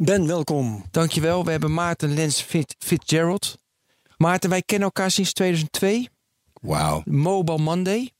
Ben, 0.00 0.26
welkom. 0.26 0.84
Dankjewel. 0.90 1.44
We 1.44 1.50
hebben 1.50 1.74
Maarten 1.74 2.14
Lens 2.14 2.40
Fit, 2.40 2.74
Fitzgerald. 2.78 3.58
Maarten, 4.16 4.50
wij 4.50 4.62
kennen 4.62 4.86
elkaar 4.86 5.10
sinds 5.10 5.32
2002. 5.32 6.08
Wauw. 6.60 7.02
Mobile 7.04 7.58
Monday. 7.58 8.10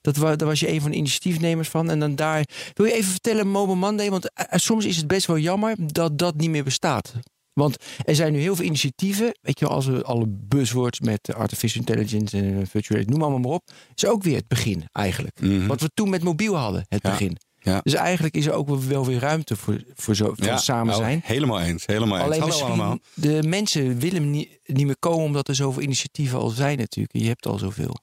Dat 0.00 0.16
was, 0.16 0.36
daar 0.36 0.48
was 0.48 0.60
je 0.60 0.68
een 0.70 0.80
van 0.80 0.90
de 0.90 0.96
initiatiefnemers 0.96 1.68
van. 1.68 1.90
En 1.90 1.98
dan 2.00 2.14
daar. 2.16 2.44
Wil 2.74 2.86
je 2.86 2.92
even 2.92 3.10
vertellen, 3.10 3.48
Mobile 3.48 3.76
Monday? 3.76 4.10
Want 4.10 4.24
uh, 4.24 4.44
soms 4.50 4.84
is 4.84 4.96
het 4.96 5.06
best 5.06 5.26
wel 5.26 5.38
jammer 5.38 5.74
dat 5.92 6.18
dat 6.18 6.34
niet 6.34 6.50
meer 6.50 6.64
bestaat. 6.64 7.12
Want 7.52 7.76
er 8.04 8.14
zijn 8.14 8.32
nu 8.32 8.38
heel 8.40 8.56
veel 8.56 8.64
initiatieven. 8.64 9.38
Weet 9.40 9.58
je 9.58 9.66
als 9.66 9.86
we 9.86 10.02
alle 10.04 10.26
buzzwords 10.28 11.00
met 11.00 11.34
artificial 11.34 11.80
intelligence 11.86 12.36
en 12.36 12.66
virtual, 12.66 13.02
noem 13.06 13.22
allemaal 13.22 13.38
maar 13.40 13.50
op. 13.52 13.70
Is 13.94 14.06
ook 14.06 14.22
weer 14.22 14.36
het 14.36 14.48
begin 14.48 14.84
eigenlijk. 14.92 15.40
Mhm. 15.40 15.66
Wat 15.66 15.80
we 15.80 15.90
toen 15.94 16.10
met 16.10 16.22
mobiel 16.22 16.54
hadden, 16.56 16.84
het 16.88 17.02
Ja. 17.02 17.10
begin. 17.10 17.36
Ja. 17.62 17.80
Dus 17.82 17.94
eigenlijk 17.94 18.36
is 18.36 18.46
er 18.46 18.52
ook 18.52 18.68
wel- 18.68 19.06
weer 19.06 19.18
ruimte 19.18 19.56
voor, 19.56 19.82
voor, 19.94 20.14
zo, 20.14 20.32
voor 20.36 20.58
samen 20.58 20.86
nou, 20.86 21.02
zijn. 21.02 21.20
Helemaal 21.24 21.60
eens. 21.60 21.86
Helemaal 21.86 22.16
eens. 22.16 22.24
Alleen 22.24 22.40
Hallo 22.40 22.46
misschien, 22.54 22.68
allemaal. 22.72 22.98
de 23.14 23.42
mensen 23.46 23.98
willen 23.98 24.30
niet, 24.30 24.58
niet 24.66 24.86
meer 24.86 24.98
komen 24.98 25.24
omdat 25.24 25.48
er 25.48 25.54
zoveel 25.54 25.82
initiatieven 25.82 26.38
al 26.38 26.48
zijn 26.48 26.78
natuurlijk. 26.78 27.14
En 27.14 27.20
je 27.20 27.26
hebt 27.28 27.46
al 27.46 27.58
zoveel. 27.58 27.96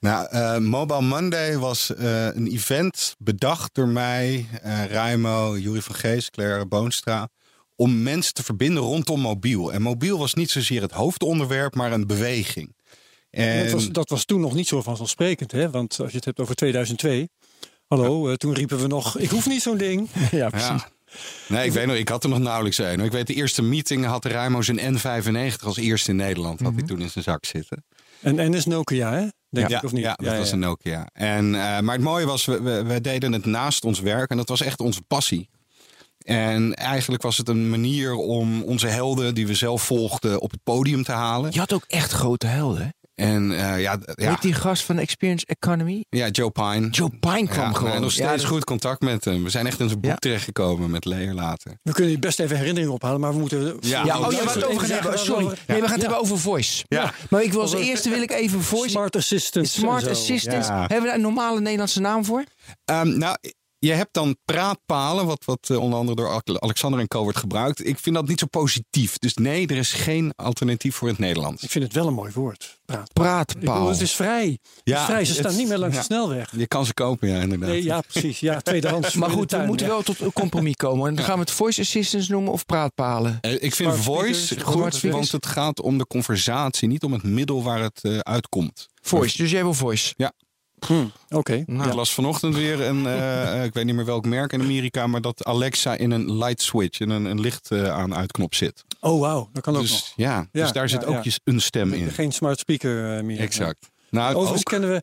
Nou, 0.00 0.26
eh, 0.30 0.58
Mobile 0.58 1.02
Monday 1.02 1.58
was 1.58 1.94
eh, 1.94 2.26
een 2.26 2.46
event 2.46 3.14
bedacht 3.18 3.74
door 3.74 3.88
mij, 3.88 4.46
eh 4.62 4.84
Raimo, 4.84 5.58
Jurie 5.58 5.82
van 5.82 5.94
Geest, 5.94 6.30
Claire 6.30 6.66
Boonstra. 6.66 7.28
Om 7.76 8.02
mensen 8.02 8.34
te 8.34 8.42
verbinden 8.42 8.82
rondom 8.82 9.20
mobiel. 9.20 9.72
En 9.72 9.82
mobiel 9.82 10.18
was 10.18 10.34
niet 10.34 10.50
zozeer 10.50 10.82
het 10.82 10.92
hoofdonderwerp, 10.92 11.74
maar 11.74 11.92
een 11.92 12.06
beweging. 12.06 12.74
En 13.30 13.62
Dat, 13.62 13.72
was, 13.72 13.88
dat 13.88 14.08
was 14.08 14.24
toen 14.24 14.40
nog 14.40 14.54
niet 14.54 14.68
zo 14.68 14.82
vanzelfsprekend, 14.82 15.52
hè? 15.52 15.70
Want 15.70 16.00
als 16.00 16.10
je 16.10 16.16
het 16.16 16.24
hebt 16.24 16.40
over 16.40 16.54
2002. 16.54 17.28
Hallo, 17.90 18.28
eh, 18.28 18.34
toen 18.34 18.54
riepen 18.54 18.78
we 18.80 18.86
nog: 18.86 19.18
ik 19.18 19.30
hoef 19.30 19.46
niet 19.46 19.62
zo'n 19.62 19.76
ding. 19.76 20.08
Ja, 20.30 20.48
Ja. 20.52 20.88
Nee, 21.48 21.66
ik 21.66 21.72
weet 21.72 21.86
nog, 21.86 21.96
ik 21.96 22.08
had 22.08 22.24
er 22.24 22.30
nog 22.30 22.38
nauwelijks 22.38 22.78
een. 22.78 23.00
Ik 23.00 23.12
weet, 23.12 23.26
de 23.26 23.34
eerste 23.34 23.62
meeting 23.62 24.04
had 24.04 24.24
Raimo 24.24 24.62
zijn 24.62 24.78
N95 24.78 25.64
als 25.64 25.76
eerste 25.76 26.10
in 26.10 26.16
Nederland. 26.16 26.60
Had 26.60 26.72
hij 26.74 26.82
toen 26.82 27.00
in 27.00 27.10
zijn 27.10 27.24
zak 27.24 27.44
zitten. 27.44 27.84
En 28.20 28.50
N 28.50 28.54
is 28.54 28.64
Nokia, 28.64 29.12
hè? 29.12 29.26
Denk 29.48 29.68
ja, 29.68 29.76
ik, 29.76 29.84
of 29.84 29.92
niet? 29.92 30.02
Ja, 30.02 30.14
dat 30.14 30.36
was 30.36 30.52
een 30.52 30.58
Nokia. 30.58 31.08
En, 31.12 31.54
eh, 31.54 31.80
maar 31.80 31.94
het 31.94 32.04
mooie 32.04 32.26
was, 32.26 32.44
we, 32.44 32.62
we, 32.62 32.82
we 32.82 33.00
deden 33.00 33.32
het 33.32 33.44
naast 33.44 33.84
ons 33.84 34.00
werk 34.00 34.30
en 34.30 34.36
dat 34.36 34.48
was 34.48 34.60
echt 34.60 34.80
onze 34.80 35.02
passie. 35.02 35.48
En 36.18 36.74
eigenlijk 36.74 37.22
was 37.22 37.36
het 37.36 37.48
een 37.48 37.70
manier 37.70 38.14
om 38.14 38.62
onze 38.62 38.86
helden 38.86 39.34
die 39.34 39.46
we 39.46 39.54
zelf 39.54 39.82
volgden 39.82 40.40
op 40.40 40.50
het 40.50 40.60
podium 40.64 41.02
te 41.02 41.12
halen. 41.12 41.52
Je 41.52 41.58
had 41.58 41.72
ook 41.72 41.84
echt 41.86 42.12
grote 42.12 42.46
helden. 42.46 42.82
hè? 42.82 42.88
En 43.20 43.52
eh, 43.52 43.58
ja, 43.58 43.74
ja, 43.80 43.98
Weet 44.14 44.42
die 44.42 44.54
gast 44.54 44.82
van 44.84 44.98
Experience 44.98 45.46
Economy? 45.46 46.04
ja, 46.08 46.28
Joe 46.28 46.50
Pine. 46.50 46.88
Joe 46.88 47.10
Pine 47.20 47.46
kwam 47.48 47.70
ja, 47.70 47.72
gewoon. 47.72 48.00
nog 48.00 48.12
steeds 48.12 48.28
Ja, 48.30 48.36
dat- 48.36 48.44
goed 48.44 48.64
contact 48.64 49.00
met 49.00 49.24
hem. 49.24 49.42
We 49.44 49.50
zijn 49.50 49.66
echt 49.66 49.80
in 49.80 49.88
zijn 49.88 50.00
boek 50.00 50.10
Ja. 50.10 50.16
terechtgekomen 50.16 50.90
met 50.90 51.04
Leer 51.04 51.34
later. 51.34 51.72
We 51.82 51.92
kunnen 51.92 52.12
je 52.12 52.18
best 52.18 52.40
even 52.40 52.56
herinneringen 52.56 52.94
ophalen, 52.94 53.20
maar 53.20 53.32
we 53.32 53.38
moeten. 53.38 53.76
Ja. 53.80 54.04
Ja, 54.04 54.18
oh 54.20 54.32
ja, 54.32 54.38
het 54.38 54.64
over 54.64 54.80
gaan 54.80 54.90
hebben. 54.90 55.18
Sorry. 55.18 55.44
Nee, 55.44 55.54
we 55.66 55.72
gaan 55.72 55.80
het 55.82 55.90
Ja. 55.90 55.98
hebben 55.98 56.18
over 56.18 56.38
voice. 56.38 56.84
Ja. 56.88 57.12
Maar 57.30 57.42
ik 57.42 57.52
wil 57.52 57.60
als 57.60 57.74
eerste 57.74 58.08
wil 58.10 58.22
ik 58.22 58.30
even 58.30 58.62
voice. 58.62 58.88
Smart 58.90 59.16
Assistant. 59.16 59.68
Smart. 59.68 60.08
Assistant. 60.08 60.66
Ja. 60.66 60.78
Hebben 60.80 60.98
we 61.00 61.04
daar 61.06 61.14
een 61.14 61.20
normale 61.20 61.60
Nederlandse 61.60 62.00
naam 62.00 62.24
voor? 62.24 62.44
Ehm, 62.84 63.18
nou, 63.18 63.36
je 63.82 63.92
hebt 63.92 64.14
dan 64.14 64.36
praatpalen, 64.44 65.26
wat, 65.26 65.44
wat 65.44 65.68
eh, 65.70 65.76
onder 65.80 65.98
andere 65.98 66.16
door 66.16 66.28
Ale- 66.28 66.60
Alexander 66.60 67.00
en 67.00 67.08
Co. 67.08 67.22
wordt 67.22 67.38
gebruikt. 67.38 67.86
Ik 67.86 67.98
vind 67.98 68.14
dat 68.16 68.28
niet 68.28 68.38
zo 68.38 68.46
positief. 68.46 69.18
Dus 69.18 69.34
nee, 69.34 69.66
er 69.66 69.76
is 69.76 69.92
geen 69.92 70.32
alternatief 70.36 70.94
voor 70.96 71.08
het 71.08 71.18
Nederlands. 71.18 71.62
Ik 71.62 71.70
vind 71.70 71.84
het 71.84 71.92
wel 71.92 72.06
een 72.06 72.14
mooi 72.14 72.32
woord. 72.34 72.78
Praat. 72.84 73.06
Ik 73.06 73.12
Praatpaal. 73.12 73.74
bedoel, 73.74 73.88
het 73.88 74.00
is 74.00 74.12
vrij. 74.12 74.46
Het 74.46 74.58
is 74.84 74.92
Ja, 74.92 75.04
vrij. 75.04 75.24
Ze 75.24 75.30
het- 75.32 75.40
staan 75.40 75.56
niet 75.56 75.68
meer 75.68 75.78
langs 75.78 75.94
ja. 75.94 76.00
de 76.00 76.06
snelweg. 76.06 76.52
Je 76.56 76.66
kan 76.66 76.84
ze 76.86 76.94
kopen, 76.94 77.28
ja, 77.28 77.40
inderdaad. 77.40 77.68
Nee, 77.68 77.82
ja, 77.84 78.00
precies. 78.00 78.40
Ja, 78.40 78.60
tweedehands. 78.70 79.14
Maar 79.14 79.30
goed, 79.30 79.50
we 79.50 79.58
moeten 79.66 79.86
ja. 79.86 79.92
wel 79.92 80.02
tot 80.02 80.20
een 80.20 80.32
compromis 80.32 80.74
komen. 80.76 81.08
En 81.08 81.14
dan 81.14 81.24
gaan 81.24 81.34
we 81.34 81.40
het 81.40 81.50
voice 81.50 81.80
assistants 81.80 82.28
noemen 82.28 82.52
of 82.52 82.66
praatpalen. 82.66 83.38
Eh, 83.40 83.62
Ik 83.62 83.74
vind 83.74 83.94
voice 83.96 84.60
goed, 84.60 85.00
want 85.00 85.32
het 85.32 85.46
gaat 85.46 85.80
om 85.80 85.98
de 85.98 86.06
conversatie, 86.06 86.88
niet 86.88 87.02
om 87.02 87.12
het 87.12 87.22
middel 87.22 87.62
waar 87.62 87.80
het 87.82 87.98
eh, 88.02 88.18
uitkomt. 88.18 88.88
Voice, 89.02 89.36
dus 89.36 89.50
jij 89.50 89.62
wil 89.62 89.74
voice. 89.74 90.14
Oké. 91.28 91.62
Nou, 91.66 91.88
Ik 91.88 91.94
las 91.94 92.14
vanochtend 92.14 92.54
weer 92.54 92.80
een, 92.80 93.06
eh, 93.16 93.64
ik 93.64 93.74
weet 93.74 93.84
niet 93.84 93.94
meer 93.94 94.04
welk 94.04 94.26
merk 94.26 94.52
in 94.52 94.60
Amerika, 94.60 95.06
maar 95.06 95.20
dat 95.20 95.44
Alexa 95.44 95.94
in 95.94 96.10
een 96.10 96.36
light 96.36 96.62
switch, 96.62 97.00
in 97.00 97.10
een, 97.10 97.24
een 97.24 97.40
licht 97.40 97.70
eh, 97.70 97.92
aan 97.92 98.14
uitknop 98.14 98.54
zit. 98.54 98.84
Oh, 99.00 99.20
wauw. 99.20 99.48
Dat 99.52 99.62
kan 99.62 99.74
ook 99.74 99.80
nog. 99.80 99.90
Dus 99.90 100.12
ja, 100.16 100.48
Ja, 100.52 100.62
dus 100.62 100.72
daar 100.72 100.88
zit 100.88 101.00
ja, 101.00 101.06
ook 101.06 101.24
ja. 101.24 101.32
een 101.44 101.60
stem 101.60 101.92
in. 101.92 102.10
Geen 102.10 102.32
smart 102.32 102.58
speaker 102.58 103.16
eh, 103.16 103.22
meer. 103.22 103.40
Exact. 103.40 103.90
Nou, 104.10 104.34
Overigens 104.34 104.58
ook- 104.58 104.64
kennen 104.80 104.90
we, 104.90 105.02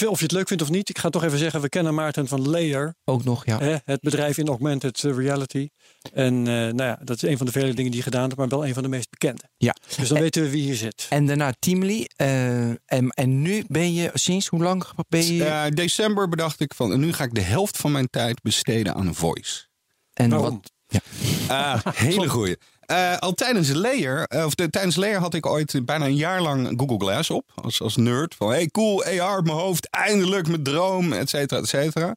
eh, 0.00 0.10
of 0.10 0.18
je 0.18 0.24
het 0.24 0.32
leuk 0.32 0.48
vindt 0.48 0.62
of 0.62 0.70
niet, 0.70 0.88
ik 0.88 0.98
ga 0.98 1.08
toch 1.08 1.24
even 1.24 1.38
zeggen, 1.38 1.60
we 1.60 1.68
kennen 1.68 1.94
Maarten 1.94 2.28
van 2.28 2.48
Layer, 2.48 2.94
ook 3.04 3.24
nog, 3.24 3.46
ja. 3.46 3.58
hè, 3.58 3.76
het 3.84 4.00
bedrijf 4.00 4.38
in 4.38 4.48
augmented 4.48 5.04
eh, 5.04 5.16
reality. 5.16 5.68
En 6.12 6.34
eh, 6.38 6.52
nou 6.54 6.82
ja, 6.82 6.98
dat 7.04 7.16
is 7.16 7.22
een 7.30 7.36
van 7.36 7.46
de 7.46 7.52
vele 7.52 7.74
dingen 7.74 7.90
die 7.90 7.96
je 7.96 8.02
gedaan 8.02 8.22
hebt, 8.22 8.36
maar 8.36 8.48
wel 8.48 8.66
een 8.66 8.74
van 8.74 8.82
de 8.82 8.88
meest 8.88 9.10
bekende. 9.10 9.42
ja. 9.56 9.74
Dus 9.96 10.08
dan 10.08 10.18
weten 10.18 10.42
we 10.42 10.50
wie 10.50 10.62
hier 10.62 10.76
zit. 10.76 11.06
En 11.08 11.26
daarna 11.26 11.52
Teamly. 11.58 12.08
eh, 12.16 12.68
en, 12.68 13.08
en 13.14 13.42
nu 13.42 13.64
ben 13.68 13.92
je 13.94 14.10
sinds 14.14 14.46
hoe 14.46 14.62
lang 14.62 14.84
ben 15.08 15.34
je... 15.34 15.44
Eh, 15.44 15.64
december 15.68 16.28
bedacht 16.28 16.60
ik 16.60 16.74
van, 16.74 16.92
en 16.92 17.00
nu 17.00 17.12
ga 17.12 17.24
ik 17.24 17.34
de 17.34 17.40
helft 17.40 17.76
van 17.76 17.92
mijn 17.92 18.10
tijd 18.10 18.42
besteden 18.42 18.94
aan 18.94 19.14
voice. 19.14 19.66
en 20.12 20.30
Waarom? 20.30 20.62
wat? 20.88 21.00
Ah, 21.48 21.80
hele 21.94 22.28
goeie. 22.28 22.56
Eh, 22.92 23.18
al 23.18 23.32
tijdens 23.32 23.72
Layer, 23.72 24.24
eh, 24.24 24.44
of 24.44 24.54
de, 24.54 24.70
tijdens 24.70 24.96
Layer 24.96 25.18
had 25.18 25.34
ik 25.34 25.46
ooit 25.46 25.86
bijna 25.86 26.04
een 26.04 26.16
jaar 26.16 26.42
lang 26.42 26.74
Google 26.76 26.98
Glass 26.98 27.30
op. 27.30 27.44
Als, 27.54 27.80
als 27.80 27.96
nerd. 27.96 28.34
Van 28.34 28.48
hey, 28.48 28.66
cool, 28.66 29.04
AR 29.04 29.38
op 29.38 29.44
mijn 29.44 29.56
hoofd. 29.56 29.88
Eindelijk 29.90 30.48
mijn 30.48 30.62
droom, 30.62 31.12
et 31.12 31.28
cetera, 31.28 31.60
et 31.60 31.68
cetera. 31.68 32.14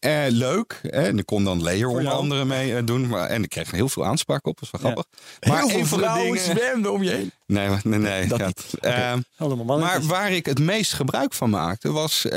Eh, 0.00 0.24
leuk. 0.28 0.78
Hè? 0.82 0.88
En 1.06 1.18
ik 1.18 1.26
kon 1.26 1.44
dan 1.44 1.62
Layer 1.62 1.88
onder 1.88 2.12
andere 2.12 2.44
mee 2.44 2.76
eh, 2.76 2.82
doen. 2.84 3.08
Maar, 3.08 3.28
en 3.28 3.42
ik 3.42 3.48
kreeg 3.48 3.70
heel 3.70 3.88
veel 3.88 4.04
aanspraak 4.04 4.46
op. 4.46 4.60
Dat 4.60 4.70
was 4.70 4.80
wel 4.82 4.90
Ja. 4.90 4.96
grappig. 4.96 5.20
Maar 5.48 5.62
Heel 5.70 5.84
veel 5.86 5.98
vrouwen 5.98 6.38
zwemden 6.38 6.92
om 6.92 7.02
je 7.02 7.10
heen. 7.10 7.30
Nee, 7.46 7.68
maar- 7.68 7.80
nee, 7.84 7.98
nee. 7.98 8.26
Dat 8.26 8.38
ja, 8.80 9.20
ehm, 9.38 9.66
maar 9.76 10.02
waar 10.02 10.30
ik 10.32 10.46
het 10.46 10.58
meest 10.58 10.92
gebruik 10.92 11.32
van 11.34 11.50
maakte 11.50 11.92
was 11.92 12.24
eh, 12.24 12.30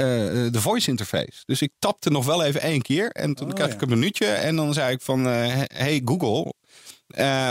de 0.51 0.61
voice 0.61 0.89
interface. 0.89 1.43
Dus 1.45 1.61
ik 1.61 1.71
tapte 1.79 2.09
nog 2.09 2.25
wel 2.25 2.43
even 2.43 2.61
één 2.61 2.81
keer 2.81 3.09
en 3.11 3.33
toen 3.33 3.47
Oh, 3.47 3.53
kreeg 3.53 3.67
ja. 3.67 3.73
ik 3.73 3.81
een 3.81 3.89
minuutje 3.89 4.25
en 4.25 4.55
dan 4.55 4.73
zei 4.73 4.93
ik 4.93 5.01
van 5.01 5.23
hey 5.25 6.01
Google. 6.05 6.53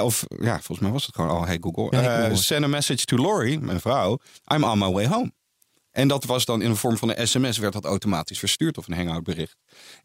of 0.02 0.24
ja, 0.40 0.54
volgens 0.54 0.78
mij 0.80 0.90
was 0.90 1.06
het 1.06 1.14
gewoon 1.14 1.30
al 1.30 1.46
hey 1.46 1.58
Google. 1.60 1.86
Ja, 1.90 2.02
hey 2.10 2.20
Google. 2.20 2.36
send 2.36 2.64
a 2.64 2.68
message 2.68 3.04
to 3.04 3.16
Lori, 3.16 3.58
mijn 3.58 3.80
vrouw. 3.80 4.18
I'm 4.54 4.64
on 4.64 4.78
my 4.78 4.90
way 4.90 5.06
home. 5.06 5.32
En 5.96 6.08
dat 6.08 6.24
was 6.24 6.44
dan 6.44 6.62
in 6.62 6.70
de 6.70 6.76
vorm 6.76 6.96
van 6.96 7.10
een 7.16 7.28
sms, 7.28 7.58
werd 7.58 7.72
dat 7.72 7.84
automatisch 7.84 8.38
verstuurd 8.38 8.78
of 8.78 8.86
een 8.88 8.94
hangout 8.94 9.22
bericht. 9.22 9.56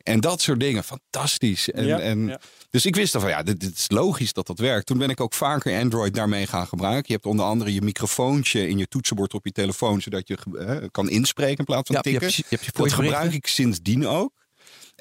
En 0.03 0.19
dat 0.19 0.41
soort 0.41 0.59
dingen, 0.59 0.83
fantastisch. 0.83 1.69
En, 1.71 1.85
Ja, 1.85 1.99
en, 1.99 2.27
ja. 2.27 2.39
Dus 2.69 2.85
ik 2.85 2.95
wist 2.95 3.11
dan 3.13 3.21
van 3.21 3.29
ja, 3.29 3.43
dit, 3.43 3.59
dit 3.59 3.77
is 3.77 3.85
logisch 3.89 4.33
dat 4.33 4.47
dat 4.47 4.59
werkt. 4.59 4.85
Toen 4.85 4.97
ben 4.97 5.09
ik 5.09 5.19
ook 5.21 5.33
vaker 5.33 5.79
Android 5.81 6.13
daarmee 6.13 6.47
gaan 6.47 6.67
gebruiken. 6.67 7.03
Je 7.07 7.13
hebt 7.13 7.25
onder 7.25 7.45
andere 7.45 7.73
je 7.73 7.81
microfoontje 7.81 8.67
in 8.67 8.77
je 8.77 8.87
toetsenbord 8.87 9.33
op 9.33 9.45
je 9.45 9.51
telefoon, 9.51 10.01
zodat 10.01 10.27
je 10.27 10.37
eh, 10.59 10.75
kan 10.91 11.09
inspreken 11.09 11.57
in 11.57 11.65
plaats 11.65 11.87
van 11.87 11.95
Ja, 11.95 12.01
je 12.03 12.09
tikken. 12.09 12.27
hebt 12.27 12.35
je- 12.35 12.43
je 12.49 12.55
hebt 12.55 12.65
je 12.65 12.81
dat 12.83 12.93
gebruik 12.93 13.33
ik 13.33 13.47
sindsdien 13.47 14.07
ook. 14.07 14.31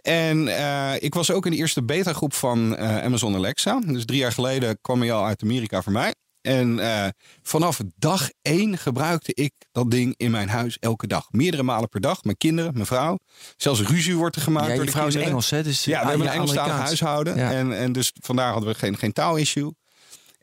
En 0.03 0.49
eh, 0.57 0.93
ik 0.99 1.15
was 1.15 1.31
ook 1.31 1.45
in 1.45 1.51
de 1.51 1.57
eerste 1.57 1.83
beta-groep 1.83 2.35
van 2.35 2.77
eh, 2.77 3.03
Amazon 3.03 3.35
Alexa. 3.35 3.81
Dus 3.81 4.05
drie 4.05 4.19
jaar 4.19 4.33
geleden 4.33 4.79
kwam 4.81 5.01
hij 5.01 5.13
al 5.13 5.25
uit 5.25 5.43
Amerika 5.43 5.83
voor 5.83 5.93
mij. 5.93 6.15
En 6.43 6.79
eh, 6.79 7.09
vanaf 7.43 7.81
dag 7.97 8.31
één 8.43 8.79
gebruikte 8.79 9.35
ik 9.35 9.53
dat 9.73 9.91
ding 9.91 10.15
in 10.17 10.31
mijn 10.31 10.49
huis 10.49 10.79
elke 10.79 11.07
dag. 11.07 11.27
Meerdere 11.31 11.63
malen 11.63 11.89
per 11.89 12.01
dag. 12.01 12.25
Mijn 12.25 12.37
kinderen, 12.37 12.73
mijn 12.73 12.87
vrouw. 12.87 13.19
Zelfs 13.57 13.81
ruzie 13.81 14.17
wordt 14.17 14.37
er 14.37 14.43
gemaakt 14.43 14.69
Ja, 14.69 14.75
door 14.75 14.85
de 14.85 14.91
vrouw 14.91 15.07
is 15.07 15.13
kinderen. 15.13 15.33
Engels, 15.33 15.51
hè? 15.51 15.63
Dus, 15.63 15.85
Ja, 15.85 15.99
we 15.99 16.03
ah, 16.03 16.09
hebben 16.09 16.27
een 16.27 16.33
Engelstalig 16.33 16.73
huishouden. 16.73 17.37
Ja. 17.37 17.53
En, 17.53 17.79
en 17.79 17.93
dus 17.93 18.13
vandaar 18.21 18.53
hadden 18.53 18.71
we 18.71 18.79
geen, 18.79 18.97
geen 18.97 19.13
taalissue. 19.13 19.73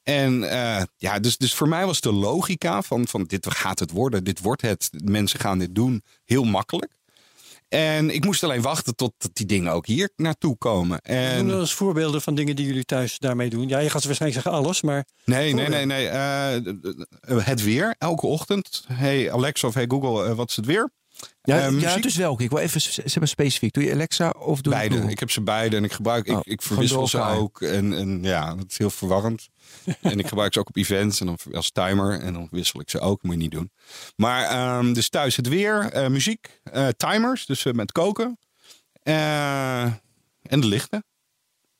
En 0.03 0.49
eh, 0.49 0.83
ja, 0.97 1.19
dus, 1.19 1.37
dus 1.37 1.53
voor 1.53 1.67
mij 1.67 1.85
was 1.85 2.01
de 2.01 2.11
logica 2.11 2.81
van, 2.81 3.07
van 3.07 3.23
dit 3.23 3.53
gaat 3.53 3.79
het 3.79 3.91
worden. 3.91 4.23
Dit 4.23 4.39
wordt 4.39 4.61
het. 4.61 4.89
Mensen 5.03 5.39
gaan 5.39 5.59
dit 5.59 5.75
doen. 5.75 6.03
Heel 6.25 6.43
makkelijk. 6.43 6.96
En 7.69 8.09
ik 8.09 8.25
moest 8.25 8.43
alleen 8.43 8.61
wachten 8.61 8.95
tot 8.95 9.13
die 9.33 9.45
dingen 9.45 9.71
ook 9.71 9.85
hier 9.85 10.09
naartoe 10.15 10.57
komen. 10.57 10.99
Noem 11.03 11.17
En, 11.17 11.47
dan 11.47 11.59
eens 11.59 11.73
voorbeelden 11.73 12.21
van 12.21 12.35
dingen 12.35 12.55
die 12.55 12.65
jullie 12.65 12.85
thuis 12.85 13.19
daarmee 13.19 13.49
doen. 13.49 13.67
Ja, 13.67 13.79
je 13.79 13.89
gaat 13.89 14.03
waarschijnlijk 14.03 14.41
zeggen 14.43 14.61
alles, 14.61 14.81
maar 14.81 15.05
nee, 15.25 15.53
nee, 15.53 15.67
nee, 15.67 15.85
nee. 15.85 16.07
eh, 16.07 17.45
het 17.45 17.63
weer, 17.63 17.95
elke 17.97 18.27
ochtend. 18.27 18.85
Hey 18.87 19.31
Alexa 19.31 19.67
of 19.67 19.73
hey 19.73 19.85
Google, 19.87 20.25
eh, 20.25 20.35
wat 20.35 20.49
is 20.49 20.55
het 20.55 20.65
weer? 20.65 20.91
Ja, 21.41 21.67
Eh, 21.67 21.79
ja, 21.79 21.97
dus 21.97 22.15
welke? 22.15 22.43
Ik 22.43 22.49
wil 22.49 22.59
even 22.59 22.81
zeg 22.81 23.17
maar 23.17 23.27
specifiek. 23.27 23.73
Doe 23.73 23.83
je 23.83 23.91
Alexa 23.91 24.29
of 24.29 24.61
doe 24.61 24.73
je 24.73 24.89
Beide. 24.89 25.11
Ik 25.11 25.19
heb 25.19 25.31
ze 25.31 25.41
beide 25.41 25.75
en 25.75 25.83
ik 25.83 25.91
gebruik, 25.91 26.27
Oh, 26.27 26.37
ik, 26.37 26.45
ik 26.45 26.61
gewoon 26.61 26.87
verwissel 26.87 27.07
ze 27.07 27.21
ook. 27.21 27.61
En, 27.61 27.93
en 27.93 28.23
ja, 28.23 28.55
dat 28.55 28.65
is 28.69 28.77
heel 28.77 28.89
verwarrend. 28.89 29.47
en 30.01 30.19
ik 30.19 30.27
gebruik 30.27 30.53
ze 30.53 30.59
ook 30.59 30.67
op 30.67 30.75
events 30.77 31.19
en 31.19 31.25
dan 31.25 31.37
als 31.51 31.71
timer. 31.71 32.19
En 32.19 32.33
dan 32.33 32.47
wissel 32.51 32.79
ik 32.79 32.89
ze 32.89 32.99
ook. 32.99 33.23
Moet 33.23 33.33
je 33.33 33.41
niet 33.41 33.51
doen. 33.51 33.71
Maar 34.15 34.43
ehm, 34.43 34.93
dus 34.93 35.09
thuis 35.09 35.35
het 35.35 35.47
weer, 35.47 35.91
eh, 35.91 36.07
muziek, 36.07 36.59
eh, 36.63 36.87
timers, 36.87 37.45
dus 37.45 37.63
met 37.63 37.91
koken. 37.91 38.39
Eh, 39.03 39.81
en 40.41 40.61
de 40.61 40.67
lichten. 40.67 41.03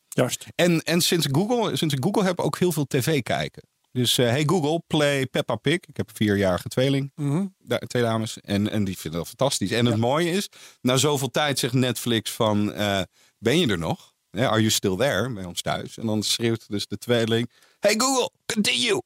Juist. 0.08 0.46
En, 0.54 0.82
en 0.82 1.00
sinds, 1.00 1.26
ik 1.26 1.34
Google, 1.34 1.76
sinds 1.76 1.94
ik 1.94 2.04
Google 2.04 2.24
heb, 2.24 2.40
ook 2.40 2.58
heel 2.58 2.72
veel 2.72 2.86
tv 2.86 3.22
kijken. 3.22 3.62
Dus 3.98 4.18
eh, 4.18 4.26
hey 4.28 4.42
Google, 4.46 4.82
play 4.86 5.26
Peppa 5.26 5.56
Pig. 5.56 5.74
Ik 5.74 5.96
heb 5.96 6.08
een 6.08 6.14
vierjarige 6.14 6.68
tweeling, 6.68 7.12
Mhm. 7.14 7.46
da- 7.58 7.78
twee 7.78 8.02
dames. 8.02 8.40
En, 8.40 8.70
en 8.70 8.84
die 8.84 8.98
vinden 8.98 9.18
dat 9.20 9.28
fantastisch. 9.28 9.70
En 9.70 9.86
het 9.86 9.96
mooie 9.96 10.30
is, 10.30 10.48
na 10.80 10.96
zoveel 10.96 11.30
tijd 11.30 11.58
zegt 11.58 11.72
Netflix 11.74 12.30
van... 12.30 12.72
eh, 12.72 13.00
ben 13.38 13.58
je 13.58 13.66
er 13.66 13.78
nog? 13.78 14.12
Are 14.30 14.58
you 14.58 14.70
still 14.70 14.96
there? 14.96 15.32
Bij 15.32 15.44
ons 15.44 15.62
thuis. 15.62 15.96
En 15.98 16.06
dan 16.06 16.22
schreeuwt 16.22 16.64
dus 16.68 16.86
de 16.86 16.98
tweeling... 16.98 17.50
Hey 17.80 17.94
Google, 17.96 18.30
continue! 18.46 19.02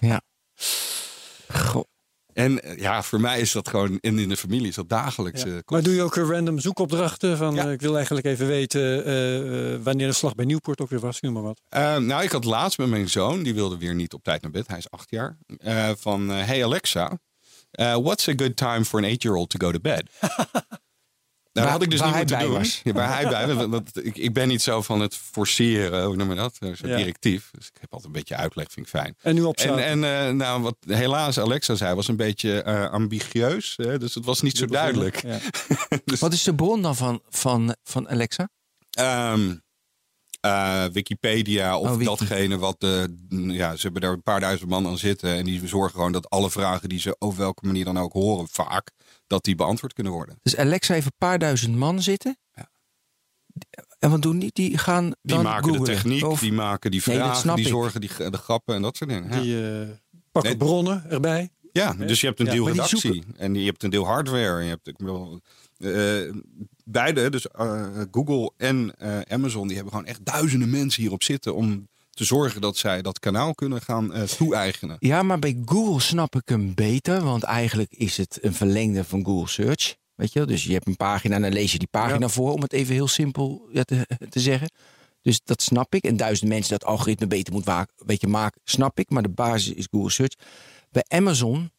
Ja. 0.00 0.20
En 2.38 2.62
eh, 2.62 2.78
ja, 2.78 3.02
voor 3.02 3.20
mij 3.20 3.40
is 3.40 3.52
dat 3.52 3.68
gewoon... 3.68 3.98
In, 4.00 4.18
in 4.18 4.28
de 4.28 4.36
familie 4.36 4.68
is 4.68 4.74
dat 4.74 4.88
dagelijks. 4.88 5.42
Ja. 5.42 5.48
eh, 5.48 5.58
Maar 5.66 5.82
doe 5.82 5.94
je 5.94 6.02
ook 6.02 6.16
eh, 6.16 6.28
random 6.28 6.58
zoekopdrachten? 6.58 7.36
Van, 7.36 7.54
Ja. 7.54 7.64
ik 7.70 7.80
wil 7.80 7.94
eigenlijk 7.96 8.26
even 8.26 8.46
weten 8.46 9.82
wanneer 9.82 10.06
de 10.06 10.12
slag 10.12 10.34
bij 10.34 10.44
Nieuwpoort 10.44 10.80
ook 10.80 10.90
weer 10.90 11.00
was. 11.00 11.20
Noem 11.20 11.32
maar 11.32 11.42
wat. 11.42 11.60
Nou, 12.00 12.22
ik 12.22 12.30
had 12.32 12.44
laatst 12.44 12.78
met 12.78 12.88
mijn 12.88 13.08
zoon, 13.08 13.42
die 13.42 13.54
wilde 13.54 13.78
weer 13.78 13.94
niet 13.94 14.12
op 14.14 14.22
tijd 14.22 14.42
naar 14.42 14.50
bed. 14.50 14.66
Hij 14.68 14.78
is 14.78 14.90
acht 14.90 15.10
jaar. 15.10 15.36
van, 15.98 16.28
hey 16.28 16.64
Alexa, 16.64 17.18
what's 17.76 18.28
a 18.28 18.32
good 18.36 18.56
time 18.56 18.84
for 18.84 18.98
an 18.98 19.04
eight-year-old 19.04 19.50
to 19.50 19.66
go 19.66 19.72
to 19.72 19.80
bed? 19.80 20.10
Nou, 21.58 21.70
Waar- 21.70 21.78
dat 21.78 21.82
had 21.82 21.82
ik 21.82 21.90
dus 21.90 21.98
waar 22.00 22.08
niet 22.24 22.30
hij 22.30 22.38
moeten 22.38 22.38
bij 22.38 22.46
doen. 22.46 22.58
was. 22.58 22.80
Ja, 22.84 22.92
waar 22.92 23.14
hij 23.20 23.28
bij 23.46 23.46
was. 23.54 23.56
want- 23.56 23.70
want 23.70 24.06
ik, 24.06 24.16
ik 24.16 24.32
ben 24.32 24.48
niet 24.48 24.62
zo 24.62 24.82
van 24.82 25.00
het 25.00 25.14
forceren, 25.16 26.04
hoe 26.04 26.16
noem 26.16 26.28
je 26.30 26.34
dat? 26.36 26.56
Zo 26.60 26.88
Ja. 26.88 26.96
directief. 26.96 27.50
Dus 27.52 27.66
ik 27.66 27.76
heb 27.80 27.92
altijd 27.92 28.12
een 28.14 28.18
beetje 28.18 28.36
uitleg, 28.36 28.72
vind 28.72 28.86
ik 28.86 28.92
fijn. 28.92 29.14
En 29.22 29.34
nu 29.34 29.42
op 29.42 29.56
En, 29.56 29.78
en 29.84 30.04
eh, 30.26 30.32
nou, 30.32 30.62
wat 30.62 30.76
helaas 30.86 31.38
Alexa 31.38 31.74
zei, 31.74 31.94
was 31.94 32.08
een 32.08 32.16
beetje 32.16 32.62
eh, 32.62 32.90
ambigueus. 32.90 33.74
Hè? 33.76 33.98
Dus 33.98 34.14
het 34.14 34.24
was 34.24 34.40
niet 34.40 34.56
zo 34.56 34.66
duidelijk. 34.66 35.22
Ja. 35.22 35.38
Dus, 36.04 36.20
Wat 36.20 36.32
is 36.32 36.42
de 36.42 36.54
bron 36.54 36.82
dan 36.82 36.96
van, 36.96 37.20
van, 37.28 37.76
van 37.82 38.08
Alexa? 38.08 38.48
Ehm, 38.90 39.54
eh, 40.40 40.84
Wikipedia 40.92 41.78
of 41.78 41.86
Oh, 41.86 41.92
Wiki. 41.92 42.04
datgene 42.04 42.58
wat 42.58 42.80
de. 42.80 43.16
Ja, 43.28 43.76
ze 43.76 43.82
hebben 43.82 44.00
daar 44.00 44.12
een 44.12 44.22
paar 44.22 44.40
duizend 44.40 44.70
man 44.70 44.86
aan 44.86 44.98
zitten. 44.98 45.34
En 45.36 45.44
die 45.44 45.68
zorgen 45.68 45.90
gewoon 45.90 46.12
dat 46.12 46.30
alle 46.30 46.50
vragen 46.50 46.88
die 46.88 47.00
ze 47.00 47.16
op 47.18 47.36
welke 47.36 47.66
manier 47.66 47.84
dan 47.84 47.98
ook 47.98 48.12
horen, 48.12 48.46
vaak, 48.50 48.90
dat 49.28 49.44
die 49.44 49.54
beantwoord 49.54 49.92
kunnen 49.92 50.12
worden. 50.12 50.38
Dus 50.42 50.56
Alexa 50.56 50.94
heeft 50.94 51.06
een 51.06 51.12
paar 51.18 51.38
duizend 51.38 51.76
man 51.76 52.02
zitten. 52.02 52.38
Ja. 52.54 52.68
En 53.98 54.10
wat 54.10 54.22
doen 54.22 54.38
die? 54.38 54.50
Die 54.52 54.78
gaan 54.78 55.04
Die 55.04 55.14
dan 55.22 55.42
maken 55.42 55.64
googlen. 55.64 55.84
de 55.84 55.90
techniek, 55.92 56.24
Of- 56.24 56.40
die 56.40 56.52
maken 56.52 56.90
die 56.90 57.02
vragen, 57.02 57.54
die 57.56 57.66
zorgen 57.66 58.00
die, 58.00 58.10
de 58.30 58.36
grappen 58.36 58.74
en 58.74 58.82
dat 58.82 58.96
soort 58.96 59.10
dingen. 59.10 59.30
Ja, 59.32 59.40
Die 59.40 59.80
eh, 59.80 59.88
pakken 60.32 60.50
Nee. 60.50 60.60
bronnen 60.60 61.10
erbij. 61.10 61.50
ja 61.72 61.92
dus 61.94 62.20
je 62.20 62.26
hebt 62.26 62.40
een 62.40 62.46
Ja, 62.46 62.52
deel 62.52 62.64
die 62.64 62.72
redactie 62.72 63.24
en 63.36 63.54
je 63.54 63.64
hebt 63.64 63.82
een 63.82 63.90
deel 63.90 64.06
hardware. 64.06 64.56
En 64.58 64.62
je 64.64 64.68
hebt 64.68 64.86
ik 64.88 64.96
bedoel, 64.96 65.40
eh, 65.78 66.32
beide, 66.84 67.30
dus 67.30 67.48
eh, 67.48 67.86
Google 68.10 68.52
en 68.56 68.94
eh, 68.98 69.20
Amazon, 69.20 69.66
die 69.66 69.76
hebben 69.76 69.92
gewoon 69.94 70.08
echt 70.08 70.24
duizenden 70.24 70.70
mensen 70.70 71.02
hierop 71.02 71.22
zitten 71.22 71.54
om 71.54 71.88
te 72.18 72.24
zorgen 72.24 72.60
dat 72.60 72.76
zij 72.76 73.02
dat 73.02 73.18
kanaal 73.18 73.54
kunnen 73.54 73.82
gaan 73.82 74.12
eh, 74.12 74.22
toe-eigenen. 74.22 74.96
Ja, 74.98 75.22
maar 75.22 75.38
bij 75.38 75.62
Google 75.64 76.00
snap 76.00 76.34
ik 76.36 76.48
hem 76.48 76.74
beter. 76.74 77.22
Want 77.24 77.42
eigenlijk 77.42 77.92
is 77.92 78.16
het 78.16 78.38
een 78.40 78.54
verlengde 78.54 79.04
van 79.04 79.24
Google 79.24 79.48
Search. 79.48 79.96
Weet 80.14 80.32
je? 80.32 80.44
Dus 80.46 80.64
je 80.64 80.72
hebt 80.72 80.86
een 80.86 80.96
pagina 80.96 81.34
en 81.34 81.42
dan 81.42 81.52
lees 81.52 81.72
je 81.72 81.78
die 81.78 81.88
pagina 81.90 82.18
Ja. 82.26 82.28
voor. 82.28 82.52
Om 82.52 82.62
het 82.62 82.72
even 82.72 82.94
heel 82.94 83.08
simpel 83.08 83.68
ja, 83.72 83.82
te, 83.82 84.06
te 84.28 84.40
zeggen. 84.40 84.70
Dus 85.22 85.40
dat 85.44 85.62
snap 85.62 85.94
ik. 85.94 86.04
En 86.04 86.16
duizend 86.16 86.48
mensen 86.50 86.78
dat 86.78 86.88
algoritme 86.88 87.26
beter 87.26 87.52
moet 87.52 87.64
wa- 87.64 87.86
weet 87.96 88.20
je, 88.20 88.26
maken, 88.26 88.60
snap 88.64 88.98
ik. 88.98 89.10
Maar 89.10 89.22
de 89.22 89.28
basis 89.28 89.72
is 89.72 89.86
Google 89.90 90.10
Search. 90.10 90.34
Bij 90.90 91.04
Amazon 91.08 91.70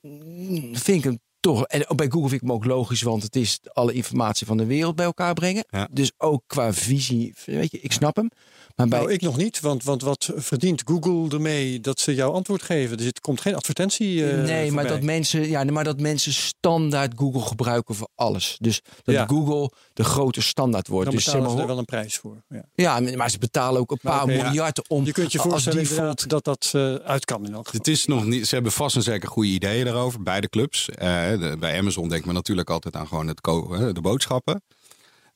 mm, 0.00 0.76
vind 0.76 0.98
ik 0.98 1.04
hem 1.04 1.18
toch... 1.40 1.66
En 1.66 1.96
bij 1.96 2.06
Google 2.10 2.28
vind 2.28 2.42
ik 2.42 2.48
hem 2.48 2.52
ook 2.52 2.64
logisch. 2.64 3.02
Want 3.02 3.22
het 3.22 3.36
is 3.36 3.60
alle 3.72 3.92
informatie 3.92 4.46
van 4.46 4.56
de 4.56 4.66
wereld 4.66 4.96
bij 4.96 5.04
elkaar 5.04 5.34
brengen. 5.34 5.64
Ja. 5.70 5.88
Dus 5.92 6.12
ook 6.18 6.42
qua 6.46 6.72
visie, 6.72 7.34
weet 7.44 7.70
je, 7.70 7.80
ik 7.80 7.92
snap 7.92 8.16
hem. 8.16 8.28
Maar 8.74 8.88
bij 8.88 8.98
Nou, 8.98 9.12
ik 9.12 9.20
nog 9.20 9.36
niet, 9.36 9.60
want, 9.60 9.82
want 9.84 10.02
wat 10.02 10.30
verdient 10.36 10.82
Google 10.84 11.28
ermee 11.36 11.80
dat 11.80 12.00
ze 12.00 12.14
jouw 12.14 12.32
antwoord 12.32 12.62
geven? 12.62 12.96
Dus 12.96 13.06
er 13.06 13.20
komt 13.20 13.40
geen 13.40 13.54
advertentie. 13.54 14.30
eh, 14.30 14.42
nee, 14.42 14.72
maar 14.72 14.86
dat, 14.86 15.02
mensen, 15.02 15.48
ja, 15.48 15.64
maar 15.64 15.84
dat 15.84 16.00
mensen 16.00 16.32
standaard 16.32 17.12
Google 17.16 17.40
gebruiken 17.40 17.94
voor 17.94 18.08
alles. 18.14 18.56
Dus 18.60 18.80
dat 19.02 19.14
Ja. 19.14 19.26
Google 19.26 19.70
de 19.92 20.04
grote 20.04 20.40
standaard 20.42 20.88
wordt. 20.88 21.04
Dan 21.06 21.14
dus 21.14 21.24
betalen 21.24 21.50
ze 21.50 21.58
er 21.60 21.66
wel 21.66 21.78
een 21.78 21.84
prijs 21.84 22.16
voor. 22.16 22.42
Ja. 22.48 22.64
ja, 22.74 23.16
maar 23.16 23.30
ze 23.30 23.38
betalen 23.38 23.80
ook 23.80 23.90
een 23.90 23.98
paar 24.02 24.30
ja. 24.30 24.42
miljard 24.42 24.88
om 24.88 25.04
Je 25.04 25.12
kunt 25.12 25.32
je 25.32 25.38
als 25.38 25.48
voorstellen 25.50 25.78
default. 25.78 26.28
dat 26.28 26.44
dat 26.44 26.70
eh, 26.74 26.94
uit 26.94 27.24
kan 27.24 27.46
in 27.46 27.52
elk 27.52 27.64
geval. 27.66 27.78
Het 27.80 27.88
is 27.88 28.06
nog 28.06 28.24
niet, 28.24 28.46
ze 28.48 28.54
hebben 28.54 28.72
vast 28.72 28.96
en 28.96 29.02
zeker 29.02 29.28
goede 29.28 29.48
ideeën 29.48 29.84
daarover, 29.84 30.22
beide 30.22 30.48
clubs. 30.48 30.88
Eh, 30.88 31.28
de- 31.38 31.56
bij 31.60 31.78
Amazon 31.78 32.08
denkt 32.08 32.24
men 32.26 32.34
natuurlijk 32.34 32.70
altijd 32.70 32.96
aan 32.96 33.06
gewoon 33.08 33.26
het 33.28 33.42
de 33.94 34.00
boodschappen. 34.02 34.62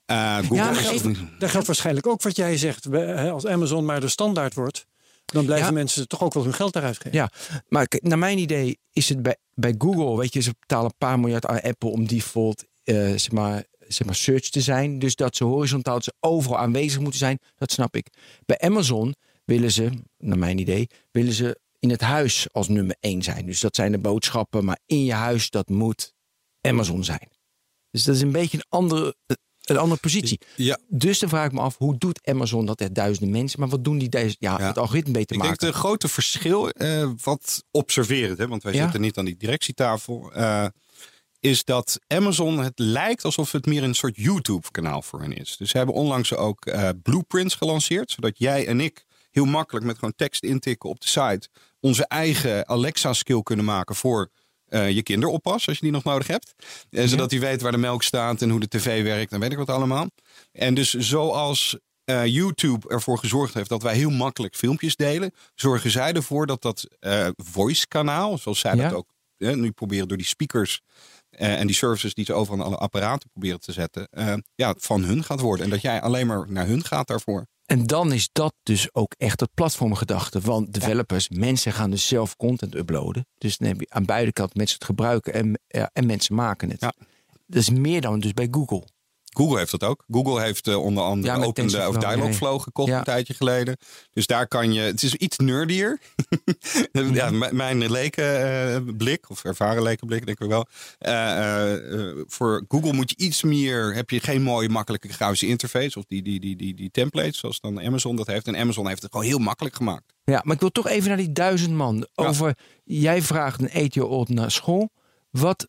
Eh, 0.08 0.36
Google 0.36 0.56
Ja, 0.56 0.70
maar 0.70 0.88
even- 0.88 1.30
Daar 1.38 1.50
geldt 1.50 1.66
waarschijnlijk 1.66 2.06
ook 2.06 2.22
wat 2.22 2.36
jij 2.36 2.56
zegt. 2.56 2.86
Als 3.30 3.46
Amazon 3.46 3.84
maar 3.84 4.00
de 4.00 4.08
standaard 4.08 4.54
wordt, 4.54 4.86
dan 5.24 5.44
blijven 5.44 5.66
Ja. 5.66 5.72
mensen 5.72 6.08
toch 6.08 6.22
ook 6.22 6.34
wel 6.34 6.42
hun 6.44 6.54
geld 6.54 6.72
daaruit 6.72 6.96
geven. 6.96 7.12
Ja, 7.12 7.30
maar 7.68 7.86
naar 7.90 8.18
mijn 8.18 8.38
idee 8.38 8.78
is 8.92 9.08
het 9.08 9.22
bij, 9.22 9.36
bij 9.54 9.74
Google, 9.78 10.16
weet 10.16 10.32
je, 10.32 10.40
ze 10.40 10.54
betalen 10.60 10.84
een 10.86 10.94
paar 10.98 11.20
miljard 11.20 11.46
aan 11.46 11.60
Apple 11.60 11.88
om 11.90 12.06
default, 12.06 12.64
eh, 12.84 12.94
zeg 12.96 13.30
maar, 13.30 13.64
zeg 13.88 14.06
maar, 14.06 14.14
search 14.16 14.48
te 14.50 14.60
zijn. 14.60 14.98
Dus 14.98 15.14
dat 15.14 15.36
ze 15.36 15.44
horizontaal, 15.44 15.94
dat 15.94 16.04
ze 16.04 16.14
overal 16.20 16.58
aanwezig 16.58 17.00
moeten 17.00 17.18
zijn, 17.18 17.38
dat 17.56 17.72
snap 17.72 17.96
ik. 17.96 18.06
Bij 18.46 18.58
Amazon 18.58 19.14
willen 19.44 19.72
ze, 19.72 19.90
naar 20.18 20.38
mijn 20.38 20.58
idee, 20.58 20.86
willen 21.10 21.32
ze 21.32 21.58
in 21.78 21.90
het 21.90 22.00
huis 22.00 22.46
als 22.52 22.68
nummer 22.68 22.96
één 23.00 23.22
zijn. 23.22 23.46
Dus 23.46 23.60
dat 23.60 23.74
zijn 23.76 23.92
de 23.92 23.98
boodschappen, 23.98 24.64
maar 24.64 24.78
in 24.86 25.04
je 25.04 25.12
huis, 25.12 25.50
dat 25.50 25.68
moet 25.68 26.12
Amazon 26.60 27.04
zijn. 27.04 27.28
Dus 27.90 28.04
dat 28.04 28.14
is 28.14 28.20
een 28.20 28.32
beetje 28.32 28.56
een 28.56 28.64
andere, 28.68 29.14
een 29.76 29.82
andere 29.82 30.00
positie. 30.00 30.40
Ja, 30.56 30.78
Dus 30.88 31.18
dan 31.18 31.28
vraag 31.28 31.46
ik 31.46 31.52
me 31.52 31.60
af, 31.60 31.76
hoe 31.76 31.98
doet 31.98 32.20
Amazon 32.26 32.66
dat 32.66 32.80
er 32.80 32.92
duizenden 32.92 33.30
mensen, 33.30 33.60
maar 33.60 33.68
wat 33.68 33.84
doen 33.84 33.98
die 33.98 34.08
deze, 34.08 34.36
ja, 34.38 34.58
Ja. 34.58 34.66
het 34.66 34.78
algoritme 34.78 35.12
beter 35.12 35.36
ik 35.36 35.42
denk 35.42 35.52
maken? 35.52 35.66
het 35.66 35.76
grote 35.76 36.08
verschil, 36.08 36.68
eh, 36.70 37.10
wat 37.22 37.64
observerend, 37.70 38.38
hè, 38.38 38.48
want 38.48 38.62
wij 38.62 38.72
Ja. 38.72 38.82
zitten 38.82 39.00
niet 39.00 39.16
aan 39.18 39.24
die 39.24 39.36
directietafel, 39.36 40.32
eh, 40.32 40.66
is 41.40 41.64
dat 41.64 41.98
Amazon, 42.06 42.58
het 42.58 42.78
lijkt 42.78 43.24
alsof 43.24 43.52
het 43.52 43.66
meer 43.66 43.82
een 43.82 43.94
soort 43.94 44.16
YouTube-kanaal 44.16 45.02
voor 45.02 45.20
hen 45.20 45.36
is. 45.36 45.56
Dus 45.56 45.70
ze 45.70 45.76
hebben 45.76 45.94
onlangs 45.94 46.34
ook 46.34 46.64
eh, 46.66 46.88
blueprints 47.02 47.54
gelanceerd, 47.54 48.10
zodat 48.10 48.38
jij 48.38 48.66
en 48.66 48.80
ik 48.80 49.04
heel 49.30 49.44
makkelijk 49.44 49.86
met 49.86 49.94
gewoon 49.98 50.14
tekst 50.16 50.42
intikken 50.42 50.88
op 50.88 51.00
de 51.00 51.06
site 51.08 51.48
onze 51.80 52.06
eigen 52.06 52.68
Alexa-skill 52.68 53.42
kunnen 53.42 53.64
maken 53.64 53.94
voor 53.94 54.30
eh, 54.68 54.90
je 54.90 55.02
kinderoppas, 55.02 55.68
als 55.68 55.76
je 55.76 55.82
die 55.82 55.92
nog 55.92 56.04
nodig 56.04 56.26
hebt. 56.26 56.54
En 56.90 57.08
zodat 57.08 57.30
hij 57.30 57.40
weet 57.40 57.60
waar 57.62 57.72
de 57.72 57.78
melk 57.78 58.02
staat 58.02 58.42
en 58.42 58.50
hoe 58.50 58.60
de 58.60 58.68
tv 58.68 59.02
werkt 59.02 59.32
en 59.32 59.40
weet 59.40 59.52
ik 59.52 59.58
wat 59.58 59.70
allemaal. 59.70 60.06
En 60.52 60.74
dus 60.74 60.94
zoals 60.94 61.78
eh, 62.04 62.26
YouTube 62.26 62.88
ervoor 62.88 63.18
gezorgd 63.18 63.54
heeft 63.54 63.68
dat 63.68 63.82
wij 63.82 63.94
heel 63.94 64.10
makkelijk 64.10 64.56
filmpjes 64.56 64.96
delen, 64.96 65.32
zorgen 65.54 65.90
zij 65.90 66.12
ervoor 66.12 66.46
dat 66.46 66.62
dat 66.62 66.86
eh, 67.00 67.28
voice-kanaal, 67.36 68.38
zoals 68.38 68.58
zij 68.60 68.74
Ja. 68.76 68.82
dat 68.88 68.92
ook 68.98 69.08
eh, 69.36 69.54
nu 69.54 69.70
proberen 69.70 70.08
door 70.08 70.16
die 70.16 70.26
speakers 70.26 70.80
eh, 71.30 71.60
en 71.60 71.66
die 71.66 71.76
services 71.76 72.14
die 72.14 72.24
ze 72.24 72.32
overal 72.32 72.60
aan 72.60 72.66
alle 72.66 72.76
apparaten 72.76 73.30
proberen 73.30 73.60
te 73.60 73.72
zetten, 73.72 74.08
eh, 74.10 74.34
ja, 74.54 74.74
van 74.78 75.04
hun 75.04 75.24
gaat 75.24 75.40
worden. 75.40 75.64
En 75.64 75.70
dat 75.70 75.80
jij 75.80 76.00
alleen 76.00 76.26
maar 76.26 76.44
naar 76.48 76.66
hun 76.66 76.84
gaat 76.84 77.06
daarvoor. 77.06 77.46
En 77.68 77.86
dan 77.86 78.12
is 78.12 78.28
dat 78.32 78.54
dus 78.62 78.94
ook 78.94 79.14
echt 79.18 79.40
het 79.40 79.54
platformgedachte. 79.54 80.40
Want 80.40 80.74
developers, 80.74 81.28
mensen 81.28 81.72
gaan 81.72 81.90
dus 81.90 82.08
zelf 82.08 82.36
content 82.36 82.74
uploaden. 82.74 83.26
Dus 83.38 83.56
dan 83.56 83.68
heb 83.68 83.80
je 83.80 83.86
aan 83.88 84.04
beide 84.04 84.32
kanten 84.32 84.58
mensen 84.58 84.76
het 84.76 84.86
gebruiken 84.86 85.32
en, 85.32 85.60
ja, 85.66 85.90
en 85.92 86.06
mensen 86.06 86.34
maken 86.34 86.70
het. 86.70 86.80
Ja. 86.80 86.92
Dat 87.46 87.60
is 87.60 87.70
meer 87.70 88.00
dan 88.00 88.20
dus 88.20 88.32
bij 88.32 88.48
Google. 88.50 88.86
Google 89.36 89.58
heeft 89.58 89.70
dat 89.70 89.84
ook. 89.84 90.04
Google 90.10 90.40
heeft 90.42 90.66
eh, 90.68 90.82
onder 90.82 91.02
andere 91.04 91.26
Ja, 91.32 91.34
Open 91.44 91.48
of 91.48 91.70
TensorFlow, 91.70 92.00
Dialogflow 92.00 92.60
gekocht 92.60 92.88
Ja. 92.88 92.98
een 92.98 93.04
tijdje 93.04 93.34
geleden. 93.34 93.76
Dus 94.12 94.26
daar 94.26 94.48
kan 94.48 94.72
je. 94.72 94.80
Het 94.80 95.02
is 95.02 95.14
iets 95.14 95.36
nerdier. 95.36 96.00
ja, 97.12 97.30
m- 97.30 97.56
mijn 97.56 97.90
lekenblik, 97.90 99.30
of 99.30 99.44
ervaren 99.44 99.82
lekenblik, 99.82 100.26
denk 100.26 100.40
ik 100.40 100.48
wel. 100.48 100.66
Eh, 100.98 101.12
eh, 101.38 102.08
eh, 102.10 102.16
voor 102.26 102.64
Google 102.68 102.92
moet 102.92 103.10
je 103.10 103.16
iets 103.24 103.42
meer. 103.42 103.94
Heb 103.94 104.10
je 104.10 104.20
geen 104.20 104.42
mooie, 104.42 104.68
makkelijke 104.68 105.08
grafische 105.08 105.46
interface. 105.46 105.98
Of 105.98 106.04
die, 106.08 106.22
die, 106.22 106.40
die, 106.40 106.56
die, 106.56 106.74
die 106.74 106.90
templates, 106.90 107.38
zoals 107.38 107.60
dan 107.60 107.80
Amazon 107.80 108.16
dat 108.16 108.26
heeft. 108.26 108.46
En 108.46 108.56
Amazon 108.56 108.88
heeft 108.88 109.02
het 109.02 109.10
gewoon 109.10 109.26
heel 109.26 109.38
makkelijk 109.38 109.76
gemaakt. 109.76 110.14
Ja, 110.24 110.40
maar 110.44 110.54
ik 110.54 110.60
wil 110.60 110.70
toch 110.72 110.88
even 110.88 111.08
naar 111.08 111.16
die 111.16 111.32
duizend 111.32 111.74
man. 111.74 112.06
Over, 112.14 112.56
jij 112.84 113.22
vraagt 113.22 113.60
een 113.60 113.68
eight-year-old 113.70 114.28
naar 114.28 114.50
school. 114.50 114.90
Wat, 115.30 115.68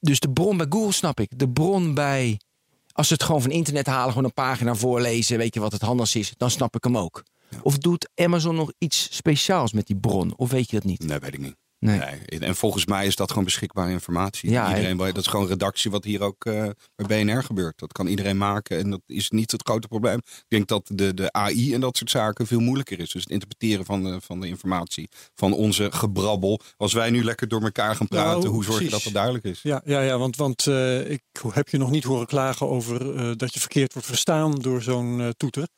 dus 0.00 0.20
de 0.20 0.30
bron 0.30 0.56
bij 0.56 0.66
Google 0.68 0.92
snap 0.92 1.20
ik. 1.20 1.38
De 1.38 1.48
bron 1.48 1.94
bij, 1.94 2.40
als 2.92 3.06
ze 3.06 3.12
het 3.12 3.22
gewoon 3.22 3.42
van 3.42 3.50
internet 3.50 3.86
halen, 3.86 4.08
gewoon 4.08 4.24
een 4.24 4.32
pagina 4.32 4.74
voorlezen, 4.74 5.38
weet 5.38 5.54
je 5.54 5.60
wat 5.60 5.72
het 5.72 5.82
handigst 5.82 6.16
is, 6.16 6.34
dan 6.36 6.50
snap 6.50 6.76
ik 6.76 6.84
hem 6.84 6.98
ook. 6.98 7.22
Of 7.62 7.78
doet 7.78 8.10
Amazon 8.14 8.54
nog 8.54 8.72
iets 8.78 9.08
speciaals 9.10 9.72
met 9.72 9.86
die 9.86 9.96
bron? 9.96 10.36
Of 10.36 10.50
weet 10.50 10.70
je 10.70 10.76
dat 10.76 10.84
niet? 10.84 11.06
Nee, 11.06 11.18
weet 11.18 11.34
ik 11.34 11.40
niet. 11.40 11.56
Nee. 11.84 11.98
Nee, 11.98 12.40
en 12.40 12.56
volgens 12.56 12.86
mij 12.86 13.06
is 13.06 13.16
dat 13.16 13.28
gewoon 13.28 13.44
beschikbare 13.44 13.90
informatie. 13.90 14.50
Ja, 14.50 14.68
iedereen, 14.68 14.96
dat 14.96 15.16
is 15.16 15.26
gewoon 15.26 15.46
redactie 15.46 15.90
wat 15.90 16.04
hier 16.04 16.22
ook 16.22 16.44
eh, 16.44 16.68
bij 16.96 17.24
BNR 17.24 17.42
gebeurt. 17.42 17.78
Dat 17.78 17.92
kan 17.92 18.06
iedereen 18.06 18.36
maken 18.36 18.78
en 18.78 18.90
dat 18.90 19.00
is 19.06 19.30
niet 19.30 19.50
het 19.50 19.62
grote 19.64 19.88
probleem. 19.88 20.16
Ik 20.16 20.44
denk 20.48 20.68
dat 20.68 20.90
de, 20.92 21.14
de 21.14 21.32
AI 21.32 21.74
en 21.74 21.80
dat 21.80 21.96
soort 21.96 22.10
zaken 22.10 22.46
veel 22.46 22.60
moeilijker 22.60 23.00
is. 23.00 23.10
Dus 23.10 23.22
het 23.22 23.30
interpreteren 23.30 23.84
van 23.84 24.04
de, 24.04 24.20
van 24.20 24.40
de 24.40 24.46
informatie, 24.46 25.08
van 25.34 25.52
onze 25.52 25.92
gebrabbel. 25.92 26.60
Als 26.76 26.92
wij 26.92 27.10
nu 27.10 27.24
lekker 27.24 27.48
door 27.48 27.62
elkaar 27.62 27.96
gaan 27.96 28.08
praten, 28.08 28.40
Nou, 28.40 28.52
hoe 28.52 28.64
zorg 28.64 28.82
je 28.82 28.90
dat 28.90 29.02
dat 29.02 29.12
duidelijk 29.12 29.44
is? 29.44 29.62
Ja, 29.62 29.82
ja, 29.84 30.00
ja 30.00 30.18
want, 30.18 30.36
want 30.36 30.66
eh, 30.66 31.10
ik 31.10 31.22
heb 31.52 31.68
je 31.68 31.78
nog 31.78 31.90
niet 31.90 32.04
horen 32.04 32.26
klagen 32.26 32.68
over 32.68 33.16
eh, 33.16 33.30
dat 33.36 33.54
je 33.54 33.60
verkeerd 33.60 33.92
wordt 33.92 34.08
verstaan 34.08 34.54
door 34.54 34.82
zo'n 34.82 35.34
toeter. 35.36 35.68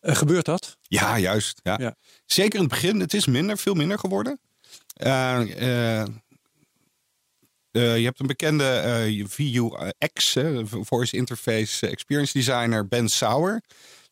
Gebeurt 0.00 0.44
dat? 0.44 0.76
Ja, 0.82 1.18
juist. 1.18 1.60
Ja. 1.62 1.76
Ja. 1.80 1.96
Zeker 2.26 2.54
in 2.54 2.64
het 2.64 2.70
begin. 2.70 3.00
Het 3.00 3.14
is 3.14 3.26
minder, 3.26 3.58
veel 3.58 3.74
minder 3.74 3.98
geworden. 3.98 4.38
Eh, 4.94 5.40
eh, 5.40 6.00
eh, 7.70 7.98
je 7.98 8.04
hebt 8.04 8.20
een 8.20 8.26
bekende 8.26 8.64
eh 8.64 9.24
VUX, 9.26 10.36
Voice 10.64 11.16
Interface 11.16 11.86
Experience 11.86 12.32
Designer, 12.32 12.88
Ben 12.88 13.08
Sauer. 13.08 13.62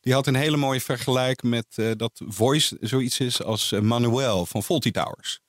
Die 0.01 0.13
had 0.13 0.27
een 0.27 0.35
hele 0.35 0.57
mooie 0.57 0.81
vergelijk 0.81 1.43
met 1.43 1.67
dat 1.97 2.23
voice 2.27 2.77
zoiets 2.81 3.21
is 3.21 3.43
als 3.43 3.71
Manuel 3.71 4.47
van 4.47 4.63
Faulty 4.63 4.91
Towers. 4.91 5.42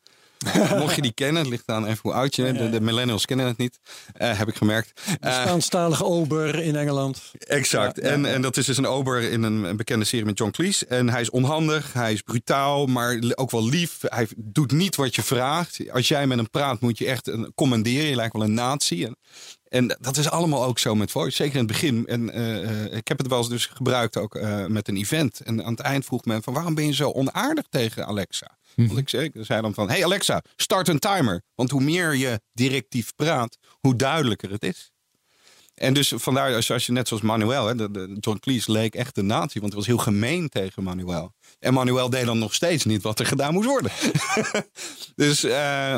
Mocht 0.79 0.95
je 0.95 1.01
die 1.01 1.13
kennen, 1.13 1.41
het 1.41 1.51
ligt 1.51 1.67
aan 1.67 1.85
even 1.85 1.99
hoe 2.01 2.13
oud 2.13 2.35
je 2.35 2.41
bent. 2.41 2.57
De, 2.57 2.69
de 2.69 2.81
millennials 2.81 3.25
kennen 3.25 3.45
het 3.45 3.57
niet, 3.57 3.79
eh, 4.13 4.37
heb 4.37 4.47
ik 4.47 4.55
gemerkt. 4.55 5.01
Eh, 5.19 5.41
Spaanstalige 5.41 6.03
ober 6.03 6.55
in 6.55 6.75
Engeland. 6.75 7.31
Exact. 7.37 7.99
En, 7.99 8.25
en 8.25 8.41
dat 8.41 8.57
is 8.57 8.65
dus 8.65 8.77
een 8.77 8.87
ober 8.87 9.21
in 9.21 9.43
een, 9.43 9.63
een 9.63 9.77
bekende 9.77 10.05
serie 10.05 10.25
met 10.25 10.37
John 10.37 10.51
Cleese. 10.51 10.85
En 10.85 11.09
hij 11.09 11.21
is 11.21 11.29
onhandig, 11.29 11.93
hij 11.93 12.13
is 12.13 12.21
brutaal, 12.21 12.85
maar 12.85 13.19
ook 13.35 13.51
wel 13.51 13.65
lief. 13.65 13.97
Hij 14.01 14.27
doet 14.35 14.71
niet 14.71 14.95
wat 14.95 15.15
je 15.15 15.23
vraagt. 15.23 15.91
Als 15.91 16.07
jij 16.07 16.27
met 16.27 16.37
hem 16.37 16.49
praat, 16.49 16.81
moet 16.81 16.97
je 16.97 17.05
echt 17.05 17.27
een, 17.27 17.51
commanderen. 17.55 18.07
Je 18.07 18.15
lijkt 18.15 18.33
wel 18.33 18.43
een 18.43 18.53
nazi. 18.53 19.03
En, 19.03 19.17
en 19.69 19.97
dat 20.01 20.17
is 20.17 20.29
allemaal 20.29 20.63
ook 20.63 20.79
zo 20.79 20.95
met 20.95 21.11
voice. 21.11 21.35
Zeker 21.35 21.53
in 21.53 21.63
het 21.63 21.71
begin. 21.71 22.07
En 22.07 22.29
eh, 22.29 22.97
ik 22.97 23.07
heb 23.07 23.17
het 23.17 23.27
wel 23.27 23.37
eens 23.37 23.49
dus 23.49 23.65
gebruikt 23.65 24.17
ook 24.17 24.39
met 24.67 24.87
een 24.87 24.97
event. 24.97 25.39
En 25.39 25.63
aan 25.63 25.71
het 25.71 25.79
eind 25.79 26.05
vroeg 26.05 26.25
men 26.25 26.43
van 26.43 26.53
waarom 26.53 26.75
ben 26.75 26.85
je 26.85 26.93
zo 26.93 27.09
onaardig 27.09 27.65
tegen 27.69 28.05
Alexa? 28.05 28.57
Want 28.75 28.97
ik 28.97 29.09
zei, 29.09 29.29
zei 29.33 29.61
dan 29.61 29.73
van, 29.73 29.89
hey 29.89 30.03
Alexa, 30.03 30.43
start 30.55 30.87
een 30.87 30.99
timer. 30.99 31.41
Want 31.55 31.69
hoe 31.69 31.81
meer 31.81 32.15
je 32.15 32.41
directief 32.53 33.15
praat, 33.15 33.57
hoe 33.79 33.95
duidelijker 33.95 34.51
het 34.51 34.63
is. 34.63 34.91
En 35.73 35.93
dus 35.93 36.13
vandaar, 36.15 36.55
als 36.55 36.85
je, 36.85 36.91
net 36.91 37.07
zoals 37.07 37.23
Manuel, 37.23 37.67
hè, 37.67 37.73
John 38.19 38.37
Cleese 38.39 38.71
leek 38.71 38.95
echt 38.95 39.17
een 39.17 39.25
nazi, 39.25 39.59
want 39.59 39.71
hij 39.71 39.81
was 39.81 39.87
heel 39.87 39.97
gemeen 39.97 40.49
tegen 40.49 40.83
Manuel. 40.83 41.33
En 41.59 41.73
Manuel 41.73 42.09
deed 42.09 42.25
dan 42.25 42.39
nog 42.39 42.53
steeds 42.53 42.85
niet 42.85 43.01
wat 43.01 43.19
er 43.19 43.25
gedaan 43.25 43.53
moest 43.53 43.67
worden. 43.67 43.91
dus 45.15 45.43
eh, 45.43 45.97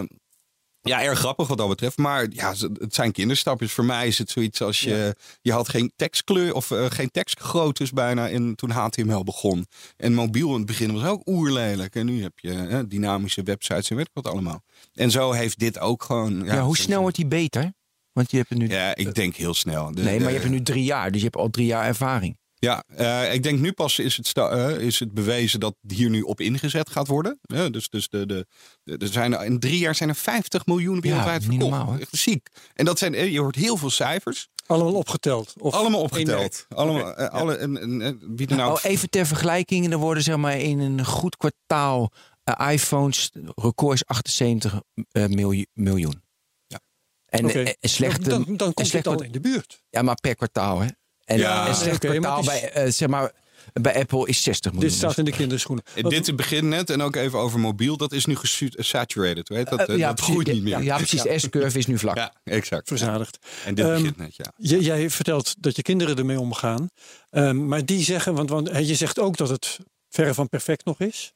ja, 0.87 1.03
erg 1.03 1.19
grappig 1.19 1.47
wat 1.47 1.57
dat 1.57 1.67
betreft. 1.67 1.97
Maar 1.97 2.27
ja, 2.29 2.53
het 2.79 2.93
zijn 2.95 3.11
kinderstapjes. 3.11 3.71
Voor 3.71 3.85
mij 3.85 4.07
is 4.07 4.17
het 4.17 4.29
zoiets 4.29 4.61
als 4.61 4.79
je, 4.79 5.15
je 5.41 5.51
had 5.51 5.69
geen 5.69 5.91
tekstkleur 5.95 6.53
of 6.53 6.71
eh, 6.71 6.85
geen 6.89 7.11
tekstgroottes 7.11 7.91
bijna 7.91 8.27
in, 8.27 8.55
toen 8.55 8.69
HTML 8.69 9.23
begon. 9.23 9.65
En 9.97 10.13
mobiel 10.13 10.49
in 10.49 10.57
het 10.57 10.65
begin 10.65 10.93
was 10.93 11.03
ook 11.03 11.27
oerlelijk. 11.27 11.95
En 11.95 12.05
nu 12.05 12.21
heb 12.21 12.39
je 12.39 12.53
eh, 12.53 12.79
dynamische 12.87 13.43
websites 13.43 13.89
en 13.89 13.95
weet 13.95 14.07
ik 14.07 14.23
wat 14.23 14.27
allemaal. 14.33 14.63
En 14.93 15.11
zo 15.11 15.31
heeft 15.31 15.59
dit 15.59 15.79
ook 15.79 16.03
gewoon. 16.03 16.43
Ja, 16.45 16.61
hoe 16.61 16.77
snel 16.77 17.01
wordt 17.01 17.15
die 17.15 17.27
beter? 17.27 17.73
Want 18.11 18.31
je 18.31 18.37
hebt 18.37 18.49
het 18.49 18.57
nu. 18.57 18.67
Ja, 18.67 18.95
ik 18.95 19.13
denk 19.15 19.35
heel 19.35 19.53
snel. 19.53 19.91
De- 19.95 20.01
nee, 20.01 20.19
maar 20.19 20.31
je 20.31 20.37
hebt 20.39 20.49
nu 20.49 20.61
drie 20.61 20.83
jaar, 20.83 21.07
dus 21.11 21.17
je 21.17 21.23
hebt 21.25 21.37
al 21.37 21.49
drie 21.49 21.65
jaar 21.65 21.85
ervaring. 21.85 22.37
Ja, 22.55 22.83
eh, 22.87 23.33
ik 23.33 23.43
denk 23.43 23.59
nu 23.59 23.71
pas 23.71 23.99
is 23.99 24.17
het, 24.17 24.33
eh, 24.33 24.77
is 24.77 24.99
het 24.99 25.13
bewezen 25.13 25.59
dat 25.59 25.75
hier 25.87 26.09
nu 26.09 26.21
op 26.21 26.41
ingezet 26.41 26.89
gaat 26.89 27.07
worden. 27.07 27.39
Ja, 27.41 27.69
dus 27.69 27.89
dus 27.89 28.09
de, 28.09 28.25
de, 28.25 28.45
de, 28.83 28.97
er 28.97 29.07
zijn, 29.07 29.33
in 29.33 29.59
drie 29.59 29.77
jaar 29.77 29.95
zijn 29.95 30.09
er 30.09 30.15
50 30.15 30.65
miljoen 30.65 31.01
wereldwijd 31.01 31.41
niet 31.41 31.49
verkocht. 31.49 31.71
normaal? 31.71 31.99
Echt 31.99 32.15
ziek. 32.17 32.49
En 32.73 32.85
dat 32.85 32.99
zijn, 32.99 33.13
eh, 33.13 33.31
je 33.31 33.39
hoort 33.39 33.55
heel 33.55 33.77
veel 33.77 33.89
cijfers. 33.89 34.47
Allemaal 34.65 34.93
opgeteld. 34.93 35.53
Of 35.57 35.73
allemaal 35.73 36.01
opgeteld. 36.01 36.65
Allemaal, 36.69 37.15
eh, 37.15 37.25
ja. 37.25 37.25
alle, 37.25 37.55
en, 37.55 37.81
en, 37.81 38.01
en 38.01 38.35
wie 38.35 38.47
er 38.47 38.55
nou... 38.55 38.71
Oh, 38.71 38.83
even 38.83 39.09
ter 39.09 39.25
vergelijking, 39.25 39.91
er 39.91 39.97
worden 39.97 40.23
zeg 40.23 40.37
maar 40.37 40.59
in 40.59 40.79
een 40.79 41.05
goed 41.05 41.37
kwartaal 41.37 42.11
eh, 42.45 42.71
iPhones, 42.71 43.31
record 43.55 43.93
is 43.93 44.05
78 44.05 44.81
eh, 45.11 45.25
miljoen. 45.25 45.67
miljoen. 45.73 46.23
Ja. 46.67 46.79
En 47.25 47.49
eh, 47.49 47.73
een 47.79 47.89
slechte, 47.89 48.29
dan, 48.29 48.43
dan, 48.57 48.73
komt 48.73 48.87
slecht 48.87 49.05
het 49.05 49.15
al 49.15 49.23
in 49.23 49.31
de 49.31 49.39
buurt. 49.39 49.83
Ja, 49.89 50.01
maar 50.01 50.15
per 50.15 50.35
kwartaal, 50.35 50.79
hè? 50.79 50.87
En 51.25 51.37
Ja, 51.37 51.67
een 51.67 51.75
slecht 51.75 52.03
maar 52.03 52.11
kwartaal 52.11 52.39
is- 52.39 52.45
bij, 52.45 52.71
eh, 52.71 52.91
zeg 52.91 53.07
maar, 53.09 53.31
bij 53.73 53.95
Apple 53.95 54.27
is 54.27 54.43
60 54.43 54.71
miljoen. 54.71 54.89
Dit 54.89 54.97
staat 54.99 55.17
in 55.17 55.25
de 55.25 55.31
kinderschoenen. 55.31 55.83
Eh, 55.95 56.03
Want- 56.03 56.25
dit 56.25 56.35
begint 56.35 56.63
net 56.63 56.89
en 56.89 57.01
ook 57.01 57.15
even 57.15 57.39
over 57.39 57.59
mobiel. 57.59 57.97
Dat 57.97 58.11
is 58.11 58.25
nu 58.25 58.35
gesaturated. 58.35 59.49
Weet 59.49 59.69
dat, 59.69 59.79
Eh, 59.79 59.85
dat 59.87 60.15
precies, 60.15 60.31
groeit 60.33 60.47
niet 60.47 60.63
meer. 60.63 60.73
Ja, 60.73 60.79
ja, 60.79 60.97
precies. 60.97 61.21
De 61.21 61.39
S-curve 61.39 61.77
is 61.77 61.85
nu 61.85 61.97
vlak. 61.97 62.15
Ja, 62.15 62.33
exact. 62.43 62.87
verzadigd. 62.87 63.37
En 63.65 63.75
dit 63.75 63.85
Ehm, 63.85 63.93
begint 63.95 64.17
net, 64.17 64.35
ja. 64.35 64.51
J- 64.57 64.75
jij 64.75 65.09
vertelt 65.09 65.55
dat 65.59 65.75
je 65.75 65.81
kinderen 65.81 66.17
ermee 66.17 66.39
omgaan. 66.39 66.89
Ehm, 67.29 67.67
maar 67.67 67.85
die 67.85 68.03
zeggen, 68.03 68.33
want, 68.35 68.49
want 68.49 68.69
je 68.87 68.95
zegt 68.95 69.19
ook 69.19 69.37
dat 69.37 69.49
het 69.49 69.79
verre 70.09 70.33
van 70.33 70.49
perfect 70.49 70.85
nog 70.85 70.99
is. 70.99 71.33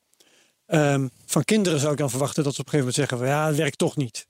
Ehm, 0.65 1.07
van 1.25 1.43
kinderen 1.43 1.79
zou 1.79 1.91
ik 1.91 1.97
dan 1.97 2.09
verwachten 2.09 2.43
dat 2.43 2.55
ze 2.55 2.59
op 2.61 2.65
een 2.65 2.71
gegeven 2.71 2.93
moment 2.95 3.09
zeggen: 3.09 3.17
van, 3.17 3.27
ja, 3.43 3.47
het 3.47 3.57
werkt 3.57 3.77
toch 3.77 3.95
niet. 3.95 4.27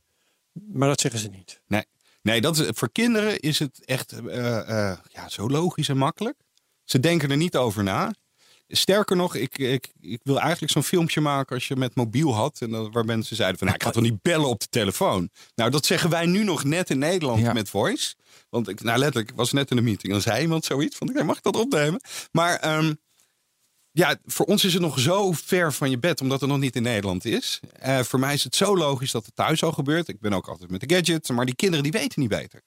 Maar 0.73 0.87
dat 0.87 0.99
zeggen 1.01 1.19
ze 1.19 1.27
niet. 1.27 1.61
Nee, 1.67 1.83
nee 2.21 2.41
dat 2.41 2.57
is, 2.57 2.67
voor 2.69 2.91
kinderen 2.91 3.39
is 3.39 3.59
het 3.59 3.85
echt 3.85 4.11
eh, 4.11 4.89
eh, 4.91 4.97
ja, 5.07 5.29
zo 5.29 5.49
logisch 5.49 5.89
en 5.89 5.97
makkelijk. 5.97 6.37
Ze 6.83 6.99
denken 6.99 7.31
er 7.31 7.37
niet 7.37 7.55
over 7.57 7.83
na. 7.83 8.13
Sterker 8.71 9.15
nog, 9.15 9.35
ik, 9.35 9.57
ik, 9.57 9.91
ik 9.99 10.19
wil 10.23 10.39
eigenlijk 10.39 10.71
zo'n 10.71 10.83
filmpje 10.83 11.21
maken 11.21 11.55
als 11.55 11.67
je 11.67 11.75
met 11.75 11.95
mobiel 11.95 12.33
had. 12.35 12.61
En 12.61 12.69
dat, 12.71 12.89
waar 12.91 13.05
mensen 13.05 13.35
zeiden 13.35 13.57
van, 13.57 13.67
nou, 13.67 13.79
ik 13.79 13.85
ga 13.85 13.91
toch 13.93 14.03
niet 14.03 14.21
bellen 14.21 14.47
op 14.47 14.59
de 14.59 14.67
telefoon. 14.69 15.29
Nou, 15.55 15.69
dat 15.71 15.85
zeggen 15.85 16.09
wij 16.09 16.25
nu 16.25 16.43
nog 16.43 16.63
net 16.63 16.89
in 16.89 16.99
Nederland 16.99 17.39
Ja. 17.41 17.53
met 17.53 17.69
voice. 17.69 18.15
Want 18.49 18.67
ik, 18.67 18.81
nou 18.81 18.97
letterlijk, 18.99 19.29
ik 19.29 19.35
was 19.37 19.51
net 19.51 19.71
in 19.71 19.77
een 19.77 19.83
meeting. 19.83 20.03
En 20.07 20.11
dan 20.11 20.21
zei 20.21 20.41
iemand 20.41 20.65
zoiets 20.65 20.97
van, 20.97 21.09
"Oké, 21.09 21.23
mag 21.23 21.37
ik 21.37 21.43
dat 21.43 21.55
opnemen? 21.55 22.01
Maar 22.31 22.55
ehm, 22.55 22.93
ja, 23.91 24.17
voor 24.25 24.45
ons 24.45 24.63
is 24.63 24.73
het 24.73 24.81
nog 24.81 24.99
zo 24.99 25.31
ver 25.31 25.73
van 25.73 25.89
je 25.89 25.97
bed, 25.99 26.21
omdat 26.21 26.39
het 26.39 26.49
nog 26.49 26.59
niet 26.59 26.75
in 26.75 26.83
Nederland 26.83 27.25
is. 27.25 27.59
Eh, 27.79 27.99
voor 27.99 28.19
mij 28.19 28.33
is 28.33 28.43
het 28.43 28.55
zo 28.55 28.77
logisch 28.77 29.11
dat 29.11 29.25
het 29.25 29.35
thuis 29.35 29.63
al 29.63 29.71
gebeurt. 29.71 30.07
Ik 30.07 30.19
ben 30.19 30.33
ook 30.33 30.47
altijd 30.47 30.69
met 30.71 30.79
de 30.89 30.95
gadgets, 30.95 31.29
maar 31.29 31.45
die 31.45 31.55
kinderen 31.55 31.83
die 31.83 31.91
weten 31.91 32.19
niet 32.21 32.29
beter. 32.29 32.61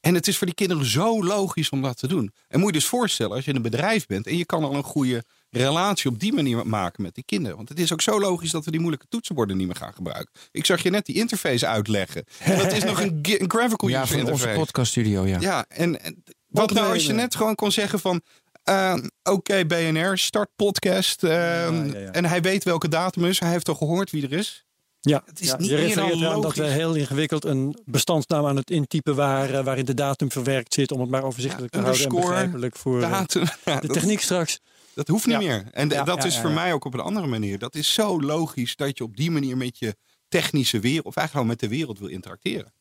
En 0.00 0.14
het 0.14 0.28
is 0.28 0.36
voor 0.38 0.46
die 0.46 0.56
kinderen 0.56 0.84
zo 0.84 1.24
logisch 1.24 1.70
om 1.70 1.82
dat 1.82 1.98
te 1.98 2.06
doen. 2.08 2.32
En 2.48 2.58
moet 2.58 2.66
je 2.68 2.72
dus 2.78 2.86
voorstellen, 2.86 3.32
als 3.36 3.44
je 3.44 3.50
in 3.50 3.56
een 3.56 3.62
bedrijf 3.62 4.06
bent 4.06 4.26
en 4.26 4.36
je 4.36 4.44
kan 4.44 4.64
al 4.64 4.74
een 4.74 4.82
goede 4.82 5.24
relatie 5.50 6.10
op 6.10 6.20
die 6.20 6.32
manier 6.32 6.66
maken 6.66 7.02
met 7.02 7.14
die 7.14 7.24
kinderen. 7.26 7.56
Want 7.56 7.68
het 7.68 7.78
is 7.78 7.92
ook 7.92 8.00
zo 8.02 8.20
logisch 8.20 8.50
dat 8.50 8.64
we 8.64 8.70
die 8.70 8.80
moeilijke 8.80 9.06
toetsenborden 9.08 9.56
niet 9.56 9.66
meer 9.66 9.76
gaan 9.76 9.92
gebruiken. 9.94 10.32
Ik 10.50 10.66
zag 10.66 10.82
je 10.82 10.90
net 10.90 11.06
die 11.06 11.14
interface 11.16 11.66
uitleggen. 11.66 12.24
En 12.38 12.58
dat 12.58 12.72
is 12.72 12.84
nog 12.84 13.00
een, 13.00 13.18
gi- 13.22 13.38
een 13.40 13.50
graphical 13.50 13.88
Ja, 13.88 14.02
user 14.02 14.08
van 14.18 14.18
onze 14.20 14.32
interface. 14.32 14.58
podcaststudio, 14.58 15.26
ja. 15.26 15.40
Ja, 15.40 15.64
en, 15.68 16.02
en 16.02 16.22
wat 16.46 16.70
nou 16.72 16.92
als 16.92 17.06
je 17.06 17.12
net 17.12 17.34
gewoon 17.34 17.54
kon 17.54 17.72
zeggen 17.72 18.00
van... 18.00 18.20
eh, 18.66 18.96
Oké, 19.22 19.64
BNR, 19.66 20.18
start 20.18 20.48
podcast. 20.56 21.24
eh, 21.24 21.30
ja, 21.30 21.70
ja. 21.70 22.10
En 22.12 22.24
hij 22.24 22.40
weet 22.42 22.64
welke 22.64 22.88
datum 22.88 23.24
is. 23.24 23.38
Hij 23.40 23.50
heeft 23.50 23.68
al 23.68 23.74
gehoord 23.74 24.10
wie 24.10 24.22
er 24.22 24.32
is. 24.32 24.64
Ja, 25.00 25.22
Het 25.26 25.40
is 25.40 25.46
ja, 25.48 25.56
niet 25.56 25.68
je 25.68 25.76
refereert 25.76 26.20
dat 26.20 26.30
we 26.30 26.60
logisch. 26.62 26.72
heel 26.72 26.94
ingewikkeld 26.94 27.44
een 27.44 27.78
bestandsnaam 27.84 28.46
aan 28.46 28.56
het 28.56 28.70
intypen 28.70 29.14
waren. 29.14 29.64
waarin 29.64 29.84
de 29.84 29.94
datum 29.94 30.30
verwerkt 30.32 30.74
zit. 30.74 30.92
om 30.92 31.00
het 31.00 31.10
maar 31.10 31.22
overzichtelijk 31.22 31.72
te 31.72 31.80
houden 31.80 32.02
en 32.06 32.14
begrijpelijk 32.14 32.76
voor 32.76 33.02
eh, 33.02 33.10
Datum. 33.10 33.42
Ja, 33.64 33.80
de 33.80 33.86
dat, 33.86 33.96
techniek 33.96 34.20
straks. 34.20 34.60
dat 34.94 35.08
hoeft 35.08 35.26
niet 35.26 35.34
Ja. 35.34 35.40
meer. 35.40 35.64
En 35.72 35.88
Ja, 35.88 36.04
dat 36.04 36.16
ja, 36.22 36.24
is 36.24 36.34
ja, 36.34 36.40
voor 36.40 36.50
ja. 36.50 36.54
mij 36.56 36.72
ook 36.72 36.84
op 36.84 36.94
een 36.94 37.00
andere 37.00 37.26
manier. 37.26 37.58
Dat 37.58 37.74
is 37.74 37.92
zo 37.94 38.20
logisch 38.20 38.76
dat 38.76 38.98
je 38.98 39.04
op 39.04 39.16
die 39.16 39.30
manier 39.30 39.56
met 39.56 39.78
je 39.78 39.96
technische 40.28 40.78
wereld... 40.80 41.04
of 41.06 41.16
eigenlijk 41.16 41.30
gewoon 41.30 41.46
met 41.46 41.60
de 41.60 41.76
wereld 41.76 41.98
wil 41.98 42.08
interacteren. 42.08 42.66
Er 42.66 42.72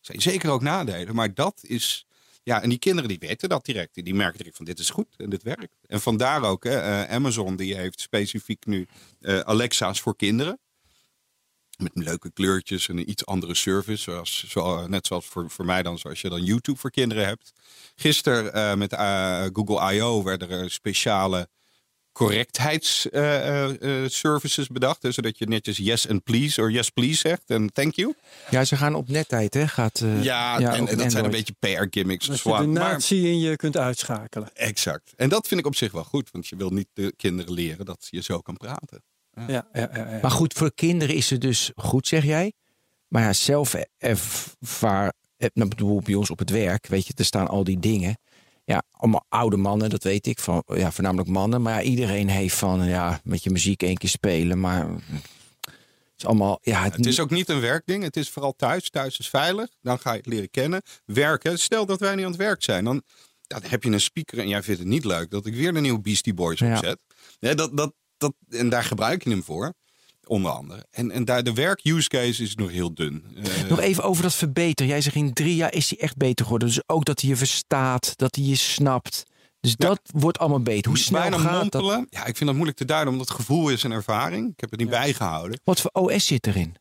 zijn 0.00 0.20
zeker 0.20 0.50
ook 0.50 0.62
nadelen, 0.62 1.14
maar 1.14 1.34
dat 1.34 1.58
is... 1.62 2.06
Ja, 2.42 2.62
en 2.62 2.68
die 2.68 2.78
kinderen 2.78 3.08
die 3.08 3.18
weten 3.18 3.48
dat 3.48 3.64
direct. 3.64 4.04
Die 4.04 4.14
merken 4.14 4.38
direct 4.38 4.56
van 4.56 4.64
dit 4.64 4.78
is 4.78 4.90
goed 4.90 5.14
en 5.16 5.30
dit 5.30 5.42
werkt. 5.42 5.76
En 5.86 6.00
vandaar 6.00 6.42
ook, 6.42 6.64
hè, 6.64 6.78
eh, 6.78 7.14
Amazon 7.14 7.56
die 7.56 7.76
heeft 7.76 8.00
specifiek 8.00 8.66
nu 8.66 8.86
eh, 9.20 9.38
Alexa's 9.38 10.00
voor 10.00 10.16
kinderen. 10.16 10.58
Met 11.78 11.90
leuke 11.94 12.32
kleurtjes 12.32 12.88
en 12.88 12.96
een 12.98 13.10
iets 13.10 13.26
andere 13.26 13.54
service. 13.54 14.02
Zoals, 14.02 14.44
zo, 14.48 14.86
net 14.86 15.06
zoals 15.06 15.26
voor, 15.26 15.50
voor 15.50 15.64
mij 15.64 15.82
dan, 15.82 15.98
zoals 15.98 16.20
je 16.20 16.28
dan 16.28 16.44
YouTube 16.44 16.78
voor 16.78 16.90
kinderen 16.90 17.26
hebt. 17.26 17.52
Gisteren 17.94 18.52
eh, 18.52 18.74
met 18.74 18.94
Google 19.52 19.94
I.O. 19.94 20.22
werden 20.22 20.50
er 20.50 20.70
speciale 20.70 21.48
correctheidsservices 22.20 24.66
bedacht. 24.66 25.02
Hè, 25.02 25.12
zodat 25.12 25.38
je 25.38 25.46
netjes 25.46 25.76
yes 25.76 26.08
and 26.08 26.22
please 26.22 26.62
of 26.62 26.70
yes 26.70 26.90
please 26.90 27.18
zegt 27.18 27.42
en 27.46 27.72
thank 27.72 27.94
you. 27.94 28.14
Ja, 28.50 28.64
ze 28.64 28.76
gaan 28.76 28.94
op 28.94 29.08
nettijd, 29.08 29.54
hè? 29.54 29.68
Gaat, 29.68 30.00
eh, 30.00 30.24
Ja, 30.24 30.58
ja, 30.58 30.74
en, 30.74 30.84
dat 30.84 31.12
zijn 31.12 31.24
een 31.24 31.30
beetje 31.30 31.54
PR-gimmicks. 31.58 32.26
Dat 32.26 32.42
je 32.42 32.50
de 32.50 32.50
Maar, 32.50 32.66
natie 32.66 33.28
in 33.28 33.38
je 33.38 33.56
kunt 33.56 33.76
uitschakelen. 33.76 34.50
exact. 34.54 35.12
En 35.16 35.28
dat 35.28 35.48
vind 35.48 35.60
ik 35.60 35.66
op 35.66 35.76
zich 35.76 35.92
wel 35.92 36.04
goed. 36.04 36.28
Want 36.32 36.46
je 36.46 36.56
wil 36.56 36.70
niet 36.70 36.88
de 36.92 37.14
kinderen 37.16 37.52
leren 37.52 37.84
dat 37.84 38.06
je 38.10 38.22
zo 38.22 38.40
kan 38.40 38.56
praten. 38.56 39.02
Ja, 39.34 39.44
ja, 39.48 39.66
ja, 39.72 39.90
ja. 39.94 40.18
Maar 40.22 40.30
goed, 40.30 40.52
voor 40.52 40.74
kinderen 40.74 41.14
is 41.14 41.30
het 41.30 41.40
dus 41.40 41.70
goed, 41.76 42.06
zeg 42.06 42.24
jij. 42.24 42.52
Maar 43.08 43.22
ja, 43.22 43.32
zelf 43.32 43.74
ervaar, 43.98 45.12
eh, 45.36 45.48
nou, 45.54 45.68
bedoel, 45.68 46.00
bij 46.00 46.14
ons 46.14 46.30
op 46.30 46.38
het 46.38 46.50
werk, 46.50 46.86
weet 46.86 47.06
je, 47.06 47.12
er 47.16 47.24
staan 47.24 47.48
al 47.48 47.64
die 47.64 47.78
dingen. 47.78 48.18
Ja, 48.70 48.82
allemaal 48.90 49.26
oude 49.28 49.56
mannen, 49.56 49.90
dat 49.90 50.02
weet 50.02 50.26
ik, 50.26 50.38
van, 50.38 50.62
ja, 50.66 50.92
voornamelijk 50.92 51.28
mannen. 51.28 51.62
Maar 51.62 51.74
ja, 51.74 51.82
iedereen 51.90 52.28
heeft 52.28 52.54
van, 52.56 52.84
ja, 52.88 53.20
met 53.24 53.42
je 53.42 53.50
muziek 53.50 53.82
één 53.82 53.96
keer 53.96 54.08
spelen. 54.08 54.60
Maar 54.60 54.86
is 56.16 56.26
allemaal, 56.26 56.58
ja, 56.62 56.82
Het 56.82 57.06
is 57.06 57.20
ook 57.20 57.30
niet 57.30 57.48
een 57.48 57.60
werkding. 57.60 58.02
Het 58.02 58.16
is 58.16 58.30
vooral 58.30 58.52
thuis. 58.56 58.90
Thuis 58.90 59.18
is 59.18 59.28
veilig. 59.28 59.68
Dan 59.82 59.98
ga 59.98 60.10
je 60.12 60.16
het 60.18 60.26
leren 60.26 60.50
kennen. 60.50 60.82
Werken. 61.04 61.58
Stel 61.58 61.86
dat 61.86 62.00
wij 62.00 62.14
niet 62.14 62.24
aan 62.24 62.30
het 62.30 62.40
werk 62.40 62.62
zijn. 62.62 62.84
Dan, 62.84 63.02
dan 63.46 63.60
heb 63.66 63.82
je 63.82 63.90
een 63.90 64.00
speaker 64.00 64.38
en 64.38 64.48
jij 64.48 64.62
vindt 64.62 64.80
het 64.80 64.88
niet 64.88 65.04
leuk 65.04 65.30
dat 65.30 65.46
ik 65.46 65.54
weer 65.54 65.72
de 65.72 65.80
nieuwe 65.80 66.00
Beastie 66.00 66.34
Boys 66.34 66.58
Ja. 66.58 66.76
opzet. 66.76 66.98
Ja, 67.38 67.54
dat, 67.54 67.76
dat, 67.76 67.92
dat, 68.16 68.32
en 68.48 68.68
daar 68.68 68.84
gebruik 68.84 69.24
je 69.24 69.30
hem 69.30 69.42
voor. 69.42 69.74
Onder 70.30 70.50
andere. 70.50 70.86
En, 70.90 71.10
en 71.10 71.24
daar 71.24 71.42
de 71.42 71.52
werk-use 71.54 72.08
case 72.08 72.42
is 72.42 72.54
nog 72.54 72.70
heel 72.70 72.94
dun. 72.94 73.24
Eh, 73.36 73.68
Nog 73.68 73.80
even 73.80 74.02
over 74.04 74.22
dat 74.22 74.34
verbeteren. 74.34 74.92
Jij 74.92 75.00
zegt 75.00 75.16
in 75.16 75.32
drie 75.32 75.56
jaar 75.56 75.72
is 75.74 75.90
hij 75.90 75.98
echt 75.98 76.16
beter 76.16 76.44
geworden. 76.44 76.68
Dus 76.68 76.80
ook 76.86 77.04
dat 77.04 77.20
hij 77.20 77.30
je 77.30 77.36
verstaat, 77.36 78.12
dat 78.16 78.34
hij 78.36 78.44
je 78.44 78.54
snapt. 78.56 79.22
Dus 79.60 79.74
Ja. 79.78 79.86
dat 79.88 80.00
wordt 80.12 80.38
allemaal 80.38 80.60
beter. 80.62 80.90
Hoe 80.90 80.98
snel 81.00 81.20
bijna 81.20 81.36
gaat 81.38 81.72
dat? 81.72 81.82
mompelen. 81.82 82.06
Ja, 82.10 82.20
ik 82.20 82.36
vind 82.36 82.44
dat 82.44 82.54
moeilijk 82.54 82.76
te 82.78 82.84
duiden, 82.84 83.12
omdat 83.12 83.28
het 83.28 83.36
gevoel 83.36 83.68
is 83.68 83.82
een 83.82 83.92
ervaring. 83.92 84.52
Ik 84.52 84.60
heb 84.60 84.70
het 84.70 84.80
niet 84.80 84.88
bijgehouden. 84.90 85.60
Wat 85.64 85.80
voor 85.80 85.90
OS 85.92 86.26
zit 86.26 86.46
erin? 86.46 86.76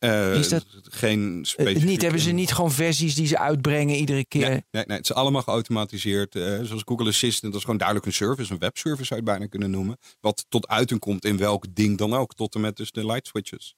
Eh, 0.00 0.34
Is 0.34 0.48
dat- 0.48 0.66
geen 0.82 1.38
Eh, 1.38 1.44
specifieke... 1.44 1.86
niet, 1.86 2.02
hebben 2.02 2.20
ze 2.20 2.30
niet 2.30 2.52
gewoon 2.52 2.72
versies 2.72 3.14
die 3.14 3.26
ze 3.26 3.38
uitbrengen 3.38 3.96
iedere 3.96 4.24
keer? 4.24 4.48
Nee, 4.48 4.64
nee, 4.70 4.84
nee, 4.86 4.96
het 4.96 5.08
is 5.10 5.14
allemaal 5.16 5.42
geautomatiseerd. 5.42 6.34
eh, 6.34 6.42
zoals 6.62 6.82
Google 6.84 7.08
Assistant, 7.08 7.42
dat 7.42 7.54
is 7.54 7.60
gewoon 7.60 7.76
duidelijk 7.78 8.06
een 8.06 8.12
service, 8.12 8.52
een 8.52 8.58
webservice 8.58 9.04
zou 9.06 9.20
je 9.20 9.26
het 9.26 9.34
bijna 9.38 9.50
kunnen 9.50 9.70
noemen. 9.70 9.96
Wat 10.20 10.44
tot 10.48 10.68
uiting 10.68 11.00
komt 11.00 11.24
in 11.24 11.36
welk 11.36 11.64
ding 11.74 11.98
dan 11.98 12.14
ook, 12.14 12.34
tot 12.34 12.54
en 12.54 12.60
met 12.60 12.76
dus 12.76 12.90
de 12.90 13.06
light 13.06 13.26
switches. 13.26 13.74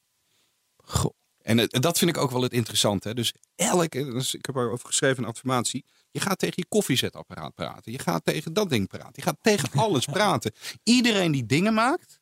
Goh. 0.76 1.10
En 1.42 1.56
dat 1.68 1.98
vind 1.98 2.10
ik 2.10 2.16
ook 2.16 2.30
wel 2.30 2.42
het 2.42 2.52
interessante. 2.52 3.14
Dus 3.14 3.32
elk, 3.54 3.94
eh, 3.94 4.04
dus 4.04 4.34
ik 4.34 4.46
heb 4.46 4.56
erover 4.56 4.86
geschreven 4.86 5.22
een 5.22 5.28
informatie. 5.28 5.84
Je 6.10 6.20
gaat 6.20 6.38
tegen 6.38 6.54
je 6.56 6.66
koffiezetapparaat 6.68 7.54
praten. 7.54 7.92
Je 7.92 7.98
gaat 7.98 8.24
tegen 8.24 8.52
dat 8.52 8.70
ding 8.70 8.88
praten. 8.88 9.12
Je 9.14 9.22
gaat 9.22 9.38
tegen 9.40 9.68
alles 9.72 10.04
praten. 10.04 10.52
Iedereen 10.82 11.32
die 11.32 11.46
dingen 11.46 11.74
maakt, 11.74 12.20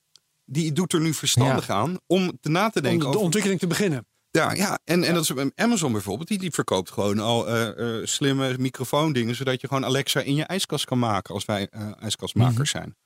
die 0.51 0.73
doet 0.73 0.93
er 0.93 1.01
nu 1.01 1.15
verstandig 1.15 1.71
aan 1.71 1.99
om 2.07 2.39
te 2.41 2.49
na 2.49 2.71
te 2.71 2.79
Om 2.79 2.85
denken 2.85 3.01
de 3.01 3.07
over 3.07 3.21
ontwikkeling 3.21 3.61
te 3.61 3.67
beginnen. 3.67 4.07
ja, 4.31 4.53
ja. 4.53 4.79
En, 4.85 5.05
en 5.05 5.15
dat 5.15 5.23
is 5.23 5.33
bij 5.33 5.53
Amazon 5.55 5.93
bijvoorbeeld. 5.93 6.29
Die, 6.29 6.39
die 6.39 6.51
verkoopt 6.51 6.91
gewoon 6.91 7.19
al 7.19 7.49
eh, 7.49 7.99
eh, 7.99 8.07
slimme 8.07 8.59
microfoondingen. 8.59 9.35
Zodat 9.35 9.61
je 9.61 9.67
gewoon 9.67 9.85
Alexa 9.85 10.21
in 10.21 10.35
je 10.35 10.45
ijskast 10.45 10.85
kan 10.85 10.99
maken. 10.99 11.35
Als 11.35 11.45
wij 11.45 11.69
eh, 11.71 11.91
ijskastmakers 12.01 12.71
zijn. 12.71 12.97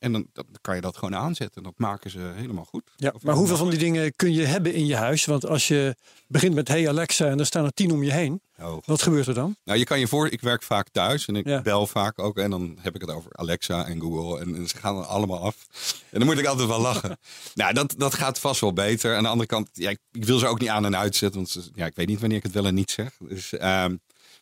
En 0.00 0.12
dan, 0.12 0.26
dan 0.32 0.44
kan 0.60 0.74
je 0.74 0.80
dat 0.80 0.96
gewoon 0.96 1.16
aanzetten. 1.16 1.62
Dat 1.62 1.72
maken 1.76 2.10
ze 2.10 2.18
helemaal 2.34 2.64
goed. 2.64 2.82
Ja, 2.96 3.14
maar 3.22 3.34
hoeveel 3.34 3.56
van 3.56 3.70
die 3.70 3.78
dingen 3.78 4.16
kun 4.16 4.32
je 4.32 4.44
hebben 4.44 4.72
in 4.74 4.86
je 4.86 4.96
huis? 4.96 5.24
Want 5.24 5.46
als 5.46 5.68
je 5.68 5.96
begint 6.26 6.54
met 6.54 6.68
Hey 6.68 6.88
Alexa 6.88 7.26
en 7.28 7.38
er 7.38 7.46
staan 7.46 7.64
er 7.64 7.72
tien 7.72 7.90
om 7.90 8.02
je 8.02 8.12
heen. 8.12 8.40
Oh. 8.60 8.76
Wat 8.84 9.02
gebeurt 9.02 9.26
er 9.26 9.34
dan? 9.34 9.56
Nou, 9.64 9.78
je 9.78 9.84
kan 9.84 9.98
je 10.00 10.08
voor. 10.08 10.28
Ik 10.28 10.40
werk 10.40 10.62
vaak 10.62 10.88
thuis 10.88 11.26
en 11.26 11.36
ik 11.36 11.46
Ja. 11.46 11.62
bel 11.62 11.86
vaak 11.86 12.18
ook. 12.18 12.38
En 12.38 12.50
dan 12.50 12.78
heb 12.80 12.94
ik 12.94 13.00
het 13.00 13.10
over 13.10 13.30
Alexa 13.36 13.86
en 13.86 14.00
Google. 14.00 14.40
En, 14.40 14.54
en 14.56 14.68
ze 14.68 14.76
gaan 14.76 14.96
er 14.98 15.04
allemaal 15.04 15.38
af. 15.38 15.66
En 16.10 16.18
dan 16.18 16.28
moet 16.28 16.38
ik 16.38 16.46
altijd 16.46 16.68
wel 16.68 16.80
lachen. 16.80 17.18
nou, 17.54 17.72
dat, 17.74 17.94
dat 17.98 18.14
gaat 18.14 18.38
vast 18.38 18.60
wel 18.60 18.72
beter. 18.72 19.16
Aan 19.16 19.22
de 19.22 19.28
andere 19.28 19.48
kant, 19.48 19.68
ja, 19.72 19.90
ik, 19.90 19.98
ik 20.12 20.24
wil 20.24 20.38
ze 20.38 20.46
ook 20.46 20.60
niet 20.60 20.68
aan 20.68 20.84
en 20.84 20.96
uitzetten. 20.96 21.40
Want 21.40 21.50
ze- 21.52 21.70
ja, 21.74 21.86
ik 21.86 21.94
weet 21.96 22.06
niet 22.06 22.20
wanneer 22.20 22.38
ik 22.38 22.42
het 22.44 22.52
wel 22.52 22.66
en 22.66 22.74
niet 22.74 22.90
zeg. 22.90 23.16
Dus, 23.18 23.52
ehm, 23.52 23.96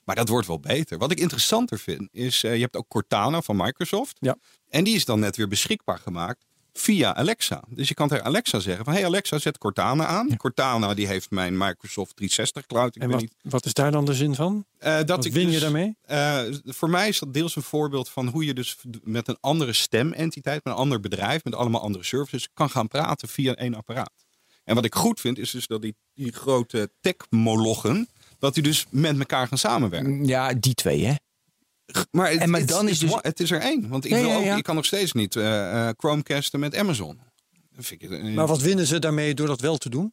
maar 0.05 0.17
dat 0.17 0.29
wordt 0.29 0.47
wel 0.47 0.61
beter. 0.61 0.99
Wat 0.99 1.11
ik 1.11 1.21
interessanter 1.21 1.79
vind, 1.79 2.09
is 2.13 2.45
eh, 2.45 2.55
je 2.55 2.61
hebt 2.61 2.77
ook 2.77 2.89
Cortana 2.89 3.41
van 3.43 3.57
Microsoft. 3.57 4.17
Ja. 4.21 4.37
En 4.71 4.85
die 4.85 4.95
is 4.95 5.05
dan 5.05 5.21
net 5.21 5.37
weer 5.37 5.49
beschikbaar 5.49 5.99
gemaakt 5.99 6.47
via 6.73 7.15
Alexa. 7.15 7.63
Dus 7.69 7.89
je 7.89 7.95
kan 7.95 8.09
tegen 8.09 8.25
Alexa 8.25 8.59
zeggen 8.59 8.85
van... 8.85 8.95
Hey 8.95 9.05
Alexa, 9.05 9.39
zet 9.39 9.59
Cortana 9.59 10.07
aan. 10.07 10.37
Cortana 10.37 10.95
die 10.95 11.07
heeft 11.07 11.31
mijn 11.31 11.57
Microsoft 11.57 12.17
360 12.17 12.67
Cloud. 12.67 12.97
Ik 12.97 13.03
En 13.03 13.09
weet 13.09 13.21
wat, 13.21 13.21
niet 13.25 13.53
wat 13.53 13.67
is 13.67 13.73
daar 13.73 13.91
dan 13.91 14.05
de 14.05 14.15
zin 14.15 14.35
van? 14.35 14.65
eh, 14.79 14.97
dat 14.97 15.09
Wat 15.09 15.25
ik 15.25 15.33
win 15.33 15.47
je 15.47 15.51
dus, 15.53 15.61
daarmee? 15.61 15.97
eh, 16.03 16.41
voor 16.65 16.91
mij 16.91 17.09
is 17.09 17.19
dat 17.19 17.35
deels 17.35 17.57
een 17.57 17.63
voorbeeld 17.63 18.09
van 18.09 18.29
hoe 18.29 18.45
je 18.45 18.55
dus 18.55 18.77
met 19.03 19.29
een 19.29 19.37
andere 19.41 19.73
stementiteit, 19.73 20.65
met 20.65 20.73
een 20.73 20.79
ander 20.81 21.01
bedrijf, 21.01 21.45
met 21.45 21.55
allemaal 21.55 21.81
andere 21.83 22.05
services, 22.05 22.49
kan 22.55 22.71
gaan 22.71 22.89
praten 22.89 23.29
via 23.29 23.55
één 23.55 23.75
apparaat. 23.75 24.13
En 24.65 24.75
wat 24.75 24.85
ik 24.85 24.95
goed 24.95 25.21
vind, 25.21 25.39
is 25.39 25.51
dus 25.51 25.67
dat 25.67 25.83
die, 25.83 25.95
die 26.15 26.33
grote 26.33 26.91
tech-molochen, 27.01 28.09
dat 28.39 28.55
die 28.55 28.63
dus 28.63 28.87
met 28.91 29.19
elkaar 29.19 29.47
gaan 29.49 29.59
samenwerken. 29.59 30.27
Ja, 30.27 30.53
die 30.55 30.75
twee, 30.75 31.05
hè? 31.07 31.15
Maar, 32.11 32.31
het, 32.31 32.41
En 32.41 32.51
maar 32.51 32.67
dan 32.67 32.89
is 32.89 32.99
dus- 32.99 33.19
Het 33.21 33.41
is 33.41 33.51
er 33.51 33.61
één. 33.61 33.89
Want 33.89 34.05
ik, 34.05 34.15
wil 34.15 34.33
ook, 34.33 34.63
kan 34.63 34.75
nog 34.75 34.85
steeds 34.85 35.13
niet 35.13 35.37
eh, 35.37 35.89
eh, 35.89 35.95
Chromecasten 35.97 36.61
met 36.61 36.77
Amazon. 36.77 37.21
Vind 37.77 38.03
ik, 38.03 38.11
eh, 38.11 38.35
Maar 38.35 38.47
wat 38.47 38.61
winnen 38.61 38.87
ze 38.87 38.99
daarmee 38.99 39.35
door 39.35 39.47
dat 39.47 39.61
wel 39.61 39.77
te 39.77 39.91
doen? 39.91 40.13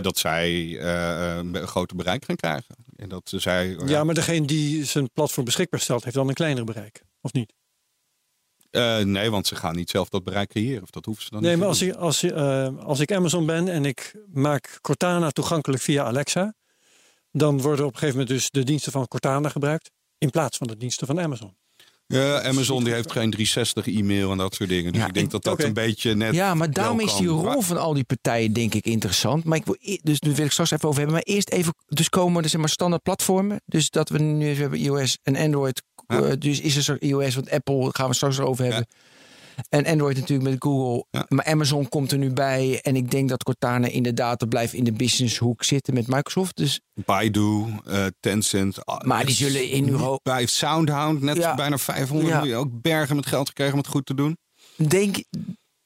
dat 0.00 0.18
zij 0.18 0.80
een 0.80 1.66
groter 1.66 1.96
bereik 1.96 2.24
gaan 2.24 2.36
krijgen. 2.36 2.74
En 2.96 3.08
dat 3.08 3.32
zij, 3.36 3.76
Ja, 3.86 4.04
maar 4.04 4.14
degene 4.14 4.46
die 4.46 4.84
zijn 4.84 5.10
platform 5.12 5.44
beschikbaar 5.44 5.80
stelt, 5.80 6.04
heeft 6.04 6.16
dan 6.16 6.28
een 6.28 6.34
kleiner 6.34 6.64
bereik. 6.64 7.02
Of 7.20 7.32
niet? 7.32 7.52
nee, 9.04 9.30
want 9.30 9.46
ze 9.46 9.56
gaan 9.56 9.74
niet 9.76 9.90
zelf 9.90 10.08
dat 10.08 10.24
bereik 10.24 10.48
creëren. 10.48 10.82
Of 10.82 10.90
dat 10.90 11.04
hoeven 11.04 11.24
ze 11.24 11.30
dan 11.30 11.42
Nee, 11.42 11.50
niet 11.50 11.60
maar 11.60 11.74
te 11.74 11.96
als 11.96 12.22
ik, 12.22 12.32
als, 12.32 12.84
als 12.84 13.00
ik 13.00 13.12
Amazon 13.12 13.46
ben 13.46 13.68
en 13.68 13.84
ik 13.84 14.14
maak 14.32 14.78
Cortana 14.80 15.30
toegankelijk 15.30 15.82
via 15.82 16.04
Alexa, 16.04 16.54
dan 17.30 17.60
worden 17.60 17.86
op 17.86 17.92
een 17.92 17.98
gegeven 17.98 18.18
moment 18.20 18.38
dus 18.38 18.50
de 18.50 18.64
diensten 18.64 18.92
van 18.92 19.08
Cortana 19.08 19.48
gebruikt 19.48 19.90
in 20.26 20.32
plaats 20.32 20.56
van 20.56 20.66
de 20.66 20.76
diensten 20.76 21.06
van 21.06 21.20
Amazon. 21.20 21.54
Ja, 22.06 22.42
Amazon 22.42 22.84
die 22.84 22.92
heeft 22.92 23.12
geen 23.12 23.30
360 23.30 23.86
e-mail 23.86 24.30
en 24.30 24.38
dat 24.38 24.54
soort 24.54 24.68
dingen. 24.68 24.92
Dus 24.92 25.00
Ja, 25.00 25.06
ik 25.06 25.14
denk 25.14 25.30
dat 25.30 25.42
dat 25.42 25.62
een 25.62 25.72
beetje 25.72 26.14
net. 26.14 26.34
Ja, 26.34 26.54
maar 26.54 26.70
daarom 26.70 27.00
is 27.00 27.16
die 27.16 27.28
rol 27.28 27.60
van 27.60 27.76
al 27.76 27.94
die 27.94 28.04
partijen 28.04 28.52
denk 28.52 28.74
ik 28.74 28.84
interessant. 28.84 29.44
Maar 29.44 29.58
ik 29.58 29.64
wil, 29.64 29.76
e- 29.80 29.98
dus 30.02 30.20
daar 30.20 30.34
wil 30.34 30.44
ik 30.44 30.50
straks 30.52 30.70
even 30.70 30.88
over 30.88 31.00
hebben. 31.00 31.16
Maar 31.16 31.34
eerst 31.34 31.50
even, 31.50 31.74
dus 31.86 32.08
komen 32.08 32.42
er 32.42 32.48
zeg 32.48 32.60
maar 32.60 32.68
standaard 32.68 33.02
platformen. 33.02 33.60
Dus 33.66 33.90
dat 33.90 34.08
we 34.08 34.18
nu 34.18 34.46
even 34.48 34.60
hebben 34.60 34.78
iOS 34.78 35.18
en 35.22 35.36
Android. 35.36 35.82
Ja. 36.06 36.22
Eh, 36.22 36.32
dus 36.38 36.60
is 36.60 36.76
er 36.76 36.82
zo 36.82 36.96
iOS, 36.98 37.34
want 37.34 37.50
Apple 37.50 37.88
gaan 37.92 38.08
we 38.08 38.14
straks 38.14 38.40
over 38.40 38.64
hebben. 38.64 38.86
En 39.68 39.86
Android 39.86 40.16
natuurlijk 40.16 40.48
met 40.50 40.56
Google. 40.62 41.06
Ja. 41.10 41.24
Maar 41.28 41.44
Amazon 41.44 41.88
komt 41.88 42.12
er 42.12 42.18
nu 42.18 42.30
bij. 42.32 42.80
En 42.82 42.96
ik 42.96 43.10
denk 43.10 43.28
dat 43.28 43.42
Cortana 43.42 43.86
inderdaad 43.86 44.48
blijft 44.48 44.72
in 44.72 44.84
de 44.84 44.92
businesshoek 44.92 45.64
zitten 45.64 45.94
met 45.94 46.06
Microsoft. 46.06 46.56
Dus 46.56 46.80
Baidu, 46.94 47.64
eh, 47.84 48.06
Tencent. 48.20 48.84
ah, 48.86 49.00
Maar 49.00 49.26
die 49.26 49.34
zullen 49.34 49.68
in 49.70 49.88
Euro- 49.88 50.18
Bij 50.22 50.46
Soundhound 50.46 51.20
net 51.22 51.36
Ja. 51.36 51.54
bijna 51.54 51.78
500 51.78 52.28
Ja. 52.30 52.38
miljoen. 52.40 52.58
Ook 52.58 52.80
bergen 52.82 53.16
met 53.16 53.26
geld 53.26 53.48
gekregen 53.48 53.72
om 53.72 53.78
het 53.78 53.88
goed 53.88 54.06
te 54.06 54.14
doen. 54.14 54.36
denk 54.76 55.16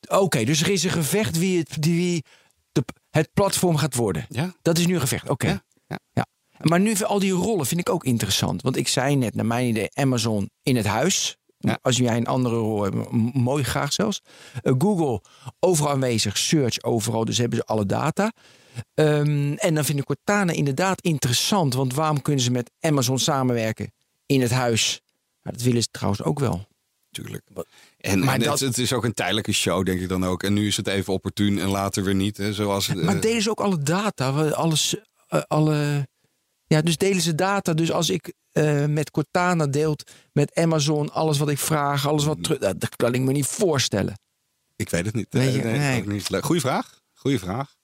Oké, 0.09 0.45
dus 0.45 0.61
er 0.63 0.69
is 0.71 0.85
een 0.85 0.91
gevecht 0.91 1.39
wie 1.39 1.59
het, 1.59 1.77
wie 1.81 2.25
de, 2.73 2.85
het 3.11 3.31
platform 3.35 3.77
gaat 3.77 3.95
worden. 3.95 4.27
Ja. 4.29 4.55
Dat 4.63 4.79
is 4.79 4.87
nu 4.87 4.95
een 4.95 5.01
gevecht. 5.01 5.29
Oké. 5.29 5.47
Ja, 5.47 5.63
ja. 5.87 5.99
Ja. 6.13 6.27
Maar 6.63 6.81
nu 6.81 6.95
al 7.03 7.19
die 7.19 7.33
rollen 7.33 7.67
vind 7.67 7.81
ik 7.81 7.89
ook 7.89 8.05
interessant. 8.05 8.63
Want 8.63 8.77
ik 8.77 8.89
zei 8.89 9.17
net, 9.17 9.35
naar 9.35 9.47
mijn 9.47 9.69
idee, 9.69 9.89
Amazon 9.93 10.51
in 10.63 10.77
het 10.77 10.87
huis. 10.87 11.37
Ja. 11.63 11.79
Als 11.83 11.97
jij 11.97 12.17
een 12.17 12.27
andere 12.27 12.57
rol 12.57 12.83
hebt, 12.83 13.11
mooi 13.35 13.65
graag 13.65 13.93
zelfs. 13.93 14.23
Eh, 14.63 14.75
Google, 14.79 15.21
overal 15.59 15.91
aanwezig. 15.93 16.39
Search, 16.39 16.83
overal. 16.83 17.25
Dus 17.25 17.39
hebben 17.39 17.59
ze 17.59 17.65
alle 17.65 17.87
data. 17.87 18.33
Ehm, 18.95 19.53
en 19.53 19.75
dan 19.75 19.85
vind 19.85 19.99
ik 19.99 20.05
Cortana 20.05 20.53
inderdaad 20.53 21.01
interessant. 21.01 21.75
Want 21.75 21.95
waarom 21.95 22.23
kunnen 22.23 22.43
ze 22.43 22.51
met 22.51 22.71
Amazon 22.81 23.19
samenwerken 23.19 23.93
in 24.27 24.41
het 24.41 24.51
huis? 24.51 25.01
Nou, 25.43 25.57
dat 25.57 25.65
willen 25.65 25.83
ze 25.83 25.89
trouwens 25.91 26.23
ook 26.23 26.39
wel. 26.39 26.67
Tuurlijk. 27.11 27.43
En, 27.97 28.19
Maar 28.19 28.35
en 28.35 28.41
dat- 28.41 28.61
het, 28.61 28.79
is 28.79 28.93
ook 28.93 29.05
een 29.05 29.15
tijdelijke 29.15 29.53
show, 29.53 29.85
denk 29.85 30.01
ik 30.01 30.09
dan 30.09 30.25
ook. 30.25 30.43
En 30.43 30.53
nu 30.53 30.67
is 30.67 30.77
het 30.77 30.87
even 30.87 31.13
opportun 31.13 31.59
en 31.59 31.69
later 31.69 32.05
weer 32.05 32.15
niet. 32.15 32.37
Hè, 32.37 32.53
zoals, 32.53 32.89
eh, 32.89 32.97
Maar 32.97 33.21
delen 33.21 33.43
ze 33.43 33.51
ook 33.51 33.61
alle 33.61 33.79
data? 33.79 34.31
Alles, 34.51 34.97
eh, 35.29 35.41
alle, 35.47 36.09
ja, 36.75 36.81
dus 36.83 36.97
delen 36.97 37.23
ze 37.23 37.35
data. 37.35 37.75
Dus 37.75 37.93
als 37.93 38.11
ik 38.11 38.33
eh, 38.53 38.87
met 38.87 39.11
Cortana 39.11 39.67
deelt, 39.67 40.11
met 40.33 40.55
Amazon, 40.55 41.13
alles 41.13 41.39
wat 41.39 41.49
ik 41.49 41.59
vraag, 41.59 42.09
alles 42.09 42.25
wat 42.25 42.43
terug. 42.43 42.59
Dat, 42.59 42.81
dat 42.81 42.97
kan 42.97 43.15
ik 43.15 43.21
me 43.21 43.33
niet 43.33 43.47
voorstellen. 43.47 44.21
ik 44.77 44.89
weet 44.89 45.07
het 45.07 45.15
niet. 45.15 45.27
Weet 45.31 45.55
je, 45.55 45.63
nee, 45.63 45.79
nee. 45.79 46.07
niet. 46.07 46.29
Goeie 46.41 46.61
vraag. 46.61 47.01
Goeie 47.15 47.39
vraag. 47.39 47.75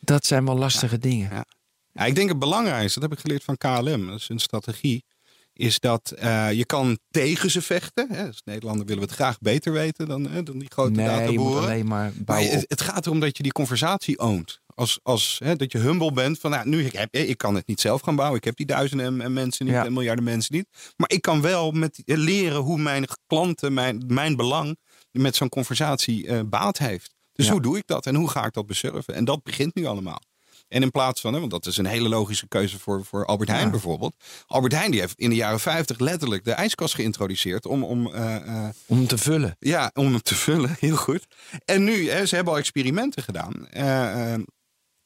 Dat 0.00 0.26
zijn 0.26 0.44
wel 0.44 0.56
lastige 0.56 0.98
dingen. 0.98 1.30
ja. 1.30 1.44
Ja, 1.92 2.04
ik 2.04 2.14
denk 2.14 2.28
het 2.28 2.38
belangrijkste, 2.38 3.00
dat 3.00 3.08
heb 3.08 3.18
ik 3.18 3.24
geleerd 3.24 3.44
van 3.44 3.56
KLM, 3.56 4.06
dat 4.06 4.18
is 4.18 4.28
een 4.28 4.38
strategie, 4.38 5.04
is 5.52 5.80
dat 5.80 6.10
eh, 6.10 6.52
je 6.52 6.64
kan 6.64 6.98
tegen 7.10 7.50
ze 7.50 7.62
vechten. 7.62 8.08
Hè. 8.12 8.26
Als 8.26 8.42
Nederlander 8.44 8.86
willen 8.86 9.02
we 9.02 9.08
het 9.08 9.18
graag 9.18 9.38
beter 9.38 9.72
weten 9.72 10.08
dan, 10.08 10.28
hè, 10.28 10.42
dan 10.42 10.58
die 10.58 10.70
grote 10.70 10.90
nee, 10.90 11.06
databoeren. 11.06 11.62
alleen 11.62 11.86
maar 11.86 12.12
Maar 12.26 12.42
het 12.42 12.80
gaat 12.80 13.06
erom 13.06 13.20
dat 13.20 13.36
je 13.36 13.42
die 13.42 13.52
conversatie 13.52 14.18
oont. 14.18 14.60
Als, 14.80 14.98
als, 15.02 15.40
hè, 15.44 15.56
dat 15.56 15.72
je 15.72 15.78
humble 15.78 16.12
bent 16.12 16.38
van 16.38 16.50
nou, 16.50 16.68
nu 16.68 16.84
ik, 16.84 16.92
heb, 16.92 17.14
ik 17.14 17.38
kan 17.38 17.54
het 17.54 17.66
niet 17.66 17.80
zelf 17.80 18.00
gaan 18.00 18.16
bouwen. 18.16 18.38
Ik 18.38 18.44
heb 18.44 18.56
die 18.56 18.66
duizenden 18.66 19.06
en- 19.06 19.20
en 19.20 19.32
mensen 19.32 19.64
niet 19.66 19.74
Ja. 19.74 19.84
en 19.84 19.92
miljarden 19.92 20.24
mensen 20.24 20.54
niet. 20.56 20.66
Maar 20.96 21.10
ik 21.10 21.22
kan 21.22 21.40
wel 21.40 21.70
met, 21.70 22.02
leren 22.04 22.60
hoe 22.60 22.78
mijn 22.78 23.04
klanten 23.26 23.72
mijn, 23.74 24.04
mijn 24.06 24.36
belang 24.36 24.76
met 25.10 25.36
zo'n 25.36 25.48
conversatie 25.48 26.26
eh, 26.26 26.40
baat 26.46 26.78
heeft. 26.78 27.14
Dus 27.32 27.46
Ja. 27.46 27.52
hoe 27.52 27.62
doe 27.62 27.76
ik 27.78 27.86
dat 27.86 28.06
en 28.06 28.14
hoe 28.14 28.30
ga 28.30 28.44
ik 28.46 28.52
dat 28.52 28.66
besurfen? 28.66 29.14
En 29.14 29.24
dat 29.24 29.42
begint 29.42 29.74
nu 29.74 29.84
allemaal. 29.86 30.20
En 30.68 30.82
in 30.82 30.90
plaats 30.90 31.20
van, 31.20 31.32
hè, 31.32 31.38
want 31.38 31.50
dat 31.50 31.66
is 31.66 31.76
een 31.76 31.86
hele 31.86 32.08
logische 32.08 32.48
keuze 32.48 32.78
voor, 32.78 33.04
voor 33.04 33.26
Albert 33.26 33.48
Heijn 33.50 33.64
Ja. 33.64 33.70
bijvoorbeeld. 33.70 34.14
Albert 34.46 34.72
Heijn 34.72 34.90
die 34.90 35.00
heeft 35.00 35.18
in 35.18 35.28
de 35.30 35.36
jaren 35.36 35.60
50 35.60 35.98
letterlijk 35.98 36.44
de 36.44 36.52
ijskast 36.52 36.94
geïntroduceerd 36.94 37.66
om, 37.66 37.84
om 37.84 38.06
eh, 38.14 38.36
eh, 38.36 38.68
om 38.86 39.06
te 39.06 39.18
vullen. 39.18 39.56
ja, 39.58 39.90
om 39.94 40.04
hem 40.04 40.22
te 40.22 40.34
vullen, 40.34 40.76
heel 40.80 40.96
goed. 40.96 41.26
En 41.64 41.84
nu, 41.84 42.10
hè, 42.10 42.26
ze 42.26 42.34
hebben 42.34 42.52
al 42.52 42.58
experimenten 42.58 43.22
gedaan. 43.22 43.66
Eh, 43.68 44.32
eh, 44.34 44.40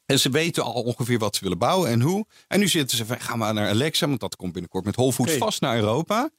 en 0.05 0.19
ze 0.19 0.29
weten 0.29 0.63
al 0.63 0.73
ongeveer 0.83 1.19
wat 1.19 1.35
ze 1.35 1.41
willen 1.43 1.57
bouwen 1.57 1.89
en 1.89 2.01
hoe. 2.01 2.25
En 2.47 2.59
nu 2.59 2.67
zitten 2.67 2.97
ze 2.97 3.05
van, 3.05 3.19
gaan 3.19 3.39
we 3.39 3.51
naar 3.51 3.69
Alexa, 3.69 4.07
want 4.07 4.19
dat 4.19 4.35
komt 4.35 4.51
binnenkort 4.51 4.85
met 4.85 4.95
Whole 4.95 5.13
Foods 5.13 5.33
vast 5.37 5.61
naar 5.61 5.75
Europa. 5.75 6.29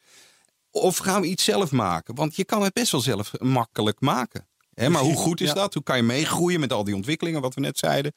Of 0.71 0.97
gaan 0.97 1.21
we 1.21 1.27
iets 1.27 1.45
zelf 1.45 1.71
maken? 1.73 2.15
Want 2.15 2.37
je 2.37 2.45
kan 2.45 2.63
het 2.63 2.73
best 2.73 2.93
wel 2.93 3.01
zelf 3.01 3.33
makkelijk 3.39 4.01
maken. 4.01 4.49
Hè, 4.75 4.89
maar 4.89 5.03
hoe 5.03 5.17
goed 5.17 5.41
is 5.41 5.49
Ja. 5.49 5.55
dat? 5.55 5.75
Hoe 5.75 5.83
kan 5.83 5.97
je 5.97 6.03
meegroeien 6.03 6.61
met 6.61 6.73
al 6.73 6.85
die 6.85 6.95
ontwikkelingen, 6.95 7.41
wat 7.41 7.55
we 7.55 7.61
net 7.61 7.79
zeiden? 7.79 8.13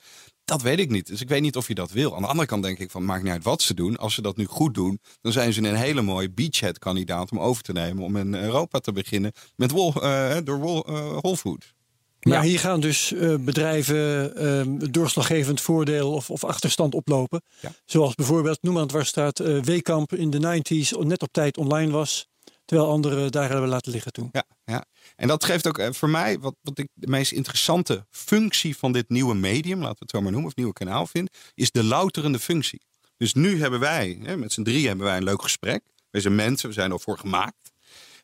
Dat 0.46 0.62
weet 0.62 0.80
ik 0.80 0.90
niet. 0.90 1.08
Dus 1.08 1.22
ik 1.22 1.30
weet 1.30 1.42
niet 1.42 1.56
of 1.56 1.68
je 1.68 1.74
dat 1.76 1.92
wil. 1.92 2.16
Aan 2.16 2.22
de 2.22 2.28
andere 2.28 2.48
kant 2.48 2.64
denk 2.64 2.80
ik 2.80 2.92
van, 2.92 3.06
maakt 3.06 3.24
niet 3.24 3.32
uit 3.32 3.44
wat 3.44 3.62
ze 3.62 3.74
doen. 3.74 3.98
Als 3.98 4.14
ze 4.14 4.22
dat 4.22 4.38
nu 4.38 4.46
goed 4.46 4.74
doen, 4.74 5.00
dan 5.22 5.32
zijn 5.32 5.54
ze 5.54 5.62
een 5.62 5.76
hele 5.76 6.02
mooie 6.02 6.32
beachhead-kandidaat 6.32 7.32
om 7.32 7.40
over 7.40 7.64
te 7.64 7.72
nemen. 7.72 8.04
Om 8.04 8.16
in 8.18 8.34
Europa 8.34 8.80
te 8.80 8.92
beginnen 8.92 9.32
met 9.56 9.72
Wol, 9.72 9.94
eh, 10.04 10.38
door 10.44 10.60
Wol, 10.60 10.86
eh, 10.86 11.18
Whole 11.18 11.38
Foods. 11.38 11.74
Maar 12.20 12.34
Ja. 12.34 12.42
hier 12.42 12.60
gaan 12.60 12.80
dus 12.80 13.14
eh, 13.14 13.36
bedrijven 13.40 14.36
ehm, 14.36 14.92
doorslaggevend 14.92 15.62
voordeel 15.62 16.12
of, 16.14 16.30
of 16.30 16.44
achterstand 16.44 16.94
oplopen. 16.94 17.42
Ja. 17.62 17.72
Zoals 17.86 18.16
bijvoorbeeld, 18.16 18.58
noem 18.62 18.74
maar 18.74 18.84
het 18.84 18.92
waar 18.92 19.06
staat, 19.06 19.40
eh 19.40 19.62
Weekamp 19.62 20.14
in 20.14 20.30
de 20.30 20.62
90s 20.62 20.98
net 21.08 21.22
op 21.22 21.32
tijd 21.32 21.58
online 21.58 21.92
was. 21.92 22.28
Terwijl 22.66 22.90
anderen 22.90 23.32
daar 23.32 23.50
hebben 23.50 23.70
laten 23.70 23.92
liggen 23.92 24.12
toen. 24.12 24.30
Ja, 24.32 24.44
ja. 24.66 24.86
En 25.16 25.28
dat 25.28 25.44
geeft 25.44 25.68
ook 25.68 25.78
eh, 25.78 25.92
voor 25.92 26.10
mij 26.10 26.40
wat, 26.40 26.56
wat 26.62 26.78
ik 26.78 26.88
de 26.94 27.08
meest 27.08 27.32
interessante 27.32 28.06
functie 28.10 28.78
van 28.78 28.92
dit 28.92 29.10
nieuwe 29.10 29.36
medium, 29.36 29.78
laten 29.80 29.94
we 29.94 30.00
het 30.00 30.10
zo 30.10 30.22
maar 30.22 30.32
noemen, 30.32 30.50
of 30.50 30.56
nieuwe 30.56 30.74
kanaal 30.74 31.06
vind, 31.08 31.30
is 31.54 31.72
de 31.72 31.84
louterende 31.84 32.40
functie. 32.40 32.82
Dus 33.18 33.34
nu 33.34 33.62
hebben 33.62 33.80
wij, 33.80 34.20
hè, 34.24 34.38
met 34.38 34.54
z'n 34.54 34.64
drie 34.64 34.88
hebben 34.88 35.06
wij 35.06 35.18
een 35.18 35.24
leuk 35.24 35.42
gesprek. 35.42 35.84
We 36.10 36.20
zijn 36.20 36.36
mensen, 36.36 36.68
we 36.70 36.74
zijn 36.76 36.92
ervoor 36.92 37.18
gemaakt. 37.18 37.72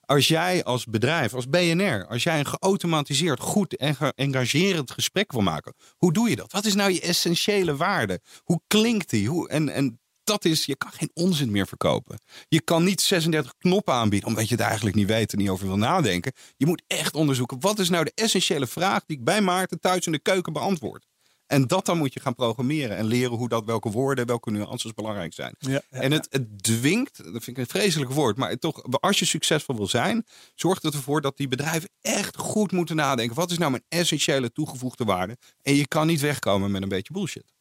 Als 0.05 0.27
jij 0.27 0.63
als 0.63 0.85
bedrijf, 0.85 1.33
als 1.33 1.49
BNR, 1.49 2.07
als 2.07 2.23
jij 2.23 2.39
een 2.39 2.45
geautomatiseerd, 2.45 3.39
goed 3.39 3.75
en 3.77 3.95
geëngagerend 3.95 4.91
gesprek 4.91 5.31
wil 5.31 5.41
maken, 5.41 5.73
hoe 5.97 6.13
doe 6.13 6.29
je 6.29 6.35
dat? 6.35 6.51
Wat 6.51 6.65
is 6.65 6.75
nou 6.75 6.91
je 6.91 7.01
essentiële 7.01 7.75
waarde? 7.75 8.19
Hoe 8.43 8.61
klinkt 8.67 9.09
die? 9.09 9.27
Hoe, 9.27 9.49
en, 9.49 9.69
en 9.69 9.99
dat 10.23 10.45
is, 10.45 10.65
je 10.65 10.75
kan 10.75 10.91
geen 10.91 11.11
onzin 11.13 11.51
meer 11.51 11.67
verkopen. 11.67 12.19
Je 12.47 12.61
kan 12.61 12.83
niet 12.83 13.01
36 13.01 13.53
knoppen 13.57 13.93
aanbieden, 13.93 14.29
omdat 14.29 14.49
je 14.49 14.55
het 14.55 14.63
eigenlijk 14.63 14.95
niet 14.95 15.07
weet 15.07 15.31
en 15.31 15.37
niet 15.37 15.49
over 15.49 15.67
wil 15.67 15.77
nadenken. 15.77 16.33
Je 16.57 16.65
moet 16.65 16.83
echt 16.87 17.15
onderzoeken, 17.15 17.59
wat 17.59 17.79
is 17.79 17.89
nou 17.89 18.03
de 18.03 18.11
essentiële 18.15 18.67
vraag 18.67 19.05
die 19.05 19.17
ik 19.17 19.23
bij 19.23 19.41
Maarten 19.41 19.79
thuis 19.79 20.05
in 20.05 20.11
de 20.11 20.19
keuken 20.19 20.53
beantwoord? 20.53 21.05
En 21.47 21.67
dat 21.67 21.85
dan 21.85 21.97
moet 21.97 22.13
je 22.13 22.19
gaan 22.19 22.35
programmeren 22.35 22.97
en 22.97 23.05
leren 23.05 23.37
hoe 23.37 23.49
dat, 23.49 23.65
welke 23.65 23.89
woorden, 23.89 24.25
welke 24.25 24.51
nuances 24.51 24.93
belangrijk 24.93 25.33
zijn. 25.33 25.55
Ja, 25.59 25.69
ja, 25.71 25.81
en 25.99 26.11
het, 26.11 26.27
het 26.29 26.63
dwingt, 26.63 27.17
dat 27.17 27.43
vind 27.43 27.47
ik 27.47 27.57
een 27.57 27.65
vreselijk 27.67 28.11
woord, 28.11 28.37
maar 28.37 28.57
toch, 28.57 28.83
als 29.01 29.19
je 29.19 29.25
succesvol 29.25 29.75
wil 29.75 29.87
zijn, 29.87 30.25
zorgt 30.55 30.83
het 30.83 30.93
ervoor 30.93 31.21
dat 31.21 31.37
die 31.37 31.47
bedrijven 31.47 31.89
echt 32.01 32.37
goed 32.37 32.71
moeten 32.71 32.95
nadenken. 32.95 33.35
Wat 33.35 33.51
is 33.51 33.57
nou 33.57 33.71
mijn 33.71 33.83
essentiële 33.89 34.51
toegevoegde 34.51 35.03
waarde? 35.03 35.37
En 35.61 35.75
je 35.75 35.87
kan 35.87 36.07
niet 36.07 36.21
wegkomen 36.21 36.71
met 36.71 36.81
een 36.81 36.89
beetje 36.89 37.13
bullshit. 37.13 37.53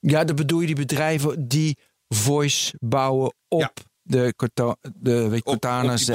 Ja, 0.00 0.24
dan 0.24 0.36
bedoel 0.36 0.60
je 0.60 0.66
die 0.66 0.74
bedrijven 0.74 1.48
die 1.48 1.78
voice 2.08 2.74
bouwen 2.80 3.34
op 3.48 3.60
Ja. 3.60 3.72
de, 4.02 4.32
Corta- 4.36 4.76
de 4.96 5.28
weet 5.28 5.42
Cortana's. 5.42 6.04
de- 6.04 6.12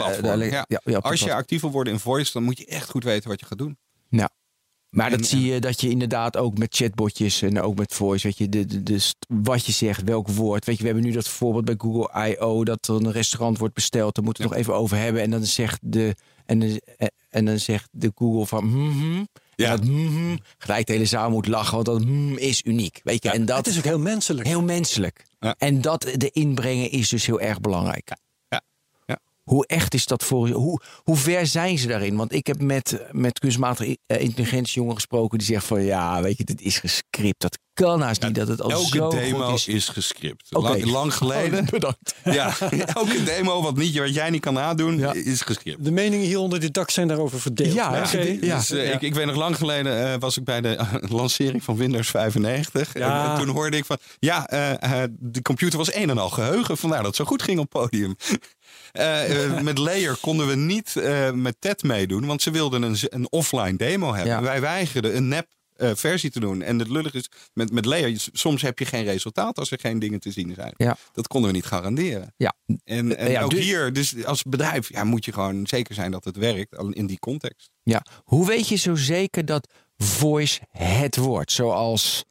ja. 0.49 0.65
ja, 0.67 0.81
ja, 0.83 0.97
Als 0.97 1.19
je 1.19 1.33
actief 1.33 1.61
wil 1.61 1.71
worden 1.71 1.93
in 1.93 1.99
voice, 1.99 2.31
dan 2.31 2.43
moet 2.43 2.57
je 2.57 2.65
echt 2.65 2.89
goed 2.89 3.03
weten 3.03 3.29
wat 3.29 3.39
je 3.39 3.45
gaat 3.45 3.57
doen. 3.57 3.77
Ja. 4.09 4.29
Maar 4.93 5.09
dat 5.09 5.25
zie 5.25 5.45
je 5.45 5.59
dat 5.59 5.81
je 5.81 5.89
inderdaad 5.89 6.37
ook 6.37 6.57
met 6.57 6.75
chatbotjes 6.75 7.41
en 7.41 7.61
ook 7.61 7.75
met 7.77 7.93
voice, 7.93 8.27
weet 8.27 8.37
je, 8.37 8.49
de, 8.49 8.65
de, 8.65 8.83
de, 8.83 8.99
st- 8.99 9.25
wat 9.27 9.65
je 9.65 9.71
zegt, 9.71 10.03
welk 10.03 10.27
woord. 10.27 10.65
Weet 10.65 10.75
je, 10.75 10.81
we 10.81 10.87
hebben 10.89 11.05
nu 11.07 11.11
dat 11.11 11.27
voorbeeld 11.27 11.65
bij 11.65 11.75
Google 11.77 12.29
I.O. 12.29 12.63
dat 12.63 12.87
er 12.87 12.95
een 12.95 13.11
restaurant 13.11 13.57
wordt 13.57 13.73
besteld, 13.73 14.15
daar 14.15 14.23
moeten 14.23 14.43
we 14.43 14.49
het 14.49 14.57
nog 14.57 14.67
even 14.67 14.81
over 14.81 14.97
hebben. 14.97 15.21
En 15.21 15.29
dan 15.29 15.43
zegt 15.45 15.79
de, 15.81 16.15
en, 16.45 16.59
dan- 16.59 16.79
en 17.29 17.45
dan 17.45 17.59
zegt 17.59 17.87
de 17.91 18.11
Google 18.15 18.45
van, 18.45 18.65
mhm. 18.65 19.23
Ja. 19.55 19.69
Dat 19.75 19.85
mhm, 19.85 20.35
gelijk 20.57 20.85
de 20.87 20.93
hele 20.93 21.05
zaal 21.05 21.29
moet 21.29 21.47
lachen, 21.47 21.73
want 21.73 21.85
dat 21.85 22.01
is 22.39 22.61
uniek. 22.65 23.01
Weet 23.03 23.23
je, 23.23 23.29
en 23.29 23.45
dat 23.45 23.57
Het 23.57 23.67
is 23.67 23.77
ook 23.77 23.83
heel 23.83 23.99
menselijk. 23.99 24.47
heel 24.47 24.61
menselijk. 24.63 25.25
Ja. 25.39 25.55
En 25.57 25.81
dat 25.81 26.01
de 26.17 26.29
inbrengen 26.31 26.91
is 26.91 27.09
dus 27.09 27.25
heel 27.25 27.39
erg 27.39 27.59
belangrijk. 27.61 28.11
Ja. 29.45 29.51
Ja. 29.51 29.51
Hoe 29.53 29.67
echt 29.67 29.93
is 29.93 30.05
dat 30.05 30.23
voor 30.23 30.47
je? 30.47 30.53
Hoe, 30.53 30.81
hoe 31.03 31.15
ver 31.17 31.47
zijn 31.47 31.77
ze 31.77 31.87
daarin? 31.87 32.15
Want 32.15 32.33
ik 32.33 32.47
heb 32.47 32.61
met, 32.61 33.01
met 33.11 33.39
kunstmatige 33.39 33.97
eh, 34.05 34.21
intelligentie 34.21 34.73
jongen 34.81 34.95
gesproken 34.95 35.37
die 35.37 35.47
zegt 35.47 35.65
van 35.65 35.83
ja, 35.83 36.21
weet 36.21 36.37
je, 36.37 36.43
dit 36.43 36.61
is 36.61 36.77
gescript. 36.79 37.41
Dat 37.41 37.57
kan 37.73 38.01
haast 38.01 38.21
niet 38.23 38.35
dat 38.35 38.47
het 38.47 38.61
al 38.61 38.69
Elke 38.71 38.97
zo 38.97 39.09
demo 39.09 39.45
goed 39.45 39.55
is. 39.55 39.67
is. 39.67 39.89
gescript. 39.89 40.47
Lang, 40.49 40.85
lang 40.85 41.13
geleden. 41.15 41.65
Bedankt. 41.71 42.15
Ja, 42.23 42.53
elke 42.93 43.23
demo 43.23 43.61
wat, 43.61 43.75
niet, 43.77 43.97
wat 43.97 44.13
jij 44.13 44.29
niet 44.29 44.41
kan 44.41 44.53
nadoen, 44.53 44.97
Ja. 44.97 45.13
is 45.13 45.41
gescript. 45.41 45.83
De 45.83 45.91
meningen 45.91 46.25
hier 46.25 46.39
onder 46.39 46.59
dit 46.59 46.73
dak 46.73 46.89
zijn 46.89 47.07
daarover 47.07 47.39
verdeeld. 47.41 47.73
Ja, 47.73 48.03
Oké. 48.05 48.37
ja. 48.41 48.55
Dus, 48.57 48.71
eh, 48.71 48.93
Ik, 48.93 49.01
ik 49.01 49.13
weet 49.13 49.25
nog 49.25 49.35
lang 49.35 49.57
geleden 49.57 50.13
eh, 50.13 50.19
was 50.19 50.37
ik 50.37 50.43
bij 50.43 50.61
de 50.61 50.75
eh, 50.75 50.93
lancering 51.19 51.63
van 51.63 51.75
Windows 51.77 52.09
95. 52.09 52.93
Ja. 52.93 53.23
En, 53.25 53.31
en 53.31 53.45
toen 53.45 53.55
hoorde 53.55 53.77
ik 53.77 53.85
van, 53.85 53.97
ja, 54.19 54.47
eh, 54.47 55.03
eh, 55.03 55.09
de 55.19 55.41
computer 55.41 55.77
was 55.77 55.93
een 55.93 56.09
en 56.09 56.17
al 56.17 56.29
geheugen. 56.29 56.77
Vandaar 56.77 56.97
dat 56.97 57.07
het 57.07 57.15
zo 57.15 57.25
goed 57.25 57.41
ging 57.43 57.59
op 57.59 57.69
podium. 57.69 58.15
Eh, 58.93 59.45
eh, 59.45 59.61
met 59.61 59.77
Layer 59.77 60.17
konden 60.21 60.47
we 60.47 60.55
niet 60.55 60.95
eh, 60.95 61.31
met 61.31 61.55
TED 61.59 61.83
meedoen, 61.83 62.25
want 62.25 62.41
ze 62.41 62.51
wilden 62.51 62.81
een, 62.81 62.97
een 63.01 63.31
offline 63.31 63.75
demo 63.75 64.13
hebben. 64.13 64.33
Ja. 64.33 64.41
Wij 64.41 64.61
weigerden 64.61 65.15
een 65.15 65.27
nep 65.27 65.47
versie 65.77 66.29
te 66.29 66.39
doen. 66.39 66.61
En 66.61 66.79
het 66.79 66.89
lullig 66.89 67.13
is, 67.13 67.29
met, 67.53 67.71
met 67.71 67.85
Layer, 67.85 68.13
soms 68.33 68.61
heb 68.61 68.79
je 68.79 68.85
geen 68.85 69.03
resultaat 69.03 69.59
als 69.59 69.71
er 69.71 69.79
geen 69.79 69.99
dingen 69.99 70.19
te 70.19 70.31
zien 70.31 70.53
zijn. 70.53 70.73
Ja. 70.77 70.97
Dat 71.13 71.27
konden 71.27 71.49
we 71.49 71.55
niet 71.55 71.65
garanderen. 71.65 72.33
Ja. 72.37 72.53
En, 72.83 73.17
en 73.17 73.31
Ja, 73.31 73.41
ook 73.41 73.49
dus- 73.49 73.63
hier, 73.63 73.93
dus 73.93 74.25
als 74.25 74.43
bedrijf, 74.43 74.89
ja, 74.89 75.03
moet 75.03 75.25
je 75.25 75.33
gewoon 75.33 75.67
zeker 75.67 75.95
zijn 75.95 76.11
dat 76.11 76.23
het 76.23 76.35
werkt 76.35 76.77
in 76.89 77.05
die 77.05 77.19
context. 77.19 77.69
ja. 77.83 78.05
Hoe 78.23 78.47
weet 78.47 78.67
je 78.67 78.75
zo 78.75 78.95
zeker 78.95 79.45
dat 79.45 79.67
voice 79.97 80.59
het 80.69 81.15
wordt? 81.15 81.51
Zoals 81.51 82.25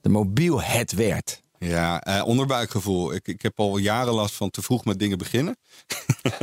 de 0.00 0.08
mobiel 0.08 0.62
het 0.62 0.92
werd. 0.92 1.42
Ja, 1.58 2.00
eh, 2.02 2.26
onderbuikgevoel. 2.26 3.14
Ik, 3.14 3.26
ik 3.28 3.42
heb 3.42 3.58
al 3.60 3.76
jaren 3.78 4.12
last 4.12 4.34
van 4.34 4.50
te 4.50 4.62
vroeg 4.62 4.84
met 4.84 4.98
dingen 4.98 5.18
beginnen. 5.18 5.56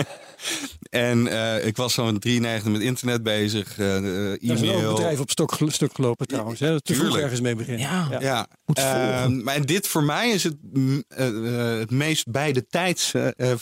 en 0.89 1.27
eh, 1.27 1.65
ik 1.67 1.77
was 1.77 1.93
zo'n 1.93 2.19
93 2.19 2.71
met 2.71 2.81
internet 2.81 3.23
bezig, 3.23 3.77
eh, 3.79 3.97
eh, 3.97 4.03
Daar 4.41 4.57
zijn 4.57 4.69
ook 4.71 4.75
e-mail. 4.75 4.93
bedrijven 4.93 5.21
op 5.21 5.29
stok, 5.29 5.57
stuk 5.67 5.93
gelopen 5.95 6.27
trouwens. 6.27 6.59
Hè? 6.59 6.81
Te 6.81 6.93
vroeg 6.93 7.03
Tuurlijk. 7.03 7.23
ergens 7.23 7.41
mee 7.41 7.55
beginnen. 7.55 7.81
Ja. 7.81 8.17
Ja, 8.19 8.47
Moet 8.65 8.77
eh, 8.77 8.91
volgen. 8.91 9.43
maar 9.43 9.65
dit 9.65 9.87
voor 9.87 10.03
mij 10.03 10.29
is 10.29 10.43
het, 10.43 10.55
mm, 10.73 11.03
eh, 11.07 11.27
eh, 11.73 11.79
het 11.79 11.91
meest 11.91 12.31
bij 12.31 12.51
de 12.51 12.67
tijds 12.67 13.13
eh, 13.13 13.27
eh, 13.51 13.57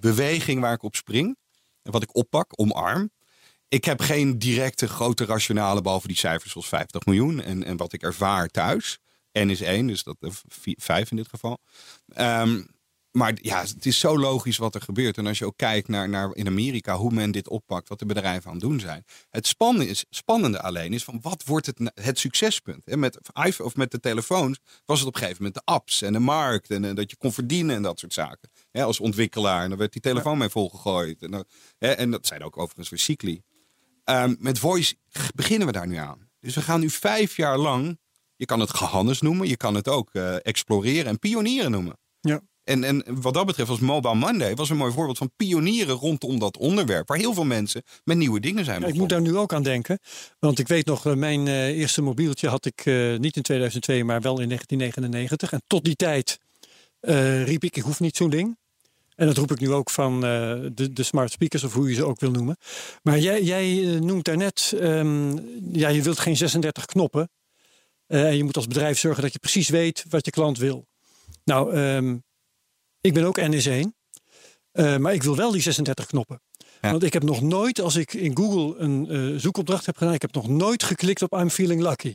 beweging 0.00 0.60
waar 0.60 0.72
ik 0.74 0.82
op 0.82 0.94
spring. 0.96 1.36
En 1.82 1.92
wat 1.92 2.02
ik 2.02 2.16
oppak, 2.16 2.46
omarm. 2.60 3.10
Ik 3.68 3.84
heb 3.84 4.00
geen 4.00 4.38
directe 4.38 4.88
grote 4.88 5.24
rationale, 5.24 5.80
behalve 5.80 6.06
die 6.06 6.16
cijfers 6.16 6.52
zoals 6.52 6.68
50 6.68 7.04
miljoen. 7.06 7.40
En, 7.42 7.64
en 7.64 7.76
wat 7.76 7.92
ik 7.92 8.02
ervaar 8.02 8.48
thuis. 8.48 8.98
N 9.38 9.48
is 9.48 9.60
één, 9.60 9.86
dus 9.86 10.02
dat 10.02 10.16
eh, 10.20 10.30
vi- 10.48 10.76
vijf 10.78 11.10
in 11.10 11.16
dit 11.16 11.28
geval. 11.28 11.58
Ehm, 12.08 12.62
maar 13.10 13.32
ja, 13.42 13.60
het 13.60 13.86
is 13.86 13.98
zo 13.98 14.18
logisch 14.18 14.56
wat 14.56 14.74
er 14.74 14.80
gebeurt. 14.80 15.18
En 15.18 15.26
als 15.26 15.38
je 15.38 15.44
ook 15.46 15.56
kijkt 15.56 15.88
naar, 15.88 16.08
naar 16.08 16.34
in 16.34 16.46
Amerika 16.46 16.96
hoe 16.96 17.12
men 17.12 17.30
dit 17.30 17.48
oppakt, 17.48 17.88
wat 17.88 17.98
de 17.98 18.06
bedrijven 18.06 18.46
aan 18.46 18.56
het 18.56 18.64
doen 18.64 18.80
zijn. 18.80 19.04
Het 19.30 19.46
spannende, 19.46 19.90
is, 19.90 20.04
spannende 20.10 20.60
alleen 20.62 20.92
is 20.92 21.04
van 21.04 21.18
wat 21.22 21.42
wordt 21.44 21.66
het, 21.66 21.90
het 21.94 22.18
succespunt? 22.18 22.96
Met, 22.96 23.18
iPhone 23.44 23.68
of 23.68 23.76
met 23.76 23.90
de 23.90 24.00
telefoons 24.00 24.58
was 24.84 24.98
het 24.98 25.08
op 25.08 25.14
een 25.14 25.20
gegeven 25.20 25.42
moment 25.44 25.64
de 25.66 25.72
apps 25.72 26.02
en 26.02 26.12
de 26.12 26.18
markt. 26.18 26.70
En, 26.70 26.84
eh, 26.84 26.94
dat 26.94 27.10
je 27.10 27.16
kon 27.16 27.32
verdienen 27.32 27.76
en 27.76 27.82
dat 27.82 27.98
soort 27.98 28.12
zaken. 28.12 28.50
Als 28.72 29.00
ontwikkelaar. 29.00 29.62
En 29.62 29.68
dan 29.68 29.78
werd 29.78 29.92
die 29.92 30.02
telefoon 30.02 30.38
mee 30.38 30.48
volgegooid. 30.48 31.22
En, 31.22 31.30
dan- 31.30 31.44
en 31.78 32.10
dat 32.10 32.26
zijn 32.26 32.42
ook 32.44 32.56
overigens 32.58 32.88
weer 32.88 32.98
cycli. 32.98 33.42
Ehm, 34.04 34.34
met 34.38 34.58
voice 34.58 34.94
beginnen 35.34 35.66
we 35.66 35.72
daar 35.72 35.86
nu 35.86 35.96
aan. 35.96 36.28
Dus 36.40 36.54
we 36.54 36.62
gaan 36.62 36.80
nu 36.80 36.90
vijf 36.90 37.36
jaar 37.36 37.58
lang. 37.58 37.98
Je 38.44 38.50
kan 38.50 38.60
het 38.60 38.74
gehannes 38.74 39.20
noemen. 39.20 39.48
Je 39.48 39.56
kan 39.56 39.74
het 39.74 39.88
ook 39.88 40.08
eh, 40.12 40.34
exploreren 40.42 41.06
en 41.06 41.18
pionieren 41.18 41.70
noemen. 41.70 41.98
Ja. 42.20 42.40
En, 42.64 42.84
en 42.84 43.04
wat 43.20 43.34
dat 43.34 43.46
betreft 43.46 43.68
was 43.68 43.78
Mobile 43.78 44.14
Monday 44.14 44.54
was 44.54 44.70
een 44.70 44.76
mooi 44.76 44.92
voorbeeld 44.92 45.18
van 45.18 45.30
pionieren 45.36 45.94
rondom 45.94 46.38
dat 46.38 46.56
onderwerp. 46.56 47.08
Waar 47.08 47.18
heel 47.18 47.34
veel 47.34 47.44
mensen 47.44 47.82
met 48.04 48.16
nieuwe 48.16 48.40
dingen 48.40 48.64
zijn 48.64 48.80
Ja, 48.80 48.86
ik 48.86 48.94
moet 48.94 49.08
daar 49.08 49.20
nu 49.20 49.36
ook 49.36 49.52
aan 49.52 49.62
denken. 49.62 49.98
Want 50.38 50.58
ik 50.58 50.68
weet 50.68 50.86
nog, 50.86 51.06
eh, 51.06 51.14
mijn 51.14 51.48
eh, 51.48 51.66
eerste 51.68 52.02
mobieltje 52.02 52.48
had 52.48 52.66
ik 52.66 52.84
niet 53.18 53.36
in 53.36 53.42
2002, 53.42 54.04
maar 54.04 54.20
wel 54.20 54.40
in 54.40 54.48
1999. 54.48 55.52
En 55.52 55.62
tot 55.66 55.84
die 55.84 55.96
tijd 55.96 56.38
riep 57.44 57.64
ik, 57.64 57.76
ik 57.76 57.82
hoef 57.82 58.00
niet 58.00 58.16
zo'n 58.16 58.30
ding. 58.30 58.56
En 59.16 59.26
dat 59.26 59.36
roep 59.36 59.50
ik 59.50 59.60
nu 59.60 59.72
ook 59.72 59.90
van 59.90 60.20
de, 60.20 60.90
de 60.92 61.02
smart 61.02 61.30
speakers, 61.30 61.64
of 61.64 61.72
hoe 61.72 61.88
je 61.88 61.94
ze 61.94 62.04
ook 62.04 62.20
wil 62.20 62.30
noemen. 62.30 62.56
Maar 63.02 63.18
jij, 63.18 63.42
jij 63.42 63.98
noemt 64.00 64.24
daarnet, 64.24 64.74
ehm 64.80 65.38
ja, 65.72 65.88
je 65.88 66.02
wilt 66.02 66.18
geen 66.18 66.36
36 66.36 66.84
knoppen. 66.84 67.28
Eh, 68.06 68.26
en 68.26 68.36
je 68.36 68.44
moet 68.44 68.56
als 68.56 68.66
bedrijf 68.66 68.98
zorgen 68.98 69.22
dat 69.22 69.32
je 69.32 69.38
precies 69.38 69.68
weet 69.68 70.04
wat 70.08 70.24
je 70.24 70.30
klant 70.30 70.58
wil. 70.58 70.86
Nou, 71.44 71.74
ehm, 71.74 72.16
ik 73.00 73.14
ben 73.14 73.24
ook 73.24 73.38
NS1. 73.40 73.94
eh, 74.72 74.96
maar 74.96 75.14
ik 75.14 75.22
wil 75.22 75.36
wel 75.36 75.50
die 75.50 75.60
36 75.62 76.06
knoppen. 76.06 76.40
Ja. 76.80 76.90
Want 76.90 77.02
ik 77.02 77.12
heb 77.12 77.22
nog 77.22 77.40
nooit, 77.42 77.80
als 77.80 77.96
ik 77.96 78.12
in 78.14 78.36
Google 78.36 78.78
een 78.78 79.08
eh, 79.10 79.40
zoekopdracht 79.40 79.86
heb 79.86 79.96
gedaan, 79.96 80.14
ik 80.14 80.22
heb 80.22 80.32
nog 80.34 80.48
nooit 80.48 80.82
geklikt 80.82 81.22
op 81.22 81.32
I'm 81.32 81.50
feeling 81.50 81.80
lucky. 81.80 82.14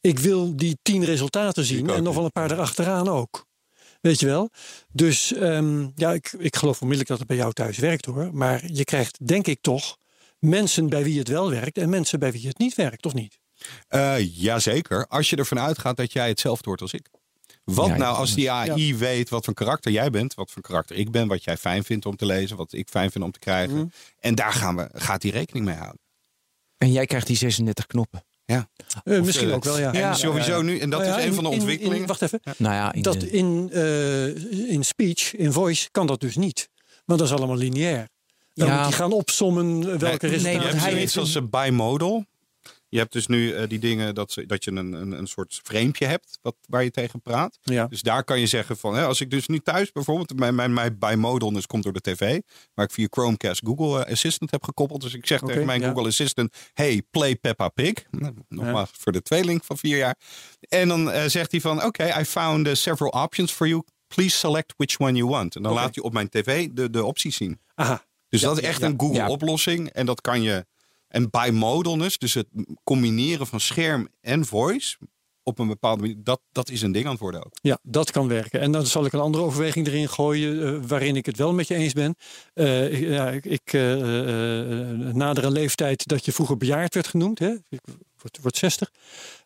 Ik 0.00 0.18
wil 0.18 0.56
die 0.56 0.78
tien 0.82 1.04
resultaten 1.04 1.64
zien 1.64 1.90
en 1.90 2.02
nog 2.02 2.14
wel 2.14 2.24
een 2.24 2.32
paar 2.32 2.50
erachteraan 2.50 3.08
ook. 3.08 3.46
Weet 4.00 4.20
je 4.20 4.26
wel? 4.26 4.50
Dus 4.92 5.32
ehm, 5.32 5.88
ja, 5.94 6.12
ik, 6.12 6.32
ik 6.38 6.56
geloof 6.56 6.80
onmiddellijk 6.80 7.08
dat 7.08 7.18
het 7.18 7.26
bij 7.28 7.36
jou 7.36 7.52
thuis 7.52 7.78
werkt 7.78 8.04
hoor. 8.04 8.30
Maar 8.32 8.72
je 8.72 8.84
krijgt 8.84 9.26
denk 9.26 9.46
ik 9.46 9.60
toch 9.60 9.96
mensen 10.38 10.88
bij 10.88 11.04
wie 11.04 11.18
het 11.18 11.28
wel 11.28 11.50
werkt 11.50 11.78
en 11.78 11.88
mensen 11.88 12.18
bij 12.18 12.32
wie 12.32 12.46
het 12.46 12.58
niet 12.58 12.74
werkt, 12.74 13.06
of 13.06 13.14
niet? 13.14 13.38
Eh, 13.88 14.14
jazeker. 14.36 15.06
Als 15.06 15.30
je 15.30 15.36
ervan 15.36 15.58
uitgaat 15.60 15.96
dat 15.96 16.12
jij 16.12 16.28
hetzelfde 16.28 16.64
wordt 16.64 16.82
als 16.82 16.92
ik. 16.92 17.08
Wat 17.64 17.86
Ja, 17.86 17.96
nou 17.96 18.16
als 18.16 18.34
die 18.34 18.50
AI 18.50 18.96
weet 18.96 19.28
wat 19.28 19.44
voor 19.44 19.54
karakter 19.54 19.92
jij 19.92 20.10
bent, 20.10 20.34
wat 20.34 20.50
voor 20.50 20.62
karakter 20.62 20.96
ik 20.96 21.10
ben, 21.10 21.28
wat 21.28 21.44
jij 21.44 21.56
fijn 21.56 21.84
vindt 21.84 22.06
om 22.06 22.16
te 22.16 22.26
lezen, 22.26 22.56
wat 22.56 22.72
ik 22.72 22.88
fijn 22.88 23.10
vind 23.10 23.24
om 23.24 23.30
te 23.30 23.38
krijgen. 23.38 23.76
Mhm. 23.76 23.86
En 24.20 24.34
daar 24.34 24.52
gaan 24.52 24.76
we, 24.76 24.88
gaat 24.92 25.20
die 25.20 25.32
rekening 25.32 25.66
mee 25.66 25.74
houden. 25.76 26.00
En 26.78 26.92
jij 26.92 27.06
krijgt 27.06 27.26
die 27.26 27.36
36 27.36 27.86
knoppen. 27.86 28.22
Eh, 29.04 29.20
misschien 29.20 29.48
eh, 29.48 29.54
ook 29.54 29.64
wel, 29.64 29.78
ja. 29.78 29.92
En 29.92 29.98
Ja. 29.98 30.14
sowieso 30.14 30.62
nu, 30.62 30.78
en 30.78 30.90
dat 30.90 31.00
Nou 31.00 31.12
ja, 31.12 31.16
is 31.18 31.22
een 31.24 31.28
in- 31.28 31.34
van 31.34 31.44
de 31.44 31.50
in- 31.50 31.54
in- 31.56 31.60
ontwikkelingen. 31.60 32.06
wacht 32.06 32.22
even. 32.22 32.40
Nou 32.56 32.74
ja, 32.74 32.92
in 32.92 33.02
Dat 33.02 33.22
in, 33.22 33.70
eh, 33.72 34.70
in 34.70 34.84
speech, 34.84 35.34
in 35.34 35.52
voice, 35.52 35.88
kan 35.90 36.06
dat 36.06 36.20
dus 36.20 36.36
niet. 36.36 36.68
Want 37.04 37.18
dat 37.20 37.28
is 37.28 37.34
allemaal 37.36 37.56
lineair. 37.56 38.08
Dan 38.54 38.66
Ja. 38.68 38.74
moet 38.74 38.82
hij 38.82 38.92
gaan 38.92 39.12
opsommen 39.12 39.80
welke 39.80 40.04
Nee, 40.04 40.08
resultaten... 40.08 40.42
nee, 40.42 40.52
je 40.52 40.58
want 40.58 40.70
hebt 40.70 40.82
hij 40.82 40.90
zoiets 40.92 41.14
heeft 41.14 41.26
als 41.26 41.34
een 41.34 41.50
bimodal. 41.50 42.24
Je 42.88 42.98
hebt 42.98 43.12
dus 43.12 43.26
nu 43.26 43.52
eh, 43.52 43.68
die 43.68 43.78
dingen 43.78 44.14
dat, 44.14 44.32
ze, 44.32 44.46
dat 44.46 44.64
je 44.64 44.70
een, 44.70 44.92
een, 44.92 45.12
een 45.12 45.26
soort 45.26 45.60
framepje 45.62 46.06
hebt 46.06 46.38
wat, 46.42 46.56
waar 46.68 46.84
je 46.84 46.90
tegen 46.90 47.20
praat. 47.22 47.58
Ja. 47.62 47.86
Dus 47.86 48.02
daar 48.02 48.24
kan 48.24 48.40
je 48.40 48.46
zeggen 48.46 48.76
van, 48.76 48.94
hè, 48.94 49.04
als 49.04 49.20
ik 49.20 49.30
dus 49.30 49.46
nu 49.46 49.58
thuis 49.58 49.92
bijvoorbeeld, 49.92 50.38
mijn, 50.38 50.54
mijn, 50.54 50.72
mijn 50.72 50.98
bimodalness 50.98 51.66
komt 51.66 51.82
door 51.82 51.92
de 51.92 52.00
tv, 52.00 52.40
waar 52.74 52.84
ik 52.84 52.92
via 52.92 53.06
Chromecast 53.10 53.60
Google 53.64 54.04
eh, 54.04 54.12
Assistant 54.12 54.50
heb 54.50 54.64
gekoppeld. 54.64 55.00
Dus 55.00 55.14
ik 55.14 55.26
zeg 55.26 55.40
tegen 55.40 55.66
mijn 55.66 55.80
ja. 55.80 55.88
Google 55.88 56.06
Assistant, 56.08 56.54
hey, 56.72 57.02
play 57.10 57.36
Peppa 57.36 57.68
Pig. 57.68 57.92
Nou, 58.10 58.34
Nogmaals 58.48 58.90
voor 58.92 59.12
de 59.12 59.22
tweeling 59.22 59.64
van 59.64 59.78
vier 59.78 59.96
jaar. 59.96 60.16
En 60.68 60.88
dan 60.88 61.10
eh, 61.10 61.24
zegt 61.26 61.50
hij 61.50 61.60
van, 61.60 61.84
oké, 61.84 62.18
I 62.20 62.24
found 62.24 62.78
several 62.78 63.22
options 63.22 63.52
for 63.52 63.68
you. 63.68 63.82
Please 64.14 64.36
select 64.36 64.74
which 64.76 64.98
one 65.00 65.12
you 65.18 65.28
want. 65.28 65.56
En 65.56 65.62
dan 65.62 65.72
laat 65.72 65.94
hij 65.94 66.04
op 66.04 66.12
mijn 66.12 66.28
tv 66.28 66.68
de, 66.72 66.90
de 66.90 67.04
opties 67.04 67.36
zien. 67.36 67.60
Aha. 67.74 68.06
Dus 68.28 68.40
Ja, 68.40 68.48
dat 68.48 68.58
is 68.58 68.64
echt 68.64 68.82
een 68.82 68.94
Google 69.00 69.16
Ja. 69.16 69.28
oplossing. 69.28 69.88
En 69.90 70.06
dat 70.06 70.20
kan 70.20 70.42
je. 70.42 70.66
En 71.08 71.30
bimodalness, 71.30 72.18
dus 72.18 72.34
het 72.34 72.46
combineren 72.84 73.46
van 73.46 73.60
scherm 73.60 74.08
en 74.20 74.44
voice 74.46 74.96
op 75.42 75.58
een 75.58 75.66
bepaalde 75.66 76.00
manier, 76.00 76.16
dat, 76.22 76.40
dat 76.52 76.70
is 76.70 76.82
een 76.82 76.92
ding 76.92 77.04
aan 77.04 77.10
het 77.10 77.20
worden 77.20 77.44
ook. 77.44 77.52
Ja, 77.62 77.78
dat 77.82 78.10
kan 78.10 78.28
werken. 78.28 78.60
En 78.60 78.72
dan 78.72 78.86
zal 78.86 79.04
ik 79.04 79.12
een 79.12 79.20
andere 79.20 79.44
overweging 79.44 79.86
erin 79.86 80.08
gooien, 80.08 80.66
eh, 80.82 80.88
waarin 80.88 81.16
ik 81.16 81.26
het 81.26 81.36
wel 81.36 81.52
met 81.52 81.68
je 81.68 81.74
eens 81.74 81.92
ben. 81.92 82.14
Ik- 82.90 82.98
ja, 83.08 83.30
ik 83.30 83.72
eh, 83.72 83.82
nader 85.12 85.44
een 85.44 85.52
leeftijd 85.52 86.06
dat 86.06 86.24
je 86.24 86.32
vroeger 86.32 86.56
bejaard 86.56 86.94
werd 86.94 87.06
genoemd. 87.06 87.38
Hè? 87.38 87.50
Ik 87.68 87.80
word, 88.20 88.38
word 88.42 88.56
60. 88.56 88.90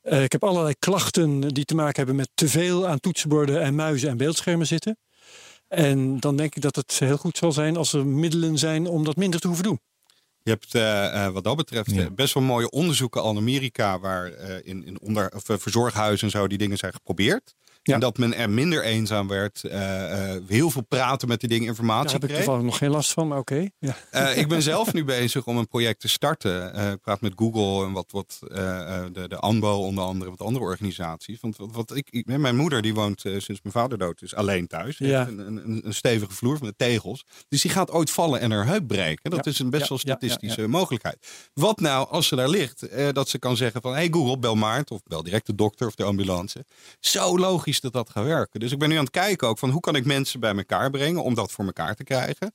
Eh, 0.03 0.22
ik 0.22 0.33
heb 0.33 0.44
allerlei 0.44 0.75
klachten 0.79 1.40
die 1.40 1.64
te 1.64 1.75
maken 1.75 1.96
hebben 1.96 2.16
met 2.16 2.31
te 2.35 2.48
veel 2.48 2.87
aan 2.88 3.01
toetsenborden 3.01 3.62
en 3.62 3.75
muizen 3.75 4.09
en 4.09 4.16
beeldschermen 4.16 4.66
zitten. 4.66 4.96
En 5.68 6.20
dan 6.20 6.37
denk 6.37 6.55
ik 6.55 6.62
dat 6.62 6.77
het 6.77 6.98
heel 6.98 7.16
goed 7.16 7.37
zal 7.37 7.53
zijn 7.53 7.77
als 7.77 7.92
er 7.92 8.07
middelen 8.07 8.59
zijn 8.59 8.87
om 8.87 9.05
dat 9.05 9.16
minder 9.16 9.40
te 9.40 9.46
hoeven 9.46 9.64
doen. 9.64 9.81
Je 10.44 10.50
hebt 10.50 10.74
eh, 10.74 11.24
eh, 11.26 11.33
wat 11.33 11.44
dat 11.44 11.57
betreft 11.57 11.90
Ja. 11.90 12.02
eh, 12.02 12.07
best 12.14 12.35
wel 12.35 12.42
mooie 12.42 12.70
onderzoeken 12.70 13.22
al 13.22 13.31
in 13.31 13.37
Amerika, 13.37 13.98
waar 13.98 14.28
in, 14.64 14.85
in 14.87 15.00
onder, 15.00 15.33
of, 15.35 15.42
verzorghuizen 15.62 16.26
en 16.26 16.33
zo 16.33 16.46
die 16.48 16.59
dingen 16.59 16.78
zijn 16.78 16.92
geprobeerd. 16.92 17.55
Ja. 17.85 17.95
En 17.95 18.01
dat 18.01 18.18
men 18.18 18.35
er 18.35 18.51
minder 18.51 18.83
eenzaam 18.83 19.29
werd. 19.29 19.64
eh, 19.64 20.35
eh, 20.35 20.42
heel 20.49 20.71
veel 20.71 20.83
praten 20.83 21.29
met 21.29 21.40
die 21.40 21.49
dingen, 21.49 21.64
Daar 21.64 21.75
informatie 21.75 22.12
heb 22.12 22.25
ik 22.31 22.35
toevallig 22.37 22.62
nog 22.62 22.79
geen 22.79 22.90
last 22.90 23.12
van, 23.12 23.29
maar 23.29 23.38
oké. 23.38 23.68
Ja. 23.79 23.97
Eh, 24.11 24.37
ik 24.38 24.49
ben 24.49 24.62
zelf 24.62 24.92
nu 24.92 25.05
bezig 25.05 25.47
om 25.47 25.57
een 25.57 25.68
project 25.68 26.01
te 26.01 26.09
starten. 26.09 26.75
Ik 26.92 27.01
praat 27.01 27.21
met 27.21 27.33
Google 27.37 27.87
en 27.87 27.92
wat, 27.92 28.07
wat 28.11 28.38
de, 29.12 29.25
de 29.29 29.37
ANBO 29.37 29.73
onder 29.77 30.05
andere, 30.05 30.31
wat 30.31 30.40
andere 30.40 30.64
organisaties. 30.64 31.40
Want 31.40 31.57
wat, 31.57 31.68
wat 31.73 31.97
ik, 31.97 32.09
ik- 32.11 32.27
mijn 32.38 32.57
moeder 32.57 32.83
die 32.83 32.95
woont 32.95 33.21
sinds 33.21 33.47
mijn 33.49 33.75
vader 33.75 33.99
dood 33.99 34.23
is 34.23 34.35
alleen 34.35 34.66
thuis. 34.66 34.99
Heeft 34.99 35.11
Ja. 35.12 35.27
Een, 35.27 35.38
een, 35.38 35.81
een 35.87 35.95
stevige 35.95 36.33
vloer 36.33 36.59
met 36.62 36.79
tegels. 36.79 37.25
Dus 37.49 37.62
die 37.62 37.71
gaat 37.71 37.90
ooit 37.90 38.11
vallen 38.11 38.40
en 38.40 38.51
haar 38.51 38.66
heup 38.66 38.87
breken. 38.87 39.31
Dat 39.31 39.47
is 39.47 39.59
een 39.59 39.71
best 39.71 39.88
wel 39.88 39.99
statistische 39.99 40.66
mogelijkheid. 40.68 41.27
Wat 41.55 41.81
nou 41.81 42.09
als 42.09 42.27
ze 42.29 42.37
daar 42.37 42.49
ligt, 42.49 42.87
dat 43.12 43.29
ze 43.29 43.38
kan 43.38 43.57
zeggen 43.57 43.81
van... 43.81 43.92
hey 43.95 44.09
Google, 44.11 44.38
bel 44.38 44.55
Maart 44.55 44.90
of 44.90 45.01
bel 45.05 45.23
direct 45.23 45.47
de 45.47 45.55
dokter 45.55 45.87
of 45.87 45.95
de 45.95 46.05
ambulance. 46.05 46.64
Zo 47.01 47.38
logisch 47.38 47.71
dat 47.80 47.92
dat 47.92 48.11
gaat 48.11 48.24
werken. 48.24 48.61
Dus 48.61 48.72
ik 48.72 48.78
ben 48.78 48.88
nu 48.88 48.96
aan 48.96 49.04
het 49.04 49.12
kijken 49.12 49.48
ook 49.48 49.58
van 49.58 49.70
hoe 49.70 49.80
kan 49.80 49.96
ik 49.96 50.04
mensen 50.04 50.40
bij 50.40 50.56
elkaar 50.56 50.90
brengen... 50.90 51.22
om 51.22 51.35
dat 51.35 51.52
voor 51.52 51.64
elkaar 51.64 51.94
te 51.94 52.04
krijgen. 52.04 52.54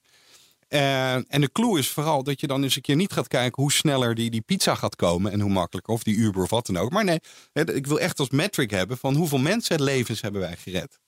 En 0.68 1.42
de 1.42 1.52
clue 1.52 1.80
is 1.80 1.90
vooral 1.90 2.24
dat 2.24 2.40
je 2.40 2.48
dan 2.48 2.64
eens 2.64 2.76
een 2.76 2.82
keer 2.82 2.96
niet 2.96 3.14
gaat 3.14 3.28
kijken 3.28 3.62
hoe 3.62 3.72
sneller 3.72 4.16
die, 4.16 4.30
die 4.30 4.42
pizza 4.42 4.76
gaat 4.76 4.96
komen 4.96 5.32
en 5.32 5.40
hoe 5.40 5.52
makkelijker, 5.52 5.94
of 5.94 6.04
die 6.04 6.16
Uber 6.16 6.44
of 6.44 6.50
wat 6.50 6.66
dan 6.66 6.78
ook. 6.78 6.92
Maar 6.92 7.04
nee, 7.04 7.20
ik 7.54 7.88
wil 7.88 8.00
echt 8.00 8.20
als 8.20 8.30
metric 8.30 8.70
hebben 8.72 8.98
van 8.98 9.16
hoeveel 9.16 9.38
mensenlevens 9.38 10.22
hebben 10.22 10.42
wij 10.42 10.56
gered. 10.58 11.00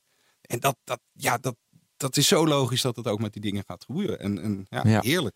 En 0.41 0.59
dat, 0.59 0.77
dat, 0.83 0.99
ja, 1.13 1.37
dat, 1.37 1.55
dat 1.97 2.17
is 2.17 2.27
zo 2.27 2.47
logisch 2.47 2.81
dat 2.81 2.95
het 2.95 3.07
ook 3.07 3.19
met 3.19 3.33
die 3.33 3.41
dingen 3.41 3.63
gaat 3.67 3.83
gebeuren. 3.85 4.19
En, 4.19 4.41
en 4.41 4.65
ja, 4.69 4.81
Ja. 4.85 5.01
eerlijk. 5.01 5.35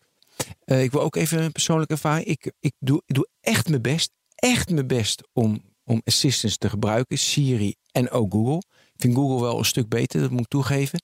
Eh, 0.64 0.82
ik 0.82 0.90
wil 0.90 1.00
ook 1.00 1.16
even 1.16 1.42
een 1.42 1.52
persoonlijke 1.52 1.92
ervaring. 1.92 2.26
Ik, 2.26 2.52
ik, 2.60 2.72
doe, 2.78 3.02
ik 3.06 3.14
doe 3.14 3.28
echt 3.40 3.68
mijn 3.68 3.82
best, 3.82 4.10
echt 4.34 4.70
mijn 4.70 4.86
best 4.86 5.28
om, 5.32 5.73
om 5.84 6.00
assistants 6.04 6.56
te 6.58 6.68
gebruiken. 6.68 7.18
Siri 7.18 7.74
en 7.92 8.10
ook 8.10 8.32
Google. 8.32 8.56
Ik 8.94 9.00
vind 9.00 9.14
Google 9.14 9.40
wel 9.40 9.58
een 9.58 9.64
stuk 9.64 9.88
beter, 9.88 10.20
dat 10.20 10.30
moet 10.30 10.40
ik 10.40 10.48
toegeven. 10.48 11.02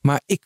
Maar 0.00 0.20
ik... 0.26 0.42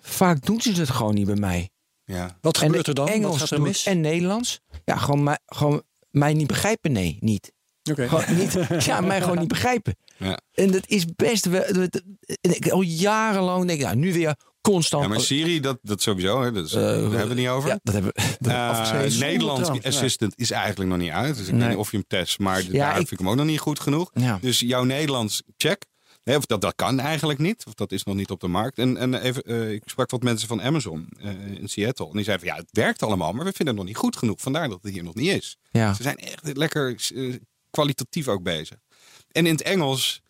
Vaak 0.00 0.46
doen 0.46 0.60
ze 0.60 0.72
het 0.72 0.90
gewoon 0.90 1.14
niet 1.14 1.26
bij 1.26 1.34
mij. 1.36 1.70
Ja. 2.04 2.38
Wat 2.40 2.56
En 2.60 2.66
gebeurt 2.66 2.86
er 2.86 2.94
dan? 2.94 3.08
Engels 3.08 3.30
Wat 3.30 3.40
gaat 3.40 3.50
er 3.50 3.56
doe 3.56 3.66
mis? 3.66 3.80
ik 3.80 3.86
En 3.92 4.00
Nederlands. 4.00 4.60
Ja, 4.84 4.96
gewoon, 4.96 5.22
mij, 5.22 5.38
gewoon 5.46 5.82
mij 6.10 6.32
niet 6.34 6.46
begrijpen. 6.46 6.92
Nee, 6.92 7.16
niet. 7.20 7.52
Oké. 7.90 8.08
Gewoon 8.08 8.36
niet 8.36 8.52
ja, 8.84 9.00
mij 9.00 9.20
gewoon 9.20 9.38
niet 9.38 9.48
begrijpen. 9.48 9.96
Ja. 10.16 10.40
En 10.52 10.70
dat 10.70 10.88
is 10.88 11.04
best... 11.16 11.44
wel- 11.44 11.72
dat- 11.72 11.92
dat- 11.92 12.02
en 12.40 12.56
ik 12.56 12.68
Al 12.68 12.80
jarenlang 12.82 13.66
denk 13.66 13.80
ik, 13.80 13.86
ja, 13.86 13.94
nu 13.94 14.12
weer 14.12 14.36
constant... 14.62 15.02
ja, 15.02 15.08
maar 15.08 15.20
Siri, 15.20 15.60
dat, 15.60 15.78
dat 15.82 16.02
sowieso, 16.02 16.42
hè, 16.42 16.52
dat 16.52 16.64
is, 16.66 16.72
Eh, 16.72 16.80
daar 16.80 16.92
hebben 16.92 17.10
we 17.10 17.18
het 17.18 17.34
niet 17.34 17.48
over. 17.48 17.68
Ja, 17.68 17.78
dat 17.82 17.94
hebben 17.94 18.12
we 18.14 18.20
Eh, 18.50 19.18
Nederlands 19.20 19.60
trouwens. 19.62 19.86
Assistant 19.86 20.32
is 20.36 20.50
eigenlijk 20.50 20.90
nog 20.90 20.98
niet 20.98 21.10
uit. 21.10 21.36
Dus 21.36 21.46
ik 21.46 21.50
Nee. 21.52 21.60
weet 21.60 21.68
niet 21.68 21.78
of 21.78 21.90
je 21.90 21.96
hem 21.96 22.06
test, 22.08 22.38
maar 22.38 22.54
daar 22.70 22.90
ik- 22.90 22.96
vind 22.96 23.10
ik 23.10 23.18
hem 23.18 23.28
ook 23.28 23.36
nog 23.36 23.46
niet 23.46 23.60
goed 23.60 23.80
genoeg. 23.80 24.10
Ja. 24.14 24.38
Dus 24.40 24.60
jouw 24.60 24.84
Nederlands, 24.84 25.42
check. 25.56 25.84
Nee, 26.24 26.36
of 26.36 26.46
dat, 26.46 26.60
dat 26.60 26.74
kan 26.76 27.00
eigenlijk 27.00 27.38
niet. 27.38 27.64
Of 27.66 27.74
dat 27.74 27.92
is 27.92 28.04
nog 28.04 28.14
niet 28.14 28.30
op 28.30 28.40
de 28.40 28.48
markt. 28.48 28.78
En, 28.78 28.96
en 28.96 29.14
even, 29.14 29.42
eh, 29.42 29.70
ik 29.72 29.82
sprak 29.84 30.10
wat 30.10 30.22
mensen 30.22 30.48
van 30.48 30.62
Amazon 30.62 31.08
in 31.60 31.68
Seattle. 31.68 32.06
En 32.06 32.12
die 32.12 32.24
zeiden 32.24 32.46
van 32.46 32.56
ja, 32.56 32.62
het 32.62 32.72
werkt 32.72 33.02
allemaal, 33.02 33.32
maar 33.32 33.44
we 33.44 33.52
vinden 33.52 33.66
het 33.66 33.76
nog 33.76 33.84
niet 33.86 33.96
goed 34.02 34.16
genoeg. 34.16 34.40
Vandaar 34.40 34.68
dat 34.68 34.78
het 34.82 34.92
hier 34.92 35.02
nog 35.04 35.14
niet 35.14 35.30
is. 35.30 35.56
Ja. 35.70 35.94
Ze 35.94 36.02
zijn 36.02 36.16
echt 36.16 36.56
lekker 36.56 36.96
kwalitatief 37.70 38.28
ook 38.28 38.42
bezig. 38.42 38.76
En 39.32 39.46
in 39.46 39.52
het 39.52 39.62
Engels... 39.62 40.20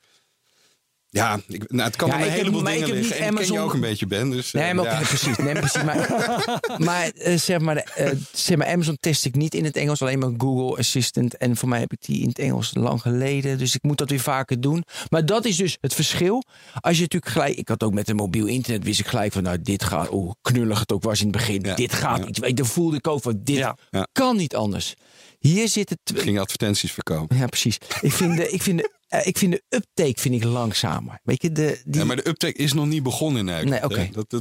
Ja, 1.15 1.41
ik, 1.49 1.71
nou, 1.73 1.83
het 1.87 1.97
kan 1.97 2.09
Ja, 2.09 2.15
een 2.15 2.21
ik 2.21 2.27
heb- 2.29 2.37
heleboel 2.39 2.63
maar 2.63 2.73
ik 2.73 2.79
dingen 2.79 2.95
heb 2.95 3.05
liggen. 3.05 3.21
niet 3.21 3.27
En 3.29 3.33
ik 3.33 3.37
ken 3.37 3.45
je 3.47 3.51
Amazon- 3.53 3.69
ook 3.69 3.75
een 3.75 3.81
beetje, 3.91 4.07
Ben. 4.07 4.31
Dus, 4.31 4.53
eh, 4.55 4.63
Nee, 4.63 4.75
maar, 4.75 4.85
ja. 4.85 4.95
nee, 4.99 5.05
precies. 5.07 5.37
Nee, 5.37 5.53
precies. 5.55 5.83
Maar, 5.83 6.09
maar, 6.89 7.09
eh, 7.11 7.39
zeg 7.39 7.61
maar, 7.61 7.77
eh, 7.77 8.11
zeg 8.33 8.57
maar, 8.57 8.67
Amazon 8.67 8.97
test 9.01 9.25
ik 9.25 9.35
niet 9.35 9.55
in 9.55 9.65
het 9.65 9.77
Engels, 9.77 10.03
alleen 10.03 10.19
maar 10.19 10.31
Google 10.39 10.77
Assistant. 10.79 11.37
En 11.37 11.57
voor 11.57 11.69
mij 11.69 11.81
heb 11.81 11.93
ik 11.93 11.99
die 12.01 12.23
in 12.23 12.29
het 12.29 12.39
Engels 12.39 12.71
lang 12.75 13.01
geleden. 13.01 13.59
Dus 13.59 13.75
ik 13.75 13.83
moet 13.83 13.99
dat 13.99 14.11
weer 14.11 14.21
vaker 14.21 14.61
doen. 14.61 14.85
Maar 15.09 15.27
dat 15.27 15.45
is 15.45 15.57
dus 15.57 15.77
het 15.81 15.95
verschil. 15.95 16.43
Als 16.81 16.97
je 16.97 17.03
natuurlijk 17.03 17.33
gelijk, 17.33 17.55
ik 17.57 17.69
had 17.69 17.83
ook 17.83 17.93
met 17.95 18.09
een 18.09 18.17
mobiel 18.17 18.47
internet, 18.47 18.85
wist 18.85 19.01
ik 19.01 19.07
gelijk 19.07 19.33
van, 19.33 19.43
nou, 19.43 19.63
dit 19.63 19.85
gaat, 19.85 20.07
hoe 20.09 20.35
knullig 20.43 20.79
het 20.81 20.93
ook 20.93 21.03
was 21.03 21.19
in 21.21 21.27
het 21.27 21.37
begin. 21.37 21.61
Ja, 21.63 21.75
Dit 21.75 21.93
gaat. 21.93 22.39
Weet, 22.39 22.57
dan 22.57 22.67
voelde 22.67 22.97
ik 22.97 23.07
ook 23.09 23.23
van, 23.23 23.41
dit 23.45 23.73
kan 24.13 24.37
niet 24.37 24.55
anders. 24.57 24.95
Hier 25.39 25.69
zit 25.69 25.89
het. 25.89 25.99
ging 26.15 26.39
advertenties 26.41 26.93
verkopen. 26.93 27.37
Ja, 27.37 27.47
precies. 27.47 27.79
Ik 28.01 28.13
vind 28.13 28.37
de, 28.37 28.51
ik 28.51 28.63
vind 28.63 28.79
de, 28.79 28.91
eh, 29.13 29.27
ik 29.27 29.39
vind 29.39 29.53
de 29.53 29.63
uptake 29.69 30.21
vind 30.21 30.35
ik 30.35 30.45
langzamer. 30.45 31.21
Weet 31.23 31.43
je, 31.43 31.53
de, 31.53 31.81
die, 31.85 32.01
Ja, 32.01 32.07
maar 32.07 32.17
de 32.17 32.29
uptake 32.29 32.59
is 32.59 32.73
nog 32.73 32.87
niet 32.87 33.03
begonnen 33.03 33.39
in 33.41 33.45
Nederland. 33.45 33.93
Nee, 33.95 34.09
oké. 34.09 34.27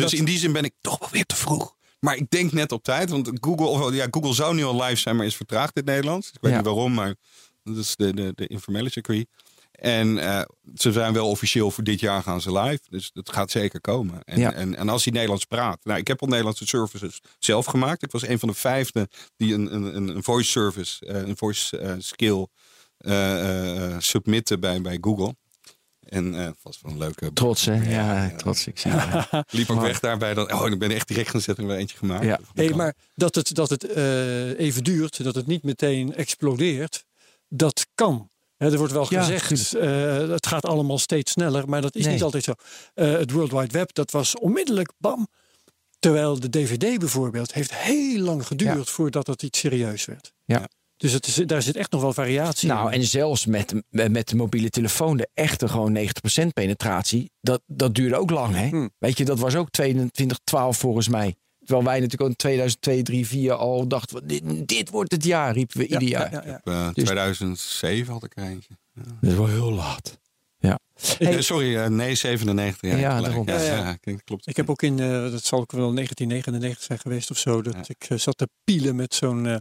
dat- 0.00 0.12
in 0.12 0.24
die 0.24 0.38
zin 0.38 0.52
ben 0.52 0.64
ik 0.64 0.72
toch 0.80 0.98
wel 0.98 1.08
weer 1.12 1.24
te 1.26 1.36
vroeg. 1.36 1.76
Maar 2.00 2.16
ik 2.16 2.30
denk 2.30 2.52
net 2.52 2.72
op 2.72 2.82
tijd. 2.82 3.10
Want 3.10 3.30
Google, 3.40 3.66
of, 3.66 3.92
ja, 3.94 4.06
Google 4.10 4.34
zou 4.34 4.54
nu 4.54 4.64
al 4.64 4.82
live 4.82 4.96
zijn, 4.96 5.16
maar 5.16 5.26
is 5.26 5.36
vertraagd 5.36 5.76
in 5.76 5.82
het 5.82 5.90
Nederlands. 5.90 6.28
Ik 6.28 6.36
weet 6.40 6.50
Ja. 6.50 6.56
niet 6.56 6.66
waarom, 6.66 6.94
maar 6.94 7.14
dat 7.62 7.76
is 7.76 7.96
de, 7.96 8.14
de, 8.14 8.32
de 8.34 8.46
informele 8.46 8.90
circuit. 8.90 9.26
En 9.72 10.18
eh, 10.18 10.40
ze 10.74 10.92
zijn 10.92 11.12
wel 11.12 11.28
officieel 11.28 11.70
voor 11.70 11.84
dit 11.84 12.00
jaar 12.00 12.22
gaan 12.22 12.40
ze 12.40 12.52
live. 12.52 12.80
Dus 12.88 13.10
dat 13.12 13.32
gaat 13.32 13.50
zeker 13.50 13.80
komen. 13.80 14.22
En, 14.24 14.38
Ja. 14.38 14.52
en, 14.52 14.76
en 14.76 14.88
als 14.88 15.04
hij 15.04 15.12
Nederlands 15.12 15.44
praat. 15.44 15.78
Nou, 15.84 15.98
ik 15.98 16.08
heb 16.08 16.20
al 16.22 16.28
Nederlandse 16.28 16.66
services 16.66 17.20
zelf 17.38 17.66
gemaakt. 17.66 18.02
Ik 18.02 18.10
was 18.10 18.26
een 18.26 18.38
van 18.38 18.48
de 18.48 18.54
vijfde 18.54 19.08
die 19.36 19.54
een, 19.54 19.74
een, 19.74 20.08
een 20.08 20.22
voice 20.22 20.50
service, 20.50 21.06
eh, 21.06 21.16
een 21.28 21.36
voice 21.36 21.78
eh, 21.78 21.94
skill 21.98 22.46
submitten 23.98 24.60
bij, 24.60 24.80
bij 24.80 24.98
Google. 25.00 25.34
En 26.00 26.34
eh 26.34 26.48
was 26.62 26.78
wel 26.82 26.92
een 26.92 26.98
leuke. 26.98 27.32
trots, 27.32 27.64
hè? 27.64 27.74
Ja, 27.74 28.24
ja. 28.24 28.36
trots. 28.36 28.66
Ik 28.66 28.78
zie. 28.78 28.90
Liep 29.58 29.70
ook 29.70 29.76
Maar- 29.76 29.86
weg 29.86 30.00
daarbij. 30.00 30.34
Dat, 30.34 30.52
oh, 30.52 30.66
ik 30.66 30.78
ben 30.78 30.90
echt 30.90 31.08
direct 31.08 31.28
gaan 31.30 31.40
zetten 31.40 31.64
en 31.64 31.70
weer 31.70 31.78
eentje 31.78 31.96
gemaakt. 31.96 32.24
Ja. 32.24 32.36
Dat 32.36 32.46
Hey, 32.54 32.74
maar 32.74 32.94
dat 33.14 33.34
het, 33.34 33.54
dat 33.54 33.70
het 33.70 33.84
eh, 33.92 34.58
even 34.58 34.84
duurt, 34.84 35.24
dat 35.24 35.34
het 35.34 35.46
niet 35.46 35.62
meteen 35.62 36.14
explodeert, 36.14 37.04
dat 37.48 37.86
kan. 37.94 38.30
Hè, 38.56 38.70
er 38.72 38.78
wordt 38.78 38.92
wel 38.92 39.06
Ja, 39.08 39.20
gezegd, 39.22 39.74
eh, 39.74 40.28
het 40.28 40.46
gaat 40.46 40.64
allemaal 40.64 40.98
steeds 40.98 41.32
sneller, 41.32 41.68
maar 41.68 41.80
dat 41.82 41.94
is 41.96 42.04
Nee. 42.04 42.12
niet 42.14 42.22
altijd 42.22 42.44
zo. 42.44 42.52
Eh, 42.94 43.12
het 43.12 43.30
World 43.30 43.52
Wide 43.52 43.78
Web, 43.78 43.94
dat 43.94 44.10
was 44.10 44.38
onmiddellijk 44.38 44.92
bam. 44.98 45.28
Terwijl 45.98 46.40
de 46.40 46.50
DVD 46.50 46.98
bijvoorbeeld 46.98 47.52
heeft 47.52 47.74
heel 47.74 48.20
lang 48.20 48.46
geduurd 48.46 48.90
voordat 48.90 49.26
het 49.26 49.42
iets 49.42 49.58
serieus 49.58 50.04
werd. 50.04 50.32
Ja. 50.44 50.68
Dus 50.98 51.12
het 51.12 51.26
is, 51.26 51.34
daar 51.34 51.62
zit 51.62 51.76
echt 51.76 51.90
nog 51.90 52.00
wel 52.00 52.12
variatie 52.12 52.68
Nou, 52.68 52.92
in. 52.92 53.00
en 53.00 53.06
zelfs 53.06 53.46
met, 53.46 53.74
met 53.90 54.28
de 54.28 54.36
mobiele 54.36 54.70
telefoon, 54.70 55.16
de 55.16 55.28
echte 55.34 55.68
gewoon 55.68 55.98
90% 56.42 56.46
penetratie, 56.54 57.30
dat, 57.40 57.62
dat 57.66 57.94
duurde 57.94 58.16
ook 58.16 58.30
lang, 58.30 58.54
hè? 58.54 58.68
Hmm. 58.68 58.90
Weet 58.98 59.18
je, 59.18 59.24
dat 59.24 59.38
was 59.38 59.54
ook 59.54 59.70
2012 59.70 60.76
volgens 60.78 61.08
mij. 61.08 61.34
Terwijl 61.58 61.84
wij 61.86 61.94
natuurlijk 61.94 62.22
al 62.22 62.28
in 62.28 62.36
2002, 62.36 63.02
3, 63.02 63.26
4 63.26 63.52
al 63.52 63.86
dachten, 63.88 64.26
dit, 64.26 64.68
dit 64.68 64.90
wordt 64.90 65.12
het 65.12 65.24
jaar, 65.24 65.52
riepen 65.52 65.76
we 65.78 65.82
Ja, 65.88 65.98
ieder 65.98 66.08
ja, 66.08 66.28
jaar. 66.30 66.46
ja, 66.46 66.60
ja. 66.64 66.72
Eh, 66.88 66.94
Dus- 66.94 67.04
2007 67.04 68.12
had 68.12 68.24
ik 68.24 68.32
er 68.36 68.42
eentje. 68.44 68.76
Dat 69.20 69.30
is 69.30 69.34
wel 69.36 69.46
heel 69.46 69.72
laat. 69.72 70.18
Ja. 70.58 70.78
Eh, 71.18 71.28
Hey, 71.28 71.42
sorry, 71.42 71.76
eh, 71.76 71.86
nee, 71.88 72.14
97. 72.14 72.90
Ja, 72.90 72.96
Ja, 72.96 73.08
gelijk. 73.08 73.24
daarom. 73.26 73.46
Ja, 73.48 73.54
Ja, 73.54 73.62
ja, 73.62 73.76
ja. 73.84 73.90
ik 73.92 74.02
denk, 74.04 74.20
klopt. 74.24 74.46
Ik 74.48 74.56
heb 74.56 74.70
ook 74.70 74.82
in, 74.82 74.96
dat 75.30 75.44
zal 75.44 75.60
ook 75.60 75.72
wel 75.72 75.92
1999 75.92 76.82
zijn 76.84 76.98
geweest 76.98 77.30
of 77.30 77.38
zo, 77.38 77.62
dat 77.62 77.74
Ja. 77.74 77.94
ik 77.98 78.18
zat 78.20 78.38
te 78.38 78.48
pielen 78.64 78.96
met 78.96 79.14
zo'n 79.14 79.46
eh, 79.46 79.56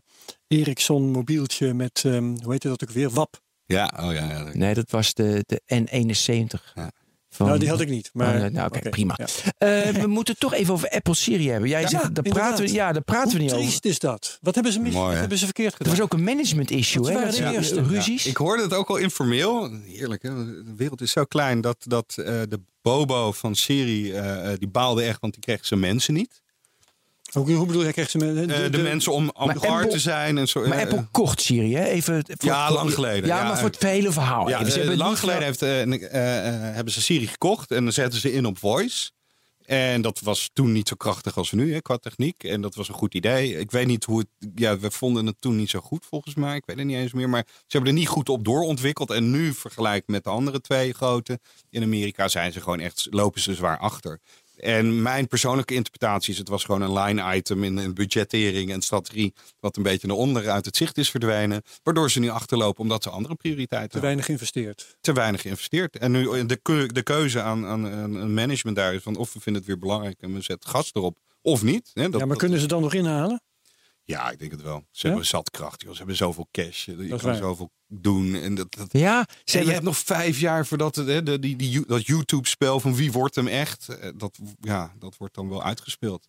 Ericsson 0.47 1.11
mobieltje 1.11 1.73
met, 1.73 2.01
ehm, 2.05 2.35
hoe 2.43 2.51
heet 2.51 2.61
dat 2.61 2.83
ook 2.83 2.91
weer, 2.91 3.09
WAP. 3.09 3.41
Ja, 3.65 3.93
oh 3.99 4.13
ja. 4.13 4.29
ja. 4.29 4.49
nee, 4.53 4.73
dat 4.73 4.91
was 4.91 5.13
de, 5.13 5.43
de 5.45 5.61
N71. 5.73 6.73
Ja. 6.75 6.91
Van, 7.29 7.47
nou, 7.47 7.59
die 7.59 7.69
had 7.69 7.81
ik 7.81 7.89
niet. 7.89 8.09
Maar, 8.13 8.45
Oh, 8.45 8.51
nou, 8.51 8.67
oké, 8.67 8.89
prima. 8.89 9.17
ja. 9.17 9.25
Eh, 9.57 9.89
we 10.01 10.07
moeten 10.07 10.33
het 10.33 10.41
toch 10.41 10.53
even 10.53 10.73
over 10.73 10.89
Apple 10.89 11.15
Siri 11.15 11.49
hebben. 11.49 11.69
Jij 11.69 11.81
Ja, 11.81 11.87
zegt, 11.87 12.15
daar 12.15 12.23
praten 12.23 12.65
we, 12.65 12.73
ja, 12.73 12.91
daar 12.91 13.01
praten 13.01 13.27
we 13.31 13.33
Hoe 13.35 13.43
niet 13.43 13.51
over. 13.51 13.63
triest 13.65 13.85
is 13.85 13.99
dat? 13.99 14.37
Wat 14.41 14.53
hebben 14.55 14.73
ze 14.73 14.79
mis? 14.79 14.93
Mooi, 14.93 15.15
hebben 15.15 15.37
ze 15.37 15.45
verkeerd 15.45 15.71
Er 15.71 15.77
gedaan? 15.77 15.93
was 15.93 16.01
ook 16.01 16.13
een 16.13 16.23
management 16.23 16.71
issue, 16.71 17.01
Dat 17.03 17.13
hè? 17.13 17.25
de 17.25 17.31
ze- 17.35 17.49
eerste. 17.51 17.81
ruzies. 17.83 18.25
Ik 18.25 18.37
hoorde 18.37 18.63
het 18.63 18.73
ook 18.73 18.89
al 18.89 18.95
informeel. 18.97 19.71
Heerlijk, 19.85 20.23
hè? 20.23 20.29
De 20.63 20.73
wereld 20.75 21.01
is 21.01 21.11
zo 21.11 21.23
klein 21.23 21.61
dat, 21.61 21.77
dat 21.79 22.13
eh, 22.17 22.25
de 22.25 22.59
Bobo 22.81 23.31
van 23.31 23.55
Siri, 23.55 24.11
eh, 24.13 24.51
eh, 24.51 24.59
die 24.59 24.67
baalde 24.69 25.03
echt, 25.03 25.19
want 25.21 25.33
die 25.33 25.41
kreeg 25.41 25.65
zijn 25.65 25.79
mensen 25.79 26.13
niet. 26.13 26.41
Hoe, 27.31 27.51
hoe 27.51 27.65
bedoel 27.65 27.85
je, 27.85 27.91
krijgt 27.91 28.11
ze 28.11 28.17
met 28.17 28.49
Eh, 28.49 28.71
de, 28.71 28.77
mensen 28.77 29.11
om 29.11 29.29
hard 29.33 29.65
Apple- 29.65 29.87
te 29.87 29.99
zijn 29.99 30.37
en 30.37 30.47
zo. 30.47 30.61
maar 30.67 30.77
eh, 30.77 30.83
Apple 30.83 31.07
kocht 31.11 31.41
Siri, 31.41 31.75
hè? 31.75 31.83
Even 31.85 32.25
voor 32.27 32.49
Ja, 32.49 32.71
lang 32.71 32.93
geleden. 32.93 33.29
Ja, 33.29 33.37
Ja, 33.37 33.47
maar 33.47 33.57
voor 33.57 33.69
het 33.69 33.81
hele 33.83 34.11
verhaal. 34.11 34.49
Ja, 34.49 34.59
even. 34.59 34.71
Ze 34.71 34.79
eh, 34.79 34.85
hebben 34.87 34.97
lang 35.05 35.19
geleden 35.19 35.43
heeft, 35.43 35.61
eh, 35.61 35.81
eh, 35.81 35.93
eh, 36.47 36.75
hebben 36.75 36.93
ze 36.93 37.01
Siri 37.01 37.27
gekocht 37.27 37.71
en 37.71 37.83
dan 37.83 37.93
zetten 37.93 38.19
ze 38.19 38.33
in 38.33 38.45
op 38.45 38.57
voice. 38.57 39.11
En 39.65 40.01
dat 40.01 40.19
was 40.19 40.49
toen 40.53 40.71
niet 40.71 40.87
zo 40.87 40.95
krachtig 40.95 41.37
als 41.37 41.51
nu, 41.51 41.73
hè, 41.73 41.81
qua 41.81 41.97
techniek. 41.97 42.43
En 42.43 42.61
dat 42.61 42.75
was 42.75 42.87
een 42.87 42.93
goed 42.93 43.13
idee. 43.13 43.59
Ik 43.59 43.71
weet 43.71 43.87
niet 43.87 44.03
hoe 44.03 44.19
het. 44.19 44.27
Ja, 44.55 44.77
we 44.79 44.91
vonden 44.91 45.25
het 45.25 45.35
toen 45.39 45.55
niet 45.55 45.69
zo 45.69 45.79
goed, 45.79 46.05
volgens 46.09 46.35
mij. 46.35 46.55
Ik 46.55 46.63
weet 46.65 46.77
het 46.77 46.85
niet 46.85 46.97
eens 46.97 47.13
meer. 47.13 47.29
Maar 47.29 47.43
ze 47.47 47.53
hebben 47.67 47.89
er 47.91 47.97
niet 47.97 48.07
goed 48.07 48.29
op 48.29 48.43
doorontwikkeld. 48.45 49.11
En 49.11 49.31
nu, 49.31 49.53
vergelijk 49.53 50.03
met 50.07 50.23
de 50.23 50.29
andere 50.29 50.61
twee 50.61 50.93
grote 50.93 51.39
in 51.69 51.83
Amerika, 51.83 52.27
zijn 52.27 52.51
ze 52.51 52.61
gewoon 52.61 52.79
echt. 52.79 53.07
lopen 53.09 53.41
ze 53.41 53.53
zwaar 53.53 53.77
achter. 53.77 54.19
En 54.57 55.01
mijn 55.01 55.27
persoonlijke 55.27 55.73
interpretatie 55.73 56.31
is: 56.33 56.39
het 56.39 56.49
was 56.49 56.63
gewoon 56.63 56.81
een 56.81 56.93
line 56.93 57.35
item 57.35 57.63
in 57.63 57.77
een 57.77 57.93
budgettering 57.93 58.71
en 58.71 58.81
strategie. 58.81 59.33
wat 59.59 59.77
een 59.77 59.83
beetje 59.83 60.07
naar 60.07 60.15
onder 60.15 60.49
uit 60.49 60.65
het 60.65 60.77
zicht 60.77 60.97
is 60.97 61.09
verdwenen. 61.09 61.61
Waardoor 61.83 62.11
ze 62.11 62.19
nu 62.19 62.29
achterlopen 62.29 62.81
omdat 62.81 63.03
ze 63.03 63.09
andere 63.09 63.35
prioriteiten 63.35 63.89
te 63.91 63.99
weinig 63.99 64.25
geïnvesteerd. 64.25 64.97
te 65.01 65.13
weinig 65.13 65.41
geïnvesteerd. 65.41 65.97
En 65.97 66.11
nu 66.11 66.45
de, 66.45 66.55
keu- 66.55 66.87
de 66.87 67.03
keuze 67.03 67.41
aan, 67.41 67.65
aan, 67.65 67.87
aan 67.87 68.15
een 68.15 68.33
management 68.33 68.77
daar 68.77 68.93
is 68.93 69.01
van 69.03 69.15
of 69.15 69.33
we 69.33 69.39
vinden 69.39 69.61
het 69.61 69.71
weer 69.71 69.79
belangrijk 69.79 70.21
en 70.21 70.33
we 70.33 70.41
zetten 70.41 70.69
gas 70.69 70.89
erop 70.93 71.17
of 71.41 71.63
niet. 71.63 71.91
Hè, 71.93 72.01
dat, 72.03 72.11
ja, 72.11 72.17
maar 72.19 72.27
dat- 72.27 72.37
kunnen 72.37 72.59
ze 72.59 72.67
dan 72.67 72.81
nog 72.81 72.93
inhalen? 72.93 73.41
Ja, 74.07 74.31
ik 74.31 74.39
denk 74.39 74.51
het 74.51 74.61
wel. 74.61 74.85
Ze 74.91 75.01
Ja? 75.01 75.09
hebben 75.09 75.25
zat 75.29 75.51
kracht. 75.51 75.81
Joh. 75.81 75.91
Ze 75.91 75.97
hebben 75.97 76.15
zoveel 76.15 76.47
cash. 76.51 76.85
Je 76.85 77.07
kan 77.07 77.19
waar. 77.19 77.35
zoveel 77.35 77.71
doen. 77.87 78.35
En 78.35 78.55
dat, 78.55 78.75
dat, 78.75 78.87
Ja, 78.91 79.19
ze 79.19 79.33
en 79.35 79.43
je 79.43 79.51
hebben, 79.55 79.73
hebt 79.73 79.85
nog 79.85 79.97
vijf 79.97 80.39
jaar 80.39 80.65
voordat 80.65 80.95
het, 80.95 81.07
hè, 81.07 81.23
de, 81.23 81.39
die, 81.39 81.55
die, 81.55 81.85
dat 81.85 82.05
YouTube-spel 82.05 82.79
van 82.79 82.95
wie 82.95 83.11
wordt 83.11 83.35
hem 83.35 83.47
echt, 83.47 83.87
eh, 83.89 84.09
dat, 84.15 84.37
ja, 84.59 84.93
dat 84.99 85.17
wordt 85.17 85.33
dan 85.35 85.49
wel 85.49 85.63
uitgespeeld. 85.63 86.27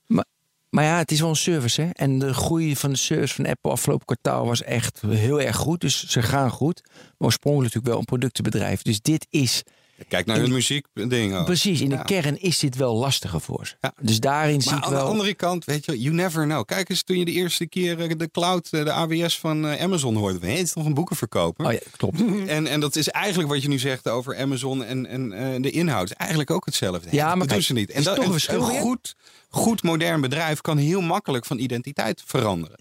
maar 0.71 0.85
ja, 0.85 0.97
het 0.99 1.11
is 1.11 1.21
wel 1.21 1.29
een 1.29 1.37
service, 1.37 1.81
hè? 1.83 1.89
En 1.91 2.19
de 2.19 2.35
groei 2.35 2.77
van 2.77 2.91
de 2.91 2.97
service 2.97 3.35
van 3.35 3.47
Apple 3.47 3.71
afgelopen 3.71 4.07
kwartaal 4.07 4.47
was 4.47 4.63
echt 4.63 5.01
heel 5.01 5.41
erg 5.41 5.57
goed. 5.57 5.81
Dus 5.81 6.07
ze 6.09 6.23
gaan 6.23 6.51
goed. 6.51 6.81
Maar 6.93 7.03
oorspronkelijk 7.19 7.75
natuurlijk 7.75 7.87
wel 7.93 7.99
een 7.99 8.05
productenbedrijf. 8.19 8.83
Dus 8.83 9.01
dit 9.01 9.27
is 9.31 9.63
Kijk 10.09 10.27
naar 10.27 10.37
In- 10.37 10.43
hun 10.43 10.53
muziekding. 10.53 11.35
ook. 11.37 11.45
precies 11.45 11.81
in 11.81 11.89
de 11.89 12.05
kern 12.05 12.41
is 12.41 12.59
dit 12.59 12.77
wel 12.77 12.95
lastiger 12.97 13.41
voor 13.41 13.67
ze. 13.67 13.75
Ja. 13.81 13.93
Dus 14.01 14.21
daarin 14.21 14.61
zie 14.63 14.71
Maar 14.71 14.79
ik 14.81 14.85
aan 14.87 14.91
de 14.93 14.97
wel. 14.99 15.07
andere 15.09 15.35
kant, 15.35 15.65
weet 15.65 15.85
je, 15.85 16.01
you 16.01 16.15
never 16.15 16.45
know. 16.45 16.65
Kijk 16.67 16.89
eens, 16.89 17.03
toen 17.03 17.19
je 17.19 17.25
de 17.25 17.31
eerste 17.33 17.67
keer 17.67 18.01
eh, 18.01 18.11
de 18.17 18.31
cloud, 18.31 18.69
eh, 18.71 18.85
de 18.85 18.93
AWS 18.93 19.39
van 19.39 19.67
eh, 19.67 19.83
Amazon 19.83 20.17
hoorde. 20.17 20.47
Hé, 20.47 20.53
het 20.57 20.67
is 20.67 20.73
nog 20.75 20.85
een 20.87 20.95
boekenverkoper. 20.95 21.67
Oh 21.67 21.73
ja, 21.73 21.79
klopt. 21.97 22.21
En, 22.47 22.67
en 22.67 22.81
dat 22.81 22.97
is 22.97 23.09
eigenlijk 23.09 23.49
wat 23.53 23.63
je 23.63 23.69
nu 23.69 23.79
zegt 23.79 24.09
over 24.09 24.37
Amazon 24.39 24.85
en, 24.85 25.07
en 25.07 25.33
eh, 25.33 25.63
de 25.63 25.71
inhoud. 25.71 26.05
Is 26.11 26.17
eigenlijk 26.17 26.51
ook 26.51 26.65
hetzelfde. 26.65 27.09
Ja, 27.11 27.29
maar 27.29 27.39
dat 27.47 27.49
doen 27.49 27.63
ze 27.63 27.73
niet. 27.73 27.89
is 27.89 27.95
En 27.95 28.03
dat, 28.03 28.17
toch 28.17 28.47
een 28.49 28.61
goed, 28.81 29.15
goed 29.49 29.83
modern 29.83 30.21
bedrijf 30.21 30.61
kan 30.61 30.77
heel 30.77 31.01
makkelijk 31.01 31.45
van 31.47 31.59
identiteit 31.59 32.23
veranderen. 32.27 32.77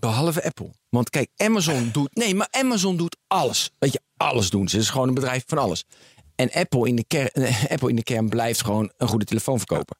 Behalve 0.00 0.44
Apple. 0.44 0.70
Want 0.88 1.10
kijk, 1.10 1.28
Amazon 1.36 1.88
doet. 1.92 2.14
Nee, 2.14 2.34
maar 2.34 2.48
Amazon 2.50 2.96
doet 2.96 3.16
alles. 3.26 3.70
Weet 3.78 3.92
je, 3.92 4.00
alles 4.16 4.50
doen 4.50 4.68
ze. 4.68 4.76
Het 4.76 4.84
is 4.84 4.90
gewoon 4.90 5.08
een 5.08 5.14
bedrijf 5.14 5.42
van 5.46 5.58
alles. 5.58 5.84
En 6.42 6.60
Apple 6.60 6.88
in 6.88 6.96
de 6.96 7.04
kern, 7.06 7.28
eh, 7.32 7.64
Apple 7.72 7.88
in 7.88 7.96
de 7.96 8.02
kern 8.02 8.28
blijft 8.28 8.64
gewoon 8.64 8.92
een 8.96 9.08
goede 9.08 9.24
telefoon 9.24 9.58
verkopen. 9.58 9.96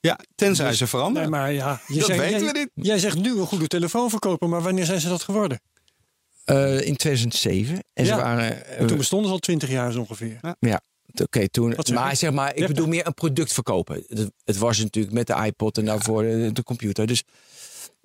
Ja, 0.00 0.18
tenzij 0.34 0.72
ze 0.74 0.86
veranderen. 0.86 1.30
Nee, 1.30 1.40
maar 1.40 1.52
ja, 1.52 1.80
je 1.86 1.94
Dat 1.98 2.06
zegt, 2.06 2.18
weten 2.18 2.42
jij, 2.42 2.52
we 2.52 2.58
niet. 2.74 2.86
Jij 2.86 2.98
zegt 2.98 3.16
nu 3.18 3.38
een 3.38 3.46
goede 3.46 3.66
telefoon 3.66 4.10
verkopen, 4.10 4.48
maar 4.48 4.62
wanneer 4.62 4.84
zijn 4.84 5.00
ze 5.00 5.08
dat 5.08 5.22
geworden? 5.22 5.60
Eh, 6.44 6.80
in 6.80 6.96
2007. 6.96 7.82
En 7.92 8.06
ze 8.06 8.12
Ja. 8.12 8.16
waren. 8.22 8.64
eh, 8.66 8.80
En 8.80 8.86
toen 8.86 8.96
bestonden 8.96 9.26
ze 9.28 9.32
al 9.32 9.38
twintig 9.38 9.70
jaar 9.70 9.92
zo 9.92 9.98
ongeveer. 10.00 10.40
Ja, 10.60 10.80
t- 11.14 11.20
oké, 11.20 11.48
toen. 11.48 11.74
Wat 11.74 11.90
Maar 11.90 12.16
zeg 12.16 12.32
maar, 12.32 12.54
ik 12.54 12.58
Ja. 12.60 12.66
bedoel 12.66 12.86
meer 12.86 13.06
een 13.06 13.14
product 13.14 13.52
verkopen. 13.52 14.04
Het, 14.08 14.30
het 14.44 14.58
was 14.58 14.78
natuurlijk 14.78 15.14
met 15.14 15.26
de 15.26 15.34
iPod 15.44 15.78
en 15.78 15.84
daarvoor 15.84 16.22
de, 16.22 16.50
de 16.52 16.62
computer. 16.62 17.06
Dus. 17.06 17.22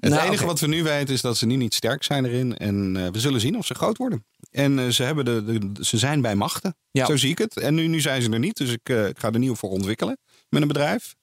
Het 0.02 0.12
nou, 0.12 0.28
enige 0.28 0.46
wat 0.46 0.60
we 0.60 0.68
nu 0.68 0.84
weten 0.84 1.14
is 1.14 1.22
dat 1.22 1.38
ze 1.38 1.46
nu 1.46 1.56
niet 1.56 1.74
sterk 1.74 2.04
zijn 2.04 2.26
erin. 2.26 2.58
En 2.58 2.98
eh, 2.98 3.08
we 3.12 3.20
zullen 3.20 3.40
zien 3.40 3.58
of 3.58 3.66
ze 3.66 3.74
groot 3.74 3.98
worden. 3.98 4.26
En 4.52 4.80
eh, 4.80 4.88
ze, 4.88 5.04
hebben 5.04 5.26
de, 5.26 5.44
de, 5.44 5.86
ze 5.86 5.98
zijn 5.98 6.22
bij 6.22 6.36
machten. 6.36 6.76
Ja. 6.92 7.06
Zo 7.06 7.16
zie 7.18 7.30
ik 7.30 7.38
het. 7.38 7.58
En 7.58 7.74
nu, 7.74 7.88
nu 7.88 8.00
zijn 8.00 8.22
ze 8.22 8.30
er 8.30 8.40
niet. 8.40 8.58
Dus 8.58 8.72
ik, 8.72 8.90
eh, 8.90 9.08
ik 9.08 9.20
ga 9.20 9.32
er 9.32 9.40
nieuw 9.40 9.56
voor 9.56 9.70
ontwikkelen 9.70 10.18
met 10.50 10.62
een 10.62 10.68
bedrijf. 10.68 11.16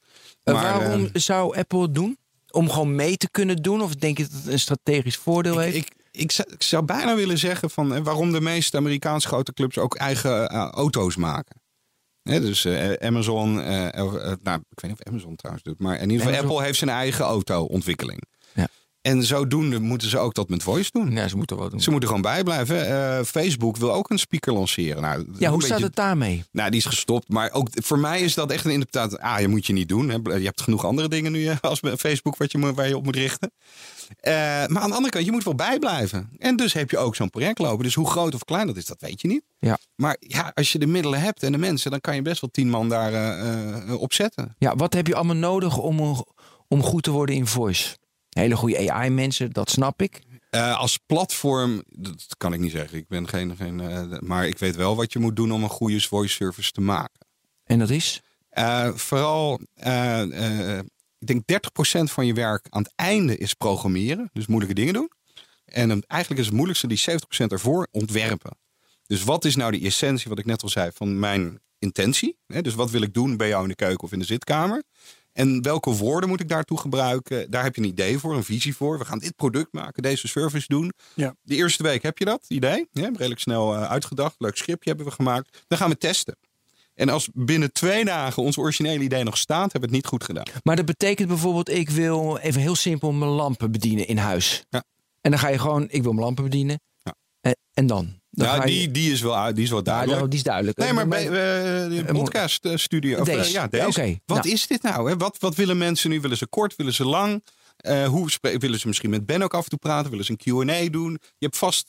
Maar, 0.44 0.54
waarom 0.54 1.04
eh, 1.04 1.10
zou 1.12 1.56
Apple 1.56 1.82
het 1.82 1.94
doen? 1.94 2.18
Om 2.50 2.70
gewoon 2.70 2.94
mee 2.94 3.16
te 3.16 3.30
kunnen 3.30 3.56
doen? 3.56 3.82
Of 3.82 3.94
denk 3.94 4.18
je 4.18 4.22
dat 4.22 4.32
het 4.32 4.46
een 4.52 4.58
strategisch 4.58 5.16
voordeel 5.16 5.58
heeft? 5.58 5.76
Ik, 5.76 5.92
ik, 6.10 6.32
zou, 6.32 6.48
ik 6.52 6.62
zou 6.62 6.84
bijna 6.84 7.16
willen 7.16 7.38
zeggen 7.38 7.70
van 7.70 8.02
waarom 8.02 8.32
de 8.32 8.40
meeste 8.40 8.76
Amerikaanse 8.76 9.28
grote 9.28 9.52
clubs 9.52 9.78
ook 9.78 9.94
eigen 9.94 10.48
auto's 10.70 11.16
maken. 11.16 11.62
Dus 12.22 12.66
Amazon, 12.98 13.54
nou, 13.54 14.62
ik 14.70 14.80
weet 14.80 14.90
niet 14.90 15.00
of 15.00 15.02
Amazon 15.02 15.36
trouwens 15.36 15.64
doet, 15.64 15.78
maar 15.78 15.94
in 15.94 16.00
ieder 16.00 16.16
geval 16.16 16.32
Amazon. 16.32 16.48
Apple 16.48 16.64
heeft 16.64 16.78
zijn 16.78 16.90
eigen 16.90 17.24
auto-ontwikkeling. 17.24 18.22
En 19.02 19.22
zodoende 19.22 19.78
moeten 19.80 20.08
ze 20.08 20.18
ook 20.18 20.34
dat 20.34 20.48
met 20.48 20.62
voice 20.62 20.90
doen. 20.92 21.10
ja, 21.10 21.28
ze 21.28 21.36
moeten 21.36 21.56
wel 21.58 21.70
doen. 21.70 21.80
Ze 21.80 21.90
moeten 21.90 22.08
gewoon 22.08 22.22
bijblijven. 22.24 22.88
Eh, 22.88 23.24
Facebook 23.24 23.76
wil 23.76 23.92
ook 23.92 24.10
een 24.10 24.18
speaker 24.18 24.52
lanceren. 24.52 25.02
Nou, 25.02 25.26
Ja, 25.38 25.50
hoe 25.50 25.58
staat 25.60 25.70
beetje- 25.70 25.84
het 25.86 25.94
daarmee? 25.96 26.44
Nou, 26.52 26.70
die 26.70 26.78
is 26.80 26.86
gestopt. 26.86 27.28
Maar 27.28 27.52
ook 27.52 27.68
voor 27.72 27.98
mij 27.98 28.20
is 28.20 28.34
dat 28.34 28.50
echt 28.50 28.64
een 28.64 28.70
interpretatie. 28.70 29.18
Ah, 29.18 29.40
je 29.40 29.48
moet 29.48 29.66
je 29.66 29.72
niet 29.72 29.88
doen. 29.88 30.08
Hè. 30.08 30.16
Je 30.36 30.44
hebt 30.44 30.60
genoeg 30.60 30.84
andere 30.84 31.08
dingen 31.08 31.32
nu 31.32 31.46
eh, 31.46 31.56
als 31.60 31.80
Facebook 31.98 32.36
wat 32.36 32.52
je, 32.52 32.74
waar 32.74 32.88
je 32.88 32.96
op 32.96 33.04
moet 33.04 33.16
richten. 33.16 33.52
Eh, 34.20 34.32
maar 34.66 34.82
aan 34.82 34.88
de 34.88 34.94
andere 34.94 35.08
kant, 35.10 35.24
je 35.24 35.32
moet 35.32 35.44
wel 35.44 35.54
bijblijven. 35.54 36.30
En 36.38 36.56
dus 36.56 36.72
heb 36.72 36.90
je 36.90 36.98
ook 36.98 37.16
zo'n 37.16 37.30
project 37.30 37.58
lopen. 37.58 37.84
Dus 37.84 37.94
hoe 37.94 38.10
groot 38.10 38.34
of 38.34 38.44
klein 38.44 38.66
dat 38.66 38.76
is, 38.76 38.86
dat 38.86 39.00
weet 39.00 39.20
je 39.20 39.28
niet. 39.28 39.42
Ja. 39.58 39.78
Maar 39.94 40.16
ja, 40.20 40.50
als 40.54 40.72
je 40.72 40.78
de 40.78 40.86
middelen 40.86 41.20
hebt 41.20 41.42
en 41.42 41.52
de 41.52 41.58
mensen, 41.58 41.90
dan 41.90 42.00
kan 42.00 42.14
je 42.14 42.22
best 42.22 42.40
wel 42.40 42.50
tien 42.50 42.70
man 42.70 42.88
daar 42.88 43.12
eh, 43.12 44.00
op 44.00 44.12
zetten. 44.12 44.54
Ja, 44.58 44.76
wat 44.76 44.92
heb 44.94 45.06
je 45.06 45.14
allemaal 45.14 45.36
nodig 45.36 45.76
om, 45.76 46.24
om 46.68 46.82
goed 46.82 47.02
te 47.02 47.10
worden 47.10 47.34
in 47.34 47.46
voice? 47.46 47.96
Hele 48.38 48.56
goede 48.56 48.92
AI-mensen, 48.92 49.50
dat 49.50 49.70
snap 49.70 50.02
ik. 50.02 50.20
Eh, 50.50 50.78
als 50.78 50.98
platform, 51.06 51.82
dat 51.88 52.26
kan 52.36 52.52
ik 52.52 52.60
niet 52.60 52.70
zeggen. 52.70 52.98
Ik 52.98 53.08
ben 53.08 53.28
geen, 53.28 53.56
geen 53.56 53.80
eh, 53.80 54.18
maar 54.20 54.46
ik 54.46 54.58
weet 54.58 54.76
wel 54.76 54.96
wat 54.96 55.12
je 55.12 55.18
moet 55.18 55.36
doen 55.36 55.52
om 55.52 55.62
een 55.62 55.68
goede 55.68 56.00
voice 56.00 56.34
service 56.34 56.72
te 56.72 56.80
maken. 56.80 57.26
En 57.64 57.78
dat 57.78 57.90
is? 57.90 58.22
Eh, 58.48 58.88
vooral, 58.94 59.60
ik 61.18 61.26
denk 61.26 61.46
30% 61.46 62.10
van 62.10 62.26
je 62.26 62.34
werk 62.34 62.66
aan 62.68 62.82
het 62.82 62.92
einde 62.94 63.36
is 63.36 63.54
programmeren. 63.54 64.30
Dus 64.32 64.46
moeilijke 64.46 64.74
dingen 64.74 64.94
doen. 64.94 65.10
En 65.64 66.02
eigenlijk 66.06 66.40
is 66.40 66.46
het 66.46 66.56
moeilijkste 66.56 66.86
die 66.86 66.98
70% 66.98 67.52
ervoor 67.52 67.88
ontwerpen. 67.90 68.58
Dus 69.06 69.24
wat 69.24 69.44
is 69.44 69.56
nou 69.56 69.72
de 69.72 69.86
essentie, 69.86 70.28
wat 70.28 70.38
ik 70.38 70.46
net 70.46 70.62
al 70.62 70.68
zei, 70.68 70.90
van 70.94 71.18
mijn 71.18 71.60
intentie? 71.78 72.38
Hè, 72.46 72.62
Dus 72.62 72.74
wat 72.74 72.90
wil 72.90 73.02
ik 73.02 73.14
doen 73.14 73.36
bij 73.36 73.48
jou 73.48 73.62
in 73.62 73.68
de 73.68 73.74
keuken 73.74 74.04
of 74.04 74.12
in 74.12 74.18
de 74.18 74.24
zitkamer? 74.24 74.82
En 75.38 75.62
welke 75.62 75.90
woorden 75.90 76.28
moet 76.28 76.40
ik 76.40 76.48
daartoe 76.48 76.78
gebruiken? 76.78 77.50
Daar 77.50 77.62
heb 77.62 77.74
je 77.74 77.80
een 77.80 77.88
idee 77.88 78.18
voor, 78.18 78.34
een 78.34 78.44
visie 78.44 78.76
voor. 78.76 78.98
We 78.98 79.04
gaan 79.04 79.18
dit 79.18 79.36
product 79.36 79.72
maken, 79.72 80.02
deze 80.02 80.28
service 80.28 80.66
doen. 80.68 80.92
Ja. 81.14 81.34
De 81.42 81.54
eerste 81.54 81.82
week 81.82 82.02
heb 82.02 82.18
je 82.18 82.24
dat 82.24 82.44
idee. 82.48 82.88
Ja, 82.92 83.10
redelijk 83.12 83.40
snel 83.40 83.74
eh, 83.74 83.82
uitgedacht. 83.82 84.34
Leuk 84.38 84.56
scriptje 84.56 84.88
hebben 84.88 85.06
we 85.06 85.12
gemaakt. 85.12 85.64
Dan 85.68 85.78
gaan 85.78 85.90
we 85.90 85.96
testen. 85.96 86.36
En 86.94 87.08
als 87.08 87.28
binnen 87.32 87.72
twee 87.72 88.04
dagen 88.04 88.42
ons 88.42 88.58
originele 88.58 89.04
idee 89.04 89.24
nog 89.24 89.38
staat, 89.38 89.72
hebben 89.72 89.80
we 89.80 89.86
het 89.86 89.94
niet 89.94 90.06
goed 90.06 90.24
gedaan. 90.24 90.44
Maar 90.62 90.76
dat 90.76 90.84
betekent 90.84 91.28
bijvoorbeeld, 91.28 91.70
ik 91.70 91.90
wil 91.90 92.38
even 92.38 92.60
heel 92.60 92.76
simpel 92.76 93.12
mijn 93.12 93.30
lampen 93.30 93.72
bedienen 93.72 94.06
in 94.06 94.16
huis. 94.16 94.64
Ja. 94.68 94.84
En 95.20 95.30
dan 95.30 95.40
ga 95.40 95.48
je 95.48 95.58
gewoon, 95.58 95.86
ik 95.90 96.02
wil 96.02 96.12
mijn 96.12 96.24
lampen 96.24 96.44
bedienen. 96.44 96.80
Ja. 97.02 97.14
En, 97.40 97.56
en 97.72 97.86
dan? 97.86 98.17
Dan 98.38 98.46
Nou, 98.56 98.60
je- 98.60 98.66
die, 98.76 98.90
die 98.90 99.12
is 99.12 99.20
wel, 99.20 99.54
die 99.54 99.64
is 99.64 99.70
wel 99.70 99.78
Ja, 99.78 99.84
duidelijk. 99.84 100.16
nou, 100.18 100.28
die 100.28 100.38
is 100.38 100.44
duidelijk. 100.44 100.78
Nee, 100.78 100.92
maar 100.92 101.08
bij 101.08 101.28
Eh, 101.28 101.84
eh, 101.84 102.06
de 102.06 102.12
mo- 102.12 102.22
podcast 102.22 102.64
eh, 102.64 102.76
studio. 102.76 103.20
Of, 103.20 103.28
eh, 103.28 103.50
ja, 103.50 103.66
deze. 103.66 103.86
Oké, 103.86 104.18
Wat 104.26 104.42
nou. 104.44 104.50
is 104.54 104.66
dit 104.66 104.82
nou? 104.82 105.10
Hè? 105.10 105.16
Wat, 105.16 105.36
wat 105.38 105.54
willen 105.54 105.78
mensen 105.78 106.10
nu? 106.10 106.20
Willen 106.20 106.36
ze 106.36 106.46
kort? 106.46 106.76
Willen 106.76 106.94
ze 106.94 107.04
lang? 107.04 107.44
Eh, 107.76 108.06
hoe 108.06 108.28
willen 108.40 108.78
ze 108.78 108.86
misschien 108.86 109.10
met 109.10 109.26
Ben 109.26 109.42
ook 109.42 109.54
af 109.54 109.62
en 109.64 109.70
toe 109.70 109.78
praten? 109.78 110.10
Willen 110.10 110.24
ze 110.24 110.34
een 110.38 110.66
Q&A 110.66 110.90
doen? 110.90 111.10
Je 111.12 111.20
hebt 111.46 111.56
vast 111.58 111.86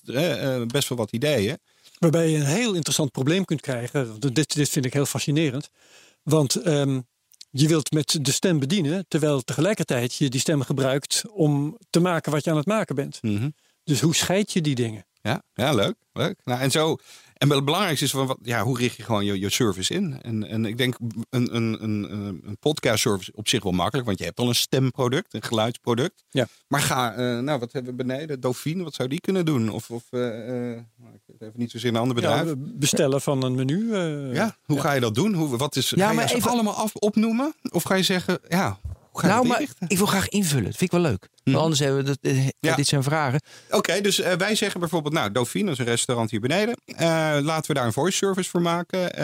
best 0.68 0.90
wel 0.90 0.98
wat 0.98 1.12
ideeën. 1.12 1.58
Waarbij 2.00 2.30
je 2.30 2.38
een 2.38 2.46
heel 2.46 2.74
interessant 2.74 3.12
probleem 3.12 3.46
kunt 3.46 3.62
krijgen. 3.62 4.20
Dit, 4.20 4.56
dit 4.56 4.70
vind 4.70 4.86
ik 4.86 4.94
heel 4.94 5.06
fascinerend. 5.06 5.70
Want 6.24 6.56
ehm, 6.56 7.00
je 7.52 7.68
wilt 7.68 7.92
met 7.92 8.18
de 8.22 8.32
stem 8.32 8.60
bedienen, 8.60 9.06
terwijl 9.08 9.42
tegelijkertijd 9.42 10.16
je 10.16 10.30
die 10.30 10.40
stem 10.40 10.62
gebruikt 10.62 11.24
om 11.34 11.78
te 11.90 12.00
maken 12.00 12.32
wat 12.32 12.44
je 12.44 12.52
aan 12.52 12.58
het 12.58 12.66
maken 12.66 12.96
bent. 12.96 13.18
Mhm. 13.22 13.50
Dus 13.84 14.02
hoe 14.02 14.16
scheid 14.16 14.52
je 14.54 14.62
die 14.62 14.76
dingen? 14.76 15.06
Ja, 15.22 15.44
ja 15.54 15.74
leuk. 15.74 15.96
leuk. 16.14 16.40
Nou, 16.44 16.60
en 16.62 16.72
zo. 16.72 16.98
En 17.34 17.50
het 17.50 17.66
belangrijkste 17.66 18.06
is 18.06 18.12
van 18.12 18.28
wat, 18.28 18.38
ja, 18.42 18.64
hoe 18.64 18.78
richt 18.78 18.96
je 18.96 19.04
gewoon 19.04 19.26
je, 19.26 19.40
je 19.40 19.50
service 19.50 19.94
in? 19.94 20.22
En, 20.22 20.48
en 20.48 20.66
ik 20.66 20.78
denk 20.78 20.96
een, 21.30 21.56
een, 21.56 21.84
een, 21.84 22.12
een 22.46 22.58
podcast 22.60 23.00
service 23.02 23.32
op 23.36 23.48
zich 23.48 23.64
wel 23.64 23.72
makkelijk, 23.72 24.08
want 24.08 24.20
je 24.20 24.26
hebt 24.26 24.40
al 24.40 24.48
een 24.48 24.56
stemproduct, 24.56 25.34
een 25.34 25.44
geluidsproduct. 25.44 26.24
Ja. 26.30 26.48
Maar 26.68 26.82
ga, 26.82 27.14
eh, 27.14 27.40
nou, 27.40 27.60
wat 27.60 27.72
hebben 27.72 27.92
we 27.92 28.04
beneden? 28.04 28.40
Dauphine, 28.40 28.84
wat 28.84 28.94
zou 28.94 29.10
die 29.10 29.20
kunnen 29.22 29.46
doen? 29.46 29.70
Of, 29.70 29.90
of 29.92 30.04
eh, 30.10 30.72
eh, 30.72 30.82
nou, 30.98 31.14
ik 31.14 31.22
weet 31.26 31.42
even 31.42 31.60
niet 31.60 31.72
zozeer 31.72 31.90
een 31.90 31.96
ander 31.96 32.16
bedrijf. 32.16 32.48
Ja, 32.48 32.54
bestellen 32.58 33.22
van 33.22 33.44
een 33.44 33.56
menu. 33.56 33.96
Ja, 34.34 34.56
hoe 34.66 34.80
ga 34.80 34.92
je 34.94 35.00
dat 35.00 35.16
doen? 35.16 35.34
Hoe, 35.34 35.58
wat 35.58 35.76
is, 35.76 35.90
Ja, 35.90 36.04
ga 36.06 36.10
je 36.10 36.16
maar 36.16 36.30
ze 36.30 36.36
even- 36.36 36.52
allemaal 36.52 36.74
af, 36.76 36.96
opnoemen? 36.96 37.54
Of 37.72 37.84
ga 37.84 37.96
je 37.96 38.04
zeggen, 38.04 38.40
ja, 38.48 38.78
je 38.82 38.99
Nou, 39.14 39.48
maar 39.48 39.62
ik 39.88 39.98
wil 39.98 40.06
graag 40.08 40.30
invullen. 40.30 40.64
Dat 40.64 40.76
vind 40.76 40.94
ik 40.94 41.00
wel 41.00 41.10
leuk. 41.10 41.28
Hm. 41.44 41.52
Want 41.52 41.64
anders 41.64 41.80
hebben 41.82 41.98
we 41.98 42.04
dat, 42.04 42.18
eh, 42.22 42.48
Ja. 42.60 42.76
dit 42.76 42.88
zijn 42.88 43.04
vragen. 43.04 43.42
Oké, 43.70 44.02
dus 44.02 44.20
eh, 44.20 44.34
wij 44.34 44.56
zeggen 44.56 44.80
bijvoorbeeld, 44.80 45.14
nou, 45.14 45.32
Dauphine 45.32 45.72
is 45.72 45.78
een 45.78 45.86
restaurant 45.86 46.32
hier 46.32 46.40
beneden. 46.40 46.78
Eh, 46.86 47.08
laten 47.42 47.68
we 47.68 47.74
daar 47.74 47.86
een 47.86 47.94
voice 47.94 48.18
service 48.18 48.50
voor 48.50 48.62
maken. 48.62 49.16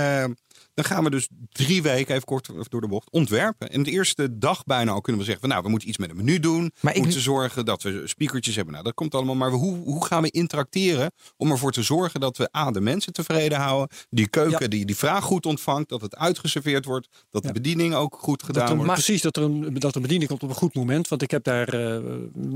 Dan 0.76 0.86
gaan 0.86 1.04
we 1.04 1.10
dus 1.10 1.28
drie 1.52 1.82
weken, 1.82 2.14
even 2.16 2.26
kort 2.28 2.50
door 2.70 2.82
de 2.82 2.88
bocht, 2.88 3.12
ontwerpen. 3.12 3.70
En 3.72 3.84
de 3.84 3.92
eerste 3.92 4.38
dag 4.38 4.64
bijna 4.64 4.92
al 4.92 5.02
kunnen 5.02 5.22
we 5.22 5.28
zeggen, 5.28 5.42
van, 5.44 5.50
nou, 5.50 5.64
we 5.64 5.70
moeten 5.70 5.90
iets 5.90 5.98
met 5.98 6.10
een 6.10 6.16
menu 6.16 6.40
doen. 6.40 6.62
Maar 6.82 6.92
we 6.92 6.98
ik- 6.98 7.04
moeten 7.04 7.22
zorgen 7.22 7.66
dat 7.66 7.84
we 7.84 8.02
speakertjes 8.06 8.56
hebben. 8.56 8.74
Nou, 8.74 8.86
dat 8.86 8.94
komt 8.94 9.16
allemaal. 9.16 9.36
Maar 9.36 9.52
hoe, 9.52 9.78
hoe 9.78 10.06
gaan 10.06 10.22
we 10.22 10.30
interacteren 10.32 11.12
om 11.38 11.52
ervoor 11.52 11.72
te 11.72 11.84
zorgen 11.84 12.20
dat 12.20 12.38
we 12.38 12.50
A, 12.58 12.72
de 12.72 12.82
mensen 12.82 13.14
tevreden 13.14 13.58
houden. 13.58 13.98
Die 14.10 14.28
keuken, 14.28 14.60
Ja. 14.62 14.68
die 14.68 14.86
die 14.86 14.96
vraag 14.96 15.24
goed 15.24 15.46
ontvangt. 15.46 15.90
Dat 15.90 16.02
het 16.02 16.16
uitgeserveerd 16.16 16.86
wordt. 16.86 17.08
Dat 17.30 17.44
de 17.44 17.52
bediening 17.52 17.94
ook 17.96 18.18
goed 18.20 18.40
Dat 18.40 18.46
gedaan 18.48 18.70
er, 18.70 18.76
wordt. 18.76 18.92
precies, 18.92 19.22
dat 19.22 19.38
er, 19.38 19.44
een, 19.44 19.74
dat 19.80 19.96
er 19.96 20.02
bediening 20.02 20.30
komt 20.30 20.44
op 20.44 20.50
een 20.50 20.56
goed 20.56 20.74
moment. 20.76 21.08
Want 21.08 21.22
ik 21.22 21.32
heb 21.32 21.44
daar, 21.44 21.68
eh, 21.68 22.00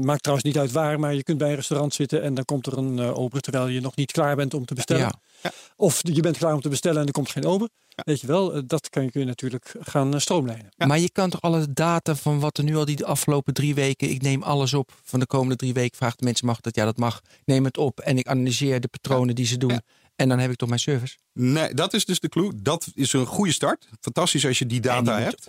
maakt 0.02 0.24
trouwens 0.24 0.48
niet 0.48 0.58
uit 0.58 0.72
waar, 0.72 1.00
maar 1.00 1.14
je 1.16 1.24
kunt 1.24 1.38
bij 1.38 1.50
een 1.50 1.56
restaurant 1.56 1.94
zitten 1.94 2.22
en 2.24 2.34
dan 2.34 2.46
komt 2.46 2.66
er 2.66 2.78
een 2.78 3.00
eh, 3.00 3.18
ober 3.18 3.42
terwijl 3.42 3.68
je 3.68 3.82
nog 3.82 3.96
niet 3.96 4.12
klaar 4.12 4.36
bent 4.36 4.54
om 4.54 4.66
te 4.66 4.74
bestellen. 4.74 5.02
Ja. 5.02 5.20
Ja. 5.44 5.52
Of 5.76 6.00
je 6.04 6.22
bent 6.22 6.38
klaar 6.38 6.54
om 6.54 6.62
te 6.62 6.70
bestellen 6.70 7.00
en 7.02 7.06
er 7.08 7.12
komt 7.14 7.30
geen 7.30 7.46
ober. 7.46 7.70
Ja. 8.06 8.12
Weet 8.12 8.22
je 8.22 8.28
wel, 8.28 8.54
eh, 8.54 8.62
dat 8.66 8.90
kan 8.90 9.04
je, 9.04 9.12
kun 9.12 9.22
je 9.22 9.28
natuurlijk 9.28 9.76
gaan 9.80 10.14
eh, 10.14 10.20
stroomlijnen. 10.20 10.72
Ja. 10.78 10.86
Maar 10.86 11.00
je 11.00 11.12
kan 11.12 11.30
toch 11.30 11.42
alle 11.42 11.74
data 11.74 12.16
van 12.16 12.40
wat 12.40 12.58
er 12.58 12.64
nu 12.64 12.76
al 12.76 12.86
die 12.86 13.06
afgelopen 13.06 13.54
drie 13.54 13.76
weken. 13.76 14.10
Ik 14.10 14.22
neem 14.22 14.44
alles 14.44 14.74
op 14.74 14.92
van 15.04 15.20
de 15.20 15.26
komende 15.26 15.56
drie 15.56 15.74
weken. 15.74 15.98
Vraagt 15.98 16.20
de 16.20 16.26
mensen, 16.26 16.46
mag 16.46 16.62
dat? 16.62 16.76
Ja, 16.76 16.86
dat 16.86 16.98
mag. 16.98 17.22
Neem 17.46 17.64
het 17.64 17.78
op 17.78 18.00
en 18.00 18.18
ik 18.18 18.28
analyseer 18.28 18.80
de 18.80 18.88
patronen 18.88 19.36
die 19.36 19.46
ze 19.46 19.58
doen. 19.58 19.82
En 20.20 20.30
dan 20.30 20.40
heb 20.40 20.52
ik 20.52 20.56
toch 20.58 20.68
mijn 20.70 20.82
service. 20.82 21.18
Nee, 21.34 21.74
dat 21.74 21.94
is 21.94 22.06
dus 22.06 22.20
de 22.20 22.30
clue. 22.30 22.52
Dat 22.56 22.88
is 22.94 23.14
een 23.14 23.26
goede 23.26 23.52
start. 23.52 23.88
Fantastisch 24.02 24.46
als 24.46 24.60
je 24.60 24.66
die 24.66 24.80
data 24.80 25.16
die 25.16 25.24
hebt. 25.26 25.46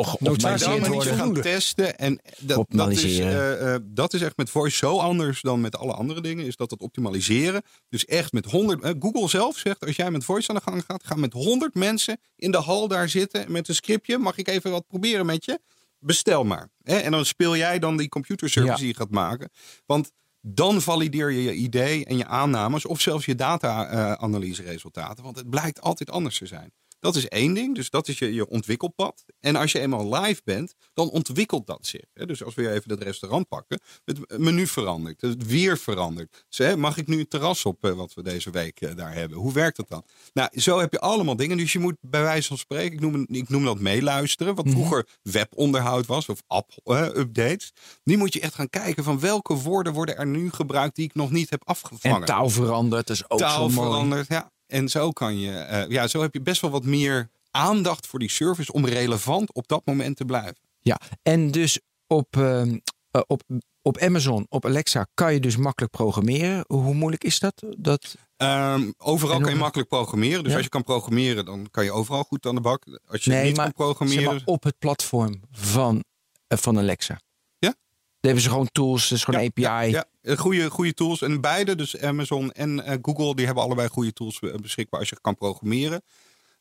niet 0.88 1.02
je 1.02 1.14
gaan 1.14 1.34
testen. 1.34 1.98
En 1.98 2.14
dat, 2.14 2.38
dat, 2.38 2.50
is, 2.50 2.56
Optimaliseren. 2.56 3.60
eh, 3.60 3.74
eh, 3.74 3.80
dat 3.84 4.14
is 4.14 4.22
echt 4.22 4.36
met 4.36 4.50
voice 4.50 4.76
zo 4.76 4.98
anders 4.98 5.40
dan 5.40 5.60
met 5.60 5.76
alle 5.76 5.92
andere 5.92 6.20
dingen. 6.20 6.46
Is 6.46 6.56
dat 6.56 6.70
het 6.70 6.80
optimaliseren. 6.80 7.62
Dus 7.88 8.04
echt 8.04 8.32
met 8.32 8.44
100. 8.44 8.82
eh, 8.82 8.90
Google 8.98 9.28
zelf 9.28 9.58
zegt: 9.58 9.86
als 9.86 9.96
jij 9.96 10.10
met 10.10 10.24
voice 10.24 10.48
aan 10.48 10.54
de 10.54 10.62
gang 10.62 10.84
gaat, 10.86 11.04
ga 11.04 11.14
met 11.14 11.32
100 11.32 11.74
mensen 11.74 12.20
in 12.36 12.50
de 12.50 12.58
hal 12.58 12.88
daar 12.88 13.08
zitten 13.08 13.52
met 13.52 13.68
een 13.68 13.74
scriptje. 13.74 14.18
Mag 14.18 14.36
ik 14.36 14.48
even 14.48 14.70
wat 14.70 14.86
proberen 14.86 15.26
met 15.26 15.44
je? 15.44 15.60
Bestel 15.98 16.44
maar. 16.44 16.68
Hè? 16.82 16.96
En 16.96 17.10
dan 17.10 17.24
speel 17.24 17.56
jij 17.56 17.78
dan 17.78 17.96
die 17.96 18.08
computerservice 18.08 18.72
Ja. 18.74 18.78
die 18.78 18.88
je 18.88 18.94
gaat 18.96 19.10
maken. 19.10 19.50
Want 19.86 20.10
dan 20.40 20.82
valideer 20.82 21.30
je 21.30 21.42
je 21.42 21.54
idee 21.54 22.04
en 22.04 22.16
je 22.16 22.26
aannames 22.26 22.86
of 22.86 23.00
zelfs 23.00 23.24
je 23.24 23.34
data-analyse 23.34 24.62
resultaten. 24.62 25.24
Want 25.24 25.36
het 25.36 25.50
blijkt 25.50 25.80
altijd 25.80 26.10
anders 26.10 26.38
te 26.38 26.46
zijn. 26.46 26.72
Dat 27.00 27.16
is 27.16 27.28
één 27.28 27.54
ding, 27.54 27.74
dus 27.74 27.90
dat 27.90 28.08
is 28.08 28.18
je, 28.18 28.34
je 28.34 28.48
ontwikkelpad. 28.48 29.24
En 29.40 29.56
als 29.56 29.72
je 29.72 29.78
eenmaal 29.78 30.14
live 30.14 30.40
bent, 30.44 30.74
dan 30.94 31.10
ontwikkelt 31.10 31.66
dat 31.66 31.86
zich. 31.86 32.04
hè. 32.14 32.26
Dus 32.26 32.44
als 32.44 32.54
we 32.54 32.70
even 32.70 32.88
dat 32.88 33.02
restaurant 33.02 33.48
pakken, 33.48 33.80
het 34.04 34.38
menu 34.38 34.66
verandert, 34.66 35.20
het 35.20 35.46
weer 35.46 35.78
verandert. 35.78 36.44
Dus, 36.48 36.58
hè, 36.58 36.76
mag 36.76 36.96
ik 36.96 37.06
nu 37.06 37.18
het 37.18 37.30
terras 37.30 37.64
op, 37.64 37.84
eh, 37.84 37.92
wat 37.92 38.14
we 38.14 38.22
deze 38.22 38.50
week 38.50 38.80
eh, 38.80 38.96
daar 38.96 39.14
hebben? 39.14 39.38
Hoe 39.38 39.52
werkt 39.52 39.76
dat 39.76 39.88
dan? 39.88 40.04
Nou, 40.32 40.60
zo 40.60 40.78
heb 40.78 40.92
je 40.92 41.00
allemaal 41.00 41.36
dingen. 41.36 41.56
Dus 41.56 41.72
je 41.72 41.78
moet 41.78 41.96
bij 42.00 42.22
wijze 42.22 42.48
van 42.48 42.58
spreken, 42.58 42.92
ik 42.92 43.00
noem, 43.00 43.26
ik 43.28 43.48
noem 43.48 43.64
dat 43.64 43.78
meeluisteren. 43.78 44.54
Wat 44.54 44.68
vroeger 44.68 45.06
webonderhoud 45.22 46.06
was, 46.06 46.28
of 46.28 46.42
app-updates. 46.46 47.72
nu 48.04 48.16
moet 48.16 48.32
je 48.32 48.40
echt 48.40 48.54
gaan 48.54 48.70
kijken 48.70 49.04
van 49.04 49.20
welke 49.20 49.54
woorden 49.54 49.92
worden 49.92 50.16
er 50.16 50.26
nu 50.26 50.50
gebruikt 50.50 50.96
die 50.96 51.04
ik 51.04 51.14
nog 51.14 51.30
niet 51.30 51.50
heb 51.50 51.62
afgevangen 51.68 52.20
En 52.20 52.24
taal 52.24 52.48
verandert. 52.48 53.10
Is 53.10 53.30
ook 53.30 53.38
taal 53.38 53.70
verandert. 53.70 54.28
Ja. 54.28 54.50
En 54.70 54.88
zo 54.88 55.10
kan 55.10 55.38
je, 55.38 55.52
eh, 55.58 55.88
ja, 55.88 56.06
zo 56.06 56.20
heb 56.20 56.34
je 56.34 56.40
best 56.40 56.60
wel 56.60 56.70
wat 56.70 56.84
meer 56.84 57.30
aandacht 57.50 58.06
voor 58.06 58.18
die 58.18 58.30
service 58.30 58.72
om 58.72 58.86
relevant 58.86 59.54
op 59.54 59.68
dat 59.68 59.82
moment 59.84 60.16
te 60.16 60.24
blijven. 60.24 60.56
Ja, 60.80 61.00
en 61.22 61.50
dus 61.50 61.80
op, 62.06 62.36
ehm, 62.36 62.78
eh, 63.10 63.20
op, 63.26 63.42
op 63.82 63.98
Amazon, 63.98 64.46
op 64.48 64.64
Alexa, 64.64 65.06
kan 65.14 65.32
je 65.34 65.40
dus 65.40 65.56
makkelijk 65.56 65.92
programmeren. 65.92 66.64
Hoe 66.66 66.94
moeilijk 66.94 67.24
is 67.24 67.38
dat? 67.38 67.62
dat 67.78 68.16
Ehm, 68.36 68.90
overal 68.98 69.40
kan 69.40 69.50
je 69.52 69.56
makkelijk 69.58 69.88
programmeren. 69.88 70.38
Dus 70.42 70.48
Ja. 70.50 70.54
als 70.56 70.64
je 70.64 70.70
kan 70.70 70.82
programmeren, 70.84 71.44
dan 71.44 71.68
kan 71.70 71.84
je 71.84 71.92
overal 71.92 72.22
goed 72.24 72.46
aan 72.46 72.54
de 72.54 72.60
bak. 72.60 73.00
Als 73.06 73.24
je 73.24 73.30
nee, 73.30 73.44
niet 73.44 73.56
maar, 73.56 73.64
kan 73.64 73.74
programmeren. 73.74 74.22
zeg 74.22 74.32
maar 74.32 74.42
op 74.44 74.62
het 74.62 74.78
platform 74.78 75.40
van, 75.50 76.04
eh, 76.46 76.58
van 76.58 76.78
Alexa. 76.78 77.20
Ja? 77.58 77.68
Daar 77.68 77.76
hebben 78.20 78.42
ze 78.42 78.48
gewoon 78.48 78.68
tools, 78.72 79.08
dus 79.08 79.24
gewoon 79.24 79.40
ja, 79.40 79.46
API. 79.80 79.90
Ja, 79.90 80.04
goede, 80.24 80.70
goede 80.70 80.94
tools. 80.94 81.22
En 81.22 81.40
beide, 81.40 81.74
dus 81.76 81.98
Amazon 82.00 82.52
en 82.52 82.84
eh, 82.84 82.98
Google, 83.02 83.34
die 83.34 83.46
hebben 83.46 83.64
allebei 83.64 83.88
goede 83.88 84.12
tools 84.12 84.40
eh, 84.40 84.54
beschikbaar 84.54 85.00
als 85.00 85.08
je 85.08 85.18
kan 85.20 85.34
programmeren. 85.34 86.02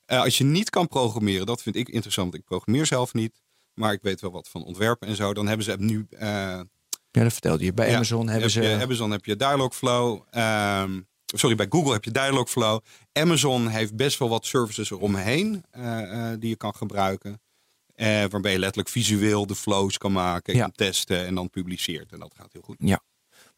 Eh, 0.05 0.21
als 0.21 0.37
je 0.37 0.43
niet 0.43 0.69
kan 0.69 0.87
programmeren, 0.87 1.45
dat 1.45 1.61
vind 1.61 1.75
ik 1.75 1.89
interessant. 1.89 2.33
Ik 2.33 2.43
programmeer 2.43 2.85
zelf 2.85 3.13
niet, 3.13 3.41
maar 3.73 3.93
ik 3.93 4.01
weet 4.01 4.21
wel 4.21 4.31
wat 4.31 4.47
van 4.49 4.63
ontwerpen 4.63 5.07
en 5.07 5.15
zo. 5.15 5.33
Dan 5.33 5.47
hebben 5.47 5.65
ze 5.65 5.75
nu 5.79 6.05
eh, 6.09 6.19
Ja, 7.11 7.23
dat 7.23 7.31
vertelde 7.33 7.63
je. 7.63 7.73
Bij 7.73 7.87
Ja, 7.89 7.95
Amazon 7.95 8.21
hebben 8.25 8.41
heb 8.41 8.51
ze... 8.51 8.61
Je, 8.61 8.81
Amazon 8.83 9.11
heb 9.11 9.25
je 9.25 9.35
Dialogflow. 9.35 10.21
ehm, 10.29 10.99
sorry, 11.25 11.55
bij 11.55 11.65
Google 11.69 11.93
heb 11.93 12.03
je 12.03 12.11
Dialogflow. 12.11 12.79
Amazon 13.13 13.67
heeft 13.67 13.95
best 13.95 14.19
wel 14.19 14.29
wat 14.29 14.45
services 14.45 14.91
eromheen 14.91 15.63
eh, 15.71 16.31
eh, 16.31 16.39
die 16.39 16.49
je 16.49 16.55
kan 16.55 16.75
gebruiken. 16.75 17.41
Eh, 17.95 18.23
waarbij 18.29 18.51
je 18.51 18.59
letterlijk 18.59 18.89
visueel 18.89 19.45
de 19.47 19.55
flows 19.55 19.97
kan 19.97 20.11
maken, 20.11 20.55
Ja. 20.55 20.61
kan 20.61 20.71
testen 20.71 21.25
en 21.25 21.35
dan 21.35 21.49
publiceert. 21.49 22.11
En 22.11 22.19
dat 22.19 22.33
gaat 22.37 22.53
heel 22.53 22.61
goed. 22.61 22.75
Ja. 22.79 23.01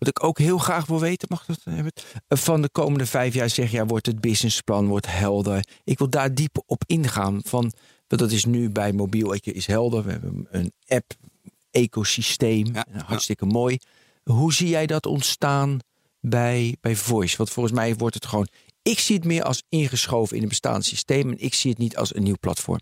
Wat 0.01 0.09
ik 0.09 0.23
ook 0.23 0.37
heel 0.37 0.57
graag 0.57 0.85
wil 0.85 0.99
weten, 0.99 1.27
mag 1.31 1.45
dat 1.45 1.59
hebben? 1.63 1.91
Eh, 2.27 2.37
Van 2.37 2.61
de 2.61 2.69
komende 2.69 3.05
vijf 3.05 3.33
jaar 3.33 3.49
zeg 3.49 3.71
je, 3.71 3.85
wordt 3.85 4.05
het 4.05 4.21
businessplan 4.21 4.87
wordt 4.87 5.07
helder. 5.07 5.65
Ik 5.83 5.97
wil 5.97 6.09
daar 6.09 6.33
diep 6.33 6.63
op 6.65 6.83
ingaan. 6.85 7.41
Van, 7.43 7.71
want 8.07 8.21
dat 8.21 8.31
is 8.31 8.45
nu 8.45 8.69
bij 8.69 8.91
mobiel 8.91 9.33
is 9.33 9.65
helder. 9.65 10.03
We 10.03 10.11
hebben 10.11 10.47
een 10.51 10.73
app, 10.87 11.13
ecosysteem. 11.71 12.65
Ja, 12.65 12.85
Nou, 12.91 13.05
hartstikke 13.05 13.45
mooi. 13.45 13.77
Hoe 14.23 14.53
zie 14.53 14.67
jij 14.67 14.85
dat 14.85 15.05
ontstaan 15.05 15.79
bij, 16.19 16.77
bij 16.81 16.95
Voice? 16.95 17.37
Want 17.37 17.49
volgens 17.49 17.75
mij 17.75 17.95
wordt 17.95 18.15
het 18.15 18.25
gewoon. 18.25 18.47
Ik 18.81 18.99
zie 18.99 19.15
het 19.15 19.25
meer 19.25 19.43
als 19.43 19.63
ingeschoven 19.69 20.35
in 20.37 20.43
een 20.43 20.49
bestaand 20.49 20.85
systeem. 20.85 21.29
En 21.29 21.39
ik 21.39 21.53
zie 21.53 21.69
het 21.69 21.79
niet 21.79 21.97
als 21.97 22.15
een 22.15 22.23
nieuw 22.23 22.37
platform. 22.39 22.79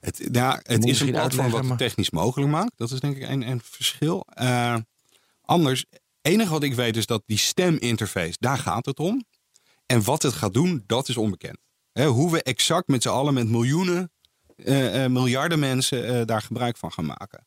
Het, 0.00 0.28
ja, 0.32 0.60
het 0.62 0.84
is 0.84 1.00
een 1.00 1.10
platform 1.10 1.50
wat 1.50 1.68
het 1.68 1.78
technisch 1.78 2.10
mogelijk 2.10 2.50
maakt. 2.50 2.72
Dat 2.76 2.90
is 2.90 3.00
denk 3.00 3.16
ik 3.16 3.28
een, 3.28 3.48
een 3.48 3.60
verschil. 3.64 4.26
Eh, 4.28 4.76
anders, 5.42 5.84
enige 6.22 6.50
wat 6.50 6.62
ik 6.62 6.74
weet 6.74 6.96
is 6.96 7.06
dat 7.06 7.22
die 7.26 7.38
steminterface, 7.38 8.36
daar 8.38 8.58
gaat 8.58 8.86
het 8.86 8.98
om. 8.98 9.24
En 9.86 10.04
wat 10.04 10.22
het 10.22 10.32
gaat 10.32 10.54
doen, 10.54 10.84
dat 10.86 11.08
is 11.08 11.16
onbekend. 11.16 11.58
Hoe 11.92 12.30
we 12.30 12.42
exact 12.42 12.88
met 12.88 13.02
z'n 13.02 13.08
allen, 13.08 13.34
met 13.34 13.48
miljoenen, 13.48 14.10
eh, 14.64 15.04
eh, 15.04 15.10
miljarden 15.10 15.58
mensen 15.58 16.06
eh, 16.06 16.26
daar 16.26 16.42
gebruik 16.42 16.76
van 16.76 16.92
gaan 16.92 17.06
maken. 17.06 17.44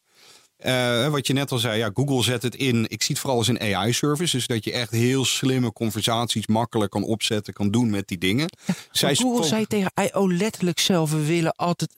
Wat 1.11 1.27
je 1.27 1.33
net 1.33 1.51
al 1.51 1.57
zei, 1.57 1.77
ja, 1.77 1.89
Google 1.93 2.23
zet 2.23 2.41
het 2.41 2.55
in. 2.55 2.85
Ik 2.87 3.01
zie 3.01 3.15
het 3.15 3.19
vooral 3.19 3.37
als 3.37 3.47
een 3.47 3.59
AI-service. 3.59 4.35
Dus 4.35 4.47
dat 4.47 4.63
je 4.63 4.71
echt 4.71 4.91
heel 4.91 5.25
slimme 5.25 5.73
conversaties 5.73 6.47
makkelijk 6.47 6.91
kan 6.91 7.03
opzetten, 7.03 7.53
kan 7.53 7.71
doen 7.71 7.89
met 7.89 8.07
die 8.07 8.17
dingen. 8.17 8.49
Zij 8.91 9.07
Maar 9.07 9.17
Google 9.17 9.45
zei 9.45 9.65
tegen 9.65 9.91
I.O. 10.01 10.27
letterlijk 10.27 10.79
zelf: 10.79 11.11
we 11.11 11.25
willen 11.25 11.51
altijd 11.55 11.91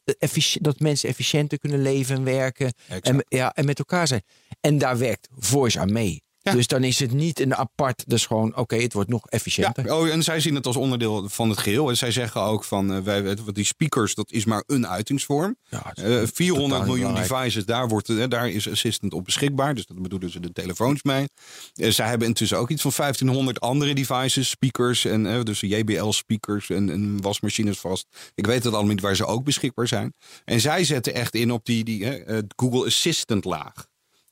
dat 0.62 0.80
mensen 0.80 1.10
efficiënter 1.10 1.60
kunnen 1.60 1.82
leven 1.82 2.16
en 2.16 2.24
werken. 2.24 2.74
Exact. 2.88 3.08
En, 3.08 3.26
ja, 3.28 3.54
en 3.54 3.66
met 3.66 3.80
elkaar 3.80 4.08
zijn. 4.08 4.24
En 4.62 4.78
daar 4.78 4.98
werkt 4.98 5.28
Voice 5.38 5.80
aan 5.80 5.92
mee. 5.92 6.25
Ja. 6.46 6.52
Dus 6.52 6.68
dan 6.68 6.84
is 6.84 7.00
het 7.00 7.12
niet 7.14 7.40
een 7.40 7.56
apart, 7.56 8.04
dus 8.08 8.26
gewoon 8.26 8.56
oké, 8.56 8.76
het 8.76 8.94
wordt 8.94 9.10
nog 9.10 9.28
efficiënter. 9.28 9.86
Ja, 9.86 9.98
oh, 9.98 10.08
en 10.10 10.24
zij 10.24 10.40
zien 10.40 10.56
het 10.56 10.66
als 10.66 10.76
onderdeel 10.76 11.30
van 11.30 11.50
het 11.50 11.60
geheel. 11.60 11.90
En 11.90 11.98
zij 11.98 12.12
zeggen 12.12 12.42
ook 12.42 12.64
van, 12.64 12.94
eh, 12.94 13.00
wij, 13.02 13.36
die 13.54 13.66
speakers, 13.66 14.16
dat 14.16 14.32
is 14.32 14.46
maar 14.46 14.64
een 14.68 14.88
uitingsvorm. 14.88 15.56
Ja, 15.70 15.82
het 15.84 15.98
is 15.98 16.04
Eh, 16.04 16.10
400 16.34 16.34
totaal 16.72 16.80
miljoen 16.80 16.98
belangrijk. 17.14 17.30
devices, 17.30 17.66
daar, 17.66 17.88
wordt, 17.88 18.10
eh, 18.10 18.24
daar 18.30 18.50
is 18.50 18.70
Assistant 18.70 19.14
op 19.14 19.24
beschikbaar. 19.26 19.76
Dus 19.76 19.86
dat 19.86 20.02
bedoelen 20.02 20.30
ze 20.30 20.40
de 20.40 20.52
telefoons 20.52 21.04
mee. 21.04 21.26
Eh, 21.74 21.90
zij 21.92 22.08
hebben 22.08 22.28
intussen 22.28 22.58
ook 22.58 22.70
iets 22.70 22.82
van 22.82 22.92
1500 22.92 23.60
andere 23.60 23.94
devices, 23.94 24.50
speakers. 24.50 25.06
En, 25.06 25.26
eh, 25.26 25.42
dus 25.44 25.60
JBL-speakers 25.60 26.70
en, 26.70 26.90
en 26.90 27.22
wasmachines 27.22 27.80
vast. 27.80 28.08
Ik 28.36 28.46
weet 28.46 28.64
het 28.64 28.74
allemaal 28.74 28.92
niet 28.92 29.02
waar 29.02 29.16
ze 29.16 29.26
ook 29.26 29.44
beschikbaar 29.44 29.88
zijn. 29.88 30.14
En 30.46 30.60
zij 30.60 30.84
zetten 30.84 31.14
echt 31.14 31.36
in 31.36 31.52
op 31.52 31.66
die, 31.66 31.84
die 31.84 32.06
eh, 32.06 32.38
eh, 32.38 32.44
Google 32.56 32.86
Assistant 32.86 33.46
laag. 33.46 33.74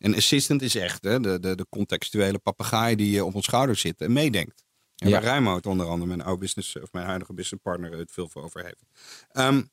En 0.04 0.16
Assistant 0.16 0.62
is 0.62 0.76
echt 0.76 1.04
hè, 1.04 1.20
de, 1.20 1.40
de, 1.40 1.56
de 1.56 1.66
contextuele 1.70 2.38
papegaai 2.40 2.96
die 2.96 3.18
eh, 3.18 3.26
op 3.26 3.36
ons 3.36 3.46
schouder 3.46 3.76
zit 3.76 4.02
en 4.02 4.14
meedenkt. 4.14 4.64
En 4.96 5.10
Ja. 5.10 5.44
waar 5.44 5.62
onder 5.62 5.88
andere, 5.88 6.08
mijn 6.08 6.22
oude 6.22 6.40
business, 6.40 6.76
of 6.76 6.92
mijn 6.92 7.06
huidige 7.06 7.34
businesspartner, 7.34 7.98
het 7.98 8.12
veel 8.12 8.30
voor 8.30 8.44
over 8.44 8.64
heeft. 8.64 8.84
Ehm, 9.30 9.64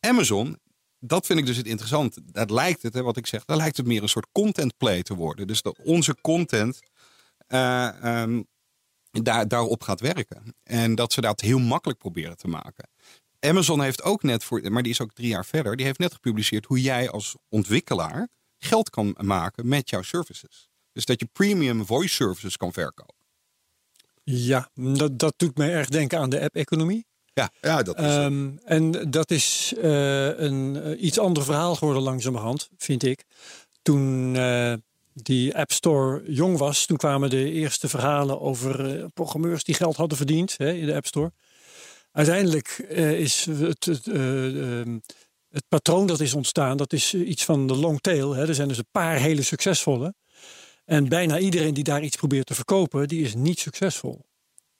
Amazon, 0.00 0.58
dat 0.98 1.26
vind 1.26 1.38
ik 1.38 1.46
dus 1.46 1.56
het 1.56 1.66
interessant. 1.66 2.18
Dat 2.24 2.50
lijkt 2.50 2.82
het, 2.82 2.94
hè, 2.94 3.02
wat 3.02 3.16
ik 3.16 3.26
zeg, 3.26 3.44
daar 3.44 3.56
lijkt 3.56 3.76
het 3.76 3.86
meer 3.86 4.02
een 4.02 4.08
soort 4.08 4.28
content 4.32 4.76
play 4.76 5.02
te 5.02 5.14
worden. 5.14 5.46
Dus 5.46 5.62
dat 5.62 5.78
onze 5.78 6.16
content 6.20 6.80
eh, 7.46 7.88
ehm, 8.22 8.42
daar, 9.10 9.48
daarop 9.48 9.82
gaat 9.82 10.00
werken. 10.00 10.54
En 10.62 10.94
dat 10.94 11.12
ze 11.12 11.20
dat 11.20 11.40
heel 11.40 11.58
makkelijk 11.58 11.98
proberen 11.98 12.36
te 12.36 12.48
maken. 12.48 12.88
Amazon 13.40 13.82
heeft 13.82 14.02
ook 14.02 14.22
net 14.22 14.44
voor, 14.44 14.72
maar 14.72 14.82
die 14.82 14.92
is 14.92 15.00
ook 15.00 15.12
drie 15.12 15.28
jaar 15.28 15.46
verder, 15.46 15.76
die 15.76 15.86
heeft 15.86 15.98
net 15.98 16.12
gepubliceerd 16.12 16.66
hoe 16.66 16.80
jij 16.80 17.10
als 17.10 17.36
ontwikkelaar 17.48 18.28
geld 18.64 18.90
kan 18.90 19.16
maken 19.20 19.68
met 19.68 19.90
jouw 19.90 20.02
services. 20.02 20.68
Dus 20.92 21.04
dat 21.04 21.20
je 21.20 21.28
premium 21.32 21.86
voice 21.86 22.14
services 22.14 22.56
kan 22.56 22.72
verkopen. 22.72 23.14
Ja, 24.24 24.68
dat, 24.74 25.18
dat 25.18 25.34
doet 25.36 25.56
mij 25.56 25.72
erg 25.72 25.88
denken 25.88 26.18
aan 26.18 26.30
de 26.30 26.40
app-economie. 26.40 27.06
Ja, 27.34 27.50
ja 27.60 27.82
dat 27.82 27.98
is 27.98 28.04
Ehm, 28.04 28.50
en 28.64 29.10
dat 29.10 29.30
is 29.30 29.72
eh, 29.76 30.38
een 30.38 30.82
eh, 30.82 31.02
iets 31.02 31.18
ander 31.18 31.44
verhaal 31.44 31.74
geworden 31.74 32.02
langzamerhand, 32.02 32.68
vind 32.76 33.02
ik. 33.02 33.24
Toen 33.82 34.36
eh, 34.36 34.74
die 35.14 35.56
App 35.56 35.72
Store 35.72 36.22
jong 36.26 36.58
was, 36.58 36.86
toen 36.86 36.96
kwamen 36.96 37.30
de 37.30 37.50
eerste 37.50 37.88
verhalen 37.88 38.40
over 38.40 38.98
eh, 38.98 39.04
programmeurs 39.14 39.64
die 39.64 39.74
geld 39.74 39.96
hadden 39.96 40.16
verdiend 40.16 40.54
hè, 40.56 40.72
in 40.72 40.86
de 40.86 40.94
App 40.94 41.06
Store. 41.06 41.32
Uiteindelijk 42.12 42.84
eh, 42.88 43.20
is 43.20 43.44
het, 43.44 44.10
het, 45.52 45.64
patroon 45.68 46.06
dat 46.06 46.20
is 46.20 46.34
ontstaan, 46.34 46.76
dat 46.76 46.92
is 46.92 47.14
eh, 47.14 47.28
iets 47.28 47.44
van 47.44 47.66
de 47.66 47.76
long 47.76 48.00
tail. 48.00 48.34
Hè. 48.34 48.48
Er 48.48 48.54
zijn 48.54 48.68
dus 48.68 48.78
een 48.78 48.88
paar 48.90 49.16
hele 49.16 49.42
succesvolle. 49.42 50.14
En 50.84 51.08
bijna 51.08 51.38
iedereen 51.38 51.74
die 51.74 51.84
daar 51.84 52.02
iets 52.02 52.16
probeert 52.16 52.46
te 52.46 52.54
verkopen, 52.54 53.08
die 53.08 53.24
is 53.24 53.34
niet 53.34 53.58
succesvol. 53.58 54.26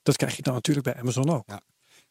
Dat 0.02 0.16
krijg 0.16 0.36
je 0.36 0.42
dan 0.42 0.54
natuurlijk 0.54 0.86
bij 0.86 0.96
Amazon 0.96 1.30
ook. 1.30 1.42
Ja. 1.46 1.60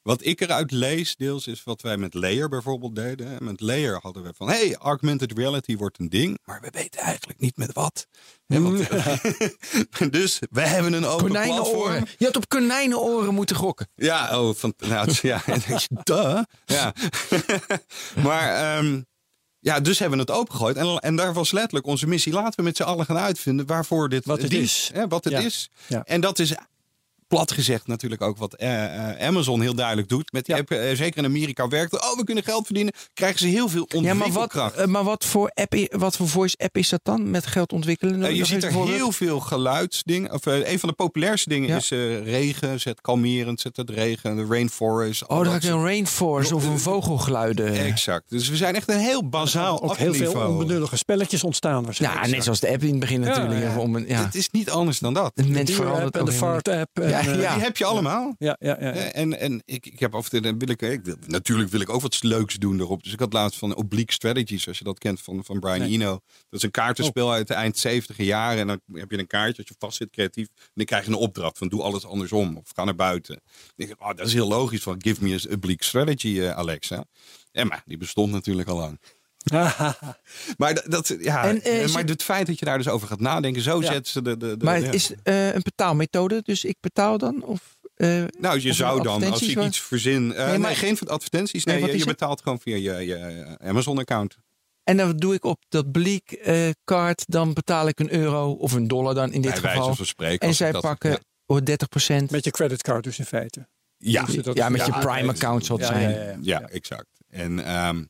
Wat 0.03 0.25
ik 0.25 0.41
eruit 0.41 0.71
lees, 0.71 1.15
deels, 1.15 1.47
is 1.47 1.63
wat 1.63 1.81
wij 1.81 1.97
met 1.97 2.13
Layer 2.13 2.49
bijvoorbeeld 2.49 2.95
deden. 2.95 3.43
Met 3.43 3.59
Layer 3.61 3.99
hadden 4.01 4.23
we 4.23 4.33
van, 4.35 4.47
hey, 4.47 4.75
augmented 4.75 5.31
reality 5.37 5.77
wordt 5.77 5.99
een 5.99 6.09
ding, 6.09 6.39
maar 6.43 6.61
we 6.61 6.69
weten 6.71 7.01
eigenlijk 7.01 7.39
niet 7.39 7.57
met 7.57 7.73
wat. 7.73 8.07
Want- 8.45 8.87
dus 10.13 10.39
we 10.49 10.61
hebben 10.61 10.93
een 10.93 11.05
open 11.05 11.29
platform. 11.29 11.55
Konijnenoren. 11.57 12.07
Je 12.17 12.25
had 12.25 12.35
op 12.35 12.49
konijnenoren 12.49 13.33
moeten 13.33 13.55
gokken. 13.55 13.89
Ja, 13.95 14.41
oh, 14.41 14.55
van, 14.55 14.73
nou, 14.77 15.09
ja, 15.21 15.43
duh. 16.03 16.39
Ja. 16.65 16.93
maar, 18.27 18.77
ehm, 18.77 19.01
ja, 19.59 19.79
dus 19.79 19.99
hebben 19.99 20.17
we 20.17 20.23
het 20.31 20.33
opengegooid. 20.41 20.75
En, 20.77 20.97
en 20.97 21.15
daar 21.15 21.33
was 21.33 21.51
letterlijk 21.51 21.85
onze 21.85 22.07
missie. 22.07 22.33
Laten 22.33 22.59
we 22.59 22.63
met 22.63 22.75
z'n 22.77 22.83
allen 22.83 23.05
gaan 23.05 23.17
uitvinden 23.17 23.65
waarvoor 23.65 24.09
dit 24.09 24.25
Wat 24.25 24.41
het 24.41 24.49
dient, 24.49 24.63
is. 24.63 24.89
Hè, 24.93 25.07
wat 25.07 25.23
het 25.23 25.33
Ja. 25.33 25.39
is. 25.39 25.69
Ja. 25.87 26.03
En 26.03 26.21
dat 26.21 26.39
is 26.39 26.53
plat 27.31 27.51
gezegd 27.51 27.87
natuurlijk 27.87 28.21
ook 28.21 28.37
wat 28.37 28.53
eh, 28.55 29.09
eh, 29.19 29.27
Amazon 29.27 29.61
heel 29.61 29.73
duidelijk 29.75 30.09
doet. 30.09 30.31
Met 30.31 30.45
die 30.45 30.55
Ja. 30.55 30.61
app, 30.61 30.71
eh, 30.71 30.95
zeker 30.95 31.17
in 31.17 31.25
Amerika 31.25 31.67
werkt. 31.67 31.91
het. 31.91 32.03
Oh, 32.03 32.17
we 32.17 32.23
kunnen 32.23 32.43
geld 32.43 32.65
verdienen. 32.65 32.93
Krijgen 33.13 33.39
ze 33.39 33.47
heel 33.47 33.69
veel 33.69 33.85
Ja, 33.87 33.99
maar 34.01 34.15
wat, 34.17 34.25
ontwikkelkracht. 34.25 34.85
maar 34.85 35.03
wat 35.03 35.25
voor 35.25 35.51
app, 35.53 35.73
wat 35.91 36.15
voor 36.15 36.27
voice 36.27 36.55
app 36.57 36.77
is 36.77 36.89
dat 36.89 36.99
dan 37.03 37.31
met 37.31 37.45
geld 37.45 37.73
ontwikkelen? 37.73 38.35
Je 38.35 38.45
ziet 38.45 38.63
er 38.63 38.71
heel 38.71 39.11
veel 39.11 39.39
geluidsdingen. 39.39 40.31
Of, 40.33 40.45
een 40.45 40.79
van 40.79 40.89
de 40.89 40.95
populairste 40.95 41.49
dingen 41.49 41.69
Ja. 41.69 41.75
is 41.75 41.91
eh, 41.91 42.23
regen. 42.23 42.79
Zet 42.79 43.01
kalmerend, 43.01 43.59
zet 43.61 43.77
het 43.77 43.89
regen. 43.89 44.35
De 44.35 44.45
rainforest. 44.49 45.21
Oh, 45.27 45.27
dan 45.29 45.43
dat 45.43 45.51
soort- 45.63 45.73
een 45.73 45.83
rainforest 45.83 46.51
of 46.51 46.65
een 46.67 46.79
vogelgeluiden. 46.79 47.73
Exact. 47.73 48.29
Dus 48.29 48.49
we 48.49 48.55
zijn 48.55 48.75
echt 48.75 48.89
een 48.89 48.99
heel 48.99 49.29
bazaal 49.29 49.81
Ook 49.83 49.97
heel 49.97 50.13
veel 50.13 50.33
onbenullige 50.47 50.97
spelletjes 50.97 51.43
ontstaan 51.43 51.83
waarschijnlijk. 51.83 52.25
Ja, 52.25 52.31
net 52.31 52.43
zoals 52.43 52.59
de 52.59 52.69
app 52.69 52.81
in 52.83 52.89
het 52.89 52.99
begin 52.99 53.19
natuurlijk. 53.19 53.77
Om 53.77 53.95
een, 53.95 54.05
ja. 54.07 54.23
Het 54.25 54.35
is 54.35 54.49
niet 54.49 54.69
anders 54.69 54.99
dan 54.99 55.13
dat. 55.13 55.31
Het 55.35 55.45
de 55.45 55.51
mens 55.51 55.71
verandert 55.71 56.05
app 56.05 56.15
en 56.15 56.25
de 56.25 56.31
Fart 56.31 56.67
app. 56.67 56.89
Ja, 56.93 57.20
eh, 57.27 57.41
ja. 57.41 57.53
Die 57.53 57.63
heb 57.63 57.77
je 57.77 57.85
allemaal. 57.85 58.35
ja, 58.37 58.55
ja, 58.59 58.77
ja. 58.79 58.91
Eh, 58.91 59.21
En, 59.21 59.39
en 59.39 59.61
ik, 59.65 59.85
ik 59.85 59.99
heb 59.99 60.15
over 60.15 60.41
de, 60.41 60.57
wil 60.57 60.69
ik, 60.69 61.01
natuurlijk 61.27 61.69
wil 61.69 61.81
ik 61.81 61.89
ook 61.89 62.01
wat 62.01 62.23
leuks 62.23 62.55
doen 62.55 62.79
erop. 62.79 63.03
Dus 63.03 63.13
ik 63.13 63.19
had 63.19 63.33
laatst 63.33 63.59
van 63.59 63.75
Oblique 63.75 64.13
Strategies, 64.13 64.67
als 64.67 64.77
je 64.77 64.83
dat 64.83 64.97
kent 64.99 65.21
van, 65.21 65.43
van 65.45 65.59
Brian 65.59 65.79
Nee. 65.79 65.91
Eno. 65.91 66.11
Dat 66.11 66.59
is 66.59 66.63
een 66.63 66.71
kaartenspel 66.71 67.25
Oh. 67.25 67.33
uit 67.33 67.47
de 67.47 67.53
eind 67.53 67.77
70 67.77 68.17
jaren. 68.17 68.59
En 68.59 68.67
dan 68.67 68.81
heb 68.93 69.11
je 69.11 69.17
een 69.17 69.27
kaartje 69.27 69.57
als 69.57 69.67
je 69.67 69.75
vast 69.79 69.97
zit 69.97 70.09
creatief. 70.09 70.47
En 70.55 70.71
dan 70.73 70.85
krijg 70.85 71.03
je 71.05 71.09
een 71.11 71.15
opdracht 71.17 71.57
van 71.57 71.67
doe 71.67 71.81
alles 71.81 72.05
andersom. 72.05 72.57
Of 72.57 72.71
ga 72.75 72.83
naar 72.83 72.95
buiten. 72.95 73.41
Ik, 73.75 73.95
oh, 73.99 74.07
dat 74.15 74.27
is 74.27 74.33
heel 74.33 74.47
logisch 74.47 74.83
van 74.83 74.95
give 75.01 75.23
me 75.23 75.33
a 75.49 75.53
Oblique 75.53 75.83
Strategy, 75.85 76.39
eh, 76.39 76.51
Alexa. 76.51 77.05
En 77.51 77.67
maar 77.67 77.83
die 77.85 77.97
bestond 77.97 78.31
natuurlijk 78.31 78.67
al 78.69 78.77
lang. 78.77 78.99
Maar 80.57 80.73
dat, 80.73 80.83
dat 80.87 81.15
ja, 81.19 81.43
En, 81.47 81.61
eh, 81.63 81.93
maar 81.93 82.03
het- 82.03 82.23
feit 82.23 82.47
dat 82.47 82.59
je 82.59 82.65
daar 82.65 82.77
dus 82.77 82.87
over 82.87 83.07
gaat 83.07 83.19
nadenken, 83.19 83.61
zo 83.61 83.81
Ja. 83.81 83.91
zetten 83.91 84.11
ze 84.11 84.21
de. 84.21 84.37
de, 84.37 84.57
de 84.57 84.65
Maar 84.65 84.79
ja. 84.79 84.85
het 84.85 84.93
is 84.93 85.11
eh, 85.23 85.53
een 85.53 85.61
betaalmethode, 85.63 86.41
dus 86.43 86.63
ik 86.65 86.77
betaal 86.79 87.17
dan? 87.17 87.43
Of, 87.43 87.75
eh, 87.95 88.23
Nou, 88.39 88.59
je 88.59 88.69
Of 88.69 88.75
zou 88.75 89.03
dan, 89.03 89.23
als 89.31 89.53
hoor. 89.53 89.65
iets 89.65 89.79
verzin. 89.81 90.33
eh, 90.33 90.47
nee, 90.47 90.57
maar- 90.57 90.75
geen 90.75 90.97
advertenties. 91.05 91.63
Nee, 91.63 91.81
Nee, 91.81 91.91
je, 91.91 91.97
je 91.97 92.05
betaalt 92.05 92.41
gewoon 92.41 92.59
via 92.59 92.75
je, 92.75 93.05
je 93.05 93.45
Amazon-account. 93.63 94.37
en 94.83 94.97
dan 94.97 95.17
doe 95.17 95.33
ik 95.33 95.43
op 95.45 95.61
dat 95.69 95.91
bleek 95.91 96.31
eh 96.31 96.69
kaart, 96.83 97.23
dan 97.27 97.53
betaal 97.53 97.87
ik 97.87 97.99
een 97.99 98.13
euro 98.13 98.51
of 98.51 98.71
een 98.71 98.87
dollar 98.87 99.13
dan 99.13 99.31
in 99.33 99.41
dit 99.41 99.51
Bij 99.51 99.61
wijze 99.61 99.77
geval. 99.77 99.95
van 99.95 100.05
spreken. 100.05 100.47
En 100.47 100.53
zij 100.55 100.71
dat- 100.71 100.81
pakken 100.81 101.09
Ja, 101.11 101.17
oh, 101.45 101.57
30%. 101.63 102.31
Met 102.31 102.43
je 102.43 102.51
creditcard 102.51 103.03
dus 103.03 103.19
in 103.19 103.25
feite. 103.25 103.67
ja, 103.97 104.23
Dus 104.25 104.35
dat- 104.35 104.55
ja, 104.57 104.69
met 104.69 104.85
je 104.85 104.91
Prime-account 104.91 105.65
zal 105.65 105.77
het 105.77 105.87
Ja, 105.87 105.93
zijn. 105.93 106.09
ja, 106.09 106.19
ja. 106.23 106.35
ja, 106.41 106.61
exact. 106.67 107.07
En, 107.29 107.65
ehm, 107.65 108.03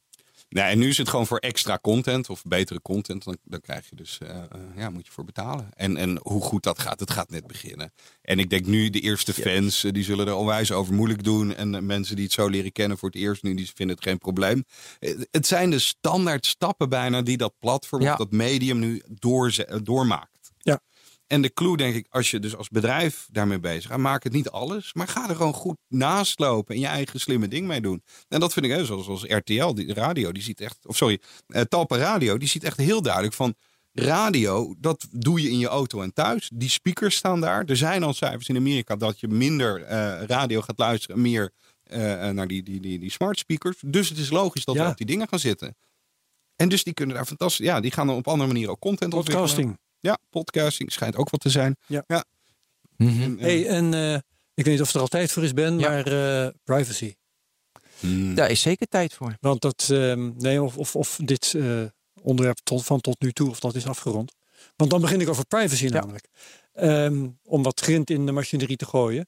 nou, 0.54 0.70
en 0.70 0.80
nu 0.80 0.88
is 0.88 0.98
het 0.98 1.10
gewoon 1.10 1.28
voor 1.28 1.38
extra 1.38 1.80
content 1.82 2.30
of 2.30 2.44
betere 2.44 2.82
content. 2.82 3.24
Dan, 3.24 3.38
dan 3.44 3.62
krijg 3.62 3.90
je 3.90 3.96
dus, 3.96 4.18
eh, 4.18 4.36
ja, 4.76 4.90
moet 4.90 5.06
je 5.06 5.12
voor 5.12 5.24
betalen. 5.24 5.70
En, 5.76 5.98
en 5.98 6.20
hoe 6.24 6.42
goed 6.42 6.64
dat 6.64 6.80
gaat, 6.80 7.00
het 7.00 7.12
gaat 7.12 7.30
net 7.30 7.48
beginnen. 7.48 7.94
En 8.22 8.40
ik 8.40 8.50
denk 8.50 8.66
nu 8.66 8.90
de 8.90 9.00
eerste 9.00 9.34
fans, 9.34 9.84
eh, 9.84 9.92
die 9.92 10.04
zullen 10.04 10.28
er 10.28 10.36
onwijs 10.36 10.72
over 10.72 10.94
moeilijk 10.94 11.24
doen. 11.24 11.56
En 11.56 11.86
mensen 11.86 12.16
die 12.16 12.26
het 12.26 12.34
zo 12.34 12.48
leren 12.48 12.72
kennen 12.72 12.98
voor 12.98 13.10
het 13.10 13.18
eerst 13.18 13.44
nu, 13.44 13.54
die 13.56 13.72
vinden 13.76 13.96
het 13.96 14.06
geen 14.06 14.18
probleem. 14.18 14.64
Het 15.32 15.48
zijn 15.48 15.70
de 15.70 15.80
standaard 15.80 16.46
stappen 16.46 16.90
bijna 16.90 17.22
die 17.22 17.38
dat 17.38 17.54
platform 17.60 18.02
Ja. 18.02 18.12
of 18.12 18.18
dat 18.18 18.32
medium 18.32 18.80
nu 18.80 19.02
eh, 19.20 19.78
doormaakt. 19.84 20.41
En 21.32 21.42
de 21.42 21.54
clue 21.54 21.78
denk 21.78 21.96
ik, 21.96 22.06
als 22.10 22.32
je 22.32 22.40
dus 22.40 22.56
als 22.56 22.70
bedrijf 22.70 23.28
daarmee 23.32 23.60
bezig 23.60 23.90
gaat, 23.90 24.00
maak 24.00 24.24
het 24.24 24.34
niet 24.34 24.50
alles, 24.50 24.94
maar 24.94 25.08
ga 25.08 25.30
er 25.30 25.36
gewoon 25.36 25.54
goed 25.54 25.78
naast 25.88 26.40
lopen 26.40 26.76
en 26.76 26.82
je 26.82 26.88
eigen 26.88 27.20
slimme 27.20 27.48
ding 27.48 27.68
mee 27.68 27.82
doen. 27.82 28.04
En 28.28 28.40
dat 28.40 28.54
vind 28.54 28.66
ik, 28.66 28.72
hè, 28.72 28.86
zoals, 28.86 29.06
zoals 29.06 29.24
RTL, 29.24 29.74
die 29.74 29.94
radio, 29.94 30.32
die 30.32 30.44
ziet 30.44 30.62
echt, 30.62 30.88
of 30.88 30.96
sorry, 30.98 31.22
eh, 31.48 31.62
Talpa 31.62 31.98
Radio, 31.98 32.38
die 32.38 32.48
ziet 32.48 32.64
echt 32.64 32.78
heel 32.78 33.02
duidelijk 33.02 33.34
van 33.34 33.54
radio, 33.94 34.76
dat 34.78 35.08
doe 35.12 35.42
je 35.42 35.50
in 35.50 35.60
je 35.60 35.68
auto 35.68 36.02
en 36.02 36.14
thuis. 36.14 36.50
Die 36.54 36.70
speakers 36.70 37.16
staan 37.16 37.42
daar. 37.42 37.66
Er 37.66 37.78
zijn 37.78 38.04
al 38.04 38.14
cijfers 38.14 38.48
in 38.48 38.56
Amerika 38.58 38.96
dat 38.96 39.20
je 39.20 39.28
minder 39.28 39.84
eh, 39.84 40.22
radio 40.28 40.62
gaat 40.62 40.78
luisteren, 40.80 41.16
en 41.16 41.22
meer 41.22 41.52
eh, 41.84 42.30
naar 42.30 42.48
die, 42.48 42.64
die, 42.64 42.80
die, 42.80 43.00
die 43.00 43.12
smart 43.12 43.38
speakers. 43.40 43.78
Dus 43.86 44.10
het 44.10 44.18
is 44.18 44.30
logisch 44.30 44.66
dat 44.66 44.76
Ja. 44.76 44.84
we 44.86 44.92
op 44.92 44.98
die 44.98 45.06
dingen 45.06 45.28
gaan 45.28 45.40
zitten. 45.40 45.76
En 46.56 46.70
dus 46.70 46.84
die 46.84 46.94
kunnen 46.94 47.16
daar 47.16 47.26
fantastisch, 47.26 47.66
ja, 47.66 47.80
die 47.80 47.92
gaan 47.92 48.08
dan 48.08 48.16
op 48.16 48.28
andere 48.28 48.48
manieren 48.48 48.72
ook 48.72 48.80
content 48.80 49.14
ontwikkelen. 49.14 49.50
Podcasting. 49.50 49.80
Ja, 50.02 50.18
podcasting 50.30 50.92
schijnt 50.92 51.16
ook 51.16 51.30
wat 51.30 51.40
te 51.40 51.50
zijn. 51.50 51.76
Ja. 51.88 52.04
ja. 52.08 52.26
Mhm. 52.98 53.22
En, 53.22 53.38
eh, 53.40 53.44
Hey, 53.46 53.68
en 53.68 53.94
eh, 53.94 54.14
ik 54.54 54.66
weet 54.66 54.74
niet 54.74 54.82
of 54.82 54.94
er 54.94 55.00
al 55.00 55.08
tijd 55.08 55.32
voor 55.32 55.44
is, 55.44 55.54
Ben, 55.54 55.80
Ja. 55.80 55.90
maar 55.90 56.08
eh, 56.46 56.50
privacy. 56.64 57.14
hmm. 58.00 58.36
Daar 58.36 58.50
is 58.50 58.62
zeker 58.62 58.88
tijd 58.88 59.14
voor. 59.14 59.36
Want 59.40 59.62
dat, 59.62 59.88
ehm, 59.92 60.32
nee, 60.38 60.62
of, 60.64 60.78
of, 60.78 60.96
of 60.96 61.20
dit 61.24 61.54
eh, 61.54 61.84
onderwerp 62.22 62.58
tot, 62.64 62.84
van 62.84 63.02
tot 63.02 63.22
nu 63.22 63.32
toe, 63.32 63.50
of 63.50 63.60
dat 63.60 63.76
is 63.76 63.86
afgerond. 63.88 64.32
Want 64.76 64.90
dan 64.92 65.02
begin 65.02 65.22
ik 65.22 65.30
over 65.30 65.46
privacy 65.46 65.86
namelijk. 65.88 66.28
Ehm, 66.74 67.28
om 67.44 67.64
wat 67.64 67.80
grind 67.82 68.10
in 68.10 68.26
de 68.26 68.32
machinerie 68.32 68.78
te 68.78 68.86
gooien. 68.86 69.28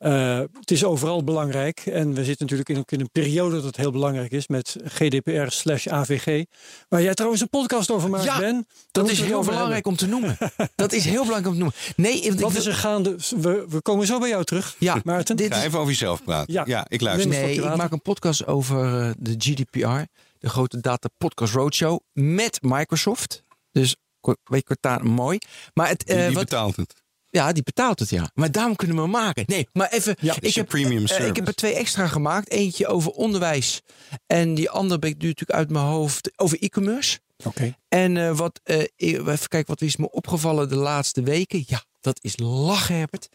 Eh, 0.00 0.38
het 0.38 0.70
is 0.70 0.84
overal 0.84 1.24
belangrijk. 1.24 1.80
En 1.86 2.14
we 2.14 2.24
zitten 2.24 2.40
natuurlijk 2.46 2.68
in, 2.68 2.78
ook 2.78 2.92
in 2.92 3.00
een 3.00 3.10
periode 3.12 3.54
dat 3.54 3.64
het 3.64 3.76
heel 3.76 3.90
belangrijk 3.90 4.32
is 4.32 4.48
met 4.48 4.76
GDPR 4.84 5.46
slash 5.46 5.86
AVG. 5.86 6.44
Waar 6.88 7.02
jij 7.02 7.14
trouwens 7.14 7.42
een 7.42 7.48
podcast 7.48 7.90
over 7.90 8.10
maakt, 8.10 8.24
Ja, 8.24 8.38
Ben. 8.38 8.66
Dat 8.90 9.10
is 9.10 9.20
heel 9.20 9.44
belangrijk 9.44 9.86
om 9.86 9.96
te 9.96 10.06
noemen. 10.06 10.38
Dat 10.76 10.92
is 10.92 11.04
heel 11.04 11.24
belangrijk 11.24 11.46
om 11.46 11.52
te 11.52 11.58
noemen. 11.58 11.76
Nee. 11.96 12.32
Wat 12.34 12.50
ik 12.52 12.58
is 12.58 12.66
er 12.66 12.74
gaande? 12.74 13.16
We, 13.36 13.66
we 13.68 13.82
komen 13.82 14.06
zo 14.06 14.18
bij 14.18 14.28
jou 14.28 14.44
terug. 14.44 14.76
Ja, 14.78 15.00
Maarten. 15.04 15.36
dit 15.36 15.54
Ga 15.54 15.62
even 15.62 15.78
over 15.78 15.90
jezelf 15.90 16.24
praten. 16.24 16.52
Ja, 16.52 16.62
Ja. 16.66 16.84
ik 16.88 17.00
luister. 17.00 17.30
Nee, 17.30 17.54
ik 17.54 17.76
maak 17.76 17.92
een 17.92 18.02
podcast 18.02 18.46
over 18.46 18.84
eh, 18.84 19.10
de 19.18 19.34
GDPR, 19.38 20.00
de 20.38 20.48
grote 20.48 20.80
data 20.80 21.08
podcast 21.18 21.54
roadshow 21.54 21.98
met 22.12 22.58
Microsoft. 22.62 23.42
Dus 23.72 23.96
weet 24.44 24.64
je, 24.80 24.98
mooi. 25.02 25.38
Maar 25.74 25.88
het, 25.88 26.06
Die, 26.06 26.16
eh, 26.16 26.24
die 26.26 26.34
wat, 26.34 26.44
betaalt 26.44 26.76
het. 26.76 26.99
Ja, 27.30 27.52
die 27.52 27.62
betaalt 27.62 27.98
het 27.98 28.10
ja. 28.10 28.30
Maar 28.34 28.50
daarom 28.50 28.76
kunnen 28.76 28.96
we 28.96 29.02
hem 29.02 29.10
maken. 29.10 29.44
Nee, 29.46 29.68
maar 29.72 29.90
even. 29.90 30.16
Ja, 30.20 30.36
is 30.40 30.56
een 30.56 30.64
premium 30.64 31.06
eh, 31.06 31.26
ik 31.26 31.36
heb 31.36 31.46
er 31.46 31.54
twee 31.54 31.74
extra 31.74 32.06
gemaakt. 32.06 32.50
Eentje 32.50 32.86
over 32.86 33.10
onderwijs 33.10 33.80
en 34.26 34.54
die 34.54 34.70
andere 34.70 34.98
ben 34.98 35.10
ik 35.10 35.18
nu 35.18 35.28
natuurlijk 35.28 35.58
uit 35.58 35.70
mijn 35.70 35.84
hoofd 35.84 36.30
over 36.36 36.62
e-commerce. 36.62 37.18
Oké. 37.44 37.76
En 37.88 38.16
eh, 38.16 38.36
wat, 38.36 38.60
eh, 38.64 38.84
even 38.96 39.48
kijken, 39.48 39.66
wat 39.66 39.80
is 39.80 39.96
me 39.96 40.10
opgevallen 40.10 40.68
de 40.68 40.76
laatste 40.76 41.22
weken? 41.22 41.64
Ja, 41.66 41.84
dat 42.00 42.18
is 42.22 42.38
lachen, 42.38 42.96
Herbert. 42.96 43.28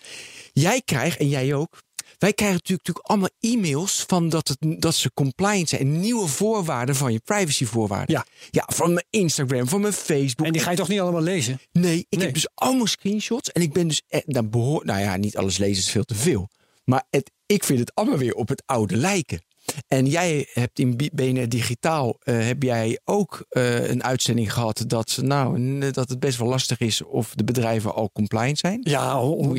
Jij 0.54 0.82
krijgt, 0.86 1.18
en 1.18 1.30
jij 1.30 1.54
ook, 1.54 1.82
wij 2.18 2.34
krijgen 2.34 2.58
natuurlijk, 2.58 2.88
natuurlijk 2.88 3.08
allemaal 3.08 3.30
e-mails 3.40 4.04
van 4.08 4.30
dat, 4.30 4.48
het, 4.48 4.82
dat 4.82 4.96
ze 4.96 5.14
compliant 5.14 5.70
zijn. 5.70 5.82
En 5.82 6.00
nieuwe 6.00 6.28
voorwaarden 6.28 6.96
van 6.96 7.12
je 7.14 7.20
privacyvoorwaarden. 7.20 8.16
Ja. 8.16 8.26
ja, 8.52 8.64
van 8.74 8.94
mijn 8.94 9.06
Instagram, 9.10 9.68
van 9.68 9.82
mijn 9.82 9.94
Facebook. 9.94 10.46
En 10.46 10.52
die 10.54 10.62
ga 10.62 10.72
je 10.72 10.78
toch 10.78 10.88
niet 10.88 11.00
allemaal 11.00 11.22
lezen? 11.22 11.60
Nee, 11.72 11.98
ik 11.98 12.18
Nee. 12.18 12.26
heb 12.26 12.34
dus 12.34 12.48
allemaal 12.54 12.88
screenshots. 12.88 13.52
En 13.52 13.62
ik 13.62 13.74
ben 13.74 13.88
dus, 13.88 14.02
eh, 14.08 14.22
nou, 14.26 14.46
behoor, 14.46 14.86
nou 14.86 15.00
ja, 15.00 15.16
niet 15.18 15.38
alles 15.38 15.58
lezen 15.58 15.84
is 15.84 15.90
veel 15.90 16.04
te 16.04 16.16
veel. 16.16 16.50
Maar 16.86 17.04
het, 17.10 17.32
ik 17.46 17.64
vind 17.64 17.80
het 17.80 17.96
allemaal 17.96 18.18
weer 18.18 18.34
op 18.34 18.48
het 18.48 18.64
oude 18.66 18.96
lijken. 18.98 19.42
En 19.88 20.06
jij 20.06 20.48
hebt 20.54 20.80
in 20.80 20.96
B- 20.96 21.10
BNR 21.14 21.50
Digitaal 21.50 22.18
eh, 22.20 22.46
heb 22.46 22.64
jij 22.64 23.00
ook 23.04 23.46
eh, 23.50 23.90
een 23.90 24.04
uitzending 24.04 24.54
gehad 24.54 24.84
dat, 24.88 25.20
nou, 25.22 25.80
dat 25.92 26.10
het 26.10 26.20
best 26.20 26.38
wel 26.38 26.48
lastig 26.48 26.80
is 26.80 27.02
of 27.04 27.34
de 27.36 27.44
bedrijven 27.44 27.94
al 27.94 28.10
compliant 28.14 28.58
zijn. 28.60 28.80
Ja, 28.84 29.22
om- 29.22 29.56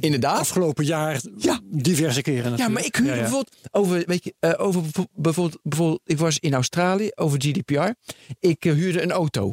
Inderdaad. 0.00 0.38
afgelopen 0.38 0.84
jaar 0.84 1.20
Ja. 1.36 1.60
diverse 1.64 2.22
keren 2.22 2.50
natuurlijk. 2.50 2.68
Ja, 2.68 2.74
maar 2.74 2.84
ik 2.84 2.96
huurde 2.96 3.10
Ja, 3.10 3.16
ja. 3.16 3.22
bijvoorbeeld 3.22 3.56
over, 3.70 4.02
weet 4.06 4.24
je, 4.24 4.34
eh, 4.38 4.52
over 4.56 4.80
bijvo- 4.82 5.06
bijvoorbeeld, 5.14 5.60
bijvoorbeeld, 5.62 6.00
ik 6.04 6.18
was 6.18 6.38
in 6.38 6.54
Australië 6.54 7.10
over 7.14 7.38
GDPR. 7.42 7.90
Ik 8.40 8.62
huurde 8.62 9.02
een 9.02 9.12
auto. 9.12 9.52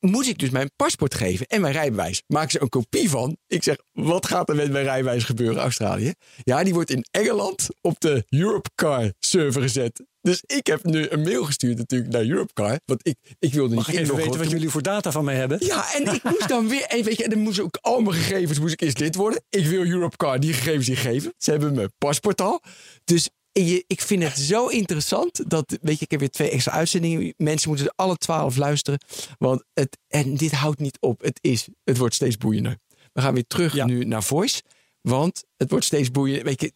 Moest 0.00 0.28
ik 0.28 0.38
dus 0.38 0.50
mijn 0.50 0.70
paspoort 0.76 1.14
geven 1.14 1.46
en 1.46 1.60
mijn 1.60 1.72
rijbewijs. 1.72 2.22
Maak 2.26 2.50
ze 2.50 2.60
een 2.62 2.68
kopie 2.68 3.10
van. 3.10 3.36
Ik 3.46 3.62
zeg, 3.62 3.76
wat 3.92 4.26
gaat 4.26 4.48
er 4.48 4.54
met 4.54 4.70
mijn 4.70 4.84
rijbewijs 4.84 5.24
gebeuren, 5.24 5.62
Australië? 5.62 6.12
Ja, 6.42 6.64
die 6.64 6.74
wordt 6.74 6.90
in 6.90 7.04
Engeland 7.10 7.66
op 7.80 8.00
de 8.00 8.24
Europcar 8.28 9.12
server 9.18 9.62
gezet. 9.62 10.02
Dus 10.22 10.42
ik 10.46 10.66
heb 10.66 10.84
nu 10.84 11.08
een 11.08 11.22
mail 11.22 11.44
gestuurd 11.44 11.76
natuurlijk 11.78 12.12
naar 12.12 12.24
Europcar. 12.24 12.80
Want 12.84 13.06
ik, 13.06 13.16
ik 13.38 13.52
wilde 13.52 13.74
Mag 13.74 13.86
niet 13.86 13.96
ik 13.96 14.02
even 14.02 14.16
weten 14.16 14.38
wat 14.38 14.50
jullie 14.50 14.68
voor 14.68 14.82
data 14.82 15.12
van 15.12 15.24
mij 15.24 15.34
hebben? 15.34 15.64
ja, 15.64 15.94
en 15.94 16.14
ik 16.14 16.22
moest 16.22 16.48
dan 16.48 16.68
weer. 16.68 16.82
En 16.82 17.04
weet 17.04 17.16
je, 17.16 17.24
en 17.24 17.30
dan 17.30 17.38
moest 17.38 17.60
ook 17.60 17.78
al 17.80 18.00
mijn 18.00 18.16
gegevens 18.16 18.58
moest 18.58 18.72
ik 18.72 18.80
eerst 18.80 18.98
lid 18.98 19.14
worden. 19.14 19.42
Ik 19.50 19.66
wil 19.66 19.84
Europcar 19.84 20.40
die 20.40 20.52
gegevens 20.52 20.88
niet 20.88 20.98
geven. 20.98 21.34
Ze 21.38 21.50
hebben 21.50 21.74
mijn 21.74 21.92
paspoort 21.98 22.40
al. 22.40 22.62
Dus 23.04 23.30
je, 23.52 23.84
ik 23.86 24.00
vind 24.00 24.22
het 24.22 24.38
zo 24.38 24.66
interessant 24.66 25.50
dat, 25.50 25.78
weet 25.82 25.98
je, 25.98 26.04
ik 26.04 26.10
heb 26.10 26.20
weer 26.20 26.30
twee 26.30 26.50
extra 26.50 26.72
uitzendingen. 26.72 27.34
Mensen 27.36 27.68
moeten 27.68 27.86
er 27.86 27.92
alle 27.96 28.16
twaalf 28.16 28.56
luisteren. 28.56 29.00
Want 29.38 29.62
het, 29.74 29.98
en 30.08 30.36
dit 30.36 30.52
houdt 30.52 30.78
niet 30.80 30.96
op. 31.00 31.20
Het 31.20 31.38
is, 31.40 31.68
het 31.84 31.96
wordt 31.98 32.14
steeds 32.14 32.36
boeiender. 32.36 32.78
We 33.12 33.20
gaan 33.20 33.34
weer 33.34 33.46
terug 33.46 33.74
Ja. 33.74 33.84
nu 33.86 34.04
naar 34.04 34.22
voice. 34.22 34.62
Want 35.00 35.44
het 35.56 35.70
wordt 35.70 35.84
steeds 35.84 36.10
boeiender. 36.10 36.44
Weet 36.44 36.60
je, 36.60 36.72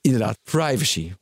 inderdaad, 0.00 0.38
privacy. 0.42 1.12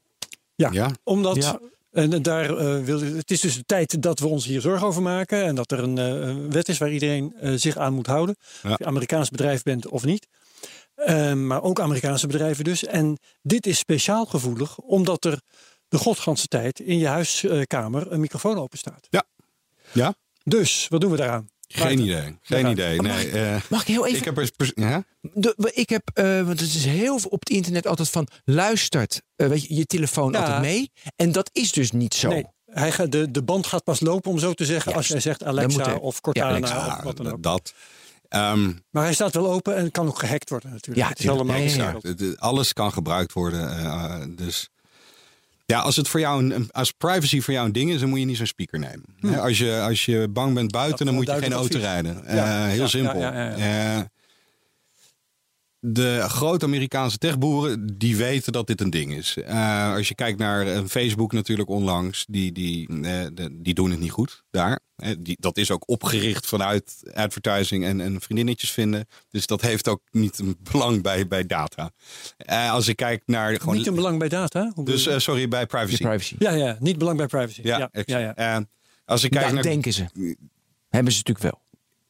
Ja, 0.54 0.70
Ja. 0.72 0.90
omdat 1.04 1.36
Ja. 1.36 1.60
en 1.92 2.22
daar 2.22 2.56
eh, 2.56 2.84
wil, 2.84 3.00
het 3.00 3.30
is 3.30 3.40
dus 3.40 3.54
de 3.54 3.64
tijd 3.64 4.02
dat 4.02 4.18
we 4.18 4.26
ons 4.26 4.44
hier 4.44 4.60
zorgen 4.60 4.86
over 4.86 5.02
maken 5.02 5.44
en 5.44 5.54
dat 5.54 5.70
er 5.72 5.78
een 5.78 5.98
eh, 5.98 6.34
wet 6.52 6.68
is 6.68 6.78
waar 6.78 6.92
iedereen 6.92 7.34
eh, 7.40 7.52
zich 7.56 7.76
aan 7.76 7.94
moet 7.94 8.06
houden. 8.06 8.36
Ja. 8.62 8.70
Of 8.72 8.78
je 8.78 8.84
Amerikaans 8.84 9.30
bedrijf 9.30 9.62
bent 9.62 9.86
of 9.88 10.04
niet. 10.04 10.26
Ehm, 10.96 11.46
maar 11.46 11.62
ook 11.62 11.80
Amerikaanse 11.80 12.26
bedrijven 12.26 12.64
dus. 12.64 12.84
En 12.84 13.18
dit 13.42 13.66
is 13.66 13.78
speciaal 13.78 14.26
gevoelig 14.26 14.78
omdat 14.78 15.24
er 15.24 15.40
de 15.88 15.98
godganse 15.98 16.46
tijd 16.46 16.80
in 16.80 16.98
je 16.98 17.06
huiskamer 17.06 18.12
een 18.12 18.20
microfoon 18.20 18.58
open 18.58 18.78
staat. 18.78 19.08
Ja? 19.92 20.14
Dus 20.44 20.86
wat 20.88 21.00
doen 21.00 21.10
we 21.10 21.16
daaraan? 21.16 21.48
Geen 21.68 21.84
Maarten? 21.86 22.04
idee. 22.04 22.38
Geen 22.42 22.64
Ja. 22.64 22.70
idee. 22.70 23.00
Nee, 23.00 23.30
eh, 23.30 23.56
Mag 23.70 23.80
ik 23.80 23.86
heel 23.86 24.06
even. 24.06 24.18
ik 24.18 24.24
heb 24.24 24.38
er... 24.38 24.72
Ja? 24.74 25.04
De, 25.20 25.70
ik 25.74 25.88
heb, 25.88 26.10
eh, 26.14 26.24
want 26.42 26.60
het 26.60 26.74
is 26.74 26.84
heel 26.84 27.18
veel 27.18 27.30
op 27.30 27.40
het 27.40 27.48
internet 27.50 27.86
altijd 27.86 28.08
van 28.10 28.28
luistert, 28.44 29.22
eh, 29.36 29.48
weet 29.48 29.62
je, 29.66 29.74
je 29.74 29.86
telefoon 29.86 30.32
Ja. 30.32 30.38
altijd 30.40 30.60
mee. 30.60 30.90
En 31.16 31.32
dat 31.32 31.50
is 31.52 31.72
dus 31.72 31.90
niet 31.90 32.14
zo. 32.14 32.28
Nee, 32.28 32.44
hij 32.66 32.92
gaat, 32.92 33.12
de, 33.12 33.30
de 33.30 33.42
band 33.42 33.66
gaat 33.66 33.84
pas 33.84 34.00
lopen 34.00 34.30
om 34.30 34.38
zo 34.38 34.52
te 34.52 34.64
zeggen 34.64 34.94
als 34.94 35.08
jij 35.08 35.20
zegt 35.20 35.44
Alexa 35.44 35.96
of 35.96 36.20
Cortana 36.20 36.48
Alexa, 36.48 36.86
of 36.96 37.02
wat 37.02 37.16
dan 37.16 37.30
ook. 37.32 37.42
dat. 37.42 37.74
Ehm, 38.28 38.72
Maar 38.90 39.02
hij 39.04 39.14
staat 39.14 39.34
wel 39.34 39.50
open 39.52 39.76
en 39.76 39.90
kan 39.90 40.06
ook 40.06 40.18
gehackt 40.18 40.50
worden 40.50 40.70
natuurlijk. 40.70 41.02
Ja, 41.06 41.08
het 41.08 41.18
is 41.18 41.28
allemaal 41.28 41.56
Ja, 41.56 41.62
ja, 42.18 42.34
alles 42.38 42.72
kan 42.72 42.92
gebruikt 42.92 43.32
worden. 43.32 43.70
eh, 43.78 43.84
eh, 43.84 44.22
dus 44.28 44.68
ja, 45.66 45.78
als 45.80 45.96
het 45.96 46.08
voor 46.08 46.20
jou 46.20 46.54
een- 46.54 46.68
als 46.72 46.92
privacy 46.92 47.40
voor 47.40 47.54
jou 47.54 47.66
een 47.66 47.72
ding 47.72 47.90
is, 47.90 48.00
dan 48.00 48.08
moet 48.08 48.18
je 48.18 48.24
niet 48.24 48.36
zo'n 48.36 48.46
speaker 48.46 48.78
nemen. 48.78 49.04
Als, 49.40 49.58
je, 49.58 49.80
als 49.80 50.04
je 50.04 50.28
bang 50.28 50.54
bent 50.54 50.70
buiten, 50.72 50.96
Dat 50.96 51.06
dan 51.06 51.16
moet 51.16 51.26
je 51.26 51.32
geen 51.32 51.52
een 51.52 51.58
auto 51.58 51.78
rijden. 51.78 52.24
Eh, 52.24 52.64
heel 52.66 52.88
simpel. 52.88 53.20
De 55.88 56.24
grote 56.28 56.64
Amerikaanse 56.64 57.18
techboeren, 57.18 57.98
die 57.98 58.16
weten 58.16 58.52
dat 58.52 58.66
dit 58.66 58.80
een 58.80 58.90
ding 58.90 59.14
is. 59.14 59.36
Eh, 59.36 59.92
als 59.94 60.08
je 60.08 60.14
kijkt 60.14 60.38
naar 60.38 60.66
eh, 60.66 60.80
Facebook 60.88 61.32
natuurlijk 61.32 61.68
onlangs, 61.68 62.24
die, 62.28 62.52
die, 62.52 62.88
eh, 62.88 63.26
de- 63.32 63.56
die 63.62 63.74
doen 63.74 63.90
het 63.90 64.00
niet 64.00 64.10
goed 64.10 64.42
daar. 64.50 64.80
Die, 65.18 65.36
dat 65.40 65.56
is 65.56 65.70
ook 65.70 65.88
opgericht 65.88 66.46
vanuit 66.46 67.10
advertising 67.14 67.84
en, 67.84 68.00
en 68.00 68.20
vriendinnetjes 68.20 68.70
vinden. 68.70 69.06
Dus 69.30 69.46
dat 69.46 69.60
heeft 69.60 69.88
ook 69.88 70.00
niet 70.10 70.38
een 70.38 70.56
belang 70.72 71.02
bij, 71.02 71.26
bij 71.26 71.46
data. 71.46 71.90
Eh, 72.36 72.72
als 72.72 72.88
ik 72.88 72.96
kijk 72.96 73.22
naar 73.26 73.60
gewoon... 73.60 73.76
Niet 73.76 73.86
een 73.86 73.94
belang 73.94 74.18
bij 74.18 74.28
data. 74.28 74.72
Dus 74.84 75.06
eh, 75.06 75.18
sorry, 75.18 75.48
bij 75.48 75.66
privacy. 75.66 75.96
privacy. 76.02 76.34
ja, 76.38 76.50
ja, 76.50 76.76
niet 76.80 76.98
belang 76.98 77.16
bij 77.16 77.26
privacy. 77.26 77.60
Ja, 77.62 77.78
ja, 77.92 78.18
ja, 78.18 78.32
ja. 78.36 78.64
Als 79.04 79.24
ik 79.24 79.30
kijk 79.30 79.44
Daar 79.44 79.54
naar... 79.54 79.62
denken 79.62 79.92
ze. 79.92 80.02
Hebben 80.88 81.12
ze 81.12 81.22
natuurlijk 81.24 81.38
wel. 81.38 81.64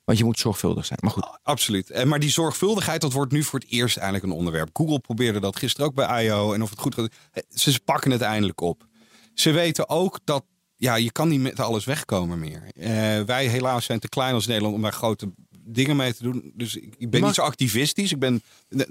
Want 0.06 0.18
je 0.18 0.24
moet 0.24 0.38
zorgvuldig 0.38 0.86
zijn. 0.86 0.98
Maar 1.02 1.10
goed. 1.10 1.38
Absoluut. 1.42 1.90
En 1.90 2.08
maar 2.08 2.18
die 2.20 2.30
zorgvuldigheid, 2.30 3.00
dat 3.00 3.12
wordt 3.12 3.32
nu 3.32 3.42
voor 3.42 3.58
het 3.58 3.68
eerst 3.70 3.96
eigenlijk 3.96 4.26
een 4.32 4.38
onderwerp. 4.38 4.70
Google 4.72 4.98
probeerde 4.98 5.40
dat 5.40 5.56
gisteren 5.56 5.86
ook 5.86 5.94
bij 5.94 6.24
I.O. 6.26 6.52
En 6.52 6.62
of 6.62 6.70
het 6.70 6.78
goed 6.78 6.94
gaat. 6.94 7.12
eh, 7.32 7.42
Ze 7.48 7.80
pakken 7.84 8.10
het 8.10 8.20
eindelijk 8.20 8.60
op. 8.60 8.86
Ze 9.34 9.50
weten 9.50 9.88
ook 9.88 10.18
dat 10.24 10.44
ja, 10.76 10.94
je 10.96 11.12
kan 11.12 11.28
niet 11.28 11.40
met 11.40 11.60
alles 11.60 11.84
wegkomen 11.84 12.38
meer. 12.38 12.62
Eh, 12.72 12.90
wij 13.22 13.46
helaas 13.46 13.84
zijn 13.84 13.98
te 13.98 14.08
klein 14.08 14.34
als 14.34 14.46
Nederland 14.46 14.74
om 14.74 14.82
daar 14.82 14.92
grote 14.92 15.32
dingen 15.68 15.96
mee 15.96 16.14
te 16.14 16.22
doen. 16.22 16.52
Dus 16.54 16.76
ik, 16.76 16.96
ben 16.98 17.08
Maar- 17.10 17.20
niet 17.28 17.34
zo 17.34 17.42
activistisch. 17.42 18.12
Ik, 18.12 18.18
ben, 18.18 18.42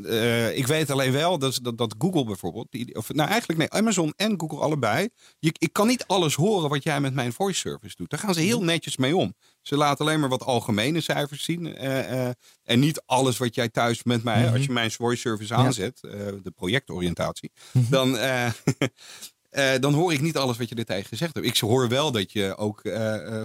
eh, 0.05 0.57
ik 0.57 0.67
weet 0.67 0.89
alleen 0.89 1.11
wel 1.11 1.39
dat, 1.39 1.59
dat, 1.61 1.77
dat 1.77 1.95
Google 1.97 2.25
bijvoorbeeld, 2.25 2.67
die, 2.69 2.95
of 2.95 3.13
nou 3.13 3.29
eigenlijk 3.29 3.59
nee, 3.59 3.69
Amazon 3.81 4.13
en 4.15 4.33
Google 4.39 4.59
allebei. 4.59 5.09
Je, 5.39 5.53
ik 5.57 5.73
kan 5.73 5.87
niet 5.87 6.03
alles 6.07 6.35
horen 6.35 6.69
wat 6.69 6.83
jij 6.83 6.99
met 7.01 7.13
mijn 7.13 7.33
voice 7.33 7.59
service 7.59 7.95
doet. 7.95 8.09
Daar 8.09 8.19
gaan 8.19 8.33
ze 8.33 8.39
heel 8.41 8.63
netjes 8.63 8.97
mee 8.97 9.15
om. 9.15 9.33
Ze 9.67 9.77
laten 9.77 10.05
alleen 10.05 10.19
maar 10.19 10.29
wat 10.29 10.43
algemene 10.43 11.01
cijfers 11.01 11.43
zien. 11.43 11.75
eh, 11.75 12.27
eh, 12.27 12.33
en 12.63 12.79
niet 12.79 13.01
alles 13.05 13.37
wat 13.37 13.55
jij 13.55 13.69
thuis 13.69 14.03
met 14.03 14.23
mij, 14.23 14.51
als 14.51 14.65
je 14.65 14.71
mijn 14.71 14.91
voice 14.91 15.21
service 15.21 15.53
aanzet, 15.53 16.03
eh, 16.03 16.11
de 16.43 16.51
projectoriëntatie, 16.55 17.51
dan, 17.89 18.17
eh, 18.17 18.45
eh, 19.49 19.79
dan 19.79 19.93
hoor 19.93 20.13
ik 20.13 20.21
niet 20.21 20.37
alles 20.37 20.57
wat 20.57 20.69
je 20.69 20.75
er 20.75 20.85
tegen 20.85 21.05
gezegd 21.05 21.33
hebt. 21.33 21.45
Ik 21.47 21.57
hoor 21.57 21.89
wel 21.89 22.11
dat 22.11 22.31
je 22.31 22.57
ook 22.57 22.81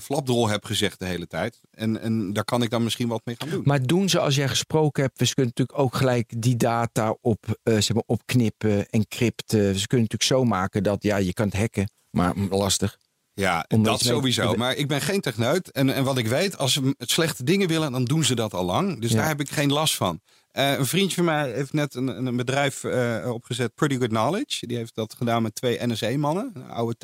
flapdrol 0.02 0.48
hebt 0.48 0.66
gezegd 0.66 0.98
de 0.98 1.04
hele 1.04 1.26
tijd. 1.26 1.60
En, 1.70 2.00
en 2.00 2.32
daar 2.32 2.44
kan 2.44 2.62
ik 2.62 2.70
dan 2.70 2.82
misschien 2.82 3.08
wat 3.08 3.20
mee 3.24 3.36
gaan 3.38 3.48
doen. 3.48 3.62
Maar 3.64 3.86
doen 3.86 4.08
ze 4.08 4.18
als 4.18 4.34
jij 4.34 4.48
gesproken 4.48 5.02
hebt. 5.02 5.18
We 5.18 5.34
kunnen 5.34 5.52
natuurlijk 5.56 5.78
ook 5.78 5.94
gelijk 5.94 6.32
die 6.42 6.56
data 6.56 7.16
op, 7.20 7.58
zeg 7.62 7.92
maar, 7.92 8.02
opknippen, 8.06 8.88
encrypten. 8.88 9.60
Ze 9.78 9.86
kunnen 9.86 10.08
natuurlijk 10.10 10.22
zo 10.22 10.44
maken 10.44 10.82
dat 10.82 11.02
ja, 11.02 11.16
je 11.16 11.32
kan 11.32 11.46
het 11.46 11.56
hacken. 11.56 11.90
Maar 12.10 12.34
lastig. 12.50 12.98
Ja, 13.40 13.64
dat 13.82 14.00
sowieso. 14.00 14.54
Maar 14.54 14.74
ik 14.76 14.88
ben 14.88 15.00
geen 15.00 15.20
techneut. 15.20 15.70
En, 15.70 15.94
en 15.94 16.04
wat 16.04 16.18
ik 16.18 16.26
weet, 16.26 16.58
als 16.58 16.72
ze 16.72 16.94
slechte 16.98 17.44
dingen 17.44 17.68
willen, 17.68 17.92
dan 17.92 18.04
doen 18.04 18.24
ze 18.24 18.34
dat 18.34 18.54
al 18.54 18.64
lang. 18.64 19.00
Dus 19.00 19.10
Ja. 19.10 19.16
daar 19.16 19.28
heb 19.28 19.40
ik 19.40 19.50
geen 19.50 19.72
last 19.72 19.94
van. 19.96 20.20
Eh, 20.50 20.78
een 20.78 20.86
vriendje 20.86 21.16
van 21.16 21.24
mij 21.24 21.52
heeft 21.52 21.72
net 21.72 21.94
een, 21.94 22.26
een 22.26 22.36
bedrijf 22.36 22.84
eh, 22.84 23.30
opgezet, 23.32 23.74
Pretty 23.74 23.96
Good 23.98 24.08
Knowledge. 24.08 24.66
Die 24.66 24.76
heeft 24.76 24.94
dat 24.94 25.14
gedaan 25.14 25.42
met 25.42 25.54
twee 25.54 25.86
NSE-mannen, 25.86 26.52
oude 26.70 26.96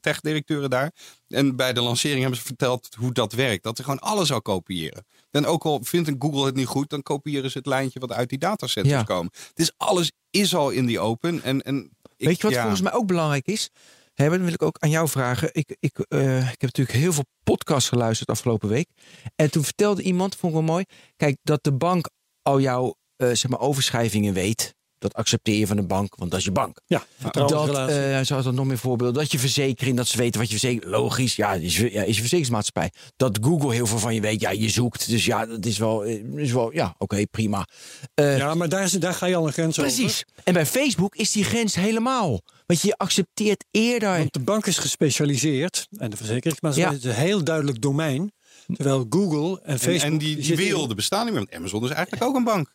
tech-directeuren 0.00 0.70
daar. 0.70 0.92
En 1.28 1.56
bij 1.56 1.72
de 1.72 1.80
lancering 1.82 2.20
hebben 2.20 2.38
ze 2.38 2.44
verteld 2.44 2.88
hoe 2.98 3.12
dat 3.12 3.32
werkt. 3.32 3.62
Dat 3.62 3.76
ze 3.76 3.82
gewoon 3.82 3.98
alles 3.98 4.32
al 4.32 4.42
kopiëren. 4.42 5.06
En 5.30 5.46
ook 5.46 5.64
al 5.64 5.80
vindt 5.84 6.08
een 6.08 6.16
Google 6.18 6.44
het 6.46 6.54
niet 6.54 6.66
goed, 6.66 6.90
dan 6.90 7.02
kopiëren 7.02 7.50
ze 7.50 7.58
het 7.58 7.66
lijntje 7.66 8.00
wat 8.00 8.12
uit 8.12 8.28
die 8.28 8.38
datacenters 8.38 8.94
Ja. 8.94 9.02
komen. 9.02 9.32
Dus 9.54 9.72
alles 9.76 10.12
is 10.30 10.54
al 10.54 10.70
in 10.70 10.86
die 10.86 11.00
open. 11.00 11.42
En, 11.42 11.62
en 11.62 11.90
ik- 12.16 12.26
Weet 12.26 12.36
je 12.36 12.42
wat 12.42 12.52
ja. 12.52 12.60
volgens 12.60 12.80
mij 12.82 12.92
ook 12.92 13.06
belangrijk 13.06 13.46
is? 13.46 13.70
Hè, 14.14 14.28
dan 14.28 14.44
wil 14.44 14.52
ik 14.52 14.62
ook 14.62 14.78
aan 14.78 14.90
jou 14.90 15.08
vragen. 15.08 15.48
Ik, 15.52 15.76
ik, 15.80 15.98
eh, 15.98 16.38
ik 16.38 16.60
heb 16.60 16.62
natuurlijk 16.76 16.98
heel 16.98 17.12
veel 17.12 17.26
podcasts 17.42 17.88
geluisterd 17.88 18.30
afgelopen 18.30 18.68
week. 18.68 18.88
En 19.36 19.50
toen 19.50 19.64
vertelde 19.64 20.02
iemand, 20.02 20.36
vond 20.36 20.52
ik 20.52 20.58
wel 20.58 20.68
mooi. 20.68 20.84
Kijk, 21.16 21.36
dat 21.42 21.64
de 21.64 21.72
bank 21.72 22.08
al 22.42 22.60
jouw 22.60 22.94
eh, 23.16 23.28
zeg 23.32 23.48
maar, 23.48 23.60
overschrijvingen 23.60 24.34
weet. 24.34 24.74
Dat 25.02 25.14
accepteer 25.14 25.58
je 25.58 25.66
van 25.66 25.76
de 25.76 25.82
bank, 25.82 26.14
want 26.16 26.30
dat 26.30 26.38
is 26.40 26.44
je 26.46 26.52
bank. 26.52 26.80
Ja, 26.86 26.98
Dat, 26.98 27.06
vertrouwensrelatie. 27.18 27.96
eh 27.96 28.20
zo 28.24 28.34
had 28.34 28.44
dat 28.44 28.54
nog 28.54 28.66
meer 28.66 28.78
voorbeelden. 28.78 29.22
Dat 29.22 29.32
je 29.32 29.38
verzekering, 29.38 29.96
dat 29.96 30.06
ze 30.06 30.16
weten 30.16 30.40
wat 30.40 30.50
je 30.50 30.58
verzekert. 30.58 30.90
Logisch, 30.90 31.36
ja, 31.36 31.52
is, 31.52 31.76
ja, 31.76 31.86
is 31.86 31.90
je 32.06 32.12
verzekeringsmaatschappij. 32.20 32.90
Dat 33.16 33.38
Google 33.42 33.72
heel 33.72 33.86
veel 33.86 33.98
van 33.98 34.14
je 34.14 34.20
weet. 34.20 34.40
Ja, 34.40 34.50
je 34.50 34.68
zoekt. 34.68 35.08
Dus 35.08 35.24
ja, 35.24 35.46
dat 35.46 35.64
is 35.66 35.78
wel, 35.78 36.04
eh, 36.04 36.22
is 36.36 36.52
wel 36.52 36.72
ja, 36.72 36.94
oké, 36.98 37.26
prima. 37.26 37.66
Eh, 38.14 38.36
ja, 38.38 38.54
maar 38.54 38.68
daar, 38.68 38.82
is- 38.82 38.92
daar 38.92 39.14
ga 39.14 39.26
je 39.26 39.36
al 39.36 39.46
een 39.46 39.52
grens 39.52 39.78
over. 39.78 39.92
precies. 39.92 40.24
En 40.44 40.52
bij 40.52 40.66
Facebook 40.66 41.14
is 41.16 41.32
die 41.32 41.44
grens 41.44 41.74
helemaal. 41.74 42.40
Want 42.66 42.80
je 42.82 42.94
accepteert 42.96 43.64
eerder. 43.70 44.18
Want 44.18 44.32
de 44.32 44.40
bank 44.40 44.66
is 44.66 44.78
gespecialiseerd 44.78 45.86
en 45.98 46.10
de 46.10 46.16
verzekeringsmaatschappij 46.16 46.92
Ja. 47.00 47.10
is 47.10 47.16
een 47.16 47.22
heel 47.24 47.44
duidelijk 47.44 47.80
domein. 47.80 48.32
Terwijl 48.74 49.06
Google 49.10 49.60
en 49.64 49.78
Facebook... 49.78 50.02
en 50.12 50.18
die, 50.18 50.36
die 50.36 50.50
in- 50.50 50.56
werelden 50.56 50.96
bestaan 50.96 51.24
niet 51.24 51.34
meer. 51.34 51.42
Want 51.44 51.54
Amazon 51.56 51.84
is 51.84 51.90
eigenlijk 51.90 52.24
ook 52.24 52.36
een 52.36 52.44
bank. 52.44 52.72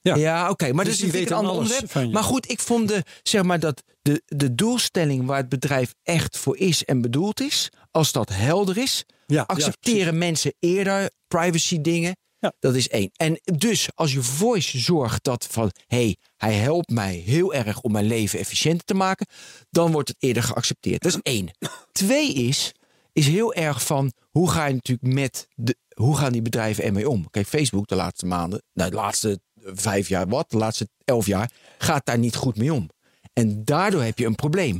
Ja. 0.00 0.14
Ja, 0.14 0.50
oké, 0.50 0.72
maar 0.72 0.84
Dus 0.84 0.96
die 0.96 1.06
is 1.06 1.12
weten 1.12 1.30
een 1.30 1.36
ander 1.36 1.52
onderwerp. 1.52 2.12
Maar 2.12 2.22
goed, 2.22 2.50
ik 2.50 2.60
vond 2.60 2.88
de, 2.88 3.02
zeg 3.22 3.42
maar 3.42 3.60
dat 3.60 3.82
de, 4.02 4.22
de 4.26 4.54
doelstelling 4.54 5.26
waar 5.26 5.36
het 5.36 5.48
bedrijf 5.48 5.94
echt 6.02 6.38
voor 6.38 6.56
is 6.56 6.84
en 6.84 7.00
bedoeld 7.00 7.40
is, 7.40 7.68
als 7.90 8.12
dat 8.12 8.28
helder 8.28 8.78
is, 8.78 9.04
Ja, 9.26 9.36
ja, 9.36 9.44
accepteren 9.46 10.18
mensen 10.18 10.54
eerder 10.58 11.10
privacy 11.28 11.80
dingen. 11.80 12.16
Ja. 12.40 12.52
Dat 12.58 12.74
is 12.74 12.88
één. 12.88 13.10
En 13.16 13.40
dus 13.44 13.88
als 13.94 14.12
je 14.12 14.22
voice 14.22 14.78
zorgt 14.78 15.24
dat 15.24 15.46
van 15.50 15.70
hé, 15.86 15.96
hey, 15.96 16.16
hij 16.36 16.54
helpt 16.54 16.90
mij 16.90 17.14
heel 17.14 17.54
erg 17.54 17.80
om 17.80 17.92
mijn 17.92 18.06
leven 18.06 18.38
efficiënter 18.38 18.84
te 18.84 18.94
maken, 18.94 19.26
dan 19.70 19.92
wordt 19.92 20.08
het 20.08 20.16
eerder 20.20 20.42
geaccepteerd. 20.42 21.02
Dat 21.02 21.12
is 21.12 21.18
één. 21.22 21.50
Twee 21.92 22.32
is, 22.34 22.72
is 23.12 23.26
heel 23.26 23.54
erg 23.54 23.82
van 23.82 24.12
hoe 24.30 24.50
ga 24.50 24.66
je 24.66 24.74
natuurlijk 24.74 25.14
met 25.14 25.46
de, 25.54 25.76
hoe 25.94 26.16
gaan 26.16 26.32
die 26.32 26.42
bedrijven 26.42 26.84
ermee 26.84 27.08
om? 27.08 27.30
Kijk, 27.30 27.46
Facebook 27.46 27.86
de 27.86 27.94
laatste 27.94 28.26
maanden, 28.26 28.62
nou 28.72 28.90
de 28.90 28.96
laatste 28.96 29.40
vijf 29.62 30.08
jaar, 30.08 30.28
wat, 30.28 30.50
de 30.50 30.56
laatste 30.56 30.88
elf 31.04 31.26
jaar, 31.26 31.50
gaat 31.78 32.06
daar 32.06 32.18
niet 32.18 32.36
goed 32.36 32.56
mee 32.56 32.72
om. 32.72 32.90
En 33.32 33.64
daardoor 33.64 34.02
heb 34.02 34.18
je 34.18 34.26
een 34.26 34.34
probleem. 34.34 34.78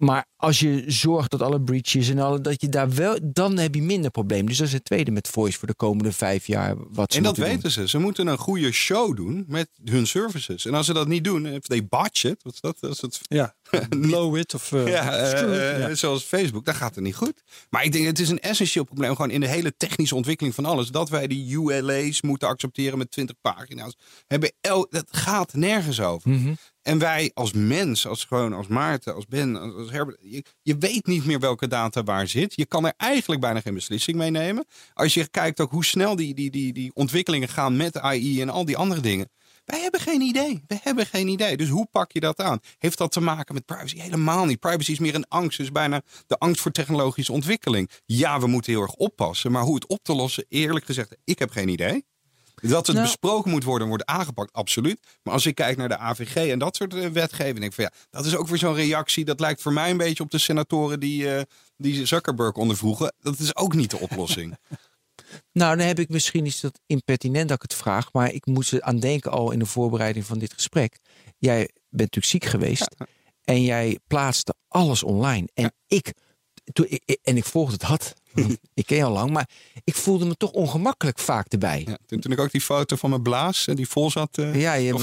Maar 0.00 0.26
als 0.36 0.58
je 0.60 0.84
zorgt 0.86 1.30
dat 1.30 1.42
alle 1.42 1.60
breaches 1.62 2.08
en 2.08 2.18
alle, 2.18 2.40
dat 2.40 2.60
je 2.60 2.68
daar 2.68 2.94
wel, 2.94 3.18
dan 3.22 3.58
heb 3.58 3.74
je 3.74 3.82
minder 3.82 4.10
probleem. 4.10 4.46
Dus 4.46 4.56
dat 4.58 4.66
is 4.66 4.72
het 4.72 4.84
tweede 4.84 5.10
met 5.10 5.28
Voice 5.28 5.58
voor 5.58 5.68
de 5.68 5.74
komende 5.74 6.12
vijf 6.12 6.46
jaar. 6.46 6.74
Wat 6.90 7.12
ze 7.12 7.18
En 7.18 7.24
dat 7.24 7.36
weten 7.36 7.70
ze. 7.70 7.88
Ze 7.88 7.98
moeten 7.98 8.26
een 8.26 8.38
goede 8.38 8.72
show 8.72 9.16
doen 9.16 9.44
met 9.48 9.68
hun 9.84 10.06
services. 10.06 10.66
En 10.66 10.74
als 10.74 10.86
ze 10.86 10.92
dat 10.92 11.08
niet 11.08 11.24
doen, 11.24 11.46
if 11.46 11.60
they 11.66 11.86
botch 11.86 12.24
it, 12.24 12.42
wat 12.42 12.52
is 12.52 12.60
dat? 12.60 12.76
Als 12.80 13.00
het 13.00 13.20
Ja, 13.22 13.54
blow 14.00 14.36
it 14.36 14.54
of 14.54 14.72
eh, 14.72 14.86
ja, 14.88 15.16
eh, 15.16 15.28
screw 15.38 15.54
it. 15.54 15.60
eh, 15.60 15.78
Ja. 15.78 15.94
zoals 15.94 16.22
Facebook, 16.22 16.64
dan 16.64 16.74
gaat 16.74 16.94
het 16.94 17.04
niet 17.04 17.14
goed. 17.16 17.42
Maar 17.70 17.84
ik 17.84 17.92
denk, 17.92 18.06
het 18.06 18.18
is 18.18 18.28
een 18.28 18.40
essentieel 18.40 18.84
probleem 18.84 19.10
gewoon 19.16 19.30
in 19.30 19.40
de 19.40 19.48
hele 19.48 19.76
technische 19.76 20.14
ontwikkeling 20.14 20.54
van 20.54 20.64
alles. 20.64 20.88
Dat 20.90 21.08
wij 21.08 21.26
die 21.26 21.52
ULA's 21.52 22.22
moeten 22.22 22.48
accepteren 22.48 22.98
met 22.98 23.10
20 23.10 23.36
pagina's. 23.40 23.94
Hebben 24.26 24.52
el 24.60 24.86
dat 24.90 25.06
gaat 25.10 25.54
nergens 25.54 26.00
over. 26.00 26.30
Mhm. 26.30 26.54
En 26.90 26.98
wij 26.98 27.30
als 27.34 27.52
mens, 27.52 28.06
als 28.06 28.24
gewoon 28.24 28.52
als 28.52 28.66
Maarten, 28.66 29.14
als 29.14 29.26
Ben, 29.26 29.74
als, 29.74 29.90
Herbert, 29.90 30.18
je, 30.20 30.44
je 30.62 30.76
weet 30.78 31.06
niet 31.06 31.24
meer 31.24 31.40
welke 31.40 31.68
data 31.68 32.02
waar 32.02 32.28
zit. 32.28 32.54
Je 32.54 32.66
kan 32.66 32.86
er 32.86 32.92
eigenlijk 32.96 33.40
bijna 33.40 33.60
geen 33.60 33.74
beslissing 33.74 34.16
mee 34.16 34.30
nemen. 34.30 34.64
Als 34.94 35.14
je 35.14 35.28
kijkt 35.28 35.60
ook 35.60 35.70
hoe 35.70 35.84
snel 35.84 36.16
die, 36.16 36.34
die, 36.34 36.50
die, 36.50 36.72
die 36.72 36.90
ontwikkelingen 36.94 37.48
gaan 37.48 37.76
met 37.76 37.98
AI 37.98 38.40
en 38.40 38.48
al 38.48 38.64
die 38.64 38.76
andere 38.76 39.00
dingen. 39.00 39.30
Wij 39.64 39.80
hebben 39.80 40.00
geen 40.00 40.20
idee. 40.20 40.62
We 40.66 40.78
hebben 40.82 41.06
geen 41.06 41.28
idee. 41.28 41.56
Dus 41.56 41.68
hoe 41.68 41.88
pak 41.90 42.12
je 42.12 42.20
dat 42.20 42.40
aan? 42.40 42.58
Heeft 42.78 42.98
dat 42.98 43.12
te 43.12 43.20
maken 43.20 43.54
met 43.54 43.64
privacy? 43.64 43.98
Helemaal 43.98 44.44
niet. 44.44 44.60
Privacy 44.60 44.92
is 44.92 44.98
meer 44.98 45.14
een 45.14 45.28
angst. 45.28 45.58
Dus 45.58 45.72
bijna 45.72 46.02
de 46.26 46.38
angst 46.38 46.60
voor 46.60 46.72
technologische 46.72 47.32
ontwikkeling. 47.32 47.90
Ja, 48.06 48.40
we 48.40 48.46
moeten 48.46 48.72
heel 48.72 48.82
erg 48.82 48.94
oppassen. 48.94 49.52
Maar 49.52 49.62
hoe 49.62 49.74
het 49.74 49.86
op 49.86 50.02
te 50.02 50.14
lossen, 50.14 50.44
eerlijk 50.48 50.84
gezegd, 50.84 51.16
ik 51.24 51.38
heb 51.38 51.50
geen 51.50 51.68
idee. 51.68 52.04
Dat 52.60 52.86
het 52.86 52.96
Nou- 52.96 53.08
besproken 53.08 53.50
moet 53.50 53.64
worden, 53.64 53.88
wordt 53.88 54.04
aangepakt, 54.04 54.52
absoluut. 54.52 55.00
Maar 55.22 55.34
als 55.34 55.46
ik 55.46 55.54
kijk 55.54 55.76
naar 55.76 55.88
de 55.88 55.98
AVG 55.98 56.34
en 56.50 56.58
dat 56.58 56.76
soort 56.76 56.94
eh, 56.94 57.08
wetgeving, 57.08 57.58
denk 57.58 57.70
ik 57.70 57.72
van 57.72 57.84
ja, 57.84 57.92
dat 58.10 58.26
is 58.26 58.36
ook 58.36 58.48
weer 58.48 58.58
zo'n 58.58 58.74
reactie. 58.74 59.24
Dat 59.24 59.40
lijkt 59.40 59.62
voor 59.62 59.72
mij 59.72 59.90
een 59.90 59.96
beetje 59.96 60.22
op 60.22 60.30
de 60.30 60.38
senatoren 60.38 61.00
die, 61.00 61.34
eh, 61.34 61.42
die 61.76 62.06
Zuckerberg 62.06 62.54
ondervroegen. 62.54 63.14
Dat 63.20 63.38
is 63.38 63.56
ook 63.56 63.74
niet 63.74 63.90
de 63.90 63.98
oplossing. 63.98 64.56
Nou, 65.52 65.76
dan 65.76 65.86
heb 65.86 65.98
ik 65.98 66.08
misschien 66.08 66.46
is 66.46 66.60
dat 66.60 66.80
impertinent 66.86 67.48
dat 67.48 67.56
ik 67.56 67.62
het 67.70 67.74
vraag, 67.74 68.12
maar 68.12 68.32
ik 68.32 68.46
moest 68.46 68.72
er 68.72 68.82
aan 68.82 68.98
denken 68.98 69.30
al 69.30 69.50
in 69.50 69.58
de 69.58 69.66
voorbereiding 69.66 70.24
van 70.24 70.38
dit 70.38 70.52
gesprek. 70.52 70.98
Jij 71.38 71.58
bent 71.88 72.14
natuurlijk 72.14 72.26
ziek 72.26 72.44
geweest 72.44 72.96
en 73.44 73.62
jij 73.62 73.98
plaatste 74.06 74.54
alles 74.68 75.02
online. 75.02 75.48
En 75.54 75.72
ik, 75.86 76.12
toen, 76.72 76.86
en 77.22 77.36
ik 77.36 77.44
volgde 77.44 77.72
het 77.72 77.82
had, 77.82 78.14
ik 78.74 78.86
ken 78.86 78.96
je 78.96 79.04
al 79.04 79.12
lang, 79.12 79.30
maar 79.30 79.48
ik 79.84 79.94
voelde 79.94 80.24
me 80.26 80.36
toch 80.36 80.50
ongemakkelijk 80.50 81.18
vaak 81.18 81.46
erbij. 81.52 81.82
Ja, 81.86 81.98
toen, 82.06 82.20
toen 82.20 82.32
ik 82.32 82.40
ook 82.40 82.50
die 82.50 82.60
foto 82.60 82.96
van 82.96 83.10
mijn 83.10 83.22
blaas, 83.22 83.66
eh, 83.66 83.74
die 83.76 83.88
vol 83.88 84.10
zat. 84.10 84.38
eh, 84.38 84.60
Ja, 84.60 84.72
je, 84.74 84.92
nee, 84.92 85.00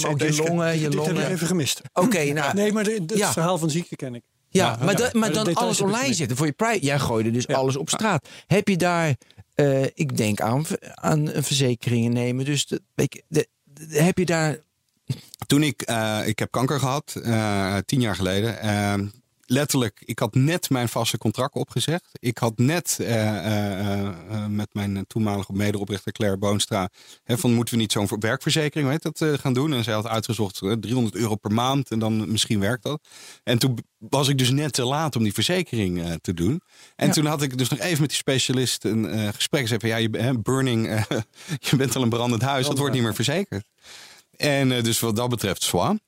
maar 0.00 0.10
ook 0.10 0.20
je 0.20 0.34
longen, 0.36 0.66
je 0.66 0.72
Dit 0.72 0.82
heb 0.82 0.92
ik 0.92 1.14
longen. 1.14 1.30
even 1.30 1.46
gemist. 1.46 1.80
Oké, 1.92 2.24
nou, 2.32 2.54
Nee, 2.54 2.72
maar 2.72 2.84
het 2.84 3.12
Ja. 3.14 3.32
verhaal 3.32 3.58
van 3.58 3.70
ziekte 3.70 3.96
ken 3.96 4.14
ik. 4.14 4.22
Ja, 4.48 4.66
Ja, 4.78 4.84
maar, 4.84 4.96
da- 5.32 5.42
dan 5.42 5.54
alles 5.54 5.80
online 5.80 6.14
zetten 6.14 6.36
voor 6.36 6.46
je 6.46 6.52
privacy. 6.52 6.84
Jij 6.84 6.98
gooide 6.98 7.30
dus 7.30 7.46
alles 7.48 7.76
op 7.76 7.88
straat. 7.90 8.28
Heb 8.46 8.68
je 8.68 8.76
daar, 8.76 9.14
eh, 9.54 9.82
ik 9.84 10.16
denk 10.16 10.40
aan, 10.40 10.64
aan 10.94 11.28
een 11.28 11.42
verzekeringen 11.44 12.12
nemen. 12.12 12.44
Dus 12.44 12.66
de, 12.66 12.80
de, 12.94 13.08
de- 13.28 13.48
heb 14.02 14.18
je 14.18 14.24
daar, 14.24 14.58
Toen 15.46 15.62
ik, 15.62 15.82
eh, 15.82 16.20
ik 16.26 16.38
heb 16.38 16.50
kanker 16.50 16.78
gehad, 16.78 17.14
eh, 17.22 17.76
tien 17.86 18.00
jaar 18.00 18.14
geleden. 18.16 18.60
eh, 18.60 18.94
letterlijk, 19.46 20.02
ik 20.04 20.18
had 20.18 20.34
net 20.34 20.70
mijn 20.70 20.88
vaste 20.88 21.18
contract 21.18 21.54
opgezegd. 21.54 22.08
Ik 22.12 22.38
had 22.38 22.58
net 22.58 22.96
eh, 23.00 23.28
eh, 23.28 24.06
eh, 24.06 24.46
met 24.46 24.68
mijn 24.72 25.04
toenmalige 25.06 25.52
mederoprichter 25.52 26.12
Claire 26.12 26.38
Boonstra... 26.38 26.88
Hè, 27.22 27.38
van 27.38 27.54
moeten 27.54 27.74
we 27.74 27.80
niet 27.80 27.92
zo'n 27.92 28.08
werkverzekering 28.18 28.88
weet 28.88 29.02
dat, 29.02 29.40
gaan 29.40 29.52
doen? 29.52 29.74
En 29.74 29.84
zij 29.84 29.94
had 29.94 30.06
uitgezocht 30.06 30.62
eh, 30.62 30.72
300 30.72 31.14
euro 31.14 31.34
per 31.34 31.52
maand 31.52 31.90
en 31.90 31.98
dan 31.98 32.30
misschien 32.30 32.60
werkt 32.60 32.82
dat. 32.82 33.08
En 33.42 33.58
toen 33.58 33.78
was 33.98 34.28
ik 34.28 34.38
dus 34.38 34.50
net 34.50 34.72
te 34.72 34.84
laat 34.84 35.16
om 35.16 35.22
die 35.22 35.32
verzekering 35.32 36.18
te 36.20 36.34
doen. 36.34 36.60
En 36.96 37.10
toen 37.10 37.26
had 37.26 37.42
ik 37.42 37.58
dus 37.58 37.68
nog 37.68 37.78
even 37.78 38.00
met 38.00 38.08
die 38.08 38.18
specialist 38.18 38.84
een 38.84 39.32
gesprek. 39.34 39.60
Ze 39.60 39.66
zei 39.66 39.80
van 39.80 39.88
ja, 39.88 39.96
je, 39.96 40.08
hè, 40.10 40.38
burning, 40.38 41.06
je 41.70 41.76
bent 41.76 41.96
al 41.96 42.02
een 42.02 42.08
brandend 42.08 42.42
huis, 42.42 42.66
dat 42.66 42.78
wordt 42.78 42.94
niet 42.94 43.02
meer 43.02 43.14
verzekerd. 43.14 43.64
En 44.36 44.68
dus 44.68 45.00
wat 45.00 45.16
dat 45.16 45.28
betreft, 45.28 45.62
zwaar. 45.62 45.98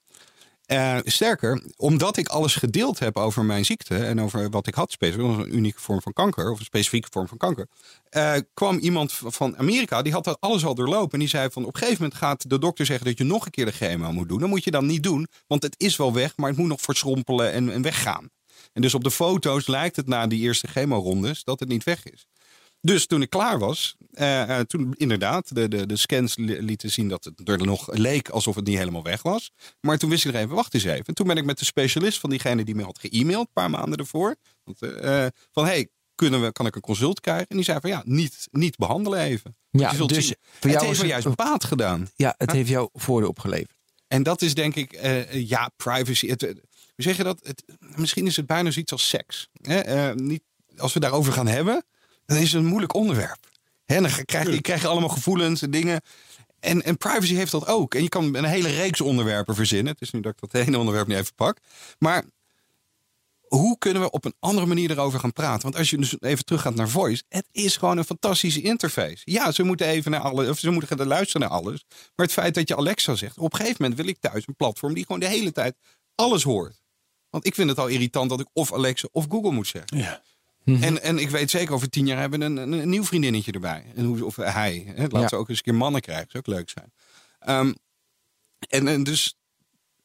Eh, 0.66 0.98
sterker, 1.04 1.62
omdat 1.76 2.16
ik 2.16 2.28
alles 2.28 2.54
gedeeld 2.54 2.98
heb 2.98 3.16
over 3.16 3.44
mijn 3.44 3.64
ziekte 3.64 3.96
en 3.96 4.20
over 4.20 4.50
wat 4.50 4.66
ik 4.66 4.74
had, 4.74 4.92
specifiek, 4.92 5.26
dat 5.26 5.38
een 5.38 5.56
unieke 5.56 5.80
vorm 5.80 6.02
van 6.02 6.12
kanker, 6.12 6.50
of 6.50 6.58
een 6.58 6.64
specifieke 6.64 7.08
vorm 7.10 7.28
van 7.28 7.38
kanker, 7.38 7.68
eh, 8.08 8.34
kwam 8.54 8.78
iemand 8.78 9.12
van 9.12 9.56
Amerika, 9.58 10.02
die 10.02 10.12
had 10.12 10.24
dat 10.24 10.40
alles 10.40 10.64
al 10.64 10.74
doorlopen. 10.74 11.12
En 11.12 11.18
die 11.18 11.28
zei 11.28 11.50
van 11.50 11.64
op 11.64 11.74
een 11.74 11.80
gegeven 11.80 12.02
moment 12.02 12.20
gaat 12.20 12.50
de 12.50 12.58
dokter 12.58 12.86
zeggen 12.86 13.06
dat 13.06 13.18
je 13.18 13.24
nog 13.24 13.44
een 13.44 13.50
keer 13.50 13.64
de 13.64 13.72
chemo 13.72 14.12
moet 14.12 14.28
doen. 14.28 14.38
Dan 14.38 14.48
moet 14.48 14.64
je 14.64 14.70
dan 14.70 14.86
niet 14.86 15.02
doen, 15.02 15.26
want 15.46 15.62
het 15.62 15.74
is 15.78 15.96
wel 15.96 16.12
weg, 16.12 16.36
maar 16.36 16.48
het 16.48 16.58
moet 16.58 16.68
nog 16.68 16.80
verschrompelen 16.80 17.52
en, 17.52 17.72
en 17.72 17.82
weggaan. 17.82 18.30
En 18.72 18.82
dus 18.82 18.94
op 18.94 19.04
de 19.04 19.10
foto's 19.10 19.66
lijkt 19.66 19.96
het 19.96 20.06
na 20.06 20.26
die 20.26 20.40
eerste 20.40 20.66
chemorondes 20.66 21.44
dat 21.44 21.60
het 21.60 21.68
niet 21.68 21.84
weg 21.84 22.04
is. 22.04 22.26
Dus 22.86 23.06
toen 23.06 23.22
ik 23.22 23.30
klaar 23.30 23.58
was, 23.58 23.96
eh, 24.12 24.58
eh, 24.58 24.66
toen 24.66 24.94
inderdaad, 24.96 25.54
de, 25.54 25.68
de, 25.68 25.86
de 25.86 25.96
scans 25.96 26.36
li- 26.36 26.60
lieten 26.62 26.90
zien 26.90 27.08
dat 27.08 27.24
het 27.24 27.48
er 27.48 27.58
nog 27.66 27.88
leek 27.92 28.28
alsof 28.28 28.54
het 28.54 28.66
niet 28.66 28.78
helemaal 28.78 29.02
weg 29.02 29.22
was. 29.22 29.50
Maar 29.80 29.98
toen 29.98 30.10
wist 30.10 30.24
ik 30.24 30.34
er 30.34 30.40
even, 30.40 30.54
wacht 30.54 30.74
eens 30.74 30.84
even. 30.84 31.04
En 31.04 31.14
toen 31.14 31.26
ben 31.26 31.36
ik 31.36 31.44
met 31.44 31.58
de 31.58 31.64
specialist 31.64 32.18
van 32.20 32.30
diegene 32.30 32.64
die 32.64 32.74
me 32.74 32.82
had 32.82 32.98
ge-mailed, 32.98 33.38
een 33.46 33.52
paar 33.52 33.70
maanden 33.70 33.98
ervoor. 33.98 34.36
Want, 34.64 34.82
eh, 34.82 35.26
van, 35.52 35.64
hey, 35.64 35.88
kunnen 36.14 36.42
we, 36.42 36.52
kan 36.52 36.66
ik 36.66 36.74
een 36.74 36.80
consult 36.80 37.20
krijgen? 37.20 37.46
En 37.48 37.56
die 37.56 37.64
zei 37.64 37.80
van, 37.80 37.90
ja, 37.90 38.02
niet, 38.04 38.48
niet 38.50 38.76
behandelen 38.76 39.20
even. 39.20 39.56
Ja, 39.70 39.92
dus 39.92 40.26
zien, 40.26 40.36
voor 40.42 40.70
het 40.70 40.70
jou 40.70 40.84
heeft 40.86 40.90
is 41.02 41.06
me 41.06 41.12
het- 41.12 41.22
juist 41.22 41.36
baat 41.36 41.64
gedaan. 41.64 42.08
ja, 42.16 42.34
het 42.38 42.52
heeft 42.52 42.68
jou 42.68 42.88
voordeel 42.92 43.28
opgeleverd. 43.28 43.74
En 44.08 44.22
dat 44.22 44.42
is 44.42 44.54
denk 44.54 44.74
ik, 44.74 44.98
ja, 45.32 45.70
privacy. 45.76 46.28
Het, 46.28 46.40
we 46.42 47.02
zeggen 47.02 47.24
dat, 47.24 47.40
het, 47.42 47.64
misschien 47.96 48.26
is 48.26 48.36
het 48.36 48.46
bijna 48.46 48.70
zoiets 48.70 48.92
als 48.92 49.08
seks. 49.08 49.48
Hè? 49.62 50.14
Niet, 50.14 50.42
als 50.76 50.92
we 50.92 51.00
daarover 51.00 51.32
gaan 51.32 51.46
hebben, 51.46 51.84
dan 52.26 52.36
is 52.36 52.52
een 52.52 52.66
moeilijk 52.66 52.94
onderwerp. 52.94 53.50
Hè? 53.84 54.00
Dan 54.00 54.10
krijg 54.24 54.50
je, 54.50 54.60
krijg 54.60 54.80
je 54.80 54.88
allemaal 54.88 55.08
gevoelens 55.08 55.62
en 55.62 55.70
dingen. 55.70 56.00
En, 56.60 56.82
en 56.82 56.96
privacy 56.96 57.34
heeft 57.34 57.52
dat 57.52 57.66
ook. 57.66 57.94
En 57.94 58.02
je 58.02 58.08
kan 58.08 58.34
een 58.34 58.44
hele 58.44 58.68
reeks 58.68 59.00
onderwerpen 59.00 59.54
verzinnen. 59.54 59.92
Het 59.92 60.02
is 60.02 60.10
nu 60.10 60.20
dat 60.20 60.32
ik 60.32 60.50
dat 60.50 60.54
ene 60.66 60.78
onderwerp 60.78 61.06
niet 61.06 61.16
even 61.16 61.34
pak. 61.34 61.58
Maar 61.98 62.24
hoe 63.48 63.78
kunnen 63.78 64.02
we 64.02 64.10
op 64.10 64.24
een 64.24 64.34
andere 64.38 64.66
manier 64.66 64.90
erover 64.90 65.20
gaan 65.20 65.32
praten? 65.32 65.62
Want 65.62 65.76
als 65.76 65.90
je 65.90 65.96
dus 65.96 66.16
even 66.20 66.44
teruggaat 66.44 66.74
naar 66.74 66.88
voice, 66.88 67.22
het 67.28 67.48
is 67.52 67.76
gewoon 67.76 67.98
een 67.98 68.04
fantastische 68.04 68.60
interface. 68.60 69.22
Ja, 69.24 69.52
ze 69.52 69.62
moeten 69.62 69.86
even 69.86 70.10
naar 70.10 70.20
alles, 70.20 70.48
of 70.48 70.58
ze 70.58 70.70
moeten 70.70 70.96
gaan 70.96 71.06
luisteren 71.06 71.48
naar 71.48 71.58
alles. 71.58 71.84
Maar 71.88 72.26
het 72.26 72.32
feit 72.32 72.54
dat 72.54 72.68
je 72.68 72.76
Alexa 72.76 73.14
zegt, 73.14 73.38
op 73.38 73.52
een 73.52 73.58
gegeven 73.58 73.82
moment 73.82 74.00
wil 74.00 74.08
ik 74.08 74.18
thuis 74.20 74.46
een 74.46 74.56
platform 74.56 74.94
die 74.94 75.04
gewoon 75.04 75.20
de 75.20 75.28
hele 75.28 75.52
tijd 75.52 75.76
alles 76.14 76.42
hoort. 76.42 76.80
Want 77.30 77.46
ik 77.46 77.54
vind 77.54 77.68
het 77.68 77.78
al 77.78 77.86
irritant 77.86 78.30
dat 78.30 78.40
ik 78.40 78.48
of 78.52 78.72
Alexa 78.72 79.08
of 79.12 79.26
Google 79.28 79.52
moet 79.52 79.66
zeggen. 79.66 79.98
Ja. 79.98 80.22
En, 80.66 81.02
en 81.02 81.18
ik 81.18 81.30
weet 81.30 81.50
zeker, 81.50 81.74
over 81.74 81.88
tien 81.90 82.06
jaar 82.06 82.18
hebben 82.18 82.38
we 82.38 82.44
een, 82.44 82.56
een, 82.56 82.72
een 82.72 82.88
nieuw 82.88 83.04
vriendinnetje 83.04 83.52
erbij. 83.52 83.84
En 83.94 84.04
hoe, 84.04 84.24
of 84.24 84.36
hij. 84.36 84.82
Hè? 84.86 85.02
Laten 85.02 85.20
Ja. 85.20 85.26
we 85.28 85.36
ook 85.36 85.48
eens 85.48 85.58
een 85.58 85.64
keer 85.64 85.74
mannen 85.74 86.00
krijgen. 86.00 86.26
Zou 86.30 86.44
ook 86.46 86.54
leuk 86.54 86.70
zijn. 86.70 86.92
Ehm, 87.38 87.72
en, 88.68 88.88
en 88.88 89.02
dus 89.02 89.34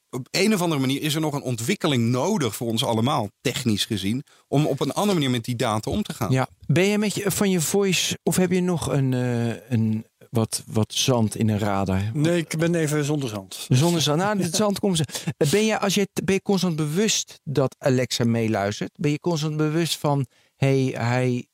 op 0.09 0.27
een 0.31 0.53
of 0.53 0.61
andere 0.61 0.81
manier 0.81 1.01
is 1.01 1.15
er 1.15 1.21
nog 1.21 1.33
een 1.33 1.41
ontwikkeling 1.41 2.03
nodig 2.09 2.55
voor 2.55 2.67
ons 2.67 2.83
allemaal, 2.83 3.29
technisch 3.41 3.85
gezien, 3.85 4.23
om 4.47 4.65
op 4.65 4.79
een 4.79 4.91
andere 4.91 5.13
manier 5.13 5.29
met 5.31 5.43
die 5.43 5.55
data 5.55 5.91
om 5.91 6.03
te 6.03 6.13
gaan. 6.13 6.31
Ja. 6.31 6.47
Ben 6.67 6.85
je 6.85 6.97
met 6.97 7.15
je, 7.15 7.31
van 7.31 7.49
je 7.49 7.61
voice, 7.61 8.17
of 8.23 8.35
heb 8.35 8.51
je 8.51 8.61
nog 8.61 8.91
een, 8.91 9.13
eh, 9.13 9.71
een 9.71 10.05
wat, 10.29 10.63
wat 10.65 10.93
zand 10.93 11.35
in 11.35 11.49
een 11.49 11.59
radar? 11.59 12.11
Nee, 12.13 12.37
ik 12.37 12.57
ben 12.57 12.75
even 12.75 13.05
zonder 13.05 13.29
zand. 13.29 13.65
Zonder 13.69 14.01
zand. 14.01 14.17
Nou, 14.19 14.37
dit 14.37 14.55
zand 14.55 14.79
komt 14.79 14.97
ze. 14.97 15.05
Ben 15.51 15.65
je, 15.65 15.79
als 15.79 15.93
je, 15.93 16.07
ben 16.23 16.33
je 16.35 16.41
constant 16.41 16.75
bewust 16.75 17.39
dat 17.43 17.75
Alexa 17.79 18.23
meeluistert? 18.23 18.91
Ben 18.95 19.11
je 19.11 19.19
constant 19.19 19.57
bewust 19.57 19.97
van, 19.97 20.25
hey, 20.65 20.95
hij, 20.97 21.45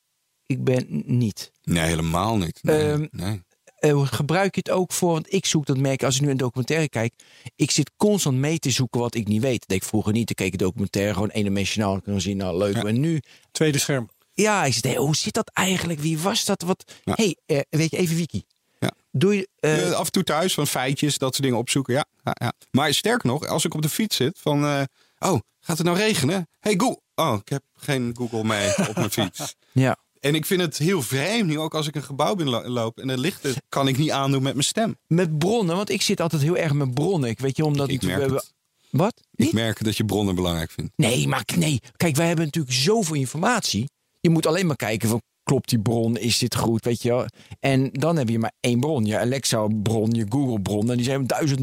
ik 0.46 0.64
ben 0.64 0.86
niet. 1.06 1.52
Nee, 1.62 1.84
helemaal 1.86 2.36
niet. 2.36 2.58
Nee, 2.62 2.90
Ehm, 2.92 3.06
nee. 3.10 3.42
Eh, 3.78 4.06
gebruik 4.06 4.54
je 4.54 4.60
het 4.64 4.70
ook 4.70 4.92
voor, 4.92 5.12
want 5.12 5.32
ik 5.32 5.46
zoek 5.46 5.66
dat 5.66 5.78
merk 5.78 6.02
als 6.02 6.14
ik 6.16 6.20
nu 6.22 6.30
een 6.30 6.36
documentaire 6.36 6.88
kijk. 6.88 7.14
Ik 7.56 7.70
zit 7.70 7.90
constant 7.96 8.36
mee 8.36 8.58
te 8.58 8.70
zoeken 8.70 9.00
wat 9.00 9.14
ik 9.14 9.26
niet 9.28 9.42
weet. 9.42 9.58
Dat 9.60 9.68
deed 9.68 9.82
ik 9.82 9.88
vroeger 9.88 10.12
niet. 10.12 10.30
Ik 10.30 10.36
keek 10.36 10.52
een 10.52 10.58
documentaire 10.58 11.12
gewoon 11.14 11.28
eendimensionaal. 11.28 11.94
en 11.94 12.02
kon 12.02 12.20
zien, 12.20 12.36
nou 12.36 12.58
leuk. 12.58 12.74
Ja. 12.74 12.82
En 12.84 13.00
nu, 13.00 13.20
Tweede 13.52 13.78
scherm. 13.78 14.08
ja, 14.34 14.64
ik 14.64 14.72
zit, 14.72 14.84
hey, 14.84 14.96
hoe 14.96 15.16
zit 15.16 15.34
dat 15.34 15.50
eigenlijk? 15.52 16.00
Wie 16.00 16.18
was 16.18 16.44
dat? 16.44 16.62
Wat? 16.62 16.92
Ja. 17.04 17.12
hey, 17.16 17.36
eh, 17.46 17.60
weet 17.70 17.90
je, 17.90 17.96
even 17.96 18.16
wiki. 18.16 18.42
Ja. 18.78 18.90
Doe 19.12 19.36
je, 19.36 19.48
eh, 19.60 19.92
af 19.92 20.04
en 20.06 20.12
toe 20.12 20.24
thuis 20.24 20.54
van 20.54 20.66
feitjes, 20.66 21.18
dat 21.18 21.30
soort 21.30 21.42
dingen 21.42 21.58
opzoeken. 21.58 21.94
Ja, 21.94 22.04
ja, 22.24 22.32
ja. 22.34 22.52
Maar 22.70 22.94
sterker 22.94 23.28
nog, 23.28 23.46
als 23.46 23.64
ik 23.64 23.74
op 23.74 23.82
de 23.82 23.88
fiets 23.88 24.16
zit 24.16 24.38
van... 24.38 24.64
eh, 24.64 24.82
oh, 25.18 25.40
gaat 25.68 25.78
het 25.78 25.86
nou 25.86 25.98
regenen? 25.98 26.48
Hey 26.60 26.74
Google. 26.76 27.00
Oh, 27.14 27.38
ik 27.40 27.48
heb 27.48 27.62
geen 27.74 28.14
Google 28.16 28.44
mee 28.44 28.68
op 28.88 28.94
mijn 28.94 29.10
fiets. 29.20 29.54
ja. 29.72 29.96
En 30.20 30.34
ik 30.34 30.46
vind 30.46 30.60
het 30.60 30.78
heel 30.78 31.02
vreemd 31.02 31.46
nu 31.48 31.58
ook 31.58 31.74
als 31.74 31.86
ik 31.86 31.94
een 31.94 32.02
gebouw 32.02 32.34
binnenloop 32.34 32.98
en 32.98 33.06
de 33.06 33.18
lichten 33.18 33.54
kan 33.68 33.88
ik 33.88 33.98
niet 33.98 34.10
aandoen 34.10 34.42
met 34.42 34.52
mijn 34.52 34.64
stem. 34.64 34.96
Met 35.06 35.38
bronnen, 35.38 35.76
want 35.76 35.90
ik 35.90 36.02
zit 36.02 36.20
altijd 36.20 36.42
heel 36.42 36.56
erg 36.56 36.72
met 36.72 36.94
bronnen. 36.94 37.30
Ik 37.30 37.38
weet 37.40 37.56
je, 37.56 37.64
omdat 37.64 37.88
Ik 37.88 38.00
we 38.00 38.06
merk 38.06 38.30
het. 38.30 38.52
Wat? 38.90 39.12
Ik 39.30 39.44
Niet? 39.44 39.52
merk 39.52 39.84
dat 39.84 39.96
je 39.96 40.04
bronnen 40.04 40.34
belangrijk 40.34 40.70
vindt. 40.70 40.92
Nee, 40.96 41.28
maar 41.28 41.44
nee. 41.56 41.80
Kijk, 41.96 42.16
wij 42.16 42.26
hebben 42.26 42.44
natuurlijk 42.44 42.74
zoveel 42.74 43.14
informatie. 43.14 43.90
Je 44.20 44.30
moet 44.30 44.46
alleen 44.46 44.66
maar 44.66 44.76
kijken 44.76 45.08
van 45.08 45.22
klopt 45.42 45.68
die 45.68 45.80
bron, 45.80 46.16
is 46.16 46.38
dit 46.38 46.56
goed, 46.56 46.84
weet 46.84 47.02
je 47.02 47.08
wel. 47.08 47.26
En 47.60 47.90
dan 47.92 48.16
heb 48.16 48.28
je 48.28 48.38
maar 48.38 48.52
één 48.60 48.80
bron. 48.80 49.04
Je 49.04 49.18
Alexa 49.18 49.66
bron, 49.82 50.10
je 50.10 50.26
Google 50.28 50.60
bron. 50.60 50.90
En 50.90 50.96
die 50.96 51.04
zijn 51.04 51.26
duizend 51.26 51.60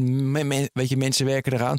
weet 0.72 0.88
je, 0.88 0.96
mensen 0.96 1.26
werken 1.26 1.52
eraan. 1.52 1.78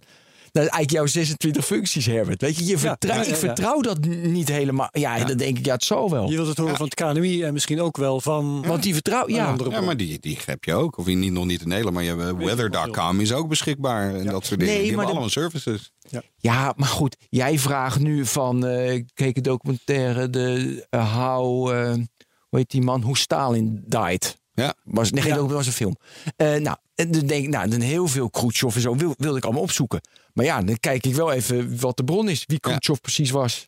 Dat 0.57 0.65
is 0.65 0.71
eigenlijk 0.71 0.91
jouw 1.13 1.21
26 1.23 1.65
functies, 1.65 2.05
Herbert. 2.05 2.41
Weet 2.41 2.57
je, 2.57 2.65
je 2.65 2.77
vertrouw, 2.77 3.15
ja, 3.15 3.21
ja, 3.21 3.27
ja. 3.27 3.33
ik 3.33 3.39
vertrouw 3.39 3.81
dat 3.81 4.05
niet 4.05 4.47
helemaal. 4.47 4.89
Ja, 4.91 5.23
dan 5.23 5.37
denk 5.37 5.57
ik, 5.57 5.65
ja, 5.65 5.73
het 5.73 5.83
zal 5.83 6.09
wel. 6.09 6.29
Je 6.29 6.35
wilt 6.35 6.47
het 6.47 6.57
horen 6.57 6.75
van 6.75 6.85
het 6.85 6.93
KNMI 6.93 7.43
en 7.43 7.53
misschien 7.53 7.81
ook 7.81 7.97
wel 7.97 8.21
van 8.21 8.65
Want 8.67 8.83
die 8.83 8.93
vertrouw, 8.93 9.29
ja. 9.29 9.47
andere 9.47 9.69
Ja, 9.69 9.81
maar 9.81 9.97
die, 9.97 10.19
die 10.19 10.37
heb 10.45 10.63
je 10.63 10.73
ook. 10.73 10.97
Of 10.97 11.05
niet, 11.05 11.31
nog 11.31 11.45
niet 11.45 11.61
in 11.61 11.67
Nederland, 11.67 11.95
maar 11.95 12.03
je 12.03 12.15
hebt, 12.15 12.39
eh, 12.41 12.45
weather.com 12.45 13.19
is 13.19 13.33
ook 13.33 13.47
beschikbaar. 13.47 14.15
En 14.15 14.25
dat 14.25 14.45
soort 14.45 14.59
dingen. 14.59 14.73
Nee, 14.75 14.83
die 14.83 14.95
maar 14.95 15.05
hebben 15.05 15.05
de- 15.05 15.11
allemaal 15.11 15.29
services. 15.29 15.91
Ja, 16.37 16.73
maar 16.75 16.87
goed, 16.89 17.15
jij 17.29 17.59
vraagt 17.59 17.99
nu 17.99 18.25
van, 18.25 18.65
eh, 18.65 18.93
ik 18.93 19.05
keek 19.13 19.37
een 19.37 19.43
documentaire, 19.43 20.29
de 20.29 20.85
eh, 20.89 21.15
How, 21.15 21.69
eh, 21.71 21.93
hoe 22.49 22.59
heet 22.59 22.69
die 22.69 22.81
man, 22.81 23.01
hoe 23.01 23.17
Stalin 23.17 23.83
died. 23.85 24.37
Ja. 24.53 24.73
Was, 24.83 25.11
nee, 25.11 25.25
Ja. 25.27 25.45
was 25.45 25.65
een 25.65 25.71
film. 25.73 25.95
Eh, 26.35 26.55
nou, 26.55 26.77
en 26.95 27.11
dan 27.11 27.25
denk 27.25 27.43
ik, 27.43 27.49
nou, 27.49 27.69
dan 27.69 27.79
heel 27.79 28.07
veel 28.07 28.29
Khrushchev 28.29 28.75
en 28.75 28.81
zo 28.81 28.95
wil, 28.95 29.13
wilde 29.17 29.37
ik 29.37 29.43
allemaal 29.43 29.61
opzoeken. 29.61 30.01
Maar 30.37 30.45
ja, 30.45 30.61
dan 30.61 30.79
kijk 30.79 31.05
ik 31.05 31.15
wel 31.15 31.31
even 31.31 31.79
wat 31.79 31.97
de 31.97 32.03
bron 32.03 32.29
is, 32.29 32.43
wie 32.45 32.59
Khrushchev 32.59 32.99
precies 32.99 33.29
was. 33.29 33.67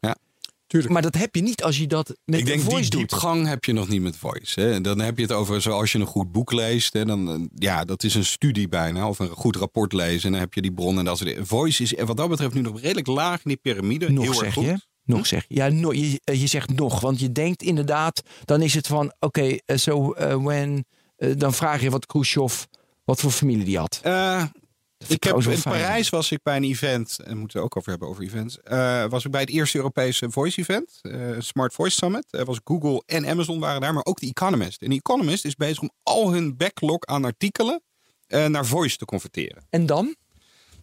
Tuurlijk. 0.68 0.94
Maar 0.94 1.02
dat 1.02 1.16
heb 1.16 1.36
je 1.36 1.42
niet 1.42 1.64
als 1.64 1.78
je 1.78 1.88
dat 1.88 2.08
met 2.08 2.40
ik 2.40 2.46
de 2.46 2.52
denk 2.52 2.62
die 2.62 2.70
voice 2.70 2.90
doet. 2.90 3.00
diepgang 3.00 3.48
heb 3.48 3.66
je 3.66 3.74
nog 3.74 3.88
niet 3.88 4.02
met 4.02 4.18
voice. 4.18 4.62
Hè. 4.62 4.82
Dan 4.82 5.00
heb 5.00 5.18
je 5.18 5.24
het 5.24 5.32
over 5.32 5.62
zoals 5.62 5.92
je 5.92 6.00
een 6.00 6.06
goed 6.06 6.32
boek 6.32 6.52
leest. 6.52 6.94
Hè, 6.94 7.06
dan, 7.06 7.30
eh, 7.30 7.40
ja, 7.56 7.86
dat 7.86 8.04
is 8.04 8.16
een 8.16 8.26
studie 8.26 8.68
bijna. 8.68 9.08
Of 9.08 9.20
een 9.20 9.28
goed 9.30 9.56
rapport 9.56 9.94
lezen. 9.94 10.26
En 10.26 10.32
dan 10.32 10.40
heb 10.40 10.54
je 10.54 10.62
die 10.62 10.74
bron. 10.74 10.98
En 11.00 11.06
dat 11.06 11.18
soort. 11.18 11.36
Voice 11.42 11.84
is 11.84 11.94
wat 12.06 12.18
dat 12.18 12.30
betreft 12.30 12.54
nu 12.54 12.62
nog 12.62 12.82
redelijk 12.82 13.08
laag 13.08 13.36
in 13.36 13.50
die 13.50 13.58
piramide. 13.58 14.12
Nog 14.12 14.24
Heel 14.24 14.34
erg 14.34 14.44
zeg 14.44 14.54
goed. 14.54 14.66
je? 14.66 14.80
Nog 15.04 15.26
zeg 15.28 15.46
je. 15.48 15.56
Ja, 15.56 15.68
no, 15.68 15.94
je, 15.94 16.22
eh, 16.24 16.42
je 16.42 16.48
zegt 16.48 16.76
nog. 16.76 17.00
Want 17.00 17.20
je 17.20 17.32
denkt 17.32 17.64
inderdaad, 17.64 18.22
dan 18.46 18.62
is 18.62 18.74
het 18.74 18.88
van, 18.88 19.14
oké, 19.20 19.58
zo 19.76 20.14
when, 20.44 20.86
eh, 21.16 21.30
dan 21.38 21.54
vraag 21.54 21.82
je 21.82 21.90
wat 21.90 22.06
Khrushchev, 22.06 22.64
wat 23.06 23.20
voor 23.20 23.32
familie 23.32 23.66
die 23.66 23.78
had. 23.78 24.00
Eh, 24.04 24.44
ik 25.08 25.24
heb, 25.24 25.36
in 25.36 25.42
fijn. 25.42 25.62
Parijs 25.62 26.10
was 26.10 26.32
ik 26.32 26.40
bij 26.44 26.56
een 26.56 26.64
event. 26.64 27.20
En 27.24 27.32
we 27.34 27.40
moeten 27.40 27.58
het 27.58 27.66
ook 27.66 27.78
over 27.78 27.90
hebben 27.90 28.08
over 28.10 28.24
events. 28.24 28.62
eh, 28.62 29.06
was 29.06 29.26
ik 29.26 29.32
bij 29.32 29.42
het 29.42 29.50
eerste 29.50 29.78
Europese 29.78 30.30
voice 30.32 30.60
event. 30.60 31.00
eh, 31.02 31.12
Smart 31.40 31.74
Voice 31.74 31.96
Summit. 31.96 32.26
Er 32.30 32.46
was 32.46 32.60
Google 32.64 33.04
en 33.06 33.28
Amazon 33.28 33.60
waren 33.60 33.82
daar. 33.82 33.94
Maar 33.94 34.06
ook 34.06 34.20
de 34.20 34.28
Economist. 34.28 34.82
En 34.82 34.90
de 34.90 34.96
Economist 34.96 35.46
is 35.46 35.56
bezig 35.56 35.80
om 35.80 35.90
al 36.04 36.32
hun 36.32 36.58
backlog 36.58 37.06
aan 37.06 37.26
artikelen 37.26 37.82
eh, 38.28 38.46
naar 38.46 38.66
voice 38.66 38.98
te 38.98 39.06
converteren. 39.06 39.66
En 39.70 39.86
dan? 39.86 40.16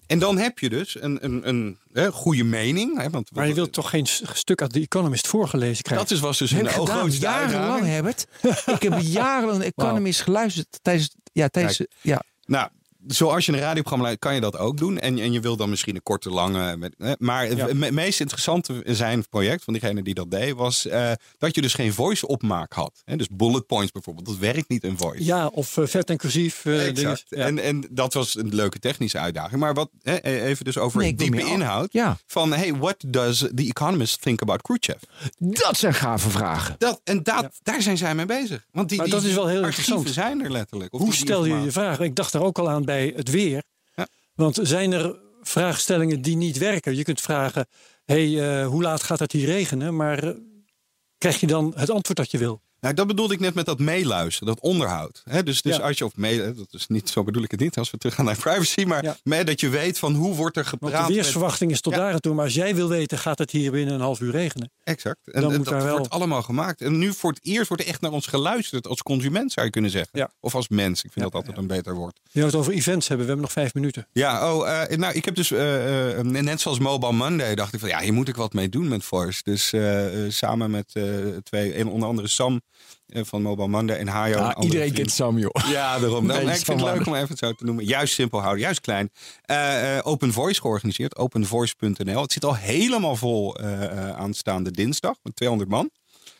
En 0.06 0.18
dan 0.18 0.38
heb 0.38 0.58
je 0.58 0.68
dus 0.68 1.02
een, 1.02 1.24
een, 1.24 1.48
een, 1.48 1.78
hè, 1.92 2.10
goede 2.12 2.44
mening. 2.44 2.98
Hè, 3.00 3.10
want 3.10 3.30
Maar 3.34 3.48
je 3.48 3.54
wilt 3.54 3.72
toch 3.72 3.90
geen 3.90 4.06
stuk 4.32 4.60
uit 4.60 4.72
The 4.72 4.80
Economist 4.80 5.26
voorgelezen 5.26 5.82
krijgen? 5.82 6.06
Dat 6.06 6.16
is, 6.16 6.22
was 6.22 6.38
dus 6.38 6.50
Heb 6.50 6.64
een 6.64 6.70
grootste 6.70 7.20
jarenlang, 7.20 7.54
uitdaging. 7.54 7.86
Herbert. 7.86 8.26
ik 8.76 8.82
heb 8.82 8.98
jarenlang 9.00 9.62
Economist 9.62 10.20
geluisterd 10.20 10.78
tijdens, 10.82 11.14
ja, 11.32 11.48
tijdens, 11.48 11.80
ja. 12.00 12.22
Nou, 12.44 12.68
zoals 13.06 13.46
je 13.46 13.52
een 13.52 13.58
radioprogramma 13.58 14.04
leidt, 14.04 14.20
kan 14.20 14.34
je 14.34 14.40
dat 14.40 14.58
ook 14.58 14.76
doen. 14.76 14.98
En, 14.98 15.18
en 15.18 15.32
je 15.32 15.40
wil 15.40 15.56
dan 15.56 15.70
misschien 15.70 15.94
een 15.94 16.02
korte, 16.02 16.30
lange. 16.30 16.90
Maar 17.18 17.56
Ja. 17.56 17.66
het 17.66 17.74
me- 17.76 17.90
meest 17.90 18.20
interessante 18.20 18.82
zijn 18.84 19.28
project 19.28 19.64
van 19.64 19.72
diegene 19.72 20.02
die 20.02 20.14
dat 20.14 20.30
deed, 20.30 20.54
was 20.54 20.86
eh, 20.86 21.10
dat 21.38 21.54
je 21.54 21.60
dus 21.60 21.74
geen 21.74 21.92
voice 21.92 22.26
opmaak 22.26 22.72
had. 22.72 23.02
Hè, 23.04 23.16
dus 23.16 23.28
bullet 23.30 23.66
points 23.66 23.92
bijvoorbeeld, 23.92 24.26
dat 24.26 24.36
werkt 24.36 24.68
niet 24.68 24.84
in 24.84 24.96
voice. 24.98 25.24
Ja, 25.24 25.46
of 25.46 25.76
eh, 25.76 25.86
vet 25.86 26.10
en 26.10 26.16
cursief 26.16 26.64
eh, 26.64 26.72
dingen. 26.72 26.86
Exact. 26.86 27.24
Ja. 27.28 27.36
En, 27.44 27.58
en 27.58 27.86
dat 27.90 28.14
was 28.14 28.36
een 28.36 28.54
leuke 28.54 28.78
technische 28.78 29.18
uitdaging. 29.18 29.60
Maar 29.60 29.74
wat, 29.74 29.90
hè, 30.02 30.22
even 30.22 30.64
dus 30.64 30.78
over 30.78 31.00
Nee, 31.00 31.14
diepe 31.14 31.44
inhoud. 31.44 31.92
Ja. 31.92 32.16
Van, 32.26 32.52
hey, 32.52 32.74
what 32.74 32.96
does 33.06 33.38
the 33.38 33.64
economist 33.66 34.22
think 34.22 34.42
about 34.42 34.62
Khrushchev? 34.62 35.02
Dat 35.38 35.76
zijn 35.76 35.94
gave 35.94 36.30
vragen. 36.30 36.74
Dat, 36.78 37.00
en 37.04 37.22
dat, 37.22 37.48
daar 37.62 37.82
zijn 37.82 37.96
zij 37.96 38.14
mee 38.14 38.26
bezig. 38.26 38.66
Want 38.72 38.88
die, 38.88 38.98
Maar 38.98 39.06
die 39.06 39.14
dat 39.14 39.24
is 39.24 39.34
wel 39.34 39.46
heel 39.46 39.62
archieven 39.62 39.94
interessant. 39.94 40.26
zijn 40.26 40.44
er 40.44 40.50
letterlijk. 40.52 40.92
Of 40.94 41.00
Hoe 41.00 41.10
die- 41.10 41.18
stel 41.18 41.44
je 41.44 41.54
je 41.54 41.72
vragen? 41.72 42.04
Ik 42.04 42.14
dacht 42.14 42.32
er 42.34 42.42
ook 42.42 42.58
al 42.58 42.70
aan 42.70 42.84
bij 42.84 42.95
het 42.96 43.30
weer. 43.30 43.62
Ja. 43.94 44.08
Want 44.34 44.58
zijn 44.62 44.92
er 44.92 45.18
vraagstellingen 45.40 46.22
die 46.22 46.36
niet 46.36 46.58
werken? 46.58 46.96
Je 46.96 47.04
kunt 47.04 47.20
vragen, 47.20 47.66
hey, 48.04 48.60
eh, 48.60 48.66
hoe 48.66 48.82
laat 48.82 49.02
gaat 49.02 49.18
het 49.18 49.32
hier 49.32 49.46
regenen? 49.46 49.96
Maar 49.96 50.24
eh, 50.24 50.34
krijg 51.18 51.40
je 51.40 51.46
dan 51.46 51.72
het 51.76 51.90
antwoord 51.90 52.18
dat 52.18 52.30
je 52.30 52.38
wil? 52.38 52.62
Nou, 52.80 52.94
dat 52.94 53.06
bedoelde 53.06 53.34
ik 53.34 53.40
net 53.40 53.54
met 53.54 53.66
dat 53.66 53.78
meeluisteren, 53.78 54.48
dat 54.54 54.60
onderhoud. 54.64 55.22
Dus 55.44 55.62
dus 55.62 55.76
Ja. 55.76 55.82
als 55.82 55.98
je, 55.98 56.04
of 56.04 56.16
mee, 56.16 56.54
dat 56.54 56.66
is 56.70 56.86
niet, 56.86 57.08
zo 57.08 57.24
bedoel 57.24 57.42
ik 57.42 57.50
het 57.50 57.60
niet 57.60 57.78
als 57.78 57.90
we 57.90 57.98
teruggaan 57.98 58.24
naar 58.24 58.36
privacy, 58.36 58.84
maar 58.84 59.04
Ja. 59.24 59.44
dat 59.44 59.60
je 59.60 59.68
weet 59.68 59.98
van 59.98 60.14
hoe 60.14 60.34
wordt 60.34 60.56
er 60.56 60.62
Want 60.70 60.82
gepraat. 60.84 61.06
de 61.08 61.14
weersverwachting 61.14 61.70
is 61.70 61.80
tot 61.80 61.92
Ja. 61.94 61.98
daar 61.98 62.12
en 62.12 62.20
toe. 62.20 62.34
Maar 62.34 62.44
als 62.44 62.54
jij 62.54 62.74
wil 62.74 62.88
weten, 62.88 63.18
gaat 63.18 63.38
het 63.38 63.50
hier 63.50 63.70
binnen 63.70 63.94
een 63.94 64.00
half 64.00 64.20
uur 64.20 64.30
regenen? 64.30 64.70
exact. 64.84 65.18
En 65.24 65.40
dan 65.40 65.50
dat 65.50 65.58
moet 65.58 65.68
daar 65.68 65.82
wel- 65.82 65.96
wordt 65.96 66.10
allemaal 66.12 66.42
gemaakt. 66.42 66.80
En 66.80 66.98
nu 66.98 67.12
voor 67.12 67.30
het 67.30 67.40
eerst 67.42 67.68
wordt 67.68 67.82
er 67.82 67.88
echt 67.88 68.00
naar 68.00 68.10
ons 68.12 68.26
geluisterd 68.26 68.86
als 68.86 69.02
consument, 69.02 69.52
zou 69.52 69.66
je 69.66 69.72
kunnen 69.72 69.90
zeggen. 69.90 70.30
Of 70.40 70.54
als 70.54 70.68
mens. 70.68 71.02
Ik 71.04 71.12
vind 71.12 71.24
dat 71.24 71.34
altijd 71.34 71.56
een 71.56 71.66
beter 71.66 71.94
woord. 71.94 72.20
Je 72.22 72.30
zou 72.32 72.46
het 72.46 72.54
over 72.54 72.72
events 72.72 73.08
hebben. 73.08 73.26
We 73.26 73.32
hebben 73.32 73.50
nog 73.52 73.62
vijf 73.62 73.74
minuten. 73.74 74.06
Ja, 74.12 74.54
oh, 74.54 74.82
eh, 74.82 74.96
nou, 74.98 75.14
ik 75.14 75.24
heb 75.24 75.34
dus 75.34 75.50
eh, 75.50 76.18
eh, 76.18 76.24
net 76.26 76.60
zoals 76.60 76.78
Mobile 76.78 77.12
Monday 77.12 77.54
dacht 77.54 77.74
ik 77.74 77.80
van 77.80 77.88
ja, 77.88 78.00
hier 78.00 78.12
moet 78.12 78.28
ik 78.28 78.36
wat 78.36 78.52
mee 78.52 78.68
doen 78.68 78.88
met 78.88 79.04
Voice. 79.04 79.40
Dus 79.42 79.72
eh, 79.72 80.24
eh, 80.24 80.30
samen 80.32 80.70
met 80.70 80.90
eh, 80.92 81.04
twee, 81.42 81.72
en 81.72 81.88
onder 81.88 82.08
andere 82.08 82.28
Sam 82.28 82.54
eh, 82.54 82.60
van 83.08 83.42
Mobile 83.42 83.68
Monday 83.68 83.96
en 83.98 84.08
Hayo. 84.08 84.50
iedereen 84.60 84.92
kent 84.92 85.10
Sam, 85.10 85.38
joh. 85.38 85.50
Ja, 85.70 85.98
daarom. 85.98 86.26
Nou, 86.26 86.44
Nee, 86.44 86.48
ik 86.54 86.64
vind 86.64 86.80
het 86.80 86.88
van 86.88 86.96
leuk 86.98 87.06
om 87.06 87.14
even 87.14 87.28
het 87.28 87.38
zo 87.38 87.52
te 87.52 87.64
noemen. 87.64 87.84
Juist 87.84 88.14
simpel 88.14 88.40
houden, 88.40 88.60
juist 88.62 88.80
klein. 88.80 89.10
Eh, 89.42 89.96
eh, 89.96 90.06
Open 90.06 90.32
Voice 90.32 90.60
georganiseerd, 90.60 91.16
openvoice.nl. 91.16 92.22
Het 92.22 92.32
zit 92.32 92.44
al 92.44 92.54
helemaal 92.56 93.16
vol 93.16 93.56
eh, 93.56 93.84
eh, 93.84 94.16
aanstaande 94.16 94.70
dinsdag 94.70 95.14
met 95.22 95.36
200 95.36 95.70
man. 95.70 95.90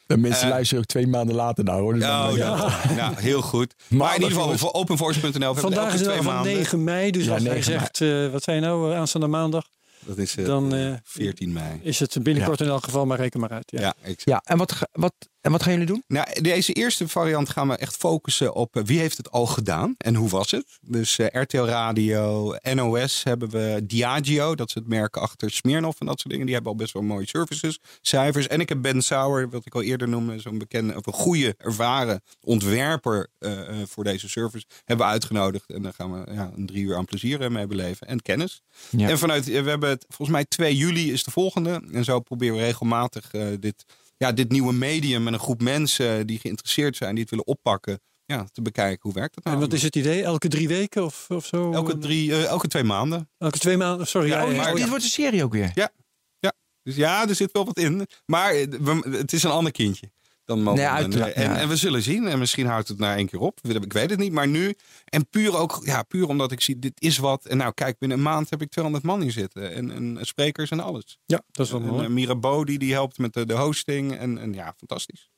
De 0.06 0.16
mensen 0.16 0.44
Eh, 0.44 0.48
luisteren 0.50 0.82
ook 0.82 0.88
twee 0.88 1.06
maanden 1.06 1.34
later 1.36 1.64
naar, 1.64 1.78
hoor. 1.78 1.92
Dus 1.94 2.02
dan- 2.02 2.30
Oh, 2.30 2.36
ja. 2.36 2.80
ja, 2.96 3.12
heel 3.16 3.42
goed. 3.42 3.74
Maar 3.88 4.14
in 4.16 4.22
ieder 4.22 4.36
geval 4.38 4.58
voor 4.58 4.72
openvoice.nl. 4.72 5.54
Vandaag 5.54 5.86
is 5.86 5.92
het 5.92 6.02
twee 6.02 6.16
al 6.16 6.22
van 6.22 6.34
maanden. 6.34 6.52
9 6.52 6.84
mei. 6.84 7.10
Dus 7.10 7.24
Ja, 7.24 7.32
als 7.32 7.42
hij 7.42 7.52
9 7.52 7.70
mei. 7.72 7.80
zegt, 7.80 8.00
eh, 8.00 8.32
wat 8.32 8.42
zei 8.42 8.56
je 8.56 8.62
nou, 8.62 8.92
eh, 8.92 8.98
aanstaande 8.98 9.26
maandag? 9.26 9.64
Dat 10.04 10.18
is 10.18 10.36
eh, 10.36 10.44
Dan, 10.44 10.74
eh, 10.74 10.92
14 11.04 11.52
mei. 11.52 11.80
Is 11.82 11.98
het 11.98 12.22
binnenkort 12.22 12.60
in 12.60 12.66
elk 12.66 12.84
geval, 12.84 13.06
maar 13.06 13.18
reken 13.18 13.40
maar 13.40 13.50
uit. 13.50 13.70
Ja. 13.70 13.80
Ja, 13.80 13.94
exact. 14.02 14.22
Ja, 14.24 14.42
en 14.44 14.58
wat, 14.58 14.74
wat, 14.92 15.12
en 15.46 15.52
wat 15.52 15.62
gaan 15.62 15.72
jullie 15.72 15.86
doen? 15.86 16.02
Nou, 16.08 16.40
deze 16.40 16.72
eerste 16.72 17.08
variant 17.08 17.48
gaan 17.48 17.68
we 17.68 17.76
echt 17.76 17.96
focussen 17.96 18.54
op 18.54 18.76
eh, 18.76 18.82
wie 18.82 18.98
heeft 18.98 19.16
het 19.16 19.30
al 19.30 19.46
gedaan 19.46 19.94
en 19.98 20.14
hoe 20.14 20.28
was 20.28 20.50
het. 20.50 20.78
Dus 20.80 21.18
eh, 21.18 21.42
RTL 21.42 21.62
Radio, 21.62 22.54
NOS 22.74 23.22
hebben 23.22 23.50
we, 23.50 23.80
Diageo, 23.84 24.54
dat 24.54 24.68
is 24.68 24.74
het 24.74 24.86
merk 24.86 25.16
achter 25.16 25.50
Smirnoff 25.50 26.00
en 26.00 26.06
dat 26.06 26.18
soort 26.18 26.30
dingen. 26.30 26.46
Die 26.46 26.54
hebben 26.54 26.72
al 26.72 26.78
best 26.78 26.92
wel 26.92 27.02
mooie 27.02 27.28
services, 27.28 27.78
cijfers. 28.00 28.46
En 28.46 28.60
ik 28.60 28.68
heb 28.68 28.82
Ben 28.82 29.02
Sauer, 29.02 29.48
wat 29.50 29.66
ik 29.66 29.74
al 29.74 29.82
eerder 29.82 30.08
noemde, 30.08 30.38
zo'n 30.38 30.58
bekende, 30.58 30.96
of 30.96 31.06
een 31.06 31.12
goede, 31.12 31.54
ervaren 31.58 32.22
ontwerper 32.40 33.26
eh, 33.38 33.52
voor 33.86 34.04
deze 34.04 34.28
service, 34.28 34.66
hebben 34.84 35.06
we 35.06 35.12
uitgenodigd. 35.12 35.70
En 35.70 35.82
daar 35.82 35.94
gaan 35.94 36.12
we 36.12 36.32
ja, 36.32 36.50
een 36.56 36.66
drie 36.66 36.84
uur 36.84 36.96
aan 36.96 37.04
plezier 37.04 37.52
mee 37.52 37.66
beleven 37.66 38.06
en 38.06 38.22
kennis. 38.22 38.62
Ja. 38.90 39.08
En 39.08 39.18
vanuit, 39.18 39.44
we 39.44 39.52
hebben 39.52 39.88
het, 39.88 40.04
volgens 40.08 40.36
mij 40.36 40.44
2 40.44 40.76
juli 40.76 41.12
is 41.12 41.24
de 41.24 41.30
volgende. 41.30 41.82
En 41.92 42.04
zo 42.04 42.20
proberen 42.20 42.56
we 42.56 42.62
regelmatig 42.62 43.32
eh, 43.32 43.46
dit, 43.60 43.84
ja, 44.16 44.32
dit 44.32 44.50
nieuwe 44.50 44.72
medium 44.72 45.22
met 45.22 45.32
een 45.32 45.38
groep 45.38 45.62
mensen 45.62 46.26
die 46.26 46.38
geïnteresseerd 46.38 46.96
zijn, 46.96 47.10
die 47.10 47.20
het 47.20 47.30
willen 47.30 47.46
oppakken, 47.46 48.00
ja, 48.24 48.46
te 48.52 48.62
bekijken 48.62 48.98
hoe 49.02 49.12
werkt 49.12 49.34
het 49.34 49.44
nou. 49.44 49.56
En 49.56 49.62
wat 49.62 49.72
is 49.72 49.82
het 49.82 49.96
idee? 49.96 50.22
Elke 50.22 50.48
drie 50.48 50.68
weken 50.68 51.04
of, 51.04 51.26
of 51.30 51.46
zo? 51.46 51.72
Elke, 51.72 51.98
drie, 51.98 52.32
eh, 52.32 52.44
elke 52.44 52.68
twee 52.68 52.84
maanden. 52.84 53.30
Elke 53.38 53.58
twee 53.58 53.76
maanden? 53.76 54.06
Sorry. 54.06 54.28
Ja, 54.28 54.36
Ja, 54.36 54.42
Oh, 54.42 54.48
dit, 54.48 54.56
maar- 54.58 54.70
dit 54.72 54.82
ja. 54.82 54.88
wordt 54.88 55.04
een 55.04 55.10
serie 55.10 55.44
ook 55.44 55.52
weer. 55.52 55.70
Ja, 55.74 55.90
ja. 56.38 56.52
Dus 56.82 56.96
ja, 56.96 57.28
er 57.28 57.34
zit 57.34 57.52
wel 57.52 57.64
wat 57.64 57.78
in. 57.78 58.06
Maar 58.26 58.50
eh, 58.54 59.00
het 59.02 59.32
is 59.32 59.42
een 59.42 59.50
ander 59.50 59.72
kindje. 59.72 60.10
Dan. 60.46 60.62
Nee, 60.62 60.86
uiteraard, 60.88 61.32
en, 61.32 61.42
ja. 61.42 61.56
en 61.58 61.68
we 61.68 61.76
zullen 61.76 62.02
zien. 62.02 62.26
En 62.26 62.38
misschien 62.38 62.66
houdt 62.66 62.88
het 62.88 62.98
na 62.98 63.16
één 63.16 63.26
keer 63.28 63.40
op. 63.40 63.58
Ik 63.62 63.92
weet 63.92 64.10
het 64.10 64.18
niet. 64.18 64.32
Maar 64.32 64.48
nu. 64.48 64.74
En 65.04 65.28
puur 65.28 65.56
ook. 65.56 65.80
Ja, 65.84 66.02
puur 66.02 66.28
omdat 66.28 66.52
ik 66.52 66.60
zie. 66.60 66.78
Dit 66.78 67.00
is 67.02 67.18
wat. 67.18 67.44
En 67.46 67.56
nou, 67.56 67.72
kijk. 67.72 67.98
Binnen 67.98 68.18
een 68.18 68.24
maand 68.24 68.50
heb 68.50 68.62
ik 68.62 68.70
200 68.70 69.04
man 69.04 69.20
hier 69.20 69.32
zitten. 69.32 69.74
En, 69.74 69.90
en 69.90 70.18
sprekers 70.20 70.70
en 70.70 70.80
alles. 70.80 71.18
ja, 71.26 71.42
dat 71.50 71.66
is 71.66 71.72
wel 71.72 71.80
En, 71.80 71.86
mooi. 71.86 72.04
eh, 72.04 72.10
Mirabeau 72.10 72.64
die, 72.64 72.78
die 72.78 72.92
helpt 72.92 73.18
met 73.18 73.32
de, 73.32 73.46
de 73.46 73.54
hosting. 73.54 74.16
En, 74.16 74.38
en 74.38 74.52
ja, 74.52 74.74
fantastisch. 74.76 75.30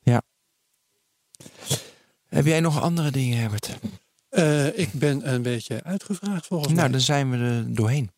Heb 2.25 2.45
jij 2.45 2.59
nog 2.59 2.81
andere 2.81 3.11
dingen, 3.11 3.37
Herbert? 3.37 3.77
Eh, 4.29 4.77
ik 4.79 4.91
ben 4.93 5.33
een 5.33 5.41
beetje 5.41 5.83
uitgevraagd 5.83 6.45
volgens 6.47 6.69
Nou, 6.73 6.81
mij. 6.81 6.91
dan 6.91 6.99
zijn 7.01 7.31
we 7.31 7.37
er 7.37 7.75
doorheen. 7.75 8.11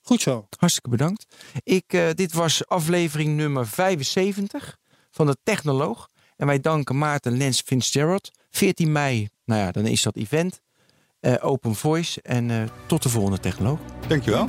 Goed 0.00 0.20
zo. 0.22 0.46
Hartstikke 0.58 0.88
bedankt. 0.90 1.26
Ik, 1.62 1.84
eh, 1.92 2.10
dit 2.14 2.32
was 2.32 2.66
aflevering 2.68 3.36
nummer 3.36 3.66
75 3.66 4.76
van 5.10 5.26
de 5.26 5.36
Technoloog. 5.42 6.08
En 6.36 6.46
wij 6.46 6.60
danken 6.60 6.98
Maarten 6.98 7.36
Lens 7.36 7.60
Fitzgerald. 7.60 8.30
14 8.50 8.92
mei, 8.92 9.28
nou 9.44 9.60
ja, 9.60 9.70
dan 9.70 9.86
is 9.86 10.02
dat 10.02 10.16
event. 10.16 10.60
Eh, 11.20 11.34
open 11.40 11.74
Voice. 11.74 12.22
En 12.22 12.50
eh, 12.50 12.62
tot 12.86 13.02
de 13.02 13.08
volgende 13.08 13.40
Technoloog. 13.40 13.78
Dankjewel. 14.08 14.48